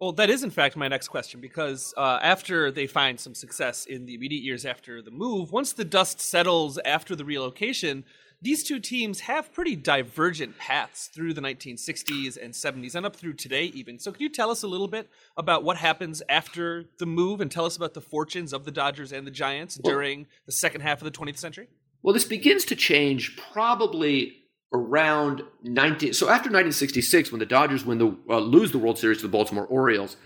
Well, 0.00 0.12
that 0.12 0.28
is 0.28 0.42
in 0.42 0.50
fact 0.50 0.76
my 0.76 0.88
next 0.88 1.08
question 1.08 1.40
because 1.40 1.94
uh, 1.96 2.18
after 2.22 2.70
they 2.70 2.86
find 2.86 3.18
some 3.18 3.34
success 3.34 3.86
in 3.86 4.04
the 4.04 4.14
immediate 4.14 4.42
years 4.42 4.66
after 4.66 5.00
the 5.00 5.10
move, 5.10 5.52
once 5.52 5.72
the 5.72 5.84
dust 5.84 6.20
settles 6.20 6.78
after 6.84 7.16
the 7.16 7.24
relocation, 7.24 8.04
these 8.42 8.62
two 8.62 8.78
teams 8.78 9.20
have 9.20 9.52
pretty 9.54 9.74
divergent 9.74 10.58
paths 10.58 11.08
through 11.08 11.32
the 11.32 11.40
1960s 11.40 12.36
and 12.36 12.52
70s 12.52 12.94
and 12.94 13.06
up 13.06 13.16
through 13.16 13.32
today, 13.32 13.64
even. 13.74 13.98
So, 13.98 14.12
could 14.12 14.20
you 14.20 14.28
tell 14.28 14.50
us 14.50 14.62
a 14.62 14.68
little 14.68 14.88
bit 14.88 15.08
about 15.38 15.64
what 15.64 15.78
happens 15.78 16.22
after 16.28 16.84
the 16.98 17.06
move 17.06 17.40
and 17.40 17.50
tell 17.50 17.64
us 17.64 17.76
about 17.76 17.94
the 17.94 18.02
fortunes 18.02 18.52
of 18.52 18.66
the 18.66 18.70
Dodgers 18.70 19.12
and 19.12 19.26
the 19.26 19.30
Giants 19.30 19.80
well, 19.82 19.94
during 19.94 20.26
the 20.44 20.52
second 20.52 20.82
half 20.82 21.00
of 21.00 21.10
the 21.10 21.18
20th 21.18 21.38
century? 21.38 21.68
Well, 22.02 22.12
this 22.12 22.26
begins 22.26 22.66
to 22.66 22.76
change 22.76 23.36
probably 23.36 24.36
around 24.72 25.42
19 25.62 26.12
so 26.12 26.26
after 26.26 26.48
1966 26.48 27.30
when 27.30 27.38
the 27.38 27.46
Dodgers 27.46 27.84
win 27.84 27.98
the 27.98 28.16
uh, 28.28 28.38
lose 28.38 28.72
the 28.72 28.78
World 28.78 28.98
Series 28.98 29.18
to 29.18 29.22
the 29.22 29.28
Baltimore 29.28 29.66
Orioles 29.66 30.16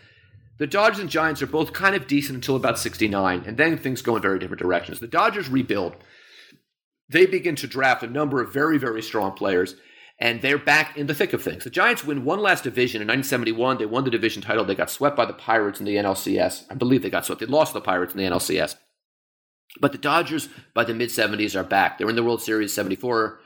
the 0.60 0.66
Dodgers 0.66 0.98
and 0.98 1.08
Giants 1.08 1.40
are 1.40 1.46
both 1.46 1.72
kind 1.72 1.96
of 1.96 2.06
decent 2.06 2.36
until 2.36 2.56
about 2.56 2.78
69 2.78 3.44
and 3.46 3.56
then 3.56 3.78
things 3.78 4.02
go 4.02 4.16
in 4.16 4.22
very 4.22 4.38
different 4.38 4.60
directions. 4.60 5.00
The 5.00 5.06
Dodgers 5.06 5.48
rebuild. 5.48 5.96
They 7.08 7.24
begin 7.24 7.56
to 7.56 7.66
draft 7.66 8.02
a 8.02 8.06
number 8.06 8.42
of 8.42 8.52
very 8.52 8.78
very 8.78 9.02
strong 9.02 9.32
players 9.32 9.76
and 10.18 10.42
they're 10.42 10.58
back 10.58 10.98
in 10.98 11.06
the 11.06 11.14
thick 11.14 11.32
of 11.32 11.42
things. 11.42 11.64
The 11.64 11.70
Giants 11.70 12.04
win 12.04 12.26
one 12.26 12.40
last 12.40 12.64
division 12.64 13.00
in 13.00 13.08
1971 13.08 13.78
they 13.78 13.86
won 13.86 14.04
the 14.04 14.10
division 14.10 14.42
title. 14.42 14.64
They 14.64 14.74
got 14.74 14.90
swept 14.90 15.16
by 15.16 15.24
the 15.24 15.32
Pirates 15.32 15.80
in 15.80 15.86
the 15.86 15.96
NLCS 15.96 16.64
I 16.70 16.74
believe 16.74 17.02
they 17.02 17.10
got 17.10 17.24
swept. 17.26 17.40
They 17.40 17.46
lost 17.46 17.72
the 17.72 17.80
Pirates 17.80 18.14
in 18.14 18.18
the 18.18 18.24
NLCS 18.24 18.76
But 19.80 19.92
the 19.92 19.98
Dodgers 19.98 20.48
by 20.74 20.84
the 20.84 20.94
mid 20.94 21.08
70s 21.08 21.54
are 21.54 21.64
back. 21.64 21.96
They're 21.96 22.10
in 22.10 22.16
the 22.16 22.22
World 22.22 22.42
Series 22.42 22.74
74, 22.74 23.40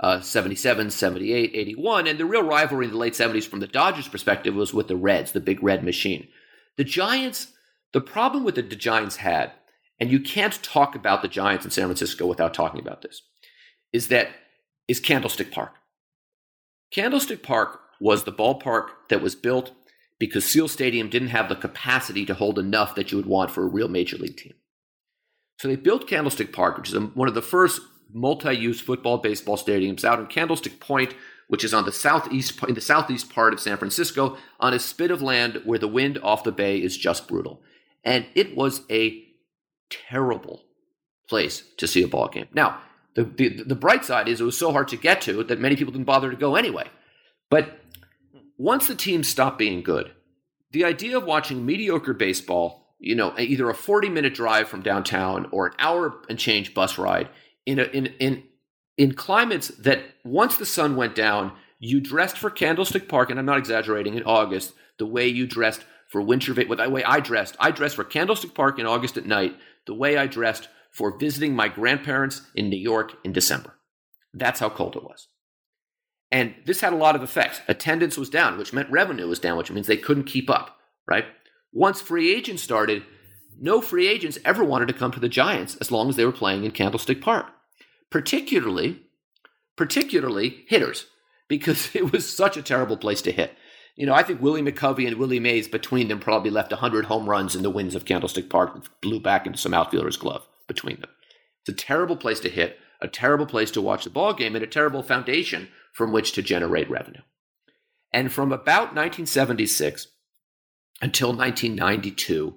uh, 0.00 0.20
77, 0.20 0.90
78, 0.90 1.50
81. 1.54 2.06
And 2.06 2.18
the 2.18 2.24
real 2.26 2.42
rivalry 2.42 2.86
in 2.86 2.92
the 2.92 2.98
late 2.98 3.14
70s 3.14 3.46
from 3.46 3.60
the 3.60 3.66
Dodgers' 3.66 4.08
perspective 4.08 4.54
was 4.54 4.74
with 4.74 4.88
the 4.88 4.96
Reds, 4.96 5.32
the 5.32 5.40
big 5.40 5.62
red 5.62 5.84
machine. 5.84 6.28
The 6.76 6.84
Giants, 6.84 7.52
the 7.92 8.00
problem 8.00 8.44
with 8.44 8.56
the, 8.56 8.62
the 8.62 8.76
Giants 8.76 9.16
had, 9.16 9.52
and 9.98 10.10
you 10.10 10.20
can't 10.20 10.62
talk 10.62 10.94
about 10.94 11.22
the 11.22 11.28
Giants 11.28 11.64
in 11.64 11.70
San 11.70 11.86
Francisco 11.86 12.26
without 12.26 12.52
talking 12.52 12.80
about 12.80 13.02
this, 13.02 13.22
is 13.92 14.08
that 14.08 14.28
is 14.88 15.00
Candlestick 15.00 15.50
Park. 15.50 15.72
Candlestick 16.92 17.42
Park 17.42 17.80
was 18.00 18.24
the 18.24 18.32
ballpark 18.32 18.88
that 19.08 19.22
was 19.22 19.34
built 19.34 19.72
because 20.18 20.44
Seal 20.44 20.68
Stadium 20.68 21.08
didn't 21.08 21.28
have 21.28 21.48
the 21.48 21.56
capacity 21.56 22.24
to 22.26 22.34
hold 22.34 22.58
enough 22.58 22.94
that 22.94 23.10
you 23.10 23.16
would 23.16 23.26
want 23.26 23.50
for 23.50 23.62
a 23.62 23.68
real 23.68 23.88
major 23.88 24.16
league 24.16 24.36
team. 24.36 24.54
So 25.58 25.68
they 25.68 25.76
built 25.76 26.06
Candlestick 26.06 26.52
Park, 26.52 26.76
which 26.76 26.92
is 26.92 26.98
one 27.14 27.28
of 27.28 27.34
the 27.34 27.42
first 27.42 27.80
multi-use 28.12 28.80
football 28.80 29.18
baseball 29.18 29.56
stadiums 29.56 30.04
out 30.04 30.18
in 30.18 30.26
Candlestick 30.26 30.80
Point, 30.80 31.14
which 31.48 31.64
is 31.64 31.74
on 31.74 31.84
the 31.84 31.92
southeast 31.92 32.62
in 32.64 32.74
the 32.74 32.80
southeast 32.80 33.30
part 33.30 33.52
of 33.52 33.60
San 33.60 33.76
Francisco, 33.76 34.36
on 34.60 34.74
a 34.74 34.78
spit 34.78 35.10
of 35.10 35.22
land 35.22 35.62
where 35.64 35.78
the 35.78 35.88
wind 35.88 36.18
off 36.22 36.44
the 36.44 36.52
bay 36.52 36.78
is 36.78 36.96
just 36.96 37.28
brutal. 37.28 37.62
And 38.04 38.26
it 38.34 38.56
was 38.56 38.82
a 38.90 39.24
terrible 39.90 40.64
place 41.28 41.64
to 41.76 41.86
see 41.86 42.02
a 42.02 42.08
ball 42.08 42.28
game. 42.28 42.46
Now, 42.52 42.80
the, 43.14 43.24
the, 43.24 43.48
the 43.64 43.74
bright 43.74 44.04
side 44.04 44.28
is 44.28 44.40
it 44.40 44.44
was 44.44 44.58
so 44.58 44.72
hard 44.72 44.88
to 44.88 44.96
get 44.96 45.20
to 45.22 45.42
that 45.44 45.58
many 45.58 45.76
people 45.76 45.92
didn't 45.92 46.06
bother 46.06 46.30
to 46.30 46.36
go 46.36 46.54
anyway. 46.54 46.88
But 47.50 47.80
once 48.58 48.86
the 48.86 48.94
team 48.94 49.24
stopped 49.24 49.58
being 49.58 49.82
good, 49.82 50.12
the 50.72 50.84
idea 50.84 51.16
of 51.16 51.24
watching 51.24 51.64
mediocre 51.64 52.12
baseball, 52.12 52.94
you 52.98 53.14
know, 53.14 53.34
either 53.38 53.70
a 53.70 53.74
40 53.74 54.08
minute 54.08 54.34
drive 54.34 54.68
from 54.68 54.82
downtown 54.82 55.48
or 55.50 55.66
an 55.66 55.72
hour 55.78 56.20
and 56.28 56.38
change 56.38 56.74
bus 56.74 56.98
ride 56.98 57.28
in, 57.66 57.78
a, 57.78 57.84
in, 57.84 58.06
in, 58.18 58.44
in 58.96 59.14
climates 59.14 59.68
that 59.68 60.02
once 60.24 60.56
the 60.56 60.66
sun 60.66 60.96
went 60.96 61.14
down, 61.14 61.52
you 61.78 62.00
dressed 62.00 62.38
for 62.38 62.48
Candlestick 62.48 63.08
Park, 63.08 63.30
and 63.30 63.38
I'm 63.38 63.46
not 63.46 63.58
exaggerating, 63.58 64.14
in 64.14 64.22
August, 64.22 64.72
the 64.98 65.06
way 65.06 65.26
you 65.26 65.46
dressed 65.46 65.84
for 66.08 66.22
winter, 66.22 66.54
the 66.54 66.90
way 66.90 67.04
I 67.04 67.20
dressed. 67.20 67.56
I 67.60 67.70
dressed 67.70 67.96
for 67.96 68.04
Candlestick 68.04 68.54
Park 68.54 68.78
in 68.78 68.86
August 68.86 69.16
at 69.16 69.26
night, 69.26 69.56
the 69.86 69.94
way 69.94 70.16
I 70.16 70.26
dressed 70.26 70.68
for 70.90 71.18
visiting 71.18 71.54
my 71.54 71.68
grandparents 71.68 72.42
in 72.54 72.70
New 72.70 72.78
York 72.78 73.14
in 73.24 73.32
December. 73.32 73.74
That's 74.32 74.60
how 74.60 74.70
cold 74.70 74.96
it 74.96 75.04
was. 75.04 75.28
And 76.30 76.54
this 76.64 76.80
had 76.80 76.92
a 76.92 76.96
lot 76.96 77.14
of 77.14 77.22
effects. 77.22 77.60
Attendance 77.68 78.16
was 78.16 78.30
down, 78.30 78.58
which 78.58 78.72
meant 78.72 78.90
revenue 78.90 79.28
was 79.28 79.38
down, 79.38 79.56
which 79.58 79.70
means 79.70 79.86
they 79.86 79.96
couldn't 79.96 80.24
keep 80.24 80.48
up, 80.48 80.78
right? 81.06 81.26
Once 81.72 82.00
free 82.00 82.34
agents 82.34 82.62
started, 82.62 83.02
no 83.60 83.80
free 83.80 84.08
agents 84.08 84.38
ever 84.44 84.64
wanted 84.64 84.88
to 84.88 84.94
come 84.94 85.12
to 85.12 85.20
the 85.20 85.28
Giants 85.28 85.76
as 85.76 85.90
long 85.90 86.08
as 86.08 86.16
they 86.16 86.24
were 86.24 86.32
playing 86.32 86.64
in 86.64 86.70
Candlestick 86.70 87.20
Park. 87.20 87.46
Particularly, 88.10 89.02
particularly 89.76 90.64
hitters, 90.68 91.06
because 91.48 91.90
it 91.94 92.12
was 92.12 92.28
such 92.28 92.56
a 92.56 92.62
terrible 92.62 92.96
place 92.96 93.22
to 93.22 93.32
hit. 93.32 93.52
You 93.96 94.04
know, 94.04 94.14
I 94.14 94.22
think 94.22 94.42
Willie 94.42 94.62
McCovey 94.62 95.06
and 95.06 95.16
Willie 95.16 95.40
Mays 95.40 95.68
between 95.68 96.08
them 96.08 96.20
probably 96.20 96.50
left 96.50 96.70
100 96.70 97.06
home 97.06 97.28
runs 97.28 97.56
in 97.56 97.62
the 97.62 97.70
winds 97.70 97.94
of 97.94 98.04
Candlestick 98.04 98.50
Park 98.50 98.74
that 98.74 99.00
blew 99.00 99.20
back 99.20 99.46
into 99.46 99.58
some 99.58 99.72
outfielder's 99.72 100.18
glove 100.18 100.46
between 100.66 101.00
them. 101.00 101.10
It's 101.62 101.70
a 101.70 101.84
terrible 101.84 102.16
place 102.16 102.38
to 102.40 102.50
hit, 102.50 102.78
a 103.00 103.08
terrible 103.08 103.46
place 103.46 103.70
to 103.72 103.80
watch 103.80 104.04
the 104.04 104.10
ball 104.10 104.34
game, 104.34 104.54
and 104.54 104.62
a 104.62 104.68
terrible 104.68 105.02
foundation 105.02 105.68
from 105.94 106.12
which 106.12 106.32
to 106.32 106.42
generate 106.42 106.90
revenue. 106.90 107.22
And 108.12 108.30
from 108.30 108.52
about 108.52 108.94
1976 108.94 110.08
until 111.00 111.28
1992, 111.28 112.54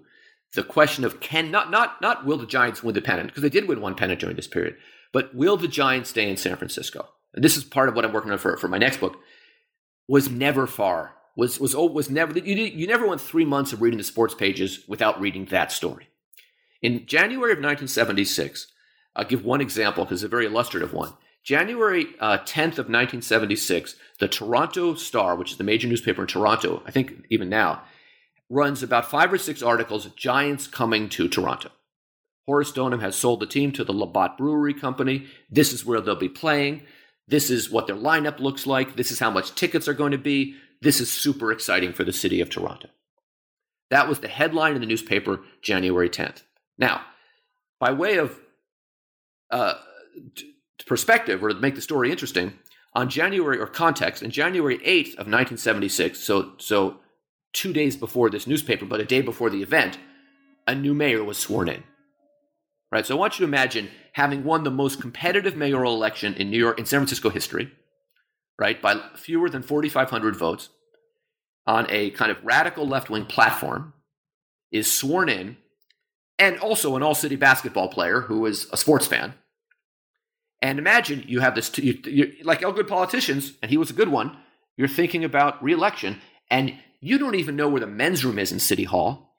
the 0.56 0.64
question 0.64 1.06
of 1.06 1.20
can 1.20 1.52
not 1.52 1.70
not 1.72 2.02
not 2.02 2.26
will 2.26 2.38
the 2.38 2.46
Giants 2.46 2.84
win 2.84 2.96
the 2.96 3.02
pennant 3.02 3.28
because 3.28 3.44
they 3.44 3.50
did 3.50 3.68
win 3.68 3.82
one 3.82 3.96
pennant 3.96 4.20
during 4.20 4.36
this 4.36 4.48
period, 4.48 4.76
but 5.12 5.34
will 5.36 5.58
the 5.58 5.68
Giants 5.68 6.12
stay 6.12 6.30
in 6.30 6.38
San 6.38 6.56
Francisco? 6.56 7.08
And 7.34 7.44
this 7.44 7.58
is 7.58 7.64
part 7.64 7.90
of 7.90 7.96
what 7.96 8.06
I'm 8.06 8.14
working 8.14 8.32
on 8.32 8.38
for, 8.38 8.58
for 8.58 8.68
my 8.68 8.78
next 8.78 9.00
book. 9.00 9.18
Was 10.08 10.30
never 10.30 10.66
far. 10.66 11.16
Was 11.36 11.60
was 11.60 11.76
was 11.76 12.10
never 12.10 12.38
you 12.38 12.56
you 12.56 12.88
never 12.88 13.08
went 13.08 13.22
three 13.22 13.46
months 13.46 13.72
of 13.72 13.82
reading 13.82 13.98
the 13.98 14.04
sports 14.04 14.34
pages 14.34 14.84
without 14.88 15.22
reading 15.22 15.46
that 15.46 15.72
story. 15.72 16.10
In 16.82 17.06
January 17.06 17.52
of 17.52 17.58
1976, 17.58 18.68
I'll 19.16 19.26
give 19.26 19.46
one 19.46 19.62
example 19.62 20.04
because 20.06 20.24
it's 20.24 20.28
a 20.28 20.30
very 20.30 20.46
illustrative 20.46 20.94
one. 20.94 21.14
January 21.44 22.08
uh, 22.20 22.38
10th 22.40 22.78
of 22.78 22.90
1976, 22.90 23.96
the 24.20 24.28
Toronto 24.28 24.94
Star, 24.96 25.36
which 25.36 25.52
is 25.52 25.58
the 25.58 25.64
major 25.64 25.88
newspaper 25.88 26.22
in 26.22 26.28
Toronto, 26.28 26.84
I 26.86 26.92
think 26.92 27.26
even 27.30 27.50
now, 27.50 27.84
runs 28.50 28.84
about 28.84 29.10
five 29.10 29.32
or 29.32 29.38
six 29.38 29.62
articles 29.62 30.06
Giants 30.16 30.68
coming 30.68 31.10
to 31.10 31.28
Toronto. 31.28 31.70
Horace 32.50 32.70
Stoneham 32.70 33.02
has 33.02 33.16
sold 33.16 33.42
the 33.42 33.46
team 33.46 33.72
to 33.74 33.84
the 33.84 33.94
Labatt 33.94 34.36
Brewery 34.36 34.74
Company. 34.74 35.28
This 35.52 35.72
is 35.72 35.86
where 35.86 36.02
they'll 36.02 36.16
be 36.16 36.28
playing. 36.28 36.82
This 37.28 37.52
is 37.52 37.70
what 37.70 37.86
their 37.86 37.96
lineup 37.96 38.40
looks 38.40 38.66
like. 38.66 38.96
This 38.96 39.12
is 39.12 39.20
how 39.20 39.30
much 39.30 39.54
tickets 39.54 39.88
are 39.88 39.94
going 39.94 40.14
to 40.14 40.18
be. 40.18 40.56
This 40.82 41.00
is 41.00 41.12
super 41.12 41.52
exciting 41.52 41.94
for 41.94 42.04
the 42.04 42.12
city 42.12 42.42
of 42.42 42.50
Toronto. 42.50 42.90
That 43.92 44.08
was 44.08 44.22
the 44.22 44.28
headline 44.28 44.74
in 44.74 44.82
the 44.82 44.88
newspaper 44.88 45.42
January 45.62 46.10
10th. 46.10 46.42
Now, 46.76 47.02
by 47.80 47.92
way 47.92 48.18
of 48.18 48.40
uh, 49.52 49.76
perspective 50.88 51.44
or 51.44 51.50
to 51.50 51.56
make 51.56 51.76
the 51.76 51.82
story 51.82 52.10
interesting, 52.10 52.54
on 52.94 53.10
January 53.10 53.60
or 53.60 53.68
context, 53.68 54.24
in 54.24 54.32
January 54.32 54.80
8th 54.80 55.14
of 55.20 55.28
1976, 55.28 56.20
so 56.20 56.54
so 56.58 56.98
two 57.54 57.74
days 57.74 57.96
before 57.96 58.32
this 58.32 58.48
newspaper, 58.48 58.86
but 58.86 59.00
a 59.00 59.06
day 59.06 59.22
before 59.22 59.52
the 59.52 59.62
event, 59.62 60.00
a 60.66 60.74
new 60.74 60.96
mayor 60.96 61.24
was 61.24 61.38
sworn 61.38 61.70
in. 61.70 61.84
Right? 62.92 63.06
So 63.06 63.16
I 63.16 63.20
want 63.20 63.40
you 63.40 63.46
to 63.46 63.50
imagine 63.50 63.90
having 64.14 64.44
won 64.44 64.64
the 64.64 64.72
most 64.72 65.00
competitive 65.00 65.56
mayoral 65.56 65.94
election 65.94 66.34
in 66.34 66.50
New 66.50 66.58
York 66.58 66.80
in 66.80 66.86
San 66.86 67.00
Francisco 67.00 67.30
history, 67.30 67.72
right, 68.58 68.82
by 68.82 69.00
fewer 69.16 69.50
than 69.50 69.62
4,500 69.62 70.36
votes, 70.36 70.70
on 71.68 71.86
a 71.90 72.10
kind 72.12 72.32
of 72.32 72.44
radical 72.44 72.88
left-wing 72.88 73.26
platform, 73.26 73.94
is 74.72 74.92
sworn 74.92 75.30
in, 75.30 75.58
and 76.40 76.58
also 76.60 76.96
an 76.96 77.04
all-city 77.04 77.36
basketball 77.36 77.90
player 77.90 78.22
who 78.22 78.46
is 78.46 78.68
a 78.72 78.78
sports 78.78 79.06
fan 79.06 79.36
and 80.62 80.78
imagine 80.78 81.24
you 81.28 81.40
have 81.40 81.56
this, 81.56 81.76
you, 81.78 82.00
you, 82.06 82.34
like 82.44 82.64
all 82.64 82.72
good 82.72 82.88
politicians, 82.88 83.54
and 83.62 83.72
he 83.72 83.78
was 83.78 83.90
a 83.90 83.94
good 83.94 84.10
one, 84.10 84.38
you're 84.76 84.88
thinking 84.88 85.24
about 85.24 85.64
reelection, 85.64 86.22
and 86.50 86.74
you 87.00 87.18
don't 87.18 87.36
even 87.36 87.56
know 87.56 87.70
where 87.70 87.80
the 87.80 87.88
men's 87.88 88.26
room 88.26 88.40
is 88.40 88.52
in 88.52 88.60
City 88.60 88.84
Hall. 88.84 89.38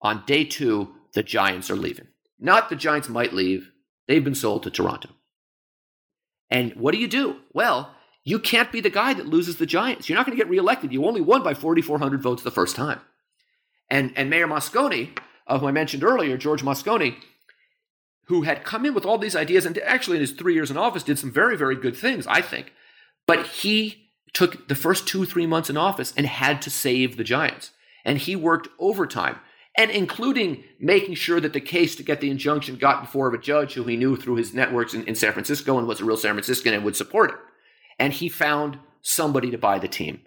On 0.00 0.24
day 0.26 0.44
two, 0.44 0.94
the 1.12 1.22
Giants 1.22 1.70
are 1.70 1.76
leaving. 1.76 2.06
Not 2.38 2.68
the 2.68 2.76
Giants 2.76 3.08
might 3.08 3.32
leave, 3.32 3.70
they've 4.06 4.24
been 4.24 4.34
sold 4.34 4.62
to 4.64 4.70
Toronto. 4.70 5.10
And 6.50 6.74
what 6.74 6.92
do 6.92 6.98
you 6.98 7.08
do? 7.08 7.36
Well, 7.52 7.94
you 8.22 8.38
can't 8.38 8.72
be 8.72 8.80
the 8.80 8.90
guy 8.90 9.14
that 9.14 9.26
loses 9.26 9.56
the 9.56 9.66
Giants. 9.66 10.08
You're 10.08 10.16
not 10.16 10.26
going 10.26 10.36
to 10.36 10.42
get 10.42 10.50
reelected. 10.50 10.92
You 10.92 11.04
only 11.04 11.20
won 11.20 11.42
by 11.42 11.54
4,400 11.54 12.22
votes 12.22 12.42
the 12.42 12.50
first 12.50 12.76
time. 12.76 13.00
And, 13.90 14.12
and 14.16 14.30
Mayor 14.30 14.46
Moscone, 14.46 15.16
uh, 15.46 15.58
who 15.58 15.66
I 15.66 15.72
mentioned 15.72 16.04
earlier, 16.04 16.36
George 16.36 16.62
Moscone, 16.62 17.16
who 18.26 18.42
had 18.42 18.64
come 18.64 18.86
in 18.86 18.94
with 18.94 19.04
all 19.04 19.18
these 19.18 19.36
ideas 19.36 19.66
and 19.66 19.76
actually 19.78 20.16
in 20.16 20.22
his 20.22 20.32
three 20.32 20.54
years 20.54 20.70
in 20.70 20.78
office 20.78 21.02
did 21.02 21.18
some 21.18 21.30
very, 21.30 21.56
very 21.56 21.76
good 21.76 21.96
things, 21.96 22.26
I 22.26 22.40
think. 22.40 22.72
But 23.26 23.46
he 23.46 24.10
took 24.32 24.68
the 24.68 24.74
first 24.74 25.06
two, 25.06 25.26
three 25.26 25.46
months 25.46 25.68
in 25.68 25.76
office 25.76 26.14
and 26.16 26.26
had 26.26 26.62
to 26.62 26.70
save 26.70 27.16
the 27.16 27.24
Giants. 27.24 27.70
And 28.04 28.18
he 28.18 28.36
worked 28.36 28.68
overtime, 28.78 29.38
and 29.76 29.90
including 29.90 30.62
making 30.78 31.14
sure 31.14 31.40
that 31.40 31.52
the 31.52 31.60
case 31.60 31.96
to 31.96 32.02
get 32.02 32.20
the 32.20 32.30
injunction 32.30 32.76
got 32.76 33.00
before 33.00 33.32
a 33.32 33.40
judge 33.40 33.74
who 33.74 33.84
he 33.84 33.96
knew 33.96 34.16
through 34.16 34.36
his 34.36 34.54
networks 34.54 34.94
in, 34.94 35.04
in 35.04 35.14
San 35.14 35.32
Francisco 35.32 35.78
and 35.78 35.88
was 35.88 36.00
a 36.00 36.04
real 36.04 36.16
San 36.16 36.34
Franciscan 36.34 36.74
and 36.74 36.84
would 36.84 36.96
support 36.96 37.30
it. 37.30 37.36
And 37.98 38.12
he 38.12 38.28
found 38.28 38.78
somebody 39.02 39.50
to 39.50 39.58
buy 39.58 39.78
the 39.78 39.88
team. 39.88 40.20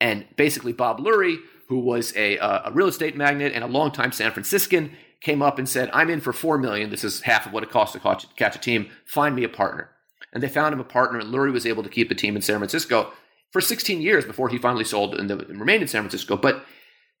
And 0.00 0.26
basically, 0.36 0.72
Bob 0.72 0.98
Lurie, 0.98 1.38
who 1.68 1.80
was 1.80 2.14
a, 2.16 2.38
uh, 2.38 2.70
a 2.70 2.72
real 2.72 2.88
estate 2.88 3.16
magnate 3.16 3.52
and 3.52 3.64
a 3.64 3.68
longtime 3.68 4.12
San 4.12 4.32
Franciscan, 4.32 4.92
came 5.20 5.42
up 5.42 5.58
and 5.58 5.68
said, 5.68 5.90
I'm 5.92 6.10
in 6.10 6.20
for 6.20 6.32
4 6.32 6.58
million. 6.58 6.90
This 6.90 7.04
is 7.04 7.22
half 7.22 7.46
of 7.46 7.52
what 7.52 7.62
it 7.62 7.70
costs 7.70 7.94
to 7.94 8.26
catch 8.36 8.56
a 8.56 8.60
team. 8.60 8.90
Find 9.06 9.34
me 9.34 9.44
a 9.44 9.48
partner. 9.48 9.90
And 10.32 10.42
they 10.42 10.48
found 10.48 10.72
him 10.72 10.80
a 10.80 10.84
partner, 10.84 11.18
and 11.18 11.32
Lurie 11.32 11.52
was 11.52 11.66
able 11.66 11.82
to 11.82 11.88
keep 11.88 12.08
the 12.08 12.14
team 12.14 12.36
in 12.36 12.42
San 12.42 12.58
Francisco 12.58 13.12
for 13.50 13.60
16 13.60 14.02
years 14.02 14.24
before 14.24 14.48
he 14.48 14.58
finally 14.58 14.84
sold 14.84 15.14
and, 15.14 15.30
remained 15.30 15.82
in 15.82 15.88
San 15.88 16.02
Francisco. 16.02 16.36
But 16.36 16.64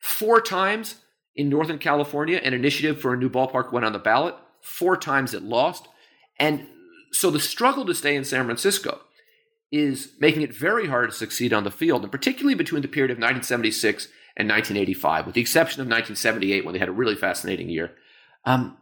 four 0.00 0.40
times 0.40 0.96
in 1.36 1.48
Northern 1.48 1.78
California, 1.78 2.38
an 2.38 2.54
initiative 2.54 3.00
for 3.00 3.12
a 3.12 3.16
new 3.16 3.28
ballpark 3.28 3.72
went 3.72 3.86
on 3.86 3.92
the 3.92 3.98
ballot. 3.98 4.34
Four 4.60 4.96
times 4.96 5.34
it 5.34 5.42
lost. 5.42 5.88
And 6.38 6.66
so 7.12 7.30
the 7.30 7.40
struggle 7.40 7.84
to 7.86 7.94
stay 7.94 8.16
in 8.16 8.24
San 8.24 8.44
Francisco 8.44 9.00
is 9.70 10.12
making 10.20 10.42
it 10.42 10.54
very 10.54 10.86
hard 10.86 11.10
to 11.10 11.16
succeed 11.16 11.52
on 11.52 11.64
the 11.64 11.70
field, 11.70 12.02
and 12.02 12.12
particularly 12.12 12.54
between 12.54 12.82
the 12.82 12.88
period 12.88 13.10
of 13.10 13.16
1976 13.16 14.06
and 14.36 14.48
1985, 14.48 15.26
with 15.26 15.34
the 15.34 15.40
exception 15.40 15.80
of 15.80 15.86
1978 15.86 16.64
when 16.64 16.72
they 16.72 16.78
had 16.78 16.88
a 16.88 16.92
really 16.92 17.16
fascinating 17.16 17.68
year. 17.68 17.92
Um, 18.44 18.76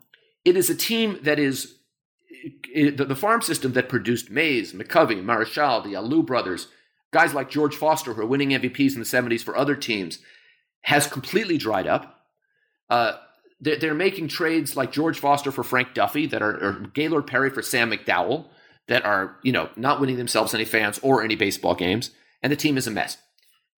it 0.45 0.57
is 0.57 0.69
a 0.69 0.75
team 0.75 1.19
that 1.23 1.39
is 1.39 1.79
it, 2.75 2.97
the, 2.97 3.17
farm 3.17 3.43
system 3.43 3.73
that 3.73 3.89
produced 3.89 4.31
Mays, 4.31 4.73
McCovey, 4.73 5.23
Marichal, 5.23 5.85
the 5.85 5.93
Alou 5.93 6.25
brothers, 6.25 6.69
guys 7.13 7.35
like 7.35 7.51
George 7.51 7.77
Foster, 7.77 8.15
who 8.15 8.23
are 8.23 8.27
winning 8.27 8.51
MVPs 8.51 8.95
in 8.95 8.99
the 8.99 9.05
70s 9.05 9.43
for 9.43 9.57
other 9.57 9.77
teams, 9.77 10.19
has 10.83 11.07
completely 11.07 11.59
dried 11.59 11.87
up. 11.87 12.22
Uh, 12.93 13.17
they're, 13.59 13.77
they're 13.77 13.95
making 13.95 14.29
trades 14.29 14.77
like 14.77 14.93
George 14.93 15.19
Foster 15.19 15.51
for 15.51 15.65
Frank 15.65 15.95
Duffy 15.95 16.27
that 16.27 16.43
are, 16.43 16.63
or 16.63 16.73
Gaylord 16.93 17.27
Perry 17.27 17.49
for 17.49 17.63
Sam 17.63 17.91
McDowell 17.91 18.49
that 18.87 19.07
are, 19.07 19.39
you 19.43 19.51
know, 19.51 19.71
not 19.77 19.99
winning 19.99 20.19
themselves 20.19 20.53
any 20.53 20.67
fans 20.67 21.01
or 21.03 21.23
any 21.23 21.35
baseball 21.35 21.75
games, 21.75 22.11
and 22.43 22.53
the 22.53 22.57
team 22.57 22.77
is 22.77 22.87
a 22.87 22.91
mess. 22.91 23.17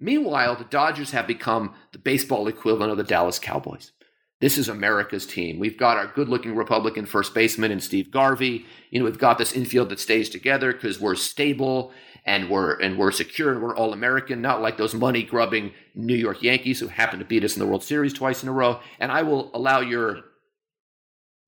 Meanwhile, 0.01 0.57
the 0.57 0.65
Dodgers 0.65 1.13
have 1.13 1.29
become 1.29 1.75
the 1.93 2.01
baseball 2.01 2.49
equivalent 2.49 2.91
of 2.91 2.97
the 2.97 3.05
Dallas 3.05 3.39
Cowboys. 3.39 3.93
This 4.41 4.59
is 4.59 4.69
America's 4.69 5.27
team. 5.27 5.61
We've 5.61 5.79
got 5.79 5.97
our 5.97 6.09
good 6.09 6.29
looking 6.29 6.57
Republican 6.57 7.07
first 7.07 7.33
baseman 7.33 7.71
in 7.71 7.79
Steve 7.79 8.11
Garvey. 8.11 8.67
You 8.91 8.99
know, 8.99 9.05
we've 9.05 9.17
got 9.17 9.39
this 9.39 9.53
infield 9.53 9.91
that 9.91 10.01
stays 10.01 10.29
together 10.29 10.73
because 10.73 10.99
we're 10.99 11.15
stable 11.15 11.93
and 12.25 12.49
we're 12.49 12.79
and 12.81 12.99
we're 12.99 13.11
secure 13.11 13.53
and 13.53 13.63
we're 13.63 13.77
all 13.77 13.93
American, 13.93 14.41
not 14.41 14.63
like 14.63 14.77
those 14.77 14.95
money 14.95 15.23
grubbing 15.23 15.73
New 15.95 16.15
York 16.15 16.43
Yankees 16.43 16.81
who 16.81 16.89
happen 16.89 17.19
to 17.19 17.25
beat 17.25 17.45
us 17.45 17.55
in 17.55 17.61
the 17.61 17.67
World 17.67 17.85
Series 17.85 18.13
twice 18.13 18.43
in 18.43 18.49
a 18.49 18.53
row. 18.53 18.81
And 18.99 19.13
I 19.13 19.23
will 19.23 19.51
allow 19.55 19.81
your 19.81 20.21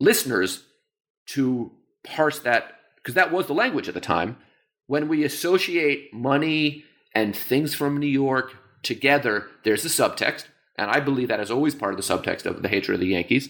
listeners 0.01 0.65
to 1.29 1.73
parse 2.05 2.39
that 2.41 2.75
because 2.97 3.15
that 3.15 3.33
was 3.33 3.47
the 3.47 3.55
language 3.55 3.89
at 3.89 3.95
the 3.95 4.01
time. 4.01 4.37
When 4.87 5.09
we 5.09 5.25
associate 5.25 6.13
money 6.13 6.85
and 7.15 7.35
things 7.35 7.75
from 7.75 7.99
New 7.99 8.07
York 8.07 8.53
together, 8.83 9.47
there's 9.65 9.85
a 9.85 9.89
subtext, 9.89 10.45
and 10.79 10.91
I 10.91 11.01
believe 11.01 11.29
that 11.29 11.41
is 11.41 11.51
always 11.51 11.75
part 11.75 11.93
of 11.93 11.97
the 11.97 12.15
subtext 12.15 12.47
of 12.47 12.63
the 12.63 12.69
hatred 12.69 12.95
of 12.95 13.01
the 13.01 13.09
Yankees. 13.09 13.49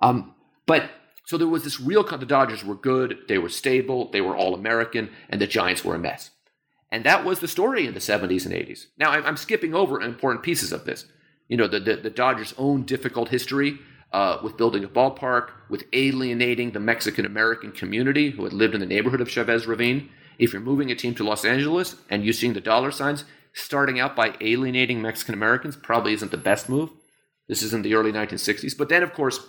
Um, 0.00 0.34
but 0.66 0.90
so 1.26 1.36
there 1.36 1.48
was 1.48 1.64
this 1.64 1.78
real. 1.80 2.04
The 2.04 2.24
Dodgers 2.24 2.64
were 2.64 2.74
good, 2.74 3.18
they 3.28 3.36
were 3.36 3.50
stable, 3.50 4.10
they 4.10 4.22
were 4.22 4.36
all 4.36 4.54
American, 4.54 5.10
and 5.28 5.40
the 5.40 5.46
Giants 5.46 5.84
were 5.84 5.94
a 5.94 5.98
mess. 5.98 6.30
And 6.90 7.04
that 7.04 7.24
was 7.24 7.40
the 7.40 7.48
story 7.48 7.86
in 7.86 7.94
the 7.94 8.00
70s 8.00 8.46
and 8.46 8.54
80s. 8.54 8.86
Now, 8.98 9.10
I'm 9.10 9.36
skipping 9.36 9.74
over 9.74 10.00
important 10.00 10.42
pieces 10.42 10.72
of 10.72 10.84
this. 10.84 11.04
You 11.48 11.56
know, 11.56 11.68
the, 11.68 11.80
the, 11.80 11.96
the 11.96 12.10
Dodgers' 12.10 12.54
own 12.56 12.84
difficult 12.84 13.28
history 13.28 13.78
uh, 14.12 14.38
with 14.42 14.56
building 14.56 14.84
a 14.84 14.88
ballpark, 14.88 15.50
with 15.68 15.84
alienating 15.92 16.70
the 16.70 16.80
Mexican 16.80 17.26
American 17.26 17.72
community 17.72 18.30
who 18.30 18.44
had 18.44 18.52
lived 18.52 18.74
in 18.74 18.80
the 18.80 18.86
neighborhood 18.86 19.20
of 19.20 19.30
Chavez 19.30 19.66
Ravine. 19.66 20.08
If 20.38 20.52
you're 20.52 20.62
moving 20.62 20.90
a 20.90 20.94
team 20.94 21.14
to 21.16 21.24
Los 21.24 21.44
Angeles 21.44 21.96
and 22.08 22.24
you're 22.24 22.32
seeing 22.32 22.54
the 22.54 22.60
dollar 22.60 22.90
signs, 22.90 23.24
starting 23.52 24.00
out 24.00 24.16
by 24.16 24.34
alienating 24.40 25.02
Mexican 25.02 25.34
Americans 25.34 25.76
probably 25.76 26.12
isn't 26.14 26.30
the 26.30 26.36
best 26.36 26.68
move. 26.68 26.90
This 27.48 27.62
is 27.62 27.74
in 27.74 27.82
the 27.82 27.94
early 27.94 28.12
1960s. 28.12 28.76
But 28.76 28.88
then, 28.88 29.02
of 29.02 29.12
course, 29.12 29.40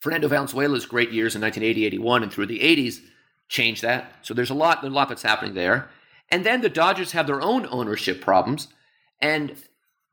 Fernando 0.00 0.28
Valenzuela's 0.28 0.86
great 0.86 1.10
years 1.10 1.34
in 1.34 1.42
1980, 1.42 1.86
81, 1.86 2.22
and 2.22 2.32
through 2.32 2.46
the 2.46 2.60
80s 2.60 3.00
changed 3.48 3.82
that. 3.82 4.12
So 4.22 4.34
there's 4.34 4.50
a 4.50 4.54
lot, 4.54 4.80
there's 4.80 4.92
a 4.92 4.96
lot 4.96 5.08
that's 5.08 5.22
happening 5.22 5.54
there. 5.54 5.90
And 6.30 6.44
then 6.44 6.60
the 6.60 6.68
Dodgers 6.68 7.12
have 7.12 7.26
their 7.26 7.40
own 7.40 7.66
ownership 7.70 8.20
problems, 8.20 8.68
and 9.20 9.56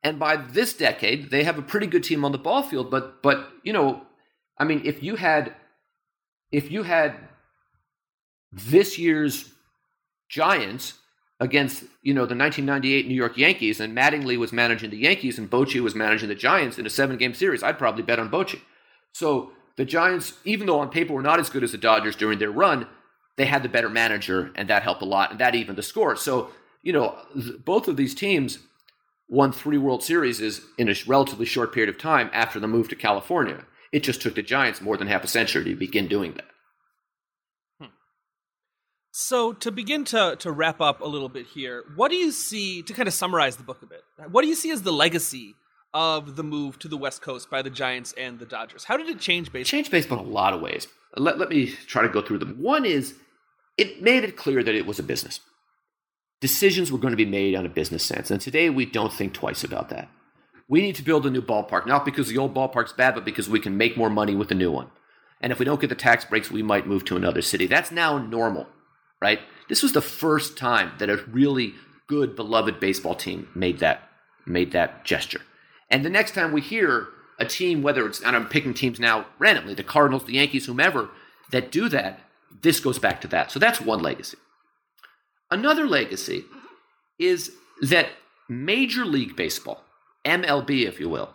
and 0.04 0.20
by 0.20 0.36
this 0.38 0.74
decade 0.74 1.30
they 1.30 1.44
have 1.44 1.58
a 1.58 1.62
pretty 1.62 1.88
good 1.88 2.04
team 2.04 2.26
on 2.26 2.32
the 2.32 2.38
ball 2.38 2.64
field. 2.64 2.90
But 2.90 3.22
but 3.22 3.50
you 3.64 3.74
know, 3.74 4.02
I 4.58 4.64
mean, 4.64 4.82
if 4.84 5.04
you 5.04 5.16
had 5.16 5.56
if 6.52 6.72
you 6.72 6.84
had 6.84 7.16
this 8.52 8.98
year's 8.98 9.52
Giants 10.30 10.94
against 11.40 11.84
you 12.02 12.14
know 12.14 12.26
the 12.26 12.36
1998 12.36 13.08
New 13.08 13.14
York 13.14 13.38
Yankees, 13.38 13.80
and 13.80 13.96
Mattingly 13.96 14.38
was 14.38 14.52
managing 14.52 14.90
the 14.90 14.98
Yankees, 14.98 15.38
and 15.38 15.50
Bochy 15.50 15.82
was 15.82 15.94
managing 15.96 16.30
the 16.30 16.36
Giants 16.36 16.80
in 16.80 16.86
a 16.86 16.90
seven-game 16.90 17.34
series, 17.34 17.62
I'd 17.62 17.78
probably 17.78 18.04
bet 18.04 18.20
on 18.20 18.30
Bochy. 18.30 18.62
So 19.14 19.52
the 19.76 19.86
Giants, 19.86 20.34
even 20.44 20.66
though 20.68 20.80
on 20.80 20.90
paper 20.90 21.14
were 21.14 21.22
not 21.22 21.40
as 21.40 21.50
good 21.50 21.64
as 21.64 21.72
the 21.72 21.78
Dodgers 21.78 22.16
during 22.16 22.40
their 22.40 22.52
run, 22.52 22.88
they 23.38 23.46
had 23.46 23.64
the 23.64 23.70
better 23.70 23.90
manager, 23.90 24.52
and 24.56 24.70
that 24.70 24.84
helped 24.84 25.02
a 25.02 25.06
lot, 25.06 25.32
and 25.32 25.40
that 25.40 25.56
even 25.56 25.76
the 25.76 25.84
score. 25.84 26.16
So, 26.16 26.50
you 26.82 26.92
know, 26.92 27.16
both 27.64 27.88
of 27.88 27.96
these 27.96 28.16
teams 28.16 28.60
won 29.30 29.52
three 29.52 29.78
World 29.78 30.04
Series 30.04 30.62
in 30.78 30.90
a 30.90 30.96
relatively 31.06 31.46
short 31.46 31.74
period 31.74 31.94
of 31.94 32.02
time 32.02 32.30
after 32.34 32.60
the 32.60 32.68
move 32.68 32.90
to 32.90 32.96
California. 32.96 33.66
It 33.92 34.04
just 34.04 34.22
took 34.22 34.36
the 34.36 34.42
Giants 34.42 34.82
more 34.82 34.98
than 34.98 35.08
half 35.08 35.24
a 35.24 35.28
century 35.28 35.64
to 35.66 35.76
begin 35.76 36.08
doing 36.08 36.34
that. 36.34 36.48
Hmm. 37.80 37.94
So, 39.12 39.54
to 39.54 39.72
begin 39.72 40.04
to, 40.06 40.36
to 40.40 40.52
wrap 40.52 40.82
up 40.82 41.02
a 41.02 41.08
little 41.08 41.30
bit 41.30 41.46
here, 41.46 41.84
what 41.96 42.10
do 42.10 42.18
you 42.18 42.32
see, 42.32 42.82
to 42.84 42.94
kind 42.94 43.08
of 43.08 43.14
summarize 43.14 43.58
the 43.58 43.64
book 43.64 43.84
a 43.84 43.86
bit, 43.86 44.02
what 44.32 44.42
do 44.42 44.48
you 44.48 44.56
see 44.56 44.72
as 44.72 44.82
the 44.82 44.92
legacy 44.92 45.56
of 45.94 46.36
the 46.36 46.44
move 46.44 46.80
to 46.80 46.88
the 46.88 46.98
West 46.98 47.22
Coast 47.22 47.50
by 47.50 47.62
the 47.62 47.70
Giants 47.70 48.14
and 48.18 48.40
the 48.40 48.46
Dodgers? 48.46 48.84
How 48.84 48.98
did 48.98 49.08
it 49.08 49.20
change 49.20 49.52
baseball? 49.52 49.78
Change 49.78 49.92
baseball 49.92 50.20
in 50.20 50.26
a 50.26 50.30
lot 50.30 50.54
of 50.54 50.62
ways. 50.62 50.88
Let, 51.16 51.38
let 51.38 51.50
me 51.50 51.68
try 51.88 52.02
to 52.02 52.10
go 52.10 52.22
through 52.22 52.40
them. 52.40 52.62
One 52.62 52.86
is 52.86 53.16
it 53.78 54.02
made 54.02 54.24
it 54.24 54.38
clear 54.38 54.64
that 54.64 54.76
it 54.76 54.86
was 54.86 55.00
a 55.00 55.04
business. 55.04 55.40
Decisions 56.42 56.92
were 56.92 56.98
going 56.98 57.12
to 57.12 57.18
be 57.18 57.26
made 57.26 57.56
on 57.56 57.66
a 57.66 57.70
business 57.70 58.04
sense. 58.04 58.30
And 58.30 58.40
today 58.42 58.70
we 58.70 58.86
don't 58.86 59.14
think 59.14 59.34
twice 59.34 59.64
about 59.64 59.90
that. 59.90 60.10
We 60.70 60.82
need 60.82 60.96
to 60.96 61.04
build 61.04 61.26
a 61.26 61.30
new 61.30 61.42
ballpark, 61.42 61.88
not 61.88 62.06
because 62.06 62.28
the 62.28 62.38
old 62.38 62.54
ballpark's 62.54 62.94
bad, 62.94 63.16
but 63.16 63.26
because 63.26 63.50
we 63.50 63.60
can 63.60 63.78
make 63.78 63.98
more 63.98 64.10
money 64.10 64.36
with 64.36 64.50
the 64.50 64.56
new 64.56 64.72
one. 64.72 64.90
And 65.40 65.52
if 65.52 65.60
we 65.60 65.66
don't 65.66 65.80
get 65.80 65.90
the 65.90 65.96
tax 65.96 66.26
breaks, 66.26 66.52
we 66.52 66.64
might 66.64 66.88
move 66.88 67.06
to 67.06 67.16
another 67.16 67.42
city. 67.42 67.68
That's 67.68 67.92
now 67.92 68.18
normal, 68.18 68.68
right? 69.22 69.40
This 69.70 69.84
was 69.84 69.94
the 69.94 70.02
first 70.02 70.58
time 70.58 70.92
that 71.00 71.10
a 71.10 71.24
really 71.28 71.74
good, 72.08 72.36
beloved 72.36 72.80
baseball 72.80 73.16
team 73.16 73.48
made 73.56 73.80
that 73.80 74.04
made 74.46 74.72
that 74.72 75.04
gesture. 75.04 75.42
And 75.90 76.04
the 76.06 76.10
next 76.10 76.34
time 76.34 76.52
we 76.52 76.62
hear 76.62 77.08
a 77.40 77.46
team, 77.46 77.82
whether 77.82 78.06
it's, 78.08 78.22
and 78.22 78.36
I'm 78.36 78.48
picking 78.48 78.74
teams 78.74 79.00
now 79.00 79.26
randomly, 79.40 79.74
the 79.74 79.84
Cardinals, 79.84 80.26
the 80.26 80.34
Yankees, 80.34 80.66
whomever, 80.66 81.10
that 81.52 81.72
do 81.72 81.90
that, 81.90 82.20
this 82.62 82.80
goes 82.80 83.00
back 83.00 83.22
to 83.22 83.28
that. 83.30 83.52
So 83.52 83.60
that's 83.60 83.82
one 83.82 84.02
legacy. 84.02 84.38
Another 85.50 85.88
legacy 85.88 86.46
is 87.20 87.52
that 87.82 88.10
Major 88.50 89.06
League 89.06 89.36
Baseball, 89.36 89.84
MLB, 90.26 90.86
if 90.86 91.00
you 91.00 91.10
will, 91.10 91.34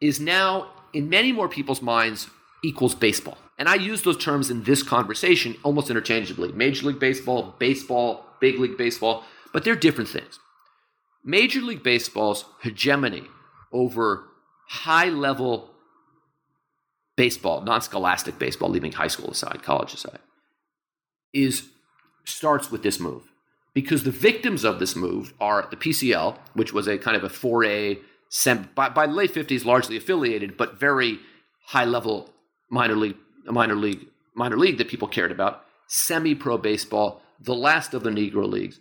is 0.00 0.20
now 0.20 0.70
in 0.92 1.08
many 1.08 1.32
more 1.32 1.48
people's 1.48 1.82
minds 1.82 2.28
equals 2.62 2.94
baseball. 2.94 3.38
And 3.58 3.68
I 3.68 3.74
use 3.74 4.02
those 4.02 4.16
terms 4.16 4.50
in 4.50 4.64
this 4.64 4.82
conversation 4.82 5.56
almost 5.62 5.90
interchangeably 5.90 6.52
Major 6.52 6.86
League 6.86 7.00
Baseball, 7.00 7.54
baseball, 7.58 8.24
big 8.40 8.58
league 8.58 8.76
baseball, 8.76 9.24
but 9.52 9.64
they're 9.64 9.76
different 9.76 10.10
things. 10.10 10.38
Major 11.24 11.60
League 11.60 11.82
Baseball's 11.82 12.44
hegemony 12.62 13.24
over 13.72 14.24
high 14.68 15.08
level 15.08 15.70
baseball, 17.16 17.60
non 17.62 17.80
scholastic 17.80 18.38
baseball, 18.38 18.68
leaving 18.70 18.92
high 18.92 19.08
school 19.08 19.30
aside, 19.30 19.62
college 19.62 19.94
aside, 19.94 20.18
is 21.32 21.68
starts 22.24 22.70
with 22.70 22.82
this 22.82 22.98
move. 22.98 23.30
Because 23.72 24.04
the 24.04 24.10
victims 24.10 24.64
of 24.64 24.78
this 24.78 24.94
move 24.94 25.34
are 25.40 25.66
the 25.70 25.76
PCL, 25.76 26.38
which 26.54 26.72
was 26.72 26.86
a 26.86 26.96
kind 26.96 27.16
of 27.16 27.24
a 27.24 27.28
4A, 27.28 27.98
sem- 28.28 28.68
by, 28.74 28.88
by 28.88 29.06
the 29.06 29.12
late 29.12 29.34
50s, 29.34 29.64
largely 29.64 29.96
affiliated, 29.96 30.56
but 30.56 30.78
very 30.78 31.18
high 31.66 31.84
level 31.84 32.30
minor 32.70 32.94
league, 32.94 33.16
minor 33.46 33.74
league, 33.74 34.06
minor 34.34 34.56
league 34.56 34.78
that 34.78 34.88
people 34.88 35.08
cared 35.08 35.32
about, 35.32 35.64
semi 35.88 36.34
pro 36.34 36.56
baseball, 36.56 37.20
the 37.40 37.54
last 37.54 37.94
of 37.94 38.04
the 38.04 38.10
Negro 38.10 38.48
leagues, 38.48 38.78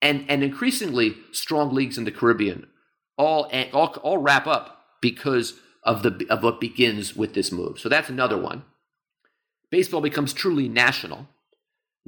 and, 0.00 0.24
and 0.28 0.44
increasingly 0.44 1.16
strong 1.32 1.74
leagues 1.74 1.98
in 1.98 2.04
the 2.04 2.12
Caribbean, 2.12 2.66
all, 3.16 3.50
all, 3.72 3.88
all 4.02 4.18
wrap 4.18 4.46
up 4.46 4.84
because 5.00 5.54
of, 5.88 6.04
the, 6.04 6.26
of 6.30 6.44
what 6.44 6.60
begins 6.60 7.16
with 7.16 7.34
this 7.34 7.50
move. 7.50 7.80
So 7.80 7.88
that's 7.88 8.08
another 8.08 8.38
one. 8.38 8.62
Baseball 9.70 10.00
becomes 10.00 10.32
truly 10.32 10.68
national 10.68 11.26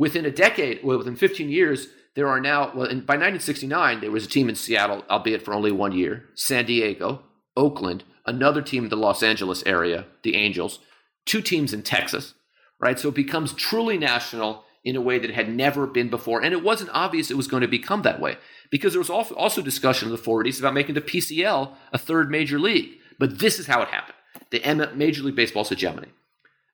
Within 0.01 0.25
a 0.25 0.31
decade, 0.31 0.83
well, 0.83 0.97
within 0.97 1.15
15 1.15 1.51
years, 1.51 1.89
there 2.15 2.27
are 2.27 2.41
now, 2.41 2.69
well, 2.69 2.87
by 2.87 3.19
1969, 3.19 4.01
there 4.01 4.11
was 4.11 4.25
a 4.25 4.29
team 4.31 4.49
in 4.49 4.55
Seattle, 4.55 5.05
albeit 5.11 5.43
for 5.43 5.53
only 5.53 5.71
one 5.71 5.93
year, 5.93 6.25
San 6.35 6.65
Diego, 6.65 7.21
Oakland, 7.55 8.05
another 8.25 8.63
team 8.63 8.85
in 8.85 8.89
the 8.89 8.97
Los 8.97 9.23
Angeles 9.23 9.63
area, 9.67 10.07
the 10.23 10.37
Angels, 10.37 10.79
two 11.27 11.43
teams 11.43 11.75
in 11.75 11.83
Texas, 11.83 12.33
right? 12.81 12.99
So 12.99 13.11
it 13.11 13.15
becomes 13.15 13.53
truly 13.53 13.99
national 13.99 14.65
in 14.83 14.97
a 14.97 15.03
way 15.03 15.19
that 15.19 15.33
had 15.33 15.55
never 15.55 15.87
been 15.87 16.09
before. 16.09 16.43
And 16.43 16.55
it 16.55 16.65
wasn't 16.65 16.89
obvious 16.95 17.31
it 17.31 17.37
was 17.37 17.47
going 17.47 17.61
to 17.61 17.69
become 17.69 18.01
that 18.01 18.23
way 18.23 18.39
because 18.71 18.95
there 18.95 19.03
was 19.03 19.11
also 19.11 19.61
discussion 19.61 20.09
in 20.09 20.17
the 20.17 20.23
40s 20.23 20.59
about 20.59 20.73
making 20.73 20.95
the 20.95 21.03
PCL 21.03 21.75
a 21.93 21.99
third 21.99 22.31
major 22.31 22.59
league. 22.59 22.93
But 23.21 23.39
this 23.39 23.59
is 23.59 23.67
how 23.67 23.83
it 23.83 23.89
happened 23.89 24.17
the 24.51 24.91
Major 24.95 25.23
League 25.23 25.37
Baseball's 25.37 25.69
hegemony. 25.69 26.09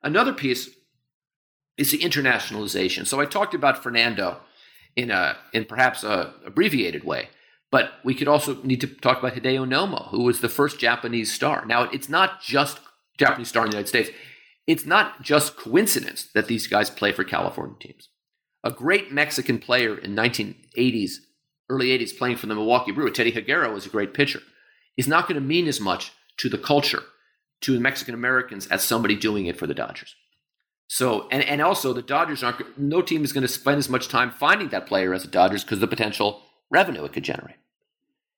Another 0.02 0.32
piece 0.32 0.70
is 1.76 1.90
the 1.90 1.98
internationalization. 1.98 3.06
So 3.06 3.20
I 3.20 3.26
talked 3.26 3.52
about 3.52 3.82
Fernando 3.82 4.38
in 4.94 5.10
a 5.10 5.36
in 5.52 5.64
perhaps 5.66 6.04
a 6.04 6.32
abbreviated 6.46 7.04
way, 7.04 7.28
but 7.70 7.94
we 8.04 8.14
could 8.14 8.28
also 8.28 8.62
need 8.62 8.80
to 8.80 8.86
talk 8.86 9.18
about 9.18 9.34
Hideo 9.34 9.66
Nomo, 9.66 10.08
who 10.10 10.22
was 10.22 10.40
the 10.40 10.48
first 10.48 10.78
Japanese 10.78 11.32
star. 11.32 11.66
Now 11.66 11.82
it's 11.82 12.08
not 12.08 12.40
just 12.40 12.78
Japanese 13.18 13.48
star 13.48 13.64
in 13.64 13.70
the 13.70 13.76
United 13.76 13.88
States. 13.88 14.10
It's 14.66 14.86
not 14.86 15.22
just 15.22 15.56
coincidence 15.56 16.28
that 16.34 16.46
these 16.46 16.66
guys 16.66 16.90
play 16.90 17.12
for 17.12 17.24
California 17.24 17.76
teams. 17.78 18.08
A 18.64 18.70
great 18.70 19.12
Mexican 19.12 19.58
player 19.58 19.96
in 19.98 20.16
1980s, 20.16 21.16
early 21.68 21.88
80s, 21.88 22.16
playing 22.16 22.36
for 22.36 22.46
the 22.46 22.54
Milwaukee 22.54 22.92
Brewers, 22.92 23.16
Teddy 23.16 23.32
Higuera 23.32 23.72
was 23.72 23.86
a 23.86 23.90
great 23.90 24.14
pitcher, 24.14 24.40
is 24.96 25.06
not 25.06 25.28
going 25.28 25.40
to 25.40 25.46
mean 25.46 25.68
as 25.68 25.80
much 25.80 26.12
to 26.38 26.48
the 26.48 26.58
culture, 26.58 27.02
to 27.62 27.72
the 27.72 27.80
Mexican 27.80 28.14
Americans, 28.14 28.66
as 28.66 28.84
somebody 28.84 29.16
doing 29.16 29.46
it 29.46 29.58
for 29.58 29.66
the 29.66 29.74
Dodgers. 29.74 30.14
So, 30.88 31.28
and, 31.30 31.42
and 31.42 31.60
also 31.60 31.92
the 31.92 32.02
Dodgers 32.02 32.42
aren't, 32.42 32.78
no 32.78 33.02
team 33.02 33.24
is 33.24 33.32
going 33.32 33.42
to 33.42 33.48
spend 33.48 33.78
as 33.78 33.88
much 33.88 34.08
time 34.08 34.30
finding 34.30 34.68
that 34.68 34.86
player 34.86 35.12
as 35.12 35.22
the 35.22 35.28
Dodgers 35.28 35.64
because 35.64 35.80
the 35.80 35.88
potential 35.88 36.42
revenue 36.70 37.04
it 37.04 37.12
could 37.12 37.24
generate. 37.24 37.56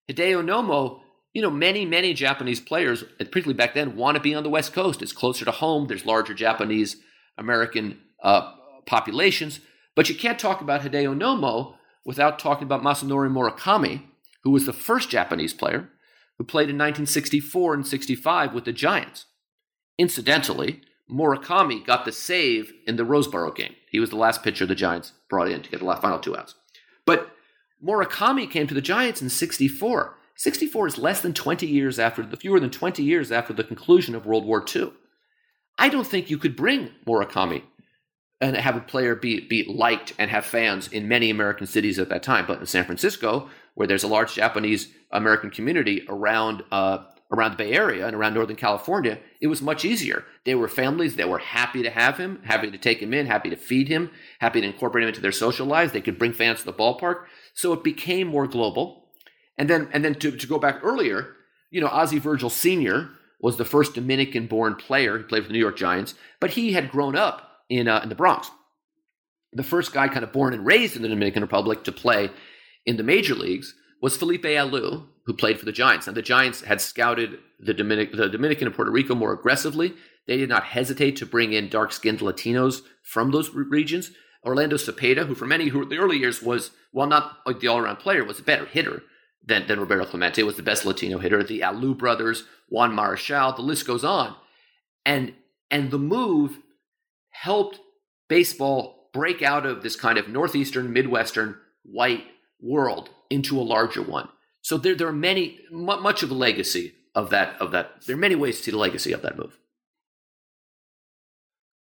Hideo 0.08 0.42
Nomo, 0.42 1.00
you 1.34 1.42
know, 1.42 1.50
many, 1.50 1.84
many 1.84 2.14
Japanese 2.14 2.60
players, 2.60 3.02
particularly 3.18 3.54
back 3.54 3.74
then, 3.74 3.96
want 3.96 4.16
to 4.16 4.22
be 4.22 4.34
on 4.34 4.42
the 4.42 4.48
West 4.48 4.72
Coast. 4.72 5.02
It's 5.02 5.12
closer 5.12 5.44
to 5.44 5.50
home. 5.50 5.86
There's 5.86 6.06
larger 6.06 6.32
Japanese 6.32 6.96
American 7.36 7.98
uh, 8.22 8.52
populations. 8.86 9.60
But 9.94 10.08
you 10.08 10.14
can't 10.14 10.38
talk 10.38 10.60
about 10.60 10.80
Hideo 10.80 11.16
Nomo 11.16 11.74
without 12.04 12.38
talking 12.38 12.64
about 12.64 12.82
Masanori 12.82 13.30
Murakami, 13.30 14.02
who 14.42 14.50
was 14.50 14.64
the 14.64 14.72
first 14.72 15.10
Japanese 15.10 15.52
player 15.52 15.90
who 16.38 16.44
played 16.44 16.70
in 16.70 16.76
1964 16.76 17.74
and 17.74 17.86
65 17.86 18.54
with 18.54 18.64
the 18.64 18.72
Giants. 18.72 19.26
Incidentally, 19.98 20.80
Murakami 21.10 21.84
got 21.84 22.04
the 22.04 22.12
save 22.12 22.72
in 22.86 22.96
the 22.96 23.04
Roseboro 23.04 23.54
game. 23.54 23.74
He 23.90 24.00
was 24.00 24.10
the 24.10 24.16
last 24.16 24.42
pitcher 24.42 24.66
the 24.66 24.74
Giants 24.74 25.12
brought 25.28 25.48
in 25.48 25.62
to 25.62 25.70
get 25.70 25.80
the 25.80 25.96
final 25.96 26.18
two 26.18 26.36
outs. 26.36 26.54
But 27.04 27.32
Murakami 27.84 28.50
came 28.50 28.66
to 28.66 28.74
the 28.74 28.80
Giants 28.80 29.22
in 29.22 29.28
64. 29.28 30.14
64 30.36 30.86
is 30.86 30.98
less 30.98 31.20
than 31.20 31.34
20 31.34 31.66
years 31.66 31.98
after, 31.98 32.22
the 32.22 32.36
fewer 32.36 32.60
than 32.60 32.70
20 32.70 33.02
years 33.02 33.32
after 33.32 33.52
the 33.52 33.64
conclusion 33.64 34.14
of 34.14 34.26
World 34.26 34.44
War 34.44 34.64
II. 34.74 34.92
I 35.78 35.88
don't 35.88 36.06
think 36.06 36.30
you 36.30 36.38
could 36.38 36.54
bring 36.54 36.90
Murakami 37.06 37.62
and 38.40 38.56
have 38.56 38.76
a 38.76 38.80
player 38.80 39.16
be, 39.16 39.40
be 39.40 39.64
liked 39.64 40.14
and 40.18 40.30
have 40.30 40.44
fans 40.44 40.88
in 40.88 41.08
many 41.08 41.30
American 41.30 41.66
cities 41.66 41.98
at 41.98 42.08
that 42.10 42.22
time. 42.22 42.46
But 42.46 42.60
in 42.60 42.66
San 42.66 42.84
Francisco, 42.84 43.48
where 43.78 43.86
there's 43.86 44.02
a 44.02 44.08
large 44.08 44.34
Japanese 44.34 44.88
American 45.12 45.50
community 45.50 46.04
around 46.08 46.64
uh, 46.72 46.98
around 47.30 47.52
the 47.52 47.56
Bay 47.58 47.72
Area 47.72 48.08
and 48.08 48.16
around 48.16 48.34
Northern 48.34 48.56
California, 48.56 49.20
it 49.40 49.46
was 49.46 49.62
much 49.62 49.84
easier. 49.84 50.24
There 50.44 50.58
were 50.58 50.66
families 50.66 51.14
that 51.14 51.28
were 51.28 51.38
happy 51.38 51.84
to 51.84 51.90
have 51.90 52.16
him, 52.16 52.40
happy 52.42 52.72
to 52.72 52.78
take 52.78 53.00
him 53.00 53.14
in, 53.14 53.26
happy 53.26 53.50
to 53.50 53.56
feed 53.56 53.86
him, 53.86 54.10
happy 54.40 54.60
to 54.60 54.66
incorporate 54.66 55.04
him 55.04 55.10
into 55.10 55.20
their 55.20 55.30
social 55.30 55.64
lives. 55.64 55.92
They 55.92 56.00
could 56.00 56.18
bring 56.18 56.32
fans 56.32 56.58
to 56.58 56.64
the 56.64 56.72
ballpark. 56.72 57.26
So 57.54 57.72
it 57.72 57.84
became 57.84 58.26
more 58.26 58.48
global. 58.48 59.10
And 59.56 59.70
then, 59.70 59.88
and 59.92 60.04
then 60.04 60.16
to, 60.16 60.32
to 60.32 60.46
go 60.48 60.58
back 60.58 60.80
earlier, 60.82 61.36
you 61.70 61.80
know, 61.80 61.86
Ozzie 61.88 62.18
Virgil 62.18 62.50
Sr. 62.50 63.10
was 63.40 63.58
the 63.58 63.64
first 63.64 63.94
Dominican 63.94 64.48
born 64.48 64.74
player. 64.74 65.18
He 65.18 65.24
played 65.24 65.42
for 65.42 65.48
the 65.48 65.52
New 65.52 65.60
York 65.60 65.76
Giants, 65.76 66.14
but 66.40 66.50
he 66.50 66.72
had 66.72 66.90
grown 66.90 67.14
up 67.14 67.58
in, 67.68 67.86
uh, 67.86 68.00
in 68.02 68.08
the 68.08 68.16
Bronx. 68.16 68.50
The 69.52 69.62
first 69.62 69.92
guy 69.92 70.08
kind 70.08 70.24
of 70.24 70.32
born 70.32 70.52
and 70.52 70.66
raised 70.66 70.96
in 70.96 71.02
the 71.02 71.08
Dominican 71.08 71.42
Republic 71.42 71.84
to 71.84 71.92
play 71.92 72.30
in 72.86 72.96
the 72.96 73.02
major 73.02 73.34
leagues 73.34 73.74
was 74.00 74.16
Felipe 74.16 74.44
Alou, 74.44 75.06
who 75.26 75.34
played 75.34 75.58
for 75.58 75.64
the 75.64 75.72
Giants. 75.72 76.06
And 76.06 76.16
the 76.16 76.22
Giants 76.22 76.62
had 76.62 76.80
scouted 76.80 77.38
the, 77.60 77.74
Dominic- 77.74 78.12
the 78.12 78.28
Dominican 78.28 78.66
and 78.66 78.74
Puerto 78.74 78.90
Rico 78.90 79.14
more 79.14 79.32
aggressively. 79.32 79.94
They 80.26 80.36
did 80.36 80.48
not 80.48 80.64
hesitate 80.64 81.16
to 81.16 81.26
bring 81.26 81.52
in 81.52 81.68
dark 81.68 81.92
skinned 81.92 82.20
Latinos 82.20 82.82
from 83.02 83.30
those 83.30 83.50
regions. 83.50 84.10
Orlando 84.44 84.76
Cepeda, 84.76 85.26
who 85.26 85.34
for 85.34 85.46
many 85.46 85.68
who 85.68 85.82
in 85.82 85.88
the 85.88 85.98
early 85.98 86.18
years 86.18 86.42
was, 86.42 86.70
while 86.92 87.08
not 87.08 87.38
like 87.44 87.60
the 87.60 87.68
all 87.68 87.78
around 87.78 87.96
player, 87.96 88.24
was 88.24 88.38
a 88.38 88.42
better 88.42 88.66
hitter 88.66 89.02
than, 89.44 89.66
than 89.66 89.80
Roberto 89.80 90.04
Clemente, 90.04 90.42
was 90.42 90.56
the 90.56 90.62
best 90.62 90.84
Latino 90.84 91.18
hitter. 91.18 91.42
The 91.42 91.60
Alou 91.60 91.96
brothers, 91.96 92.44
Juan 92.68 92.92
Marichal, 92.92 93.56
the 93.56 93.62
list 93.62 93.86
goes 93.86 94.04
on. 94.04 94.36
And 95.04 95.34
and 95.70 95.90
the 95.90 95.98
move 95.98 96.58
helped 97.30 97.80
baseball 98.28 99.10
break 99.12 99.42
out 99.42 99.66
of 99.66 99.82
this 99.82 99.96
kind 99.96 100.18
of 100.18 100.28
northeastern, 100.28 100.92
midwestern 100.92 101.56
white 101.82 102.24
world 102.60 103.10
into 103.30 103.58
a 103.58 103.62
larger 103.62 104.02
one. 104.02 104.28
So 104.62 104.76
there, 104.76 104.94
there 104.94 105.08
are 105.08 105.12
many, 105.12 105.60
much 105.70 106.22
of 106.22 106.28
the 106.28 106.34
legacy 106.34 106.94
of 107.14 107.30
that, 107.30 107.60
of 107.60 107.70
that. 107.72 108.02
There 108.06 108.16
are 108.16 108.18
many 108.18 108.34
ways 108.34 108.58
to 108.58 108.64
see 108.64 108.70
the 108.70 108.78
legacy 108.78 109.12
of 109.12 109.22
that 109.22 109.38
move. 109.38 109.58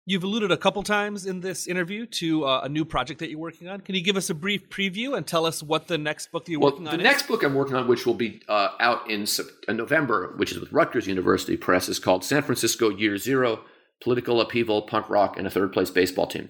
You've 0.08 0.24
alluded 0.24 0.52
a 0.52 0.58
couple 0.58 0.84
times 0.84 1.26
in 1.26 1.40
this 1.42 1.66
interview 1.66 2.06
to 2.06 2.46
uh, 2.46 2.62
a 2.64 2.70
new 2.70 2.86
project 2.86 3.20
that 3.22 3.32
you're 3.32 3.40
working 3.40 3.68
on. 3.68 3.82
Can 3.82 3.96
you 3.96 4.04
give 4.04 4.18
us 4.18 4.30
a 4.30 4.36
brief 4.36 4.70
preview 4.70 5.18
and 5.18 5.26
tell 5.26 5.48
us 5.48 5.64
what 5.64 5.88
the 5.88 5.98
next 5.98 6.32
book 6.32 6.46
that 6.46 6.52
you're 6.52 6.60
well, 6.60 6.74
working 6.74 6.88
on 6.88 6.98
The 6.98 7.04
next 7.04 7.28
book 7.28 7.44
I'm 7.44 7.56
working 7.56 7.76
on, 7.76 7.88
which 7.88 8.06
will 8.06 8.14
be 8.14 8.44
uh, 8.48 8.70
out 8.80 9.10
in, 9.10 9.26
in 9.68 9.78
November, 9.78 10.36
which 10.38 10.52
is 10.52 10.60
with 10.60 10.72
Rutgers 10.72 11.08
University 11.08 11.58
Press, 11.58 11.90
is 11.90 11.98
called 11.98 12.24
San 12.24 12.44
Francisco 12.44 12.90
Year 12.90 13.18
Zero 13.18 13.62
Political 14.04 14.42
Upheaval, 14.42 14.84
Punk 14.84 15.10
Rock, 15.10 15.40
and 15.40 15.48
a 15.48 15.50
Third 15.50 15.74
Place 15.74 15.90
Baseball 15.90 16.28
Team. 16.28 16.50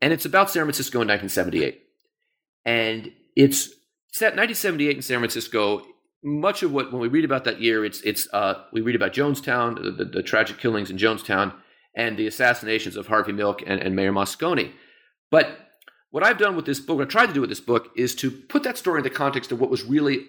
And 0.00 0.14
it's 0.14 0.24
about 0.24 0.48
San 0.50 0.62
Francisco 0.62 1.02
in 1.02 1.08
1978. 1.08 1.82
And 2.64 3.12
it's 3.36 3.68
set 4.12 4.36
1978 4.36 4.96
in 4.96 5.02
San 5.02 5.18
Francisco. 5.18 5.84
Much 6.22 6.62
of 6.62 6.72
what 6.72 6.92
when 6.92 7.00
we 7.02 7.08
read 7.08 7.24
about 7.24 7.44
that 7.44 7.60
year, 7.60 7.84
it's 7.84 8.00
it's 8.00 8.26
uh, 8.32 8.64
we 8.72 8.80
read 8.80 8.96
about 8.96 9.12
Jonestown, 9.12 9.82
the, 9.82 9.90
the, 9.90 10.04
the, 10.04 10.22
tragic 10.22 10.58
killings 10.58 10.90
in 10.90 10.96
Jonestown, 10.96 11.52
and 11.94 12.16
the 12.16 12.26
assassinations 12.26 12.96
of 12.96 13.08
Harvey 13.08 13.32
Milk 13.32 13.62
and, 13.66 13.80
and 13.80 13.94
Mayor 13.94 14.12
Moscone. 14.12 14.72
But 15.30 15.58
what 16.10 16.24
I've 16.24 16.38
done 16.38 16.56
with 16.56 16.64
this 16.64 16.80
book, 16.80 16.98
what 16.98 17.08
I 17.08 17.10
tried 17.10 17.26
to 17.26 17.34
do 17.34 17.40
with 17.40 17.50
this 17.50 17.60
book, 17.60 17.90
is 17.96 18.14
to 18.16 18.30
put 18.30 18.62
that 18.62 18.78
story 18.78 19.00
in 19.00 19.04
the 19.04 19.10
context 19.10 19.52
of 19.52 19.60
what 19.60 19.68
was 19.68 19.84
really 19.84 20.26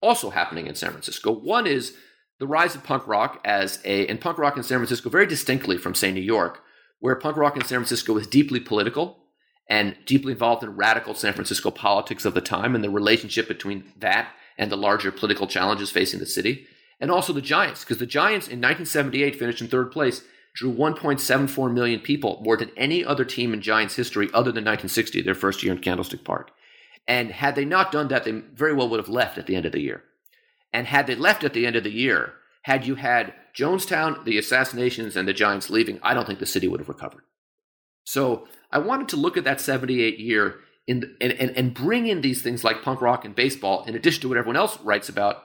also 0.00 0.30
happening 0.30 0.66
in 0.66 0.74
San 0.74 0.90
Francisco. 0.90 1.32
One 1.32 1.66
is 1.66 1.96
the 2.38 2.46
rise 2.46 2.74
of 2.74 2.84
punk 2.84 3.06
rock 3.08 3.40
as 3.44 3.80
a 3.84 4.06
and 4.06 4.20
punk 4.20 4.38
rock 4.38 4.56
in 4.56 4.62
San 4.62 4.78
Francisco 4.78 5.10
very 5.10 5.26
distinctly 5.26 5.78
from 5.78 5.94
say 5.94 6.12
New 6.12 6.20
York, 6.20 6.60
where 7.00 7.16
punk 7.16 7.36
rock 7.36 7.56
in 7.56 7.62
San 7.62 7.78
Francisco 7.78 8.12
was 8.12 8.28
deeply 8.28 8.60
political 8.60 9.21
and 9.68 9.96
deeply 10.06 10.32
involved 10.32 10.62
in 10.62 10.76
radical 10.76 11.14
San 11.14 11.32
Francisco 11.32 11.70
politics 11.70 12.24
of 12.24 12.34
the 12.34 12.40
time 12.40 12.74
and 12.74 12.82
the 12.82 12.90
relationship 12.90 13.48
between 13.48 13.84
that 13.96 14.28
and 14.58 14.70
the 14.70 14.76
larger 14.76 15.10
political 15.10 15.46
challenges 15.46 15.90
facing 15.90 16.20
the 16.20 16.26
city. 16.26 16.66
And 17.00 17.10
also 17.10 17.32
the 17.32 17.40
Giants, 17.40 17.80
because 17.80 17.98
the 17.98 18.06
Giants 18.06 18.46
in 18.46 18.60
1978 18.60 19.36
finished 19.36 19.60
in 19.60 19.68
third 19.68 19.90
place, 19.90 20.22
drew 20.54 20.72
1.74 20.72 21.72
million 21.72 22.00
people, 22.00 22.40
more 22.44 22.56
than 22.56 22.70
any 22.76 23.04
other 23.04 23.24
team 23.24 23.54
in 23.54 23.62
Giants 23.62 23.96
history 23.96 24.28
other 24.28 24.52
than 24.52 24.64
1960, 24.64 25.22
their 25.22 25.34
first 25.34 25.62
year 25.62 25.72
in 25.72 25.80
Candlestick 25.80 26.24
Park. 26.24 26.50
And 27.08 27.30
had 27.30 27.56
they 27.56 27.64
not 27.64 27.90
done 27.90 28.08
that, 28.08 28.24
they 28.24 28.32
very 28.32 28.74
well 28.74 28.88
would 28.88 29.00
have 29.00 29.08
left 29.08 29.38
at 29.38 29.46
the 29.46 29.56
end 29.56 29.66
of 29.66 29.72
the 29.72 29.80
year. 29.80 30.04
And 30.72 30.86
had 30.86 31.06
they 31.06 31.14
left 31.14 31.44
at 31.44 31.54
the 31.54 31.66
end 31.66 31.76
of 31.76 31.84
the 31.84 31.90
year, 31.90 32.34
had 32.62 32.86
you 32.86 32.94
had 32.94 33.34
Jonestown, 33.54 34.24
the 34.24 34.38
assassinations, 34.38 35.16
and 35.16 35.26
the 35.26 35.32
Giants 35.32 35.70
leaving, 35.70 35.98
I 36.02 36.14
don't 36.14 36.26
think 36.26 36.38
the 36.38 36.46
city 36.46 36.68
would 36.68 36.80
have 36.80 36.88
recovered. 36.88 37.22
So 38.04 38.48
I 38.70 38.78
wanted 38.78 39.08
to 39.10 39.16
look 39.16 39.36
at 39.36 39.44
that 39.44 39.60
78 39.60 40.18
year 40.18 40.56
in, 40.86 41.14
and, 41.20 41.32
and, 41.32 41.56
and 41.56 41.74
bring 41.74 42.06
in 42.06 42.20
these 42.20 42.42
things 42.42 42.64
like 42.64 42.82
punk 42.82 43.00
rock 43.00 43.24
and 43.24 43.34
baseball, 43.34 43.84
in 43.84 43.94
addition 43.94 44.22
to 44.22 44.28
what 44.28 44.38
everyone 44.38 44.56
else 44.56 44.78
writes 44.80 45.08
about, 45.08 45.44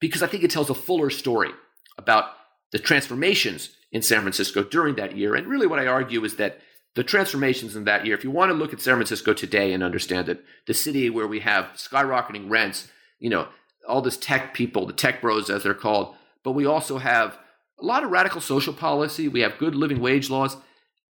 because 0.00 0.22
I 0.22 0.26
think 0.26 0.44
it 0.44 0.50
tells 0.50 0.70
a 0.70 0.74
fuller 0.74 1.10
story 1.10 1.50
about 1.98 2.26
the 2.72 2.78
transformations 2.78 3.70
in 3.92 4.02
San 4.02 4.20
Francisco 4.20 4.62
during 4.62 4.94
that 4.96 5.16
year. 5.16 5.34
And 5.34 5.46
really, 5.46 5.66
what 5.66 5.80
I 5.80 5.86
argue 5.86 6.24
is 6.24 6.36
that 6.36 6.60
the 6.94 7.04
transformations 7.04 7.76
in 7.76 7.84
that 7.84 8.06
year, 8.06 8.14
if 8.14 8.24
you 8.24 8.30
want 8.30 8.50
to 8.50 8.56
look 8.56 8.72
at 8.72 8.80
San 8.80 8.94
Francisco 8.94 9.32
today 9.32 9.72
and 9.72 9.82
understand 9.82 10.26
that 10.26 10.42
the 10.66 10.74
city 10.74 11.10
where 11.10 11.26
we 11.26 11.40
have 11.40 11.66
skyrocketing 11.76 12.48
rents, 12.48 12.90
you 13.18 13.30
know, 13.30 13.48
all 13.88 14.02
this 14.02 14.16
tech 14.16 14.54
people, 14.54 14.86
the 14.86 14.92
tech 14.92 15.20
bros 15.20 15.50
as 15.50 15.62
they're 15.62 15.74
called, 15.74 16.14
but 16.42 16.52
we 16.52 16.66
also 16.66 16.98
have 16.98 17.38
a 17.80 17.84
lot 17.84 18.04
of 18.04 18.10
radical 18.10 18.40
social 18.40 18.72
policy. 18.72 19.28
We 19.28 19.40
have 19.40 19.58
good 19.58 19.74
living 19.74 20.00
wage 20.00 20.30
laws. 20.30 20.56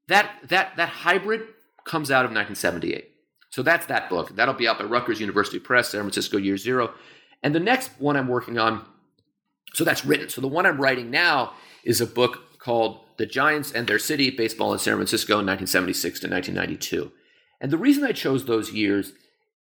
That 0.09 0.29
that 0.49 0.75
that 0.75 0.89
hybrid 0.89 1.41
comes 1.85 2.11
out 2.11 2.25
of 2.25 2.31
1978. 2.31 3.09
So 3.51 3.63
that's 3.63 3.85
that 3.87 4.09
book. 4.09 4.35
That'll 4.35 4.53
be 4.53 4.67
out 4.67 4.77
by 4.77 4.85
Rutgers 4.85 5.19
University 5.19 5.59
Press, 5.59 5.89
San 5.89 6.01
Francisco 6.01 6.37
Year 6.37 6.57
Zero. 6.57 6.93
And 7.41 7.55
the 7.55 7.59
next 7.59 7.91
one 7.99 8.15
I'm 8.15 8.27
working 8.27 8.59
on, 8.59 8.85
so 9.73 9.83
that's 9.83 10.05
written. 10.05 10.29
So 10.29 10.41
the 10.41 10.47
one 10.47 10.65
I'm 10.65 10.79
writing 10.79 11.09
now 11.09 11.53
is 11.83 12.01
a 12.01 12.05
book 12.05 12.59
called 12.59 12.99
The 13.17 13.25
Giants 13.25 13.71
and 13.71 13.87
Their 13.87 13.97
City, 13.97 14.29
Baseball 14.29 14.73
in 14.73 14.79
San 14.79 14.95
Francisco, 14.95 15.35
1976 15.35 16.19
to 16.19 16.27
1992. 16.27 17.11
And 17.61 17.71
the 17.71 17.77
reason 17.77 18.03
I 18.03 18.11
chose 18.11 18.45
those 18.45 18.71
years 18.71 19.13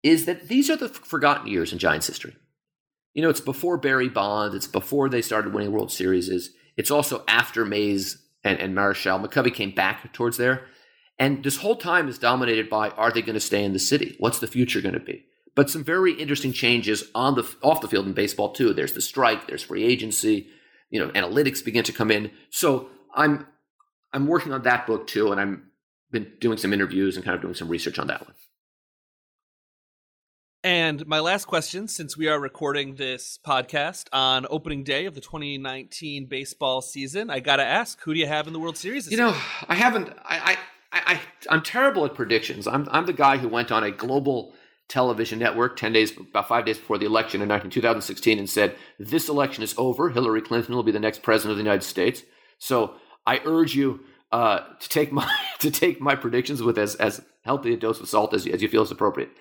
is 0.04 0.26
that 0.26 0.48
these 0.48 0.70
are 0.70 0.76
the 0.76 0.90
forgotten 0.90 1.48
years 1.48 1.72
in 1.72 1.80
Giants 1.80 2.08
history. 2.08 2.36
You 3.14 3.22
know, 3.22 3.30
it's 3.30 3.42
before 3.42 3.78
Barry 3.78 4.10
Bonds, 4.10 4.56
it's 4.56 4.68
before 4.68 5.08
they 5.10 5.22
started 5.22 5.54
winning 5.54 5.72
World 5.72 5.92
Series. 5.92 6.52
It's 6.78 6.92
also 6.92 7.24
after 7.28 7.66
Mays 7.66 8.21
and, 8.44 8.60
and 8.60 8.76
Marichal. 8.76 9.24
McCovey 9.24 9.54
came 9.54 9.72
back 9.72 10.12
towards 10.14 10.38
there. 10.38 10.66
And 11.20 11.44
this 11.44 11.58
whole 11.58 11.76
time 11.76 12.08
is 12.08 12.18
dominated 12.18 12.70
by 12.70 12.90
are 12.90 13.12
they 13.12 13.22
going 13.22 13.36
to 13.36 13.40
stay 13.40 13.64
in 13.64 13.74
the 13.74 13.80
city? 13.80 14.16
What's 14.20 14.40
the 14.40 14.48
future 14.48 14.82
going 14.82 14.96
to 14.96 15.00
be? 15.00 15.26
But 15.54 15.70
some 15.70 15.84
very 15.84 16.14
interesting 16.14 16.54
changes 16.54 17.04
on 17.14 17.36
the 17.36 17.48
off 17.62 17.82
the 17.82 17.88
field 17.88 18.08
in 18.08 18.14
baseball 18.14 18.54
too. 18.54 18.74
There's 18.74 18.94
the 18.94 19.02
strike, 19.02 19.48
there's 19.48 19.64
free 19.64 19.84
agency, 19.84 20.48
you 20.90 21.00
know, 21.00 21.10
analytics 21.10 21.64
begin 21.64 21.84
to 21.84 21.94
come 21.94 22.10
in. 22.10 22.32
So 22.50 22.90
I'm 23.14 23.46
I'm 24.14 24.28
working 24.28 24.54
on 24.54 24.64
that 24.64 24.88
book 24.88 25.08
too, 25.08 25.32
and 25.32 25.40
I'm 25.40 25.72
been 26.12 26.32
doing 26.40 26.58
some 26.58 26.74
interviews 26.74 27.16
and 27.16 27.24
kind 27.24 27.36
of 27.36 27.42
doing 27.42 27.54
some 27.54 27.70
research 27.70 28.00
on 28.00 28.08
that 28.08 28.26
one. 28.26 28.36
And 30.64 31.08
my 31.08 31.20
last 31.20 31.46
question, 31.46 31.88
since 31.88 32.16
we 32.16 32.28
are 32.28 32.40
recording 32.40 32.94
this 32.94 33.40
podcast 33.44 34.06
on 34.14 34.46
opening 34.48 34.84
day 34.84 35.08
of 35.08 35.16
the 35.16 35.22
2019 35.22 36.28
baseball 36.28 36.84
season, 36.84 37.32
I 37.32 37.40
got 37.40 37.56
to 37.56 37.66
ask, 37.66 38.00
who 38.02 38.14
do 38.14 38.20
you 38.20 38.28
have 38.28 38.46
in 38.46 38.54
the 38.54 38.60
World 38.60 38.78
Series? 38.78 39.10
you 39.10 39.18
know, 39.18 39.30
year? 39.30 39.42
I 39.68 39.76
haven't. 39.76 40.10
I, 40.24 40.58
I, 40.92 41.20
I, 41.48 41.54
am 41.54 41.64
terrible 41.64 42.06
at 42.06 42.14
predictions. 42.14 42.68
I'm, 42.68 42.88
I'm 42.92 43.08
the 43.08 43.14
guy 43.14 43.38
who 43.38 43.48
went 43.48 43.72
on 43.72 43.84
a 43.84 43.90
global 43.90 44.54
television 44.88 45.40
network 45.40 45.78
10 45.78 45.94
days, 45.94 46.16
about 46.16 46.48
five 46.48 46.66
days 46.66 46.78
before 46.78 47.00
the 47.00 47.08
election 47.08 47.42
in 47.42 47.70
2016 47.70 48.38
and 48.38 48.48
said, 48.48 48.76
this 49.00 49.30
election 49.30 49.64
is 49.64 49.74
over. 49.80 50.12
Hillary 50.12 50.44
Clinton 50.44 50.76
will 50.76 50.84
be 50.84 50.92
the 50.92 51.00
next 51.00 51.24
president 51.24 51.54
of 51.54 51.58
the 51.58 51.64
United 51.64 51.86
States. 51.86 52.22
So 52.60 52.94
I 53.26 53.42
urge 53.46 53.74
you 53.74 54.02
uh, 54.32 54.60
to 54.80 54.90
take 54.90 55.12
my 55.12 55.28
to 55.60 55.72
take 55.72 56.00
my 56.00 56.16
predictions 56.16 56.62
with 56.62 56.78
as, 56.78 56.94
as 56.96 57.20
healthy 57.42 57.74
a 57.74 57.78
dose 57.78 58.00
of 58.00 58.08
salt 58.08 58.36
as, 58.36 58.46
as 58.46 58.62
you 58.62 58.68
feel 58.68 58.84
is 58.84 58.92
appropriate. 58.92 59.32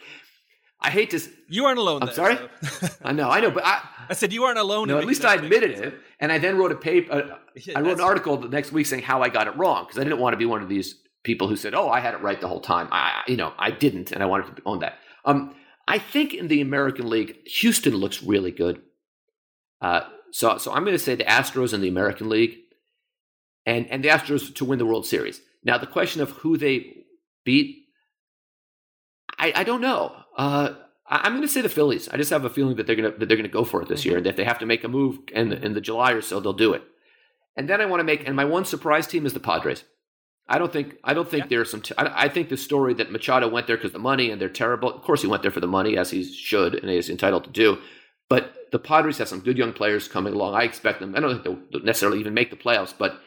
I 0.82 0.90
hate 0.90 1.11
to. 1.11 1.20
You 1.48 1.66
aren't 1.66 1.78
alone. 1.78 2.02
I'm 2.02 2.07
there, 2.07 2.15
sorry. 2.15 2.39
so- 2.62 2.89
I 3.02 3.12
know, 3.12 3.28
I 3.28 3.40
know, 3.40 3.51
but 3.51 3.65
I. 3.65 3.86
I 4.11 4.15
said 4.15 4.32
you 4.32 4.43
aren't 4.44 4.59
alone. 4.59 4.89
No, 4.89 4.98
at 4.98 5.07
least 5.07 5.24
I 5.24 5.36
admitted 5.36 5.70
it, 5.70 5.94
and 6.19 6.32
I 6.32 6.39
then 6.39 6.59
wrote 6.59 6.73
a 6.73 6.77
paper. 6.77 7.12
Uh, 7.12 7.36
I 7.77 7.81
wrote 7.81 7.98
an 7.98 8.01
article 8.01 8.36
the 8.36 8.48
next 8.48 8.73
week 8.73 8.86
saying 8.86 9.02
how 9.05 9.23
I 9.23 9.28
got 9.28 9.47
it 9.47 9.57
wrong 9.57 9.85
because 9.85 10.01
I 10.01 10.05
didn't 10.05 10.19
want 10.19 10.32
to 10.32 10.36
be 10.36 10.47
one 10.47 10.62
of 10.62 10.69
these 10.69 10.97
people 11.23 11.47
who 11.47 11.55
said, 11.55 11.74
"Oh, 11.74 11.89
I 11.89 12.01
had 12.01 12.15
it 12.15 12.20
right 12.20 12.40
the 12.40 12.48
whole 12.48 12.61
time." 12.61 12.89
I, 12.90 13.23
you 13.28 13.36
know, 13.36 13.52
I 13.57 13.70
didn't, 13.70 14.11
and 14.11 14.20
I 14.20 14.27
wanted 14.27 14.57
to 14.57 14.62
own 14.66 14.81
that. 14.81 14.98
Um, 15.24 15.55
I 15.86 15.98
think 15.98 16.35
in 16.35 16.48
the 16.48 16.61
American 16.61 17.09
League, 17.09 17.36
Houston 17.47 17.94
looks 17.94 18.23
really 18.23 18.51
good. 18.51 18.82
Uh, 19.81 20.01
so, 20.32 20.59
so 20.59 20.73
I'm 20.73 20.85
going 20.85 20.97
to 20.97 21.02
say 21.02 21.15
the 21.15 21.24
Astros 21.24 21.73
in 21.73 21.81
the 21.81 21.89
American 21.89 22.28
League, 22.28 22.57
and 23.65 23.86
and 23.90 24.02
the 24.02 24.09
Astros 24.09 24.52
to 24.57 24.65
win 24.65 24.78
the 24.78 24.86
World 24.86 25.07
Series. 25.07 25.40
Now, 25.62 25.78
the 25.78 25.86
question 25.86 26.20
of 26.20 26.31
who 26.31 26.57
they 26.57 27.05
beat, 27.44 27.85
I, 29.39 29.52
I 29.55 29.65
don't 29.65 29.81
know. 29.82 30.16
Uh, 30.36 30.74
I'm 31.07 31.32
going 31.32 31.43
to 31.43 31.48
say 31.48 31.61
the 31.61 31.69
Phillies. 31.69 32.09
I 32.09 32.16
just 32.16 32.31
have 32.31 32.44
a 32.44 32.51
feeling 32.51 32.77
that 32.77 32.86
they're 32.86 32.97
going 32.97 33.12
to 33.12 33.19
that 33.19 33.27
they're 33.28 33.36
going 33.36 33.48
to 33.48 33.52
go 33.52 33.65
for 33.65 33.82
it 33.82 33.89
this 33.89 34.05
year, 34.05 34.16
and 34.19 34.27
if 34.27 34.36
they 34.36 34.44
have 34.44 34.59
to 34.61 34.66
make 34.66 34.85
a 34.85 34.89
move 34.89 35.19
in 35.32 35.48
the, 35.48 35.65
in 35.65 35.74
the 35.74 35.81
July 35.81 36.12
or 36.12 36.23
so, 36.23 36.39
they'll 36.40 36.52
do 36.52 36.73
it. 36.73 36.82
And 37.57 37.69
then 37.69 37.81
I 37.81 37.86
want 37.86 38.01
to 38.01 38.05
make, 38.05 38.27
and 38.27 38.36
my 38.36 38.44
one 38.44 38.65
surprise 38.65 39.07
team 39.09 39.27
is 39.27 39.32
the 39.35 39.40
Padres. 39.40 39.85
I 40.48 40.59
don't 40.59 40.73
think 40.73 40.97
I 41.05 41.15
don't 41.15 41.28
think 41.28 41.44
Yeah. 41.44 41.48
there's 41.48 41.70
some. 41.70 41.81
T- 41.82 41.94
I, 41.98 42.24
I 42.24 42.28
think 42.28 42.48
the 42.48 42.57
story 42.57 42.94
that 42.94 43.11
Machado 43.12 43.48
went 43.48 43.66
there 43.66 43.77
because 43.77 43.93
the 43.93 43.98
money 43.98 44.31
and 44.31 44.40
they're 44.40 44.48
terrible. 44.48 44.93
Of 44.93 45.02
course, 45.02 45.23
he 45.23 45.28
went 45.28 45.43
there 45.43 45.51
for 45.51 45.61
the 45.61 45.66
money, 45.66 45.97
as 45.97 46.11
he 46.11 46.24
should 46.24 46.74
and 46.74 46.90
is 46.90 47.11
entitled 47.11 47.44
to 47.44 47.51
do. 47.51 47.78
But 48.28 48.55
the 48.70 48.78
Padres 48.78 49.19
have 49.19 49.28
some 49.28 49.40
good 49.40 49.59
young 49.59 49.73
players 49.73 50.07
coming 50.07 50.32
along. 50.35 50.55
I 50.55 50.62
expect 50.62 51.01
them. 51.01 51.15
I 51.16 51.20
don't 51.20 51.32
think 51.32 51.43
they'll- 51.44 51.66
they'll 51.73 51.82
necessarily 51.85 52.20
even 52.20 52.35
make 52.35 52.51
the 52.51 52.57
playoffs, 52.57 52.94
but 52.97 53.20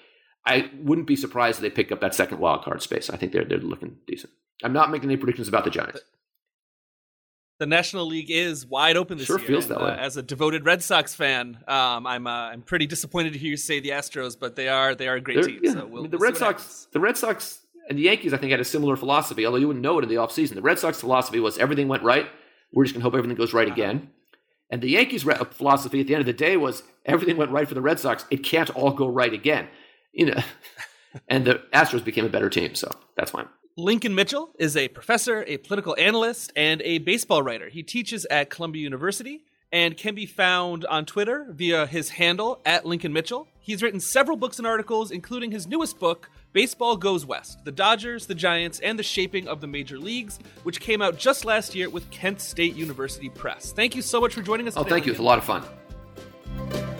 I 0.45 0.69
wouldn't 0.81 1.07
be 1.07 1.17
surprised 1.17 1.57
if 1.57 1.61
they 1.61 1.69
pick 1.69 1.91
up 1.91 1.99
that 1.99 2.15
second 2.15 2.39
wild 2.39 2.63
card 2.63 2.81
space. 2.81 3.09
I 3.09 3.17
think 3.17 3.34
they're 3.34 3.43
they're 3.45 3.57
looking 3.57 3.97
decent. 4.07 4.31
I'm 4.63 4.71
not 4.73 4.89
making 4.91 5.09
any 5.09 5.17
predictions 5.17 5.49
about 5.49 5.65
the 5.65 5.69
Giants. 5.69 5.99
The 7.59 7.65
National 7.65 8.05
League 8.05 8.31
is 8.31 8.65
wide 8.65 8.97
open 8.97 9.17
this 9.17 9.27
Sure 9.27 9.38
year. 9.39 9.47
feels 9.47 9.65
and, 9.65 9.75
that 9.75 9.81
uh, 9.81 9.85
way. 9.85 9.97
as 9.99 10.17
a 10.17 10.21
devoted 10.23 10.65
Red 10.65 10.81
Sox 10.84 11.13
fan, 11.15 11.59
um, 11.67 12.05
I'm 12.07 12.27
uh, 12.27 12.30
I'm 12.51 12.61
pretty 12.61 12.88
disappointed 12.88 13.34
to 13.34 13.39
hear 13.39 13.51
you 13.51 13.57
say 13.57 13.80
the 13.80 13.89
Astros, 13.89 14.38
but 14.39 14.55
they 14.55 14.67
are 14.69 14.95
they 14.95 15.07
are 15.07 15.15
a 15.15 15.21
great 15.21 15.35
They're- 15.35 15.43
team. 15.47 15.59
yeah, 15.63 15.73
So 15.73 15.85
we'll, 15.85 15.99
I 15.99 16.01
mean, 16.03 16.11
the 16.11 16.17
we'll 16.17 16.30
Red 16.31 16.38
Sox, 16.38 16.61
happens. 16.63 16.88
the 16.91 16.99
Red 16.99 17.17
Sox, 17.17 17.59
and 17.89 17.97
the 17.97 18.03
Yankees, 18.03 18.34
I 18.34 18.38
think, 18.38 18.51
had 18.51 18.59
a 18.59 18.65
similar 18.65 18.95
philosophy. 18.95 19.45
Although 19.45 19.59
you 19.59 19.67
wouldn't 19.67 19.84
know 19.84 19.97
it 19.99 20.03
in 20.03 20.09
the 20.09 20.15
offseason. 20.15 20.55
The 20.55 20.61
Red 20.61 20.80
Sox 20.80 20.99
philosophy 20.99 21.39
was 21.39 21.57
everything 21.57 21.88
went 21.88 22.03
right. 22.03 22.27
We're 22.73 22.85
just 22.85 22.95
gonna 22.95 23.03
hope 23.03 23.13
everything 23.13 23.38
goes 23.38 23.53
right 23.53 23.67
Uh-huh. 23.67 23.73
again. 23.73 24.09
And 24.69 24.81
the 24.81 24.89
Yankees' 24.89 25.23
re- 25.25 25.35
philosophy 25.51 25.99
at 26.01 26.07
the 26.07 26.15
end 26.15 26.21
of 26.21 26.25
the 26.25 26.34
day 26.34 26.57
was 26.57 26.81
everything 27.05 27.38
went 27.38 27.51
right 27.51 27.67
for 27.67 27.75
the 27.75 27.81
Red 27.81 27.99
Sox. 27.99 28.25
It 28.31 28.38
can't 28.43 28.71
all 28.71 28.91
go 28.91 29.07
right 29.07 29.31
again, 29.31 29.67
you 30.11 30.25
know. 30.27 30.41
and 31.27 31.45
the 31.45 31.61
Astros 31.71 32.03
became 32.03 32.25
a 32.25 32.30
better 32.30 32.49
team, 32.49 32.73
so 32.73 32.89
that's 33.15 33.30
fine. 33.31 33.47
Lincoln 33.75 34.13
Mitchell 34.13 34.51
is 34.59 34.77
a 34.77 34.87
professor, 34.89 35.43
a 35.47 35.57
political 35.57 35.95
analyst, 35.97 36.53
and 36.55 36.79
a 36.83 36.99
baseball 36.99 37.41
writer. 37.41 37.69
He 37.69 37.81
teaches 37.81 38.23
at 38.25 38.51
Columbia 38.51 38.83
University 38.83 39.45
and 39.71 39.97
can 39.97 40.13
be 40.13 40.27
found 40.27 40.85
on 40.85 41.05
Twitter 41.05 41.47
via 41.49 41.87
his 41.87 42.09
handle 42.09 42.61
at 42.67 42.85
Lincoln 42.85 43.11
Mitchell. 43.11 43.47
He's 43.59 43.81
written 43.81 43.99
several 43.99 44.37
books 44.37 44.59
and 44.59 44.67
articles, 44.67 45.09
including 45.09 45.49
his 45.49 45.65
newest 45.65 45.97
book, 45.97 46.29
Baseball 46.51 46.95
Goes 46.97 47.25
West 47.25 47.65
The 47.65 47.71
Dodgers, 47.71 48.27
the 48.27 48.35
Giants, 48.35 48.79
and 48.79 48.99
the 48.99 49.03
Shaping 49.03 49.47
of 49.47 49.59
the 49.59 49.65
Major 49.65 49.97
Leagues, 49.97 50.37
which 50.61 50.79
came 50.79 51.01
out 51.01 51.17
just 51.17 51.43
last 51.43 51.73
year 51.73 51.89
with 51.89 52.07
Kent 52.11 52.41
State 52.41 52.75
University 52.75 53.29
Press. 53.29 53.71
Thank 53.71 53.95
you 53.95 54.03
so 54.03 54.21
much 54.21 54.35
for 54.35 54.43
joining 54.43 54.67
us. 54.67 54.77
Oh, 54.77 54.83
today, 54.83 54.97
thank 54.97 55.07
you. 55.07 55.13
It's 55.13 55.19
a 55.19 55.23
lot 55.23 55.39
of 55.39 55.45
fun. 55.45 56.93